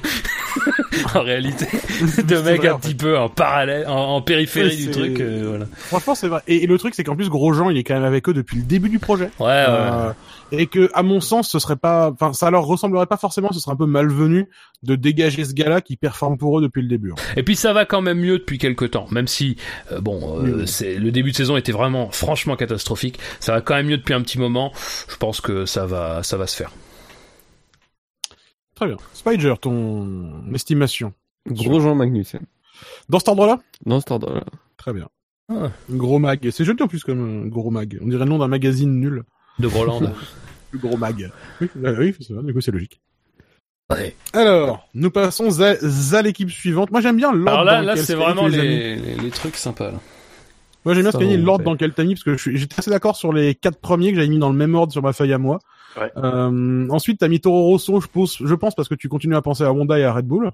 [1.16, 1.68] en réalité.
[2.08, 5.66] C'est mecs un petit peu en parallèle, en, en périphérie du truc, euh, voilà.
[5.74, 6.42] Franchement, c'est vrai.
[6.48, 8.58] Et, et le truc, c'est qu'en plus, Grosjean, il est quand même avec eux depuis
[8.58, 9.30] le début du projet.
[9.40, 10.12] Ouais, ouais.
[10.54, 13.52] Et que, à mon sens, ce serait pas, enfin, ça leur ressemblerait pas forcément.
[13.54, 14.50] Ce serait un peu malvenu
[14.84, 17.12] de dégager ce gars-là qui performe pour eux depuis le début.
[17.12, 17.16] hein.
[17.38, 19.56] Et puis ça va quand même mieux depuis quelques temps, même si
[19.92, 20.68] euh, bon, euh, Oui.
[20.68, 23.18] c'est le début de saison était vraiment franchement catastrophique.
[23.40, 24.72] Ça va quand même mieux depuis un petit moment.
[25.08, 26.72] Je pense que ça va, ça va se faire.
[28.76, 28.98] Très bien.
[29.14, 31.14] Spider, ton estimation
[31.48, 32.42] Grosjean Magnussen.
[33.10, 34.44] dans cet ordre-là Dans cet ordre-là.
[34.78, 35.08] Très bien.
[35.50, 35.70] Ah.
[35.90, 36.50] Gros mag.
[36.52, 38.00] C'est joli en plus comme gros mag.
[38.02, 39.24] On dirait le nom d'un magazine nul.
[39.60, 40.02] De Groland.
[40.72, 41.30] Le gros mag.
[41.60, 43.02] Oui, euh, oui c'est vrai, du coup c'est logique.
[43.92, 44.16] Ouais.
[44.32, 45.74] Alors, nous passons à,
[46.16, 46.92] à l'équipe suivante.
[46.92, 49.30] Moi j'aime bien l'ordre Alors là, dans là, lequel c'est vraiment les les, les, les
[49.32, 49.92] trucs sympas.
[49.92, 50.00] Là.
[50.86, 53.34] Moi j'aime bien on l'ordre dans lequel t'as mis parce que j'étais assez d'accord sur
[53.34, 55.60] les quatre premiers que j'avais mis dans le même ordre sur ma feuille à moi.
[55.98, 56.10] Ouais.
[56.16, 59.42] Euh, ensuite t'as mis Toro Rosso, je pense, je pense parce que tu continues à
[59.42, 60.52] penser à Honda et à Red Bull.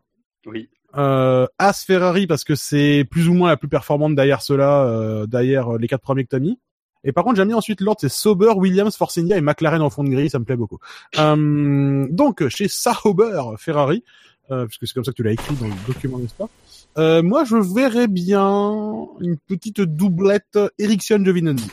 [0.48, 0.69] Oui.
[0.95, 5.27] Euh, As Ferrari parce que c'est plus ou moins la plus performante derrière cela, euh,
[5.27, 6.59] derrière euh, les quatre premiers que t'as mis.
[7.08, 9.90] Et par contre, j'ai mis ensuite l'ordre, c'est Sauber, Williams, Force India et McLaren en
[9.90, 10.77] fond de grille, ça me plaît beaucoup.
[11.18, 14.03] Euh, donc, chez Sauber, Ferrari,
[14.52, 16.50] euh, puisque c'est comme ça que tu l'as écrit dans le document, n'est-ce pas?
[16.98, 21.69] Euh, Moi, je verrais bien une petite doublette Ericsson-Giovinazzi.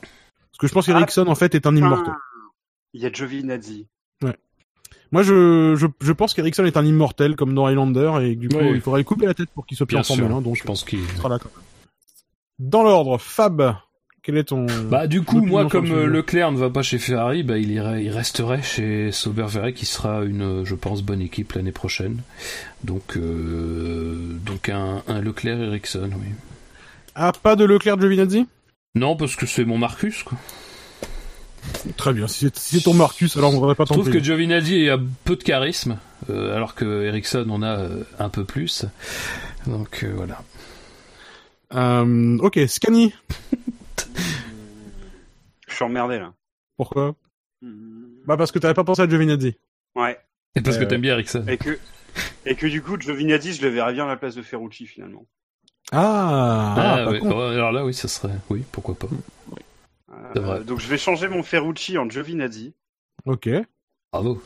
[0.00, 2.14] Parce que je pense qu'Ericsson, en fait, est un immortel.
[2.94, 3.86] Il y a Giovinazzi.
[5.12, 8.58] Moi, je, je, je pense qu'Ericsson est un immortel, comme dans Highlander, et du coup,
[8.58, 8.70] Oui.
[8.74, 10.36] il faudrait lui couper la tête pour qu'il soit Bien en Formule sûr.
[10.36, 11.00] 1, donc je pense qu'il.
[11.00, 11.64] il sera là quand même.
[12.60, 13.74] Dans l'ordre, Fab,
[14.22, 14.66] quel est ton...
[14.90, 16.06] Bah du coup, moi comme le euh.
[16.06, 19.86] Leclerc ne va pas chez Ferrari, bah il irait, il resterait chez Sauber Ferrari qui
[19.86, 22.20] sera une, euh, je pense, bonne équipe l'année prochaine.
[22.84, 26.28] Donc euh, donc un, un Leclerc Ericsson, oui.
[27.14, 28.46] Ah, pas de Leclerc Giovinazzi?
[28.94, 30.22] Non parce que c'est mon Marcus.
[30.22, 30.38] Quoi.
[31.96, 34.90] Très bien, si c'est si ton Marcus, alors on voudrait pas Je trouve que Giovinazzi
[34.90, 38.84] a peu de charisme, euh, alors que Ericsson en a euh, un peu plus.
[39.66, 40.42] Donc voilà.
[42.42, 43.14] Ok, Scani.
[45.68, 46.32] Je suis emmerdé là.
[46.76, 47.14] Pourquoi
[47.62, 49.56] Bah parce que t'avais pas pensé à Giovinazzi.
[49.96, 50.18] Ouais.
[50.56, 51.44] Et parce Euh, que t'aimes bien Ericsson.
[51.48, 51.78] Et que
[52.46, 55.26] et que du coup Giovinazzi, je le verrais bien à la place de Ferrucci finalement.
[55.92, 57.18] Ah, Ah, pas ouais.
[57.20, 57.30] con.
[57.32, 59.08] Oh, alors là oui, ça serait, oui, pourquoi pas.
[60.32, 60.64] C'est Euh, vrai.
[60.64, 62.74] donc je vais changer mon Ferrucci en Giovinazzi.
[63.26, 63.48] Ok,
[64.12, 64.42] Bravo.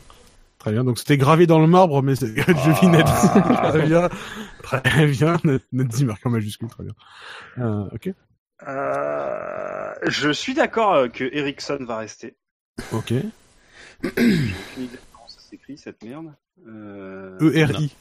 [0.59, 0.85] très bien.
[0.85, 3.29] Donc c'était gravé dans le marbre, mais c'est Giovinazzi.
[3.35, 3.69] Ah.
[3.71, 4.09] très bien,
[4.63, 5.37] très bien.
[5.73, 6.95] Nazzi marqué en majuscule, très bien.
[7.59, 8.11] Euh, ok,
[8.63, 12.37] Euh, je suis d'accord euh, que Ericsson va rester.
[12.93, 13.13] ok.
[14.03, 14.11] De
[15.13, 16.33] comment ça s'écrit cette merde.
[16.67, 17.39] Euh...
[17.41, 17.95] E-R-I.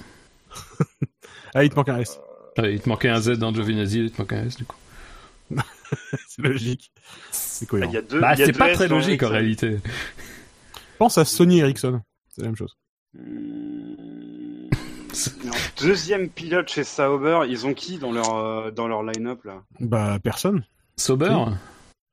[1.55, 2.19] ah, il te manque un S.
[2.57, 4.77] Ouais, il te manquait un Z dans Giovinazzi, il te manquait un S du coup.
[6.27, 6.91] C'est logique.
[7.31, 7.91] C'est cohérent.
[7.91, 9.79] il y a deux, Bah il y a c'est pas S très logique en réalité.
[10.97, 12.01] Pense à Sony Ericsson.
[12.29, 12.77] C'est la même chose.
[13.13, 14.02] Hmm.
[15.81, 19.61] Deuxième pilote chez Sauber, ils ont qui dans leur euh, dans leur line-up là?
[19.79, 20.63] Bah, personne.
[20.97, 21.29] Sauber?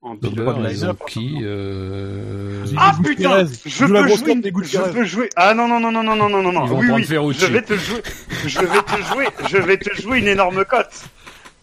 [0.02, 2.64] En Sauber, pilote de ils line-up, ont qui euh...
[2.76, 5.30] Ah putain, je peux jouer, je peux jouer.
[5.36, 6.78] Ah non non non non non non non non non.
[6.78, 7.04] Oui oui,
[7.34, 8.02] je vais te jouer,
[8.46, 11.04] je vais te jouer, je vais te jouer une énorme cote.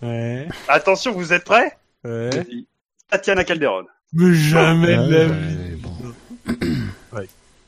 [0.02, 0.48] Ouais.
[0.68, 1.78] Attention, vous êtes prêts?
[2.04, 2.30] Ouais.
[3.10, 3.86] Tatiana Calderon.
[4.14, 5.77] Mais jamais de la Ouais, vie.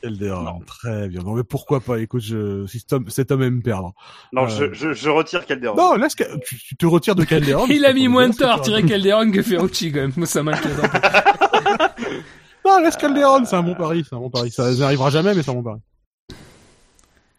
[0.02, 0.42] Calderon.
[0.42, 0.60] Non.
[0.66, 1.20] Très bien.
[1.22, 2.66] Non, mais pourquoi pas Écoute, je...
[2.66, 3.92] si cet homme, cet homme aime perdre.
[4.32, 4.48] Non, Euh.
[4.48, 5.76] je, je, je retire Calderon.
[5.76, 7.66] Non, laisse, Ca- tu, tu te retires de Calderon.
[7.70, 10.12] Il a mis moins de temps à retirer Calderon que Ferrucci quand même.
[10.16, 10.98] Moi ça m'inquiète un peu.
[12.66, 14.50] Non, laisse Calderon, c'est un bon pari, c'est un bon pari.
[14.50, 15.80] Ça n'arrivera jamais, mais c'est un bon pari.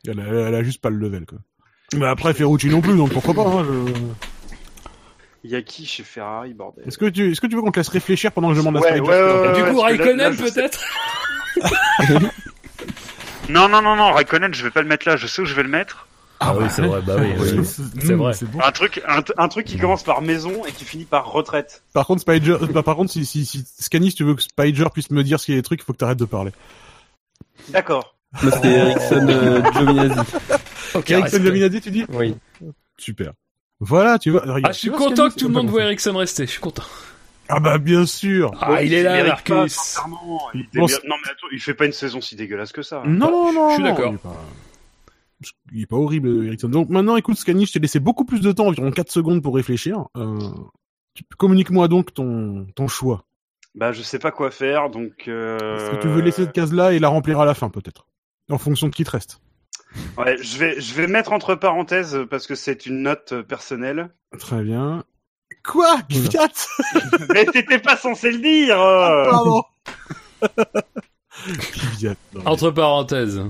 [0.08, 1.38] Elle a, elle a juste pas le level, quoi.
[1.96, 3.94] Mais après, Ferrucci non plus, donc pourquoi pas, hein, je...
[5.44, 7.72] Il y a qui chez Ferrari, bordel Est-ce que tu, est-ce que tu veux qu'on
[7.72, 9.84] te laisse réfléchir pendant que je demande Ouais, à ouais, ouais, du coup là- là,
[9.84, 10.84] Raikkonen je peut-être?
[13.52, 15.18] Non, non, non, non, Raikkonen, je vais pas le mettre là.
[15.18, 16.08] Je sais où je vais le mettre.
[16.44, 17.34] Ah oui c'est vrai, bah oui.
[17.40, 17.66] oui.
[17.66, 18.34] C'est vrai.
[18.34, 18.60] C'est bon.
[18.64, 21.84] Un truc, un, un truc qui commence par maison et qui finit par retraite.
[21.94, 24.42] Par contre, Spider, euh, bah, par contre, si, si, si, Scanny, si tu veux que
[24.42, 26.26] Spider puisse me dire ce qu'il y a des trucs, il faut que t'arrêtes de
[26.26, 26.52] parler.
[27.70, 28.16] D'accord.
[28.42, 30.20] C'était Ericsson euh, Giovinazzi.
[30.96, 31.38] Ok, Ericsson.
[31.44, 32.36] Giovinazzi, tu dis Oui.
[32.98, 33.34] Super.
[33.80, 34.42] Voilà, tu vois.
[34.42, 35.84] regarde, Ah, je suis content que tout le monde voit.
[35.84, 36.46] Ericsson rester.
[36.46, 36.84] Je suis content.
[37.54, 38.52] Ah bah bien sûr.
[38.62, 40.40] Ah, il est là, pas, sincèrement.
[40.54, 43.04] Il Bon, non, mais attends, il fait pas une saison si dégueulasse que ça.
[43.06, 43.70] Non, non, non.
[43.70, 44.12] je suis d'accord.
[44.12, 44.46] Il est pas,
[45.74, 46.70] il est pas horrible, Ericsson.
[46.70, 49.56] Donc maintenant, écoute, Scanny, je t'ai laissé beaucoup plus de temps, environ 4 secondes pour
[49.56, 50.06] réfléchir.
[50.16, 50.40] Euh,
[51.38, 53.26] Communique-moi donc ton, ton choix.
[53.76, 55.28] Bah, je sais pas quoi faire, donc.
[55.28, 55.58] Euh...
[55.76, 58.08] Est-ce que tu veux laisser cette case-là et la remplir à la fin, peut-être?
[58.50, 59.42] En fonction de qui te reste.
[60.18, 64.10] Ouais, je vais, je vais mettre entre parenthèses parce que c'est une note personnelle.
[64.40, 65.04] Très bien.
[65.64, 66.50] Quoi Kvyat
[67.34, 68.80] mais t'étais pas censé le dire.
[68.82, 69.30] euh.
[69.30, 69.64] Pardon.
[71.74, 72.16] Kvyat.
[72.34, 73.42] non, mais Entre parenthèses.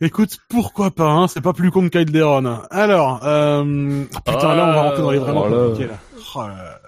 [0.00, 2.60] Écoute, pourquoi pas, hein, c'est pas plus con que Calderon.
[2.70, 4.04] Alors, euh...
[4.14, 5.98] ah, putain, là on va rentrer dans les vraiment Oh compliqués, là.
[6.36, 6.80] Oh là là.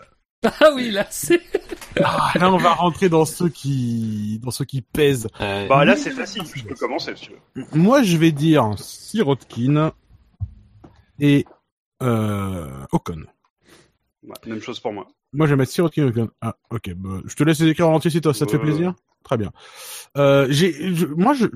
[0.61, 1.41] Ah oui, là, c'est...
[2.03, 5.27] Ah, là on va rentrer dans ceux qui, dans ceux qui pèsent.
[5.39, 6.45] Bah là, c'est facile.
[6.55, 7.67] Je peux commencer si tu veux.
[7.75, 9.93] Moi, je vais dire Sirotkin
[11.19, 11.45] et
[12.03, 13.25] euh, Ocon.
[14.23, 15.07] Ouais, même chose pour moi.
[15.33, 16.11] Moi, je vais mettre Sirotkin.
[16.41, 16.93] Ah, ok.
[16.97, 18.63] bah, je te laisse les écrire en entier si toi, ça te fait Ouais.
[18.65, 18.95] plaisir.
[19.25, 19.51] Très bien.
[20.17, 21.47] Euh, j'ai, je- moi, je,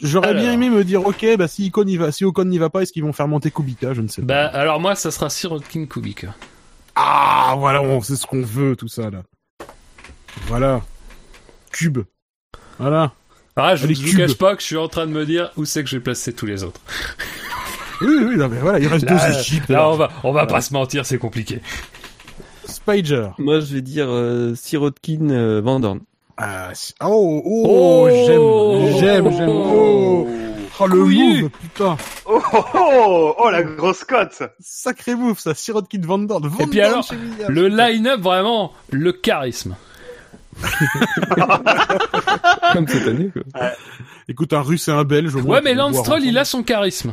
[0.00, 2.70] j'aurais bien aimé me dire, ok, bah si Ocon n'y va, si Ocon n'y va
[2.70, 3.92] pas, est-ce qu'ils vont faire monter Kubica?
[3.94, 4.26] Je ne sais pas.
[4.26, 6.34] Bah, alors moi, ça sera Sirotkin Kubica.
[6.94, 9.22] Ah, voilà, on sait ce qu'on veut, tout ça là.
[10.46, 10.82] Voilà.
[11.72, 11.98] Cube.
[12.78, 13.12] Voilà.
[13.56, 15.64] Ah, je, je vous cache pas que je suis en train de me dire où
[15.64, 16.80] c'est que j'ai placé tous les autres.
[18.00, 19.66] Oui, oui, non, mais voilà, il reste Là, deux équipes.
[19.68, 21.60] là, on va, on va pas se mentir, c'est compliqué.
[23.38, 26.00] Moi, je vais dire euh, Sirotkin euh, Van Dorn.
[26.36, 26.70] Ah,
[27.02, 28.08] oh, oh, Oh.
[28.26, 29.48] j'aime, j'aime, j'aime.
[29.50, 30.26] Oh,
[30.80, 31.42] oh le Couillu.
[31.42, 31.96] move, putain.
[32.24, 35.52] Oh, oh, oh, oh, la grosse cote Sacré move, ça.
[35.54, 36.46] Sirotkin Van Dorn.
[36.46, 37.06] Van Et puis Dorn alors,
[37.48, 39.76] Le line-up, vraiment, le charisme.
[42.72, 43.42] Comme cette année, quoi.
[44.28, 45.56] Écoute, un russe et un belge, au moins.
[45.56, 47.12] Ouais, mais tu peux Lance voir Stroll, il a son charisme.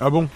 [0.00, 0.28] Ah bon?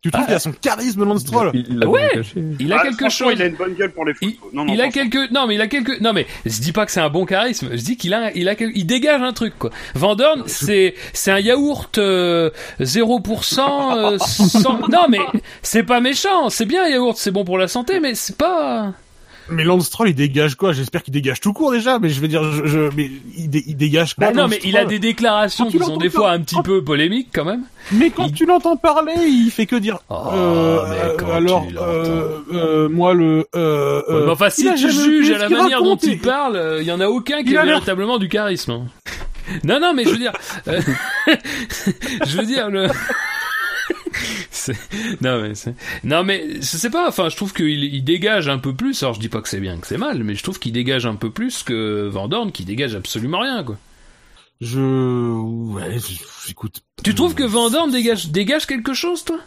[0.00, 0.26] Tu trouves Ah.
[0.26, 1.50] qu'il a son charisme, Lance Stroll?
[1.54, 2.08] Il il Ouais.
[2.14, 2.40] caché.
[2.60, 3.32] Il a Ah, quelque chose.
[3.34, 4.52] Il a une bonne gueule pour les Il, photos.
[4.52, 6.86] Non, non, il a quelques, non mais il a quelques, non mais je dis pas
[6.86, 9.32] que c'est un bon charisme, je dis qu'il a, il a, quel- il dégage un
[9.32, 9.70] truc quoi.
[9.96, 15.18] Van Dorn, c'est, c'est un yaourt euh, 0%, euh, sans- non mais
[15.62, 18.92] c'est pas méchant, c'est bien un yaourt, c'est bon pour la santé, mais c'est pas.
[19.50, 20.72] Mais Lance il dégage quoi?
[20.72, 23.64] J'espère qu'il dégage tout court déjà, mais je veux dire, je, je- mais il, dé-
[23.66, 24.26] il dégage quoi?
[24.28, 27.28] Bah non mais il a des déclarations qui sont des fois un petit peu polémiques
[27.32, 27.62] quand même.
[27.92, 29.98] Mais quand Il- tu l'entends parler, il fait que dire.
[30.10, 33.46] Oh, euh, mais euh, alors, euh, euh, moi le.
[33.56, 36.92] Euh, Ouais, mais enfin si tu juges à la manière dont il parle, il y
[36.92, 38.72] en a aucun qui a véritablement du charisme.
[38.72, 38.86] hein.
[39.64, 40.32] Non non mais je veux dire,
[42.26, 42.88] je veux dire le.
[45.20, 45.52] Non mais
[46.04, 49.14] non mais je sais pas enfin je trouve qu'il il dégage un peu plus alors
[49.14, 51.14] je dis pas que c'est bien que c'est mal mais je trouve qu'il dégage un
[51.14, 53.76] peu plus que Van Dorn qui dégage absolument rien quoi
[54.60, 54.80] Je.
[54.80, 56.82] Ouais, je- écoute.
[57.04, 59.38] tu trouves que euh, Van Dorn dégage dégage quelque chose toi?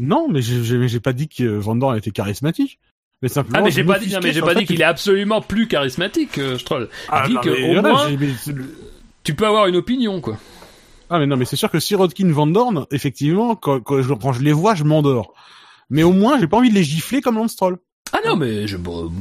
[0.00, 2.78] Non, mais j'ai- pas dit que Van Dorn était charismatique.
[3.22, 3.58] Mais simplement.
[3.60, 6.32] ah mais j'ai pas dit non, mais j'ai pas dit qu'il est absolument plus charismatique
[6.32, 8.08] que Stroll Ah, que au moins
[9.22, 10.36] tu peux avoir une opinion quoi
[11.10, 14.32] Ah mais non, mais c'est sûr que Sirotkin Van Dorn, effectivement, quand, quand, je, quand
[14.32, 15.34] je les vois, je m'endors.
[15.90, 17.78] Mais au moins, j'ai pas envie de les gifler comme Lance Stroll.
[18.12, 19.12] ah non mais je bon,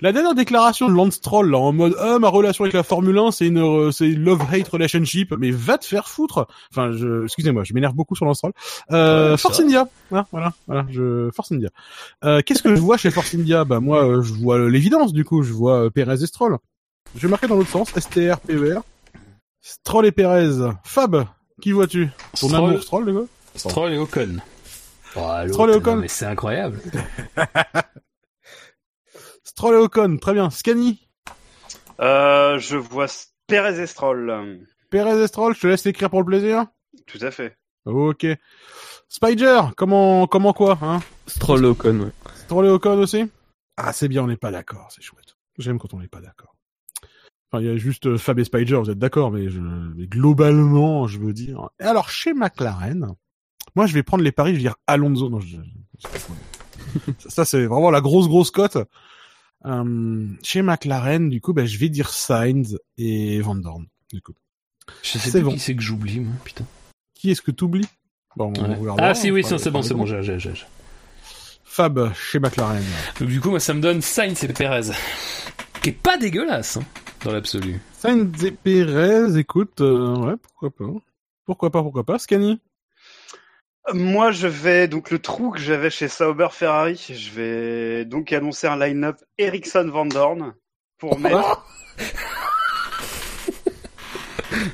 [0.00, 3.16] La dernière déclaration de Lance Stroll, là, en mode, ah, ma relation avec la Formule
[3.16, 5.32] 1, c'est une, euh, c'est love-hate relationship.
[5.38, 6.48] Mais va te faire foutre.
[6.72, 8.52] Enfin, je, excusez-moi, je m'énerve beaucoup sur Lance Stroll.
[8.90, 9.62] Euh, Force ça.
[9.62, 9.88] India.
[10.10, 11.68] Voilà, voilà, voilà, je, Force India.
[12.24, 13.64] Euh, qu'est-ce que je vois chez Force India?
[13.64, 16.58] Bah, moi, euh, je vois l'évidence, du coup, je vois euh, Perez et Stroll.
[17.14, 18.80] Je vais marquer dans l'autre sens, STR, PER.
[19.62, 20.70] Stroll et Perez.
[20.84, 21.24] Fab,
[21.60, 22.08] qui vois-tu?
[22.40, 22.70] Ton Stroll.
[22.70, 23.26] amour Stroll, le gars?
[23.54, 24.36] Stroll et Ocon
[25.16, 25.94] oh, Stroll et Ocon.
[25.94, 26.80] non, mais c'est incroyable
[29.44, 30.50] Stroll et Ocon, très bien.
[30.50, 31.06] Scani,
[32.00, 33.06] Euh, je vois
[33.46, 34.60] Perez et Stroll.
[34.90, 36.66] Perez et Stroll, je te laisse l'écrire pour le plaisir.
[37.06, 37.56] Tout à fait.
[37.84, 38.26] Ok.
[39.08, 42.10] Spider, comment, comment quoi, hein Stroll Ocon, ouais.
[42.44, 43.30] Stroll et Ocon aussi
[43.76, 45.36] Ah, c'est bien, on n'est pas d'accord, c'est chouette.
[45.58, 46.51] J'aime quand on n'est pas d'accord.
[47.52, 50.06] Enfin, il y a juste euh, Fab et Spider, vous êtes d'accord, mais, je, mais
[50.06, 51.68] globalement, je veux dire.
[51.80, 53.08] Et alors, chez McLaren,
[53.76, 55.28] moi, je vais prendre les paris, je vais dire Alonso.
[55.28, 55.56] Non, je,
[57.28, 58.78] ça, c'est vraiment la grosse, grosse cote.
[59.66, 64.32] Euh, chez McLaren, du coup, ben, je vais dire Sainz et Van Dorn, du coup.
[65.02, 65.52] je sais plus bon.
[65.52, 66.64] qui c'est que j'oublie moi putain
[67.14, 67.86] Qui est-ce que t'oublies?
[68.34, 68.90] Bon, Ouais.
[68.98, 70.52] ah si oui c'est bon on c'est bon j'ai j'ai
[71.64, 72.82] Fab, chez McLaren.
[73.20, 74.90] Donc du coup, moi, ça me donne Sainz et Perez,
[75.82, 76.82] qui est pas dégueulasse hein,
[77.24, 77.80] dans l'absolu.
[77.92, 80.92] Sainz et Perez, écoute, euh, ouais, pourquoi pas.
[81.44, 82.18] Pourquoi pas, pourquoi pas.
[82.18, 82.60] Scani?
[83.92, 87.04] Moi, je vais donc le trou que j'avais chez Sauber Ferrari.
[87.08, 90.54] Je vais donc annoncer un line-up Ericsson Van Dorn
[90.98, 91.66] pour mettre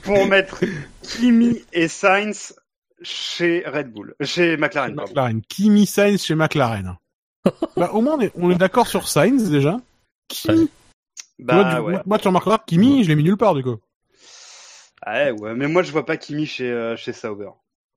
[0.03, 0.61] pour mettre
[1.03, 2.55] Kimi et Sainz
[3.01, 4.95] chez Red Bull, chez McLaren.
[4.95, 5.11] pardon.
[5.11, 5.43] McLaren.
[5.49, 6.99] Kimi Sainz chez McLaren.
[7.77, 9.79] bah, au moins, on est, on est d'accord sur Sainz, déjà.
[10.29, 10.69] Kimi.
[11.39, 12.03] Bah moi, du- ouais.
[12.07, 13.77] moi, tu remarqueras, Kimi, je l'ai mis nulle part, du coup.
[15.03, 17.51] Ah ouais, ouais, mais moi je vois pas Kimi chez euh, chez Sauber.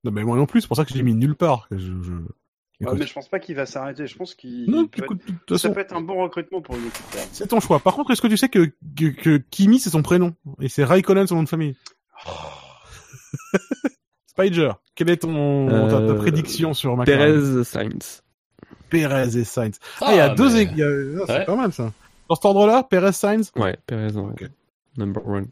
[0.04, 1.66] Non, mais moi non plus, c'est pour ça que je l'ai mis nulle part.
[1.72, 2.12] Je, je...
[2.86, 4.06] Ouais, mais je pense pas qu'il va s'arrêter.
[4.06, 7.04] Je pense qu'il être- ça peut être un bon recrutement pour une équipe.
[7.12, 7.28] perdue.
[7.32, 7.78] c'est ton choix.
[7.80, 10.34] Par contre, est-ce que tu sais que, que, que Kimi, c'est son prénom?
[10.60, 11.76] Et c'est Raikkonen, son nom de famille
[14.26, 18.22] Spider, quelle est ton, ta, ta Euh, prédiction sur McLaren Perez Sainz.
[18.88, 19.78] Perez et Sainz.
[20.00, 20.56] Ah, il y a Ah, deux...
[20.56, 21.44] é- a- ah, C'est Ouais.
[21.44, 21.92] pas mal, ça.
[22.32, 23.52] Dans cet ordre-là, Perez, Sainz.
[23.56, 24.48] Ouais, Perez en Ok.
[24.96, 25.48] number one.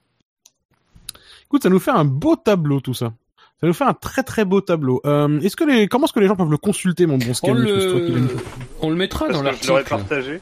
[1.44, 3.12] Écoute, ça nous fait un beau tableau tout ça.
[3.60, 5.02] Ça nous fait un très très beau tableau.
[5.04, 7.54] Euh, est-ce que les comment est-ce que les gens peuvent le consulter mon bon On
[7.54, 8.28] que qui l'as le,
[8.80, 10.00] on le mettra Parce dans que je l'aurais l'article.
[10.08, 10.40] partagé.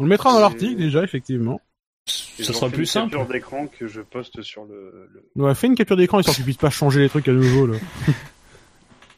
[0.00, 1.60] On le mettra dans l'article déjà effectivement.
[2.06, 3.10] Ce j'en sera plus une simple.
[3.12, 5.08] capture d'écran que je poste sur le.
[5.36, 7.68] le- Ouais, fais une capture d'écran histoire qu'ils puissent pas changer les trucs à nouveau
[7.68, 7.78] là.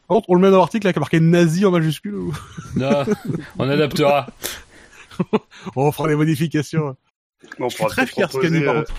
[0.08, 2.34] Par contre, on le met dans l'article avec marqué nazi en majuscule ou
[2.76, 3.05] Non,
[3.58, 4.26] on adaptera.
[5.76, 6.97] on fera des modifications.
[7.58, 8.94] Bon, on Je suis très fier, proposer, Scanny, par euh, contre.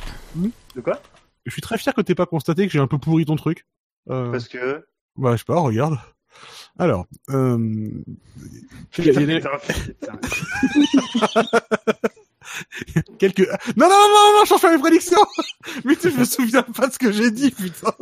[0.75, 1.01] De quoi?
[1.45, 3.65] Je suis très fier que t'aies pas constaté que j'ai un peu pourri ton truc.
[4.09, 4.85] Euh, Parce que.
[5.17, 5.97] Bah, je sais pas, regarde.
[6.79, 7.57] Alors, euh...
[8.97, 10.19] des- Putain, putain.
[13.19, 13.47] quelques...
[13.75, 15.23] Non, non, non, non, non, je change pas mes prédictions
[15.85, 17.93] Mais tu, je me souviens pas de ce que j'ai dit, putain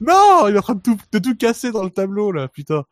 [0.00, 2.84] Non Il est en train de tout, de tout casser dans le tableau, là, putain.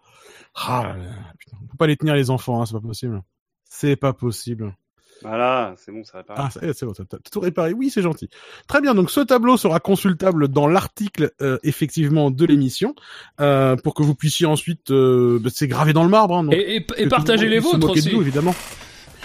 [0.54, 0.96] Ah,
[1.38, 1.56] putain.
[1.62, 3.22] On peut pas les tenir, les enfants, hein, c'est pas possible.
[3.68, 4.74] C'est pas possible.
[5.22, 6.34] Voilà, c'est bon, ça va pas.
[6.36, 7.72] Ah, ça c'est bon, t'as t'as tout réparé.
[7.72, 8.30] Oui, c'est gentil.
[8.68, 12.94] Très bien, donc ce tableau sera consultable dans l'article, euh, effectivement, de l'émission,
[13.40, 14.92] euh, pour que vous puissiez ensuite...
[14.92, 16.54] Euh, bah, c'est gravé dans le marbre, hein, donc...
[16.54, 18.14] Et, et, et partagez monde les vôtres aussi.
[18.14, 18.54] nous, évidemment.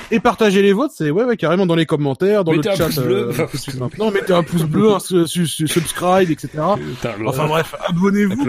[0.10, 2.78] Et partagez les vôtres, c'est ouais, ouais, carrément dans les commentaires, dans Mettez le un
[2.78, 2.86] chat.
[2.88, 3.30] pouce bleu.
[3.30, 6.50] euh, maintenant, mettez un pouce bleu, un su- su- su- subscribe, etc.
[7.26, 8.46] Enfin bref, abonnez-vous.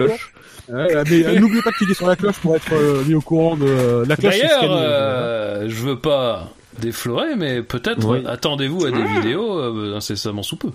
[0.69, 1.03] Mais euh,
[1.39, 4.05] n'oubliez pas de cliquer sur la cloche pour être euh, mis au courant de euh,
[4.07, 4.39] la cloche.
[4.39, 8.23] D'ailleurs, euh, je veux pas déflorer, mais peut-être Oui.
[8.25, 10.69] attendez-vous à des vidéos euh, incessamment sous peu.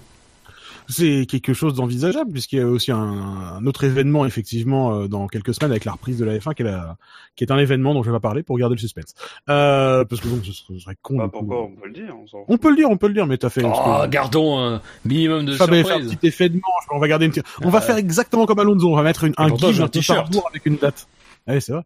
[0.91, 5.27] C'est quelque chose d'envisageable puisqu'il y a aussi un, un autre événement effectivement euh, dans
[5.28, 6.97] quelques semaines avec la reprise de la F1 qui est, la-
[7.36, 9.15] qui est un événement dont je vais pas parler pour garder le suspense.
[9.49, 11.17] Euh, parce que donc ce serait, ce serait con.
[11.17, 12.15] Bah, pourquoi on peut le dire
[12.49, 13.62] on peut le dire, on peut le dire, mais t'as fait.
[13.65, 13.70] Oh,
[14.02, 16.17] que- gardons un minimum de avait fait un surprise.
[16.17, 18.97] petit effet de manche, on va garder une On va faire exactement comme Alonso, on
[18.97, 20.35] va mettre une, un guide un t-shirt.
[20.49, 21.07] avec une date.
[21.47, 21.83] Ouais, c'est vrai.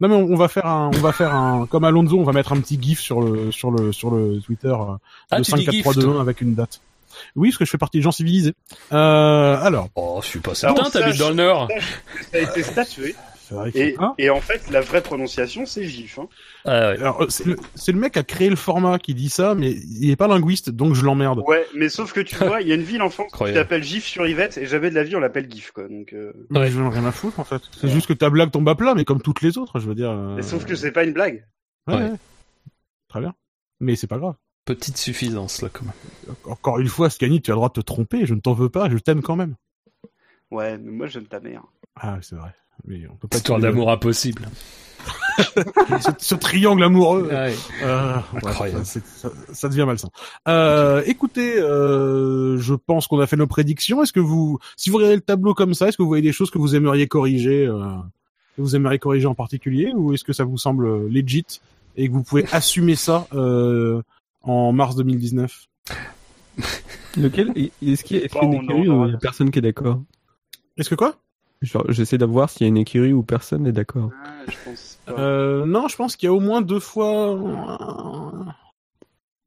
[0.00, 2.32] Non mais on, on va faire un, on va faire un, comme Alonso, on va
[2.32, 4.96] mettre un petit gif sur le, sur le, sur le Twitter euh,
[5.30, 6.80] Ah, de tu dis 5 4 gif, 3 2 toi 1 avec une date.
[7.34, 8.54] Oui, parce que je fais partie des gens civilisés.
[8.92, 11.68] Euh, alors, Oh, je suis pas certain, Alors, t'habites dans le Nord.
[12.32, 13.14] Ça a été statué.
[13.76, 16.18] Et, Hein et en fait, la vraie prononciation, c'est GIF.
[16.18, 16.26] Hein.
[16.64, 16.98] Ah, ouais.
[16.98, 19.54] alors, euh, c'est le, c'est le mec qui a créé le format qui dit ça,
[19.54, 21.44] mais il est pas linguiste, donc je l'emmerde.
[21.46, 23.84] Ouais, mais sauf que tu vois, il y a une ville en France qui s'appelle
[23.84, 25.86] GIF sur Yvette, et jamais de la vie on l'appelle GIF, quoi.
[25.86, 26.32] Donc, euh...
[26.50, 26.70] Mais Ouais.
[26.72, 27.62] je n'en ai rien à foutre en fait.
[27.80, 29.94] C'est juste que ta blague tombe à plat, mais comme toutes les autres, je veux
[29.94, 30.10] dire.
[30.10, 31.46] euh, mais sauf que c'est pas une blague.
[31.86, 32.02] ouais, Ouais.
[32.02, 32.12] ouais.
[33.08, 33.32] Très bien.
[33.78, 34.34] Mais c'est pas grave.
[34.66, 36.36] Petite suffisance, là, quand même.
[36.44, 38.68] Encore une fois, Scanny, tu as le droit de te tromper, je ne t'en veux
[38.68, 39.54] pas, je t'aime quand même.
[40.50, 41.62] Ouais, mais moi j'aime ta mère.
[41.94, 42.54] Ah, c'est vrai.
[42.86, 44.48] Mais on peut pas Histoire d'amour impossible.
[45.38, 47.28] ce, ce triangle amoureux.
[47.30, 47.54] Ouais.
[47.82, 48.84] Euh, ouais, Incroyable.
[48.84, 50.08] ça, c'est- ça- ça devient malsain.
[50.48, 54.02] Euh, écoutez, euh, je pense qu'on a fait nos prédictions.
[54.02, 56.32] Est-ce que vous, si vous regardez le tableau comme ça, est-ce que vous voyez des
[56.32, 57.86] choses que vous aimeriez corriger, euh,
[58.56, 61.60] que vous aimeriez corriger en particulier, ou est-ce que ça vous semble legit
[61.96, 64.02] et que vous pouvez assumer ça euh,
[64.46, 65.66] en mars 2019
[67.16, 67.52] Lequel
[67.82, 69.18] Est-ce qu'il y a, est-ce qu'il y a Bon, une on écurie il y a
[69.18, 70.02] personne qui est d'accord
[70.76, 71.16] Est-ce que quoi?
[71.62, 74.10] Genre, j'essaie d'avoir s'il y a une écurie où personne n'est d'accord.
[74.22, 75.12] Ah, je pense pas.
[75.18, 77.34] Euh, non, je pense qu'il y a au moins deux fois.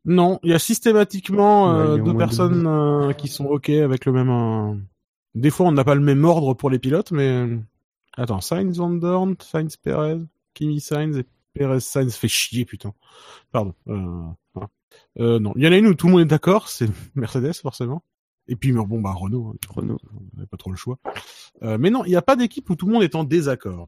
[0.06, 3.46] Non, il y a systématiquement Ouais, il y euh, a deux personnes euh, qui sont
[3.46, 4.30] ok avec le même.
[4.30, 4.74] euh,
[5.36, 7.58] Des fois, on n'a pas le même ordre pour les pilotes, mais euh,
[8.18, 10.18] attends, Sainz Van Dorn, Sainz Perez,
[10.56, 12.94] Kimi Sainz et Perez Sainz fait chier, putain.
[13.52, 13.76] Pardon.
[15.20, 17.54] Euh, non, il y en a une où tout le monde est d'accord, c'est Mercedes
[17.62, 18.04] forcément.
[18.48, 20.00] Et puis bon bah Renault, hein, Renault.
[20.14, 20.98] on n'avait pas trop le choix.
[21.62, 23.88] Euh, mais non, il n'y a pas d'équipe où tout le monde est en désaccord.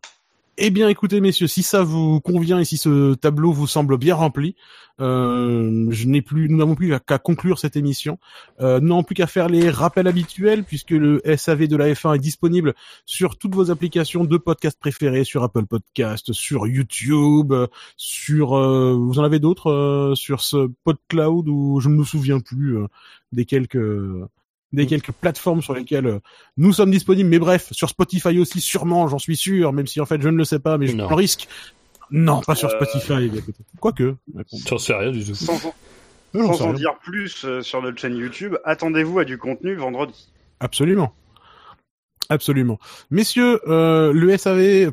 [0.57, 4.15] Eh bien, écoutez, messieurs, si ça vous convient et si ce tableau vous semble bien
[4.15, 4.55] rempli,
[4.99, 8.19] euh, je n'ai plus, nous n'avons plus qu'à conclure cette émission.
[8.59, 12.15] Euh, nous n'avons plus qu'à faire les rappels habituels puisque le SAV de la F1
[12.15, 17.53] est disponible sur toutes vos applications de podcast préférées, sur Apple Podcast, sur YouTube,
[17.95, 22.41] sur, euh, vous en avez d'autres, euh, sur ce PodCloud ou je ne me souviens
[22.41, 22.77] plus
[23.31, 23.80] des quelques
[24.74, 26.19] des quelques plateformes sur lesquelles euh,
[26.58, 27.30] nous sommes disponibles.
[27.30, 30.38] Mais bref, sur Spotify aussi, sûrement, j'en suis sûr, même si en fait je ne
[30.38, 31.48] le sais pas, mais je prends le risque.
[32.09, 33.32] Non, pas sur Euh, Spotify.
[33.80, 34.16] Quoique.
[34.67, 35.33] J'en sais rien du tout.
[35.35, 35.58] Sans,
[36.33, 40.30] sans en dire plus euh, sur notre chaîne YouTube, attendez-vous à du contenu vendredi.
[40.59, 41.14] Absolument.
[42.30, 42.80] Absolument.
[43.09, 44.91] Messieurs, euh, le SAV,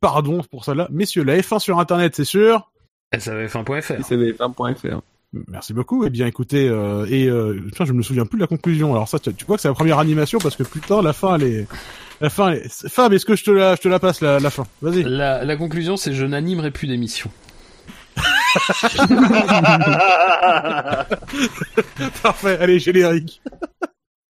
[0.00, 0.86] pardon pour ça là.
[0.90, 2.70] Messieurs, la F1 sur Internet, c'est sûr.
[3.14, 4.00] SAVF1.fr.
[4.02, 5.00] SAVF1.fr.
[5.48, 6.04] Merci beaucoup.
[6.04, 8.92] Eh bien, écoutez, euh, et euh, putain, je me souviens plus de la conclusion.
[8.94, 11.36] Alors ça, tu, tu vois que c'est la première animation parce que putain, la fin,
[11.36, 11.66] elle est,
[12.20, 12.88] la fin, elle est...
[12.88, 14.66] Fab, est-ce que je te la, je te la passe la, la fin?
[14.82, 15.02] Vas-y.
[15.02, 17.30] La, la conclusion, c'est je n'animerai plus d'émission.
[22.22, 22.58] Parfait.
[22.60, 23.40] Allez, générique.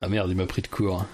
[0.01, 1.01] Ah merde, il m'a pris de court.
[1.03, 1.07] hein.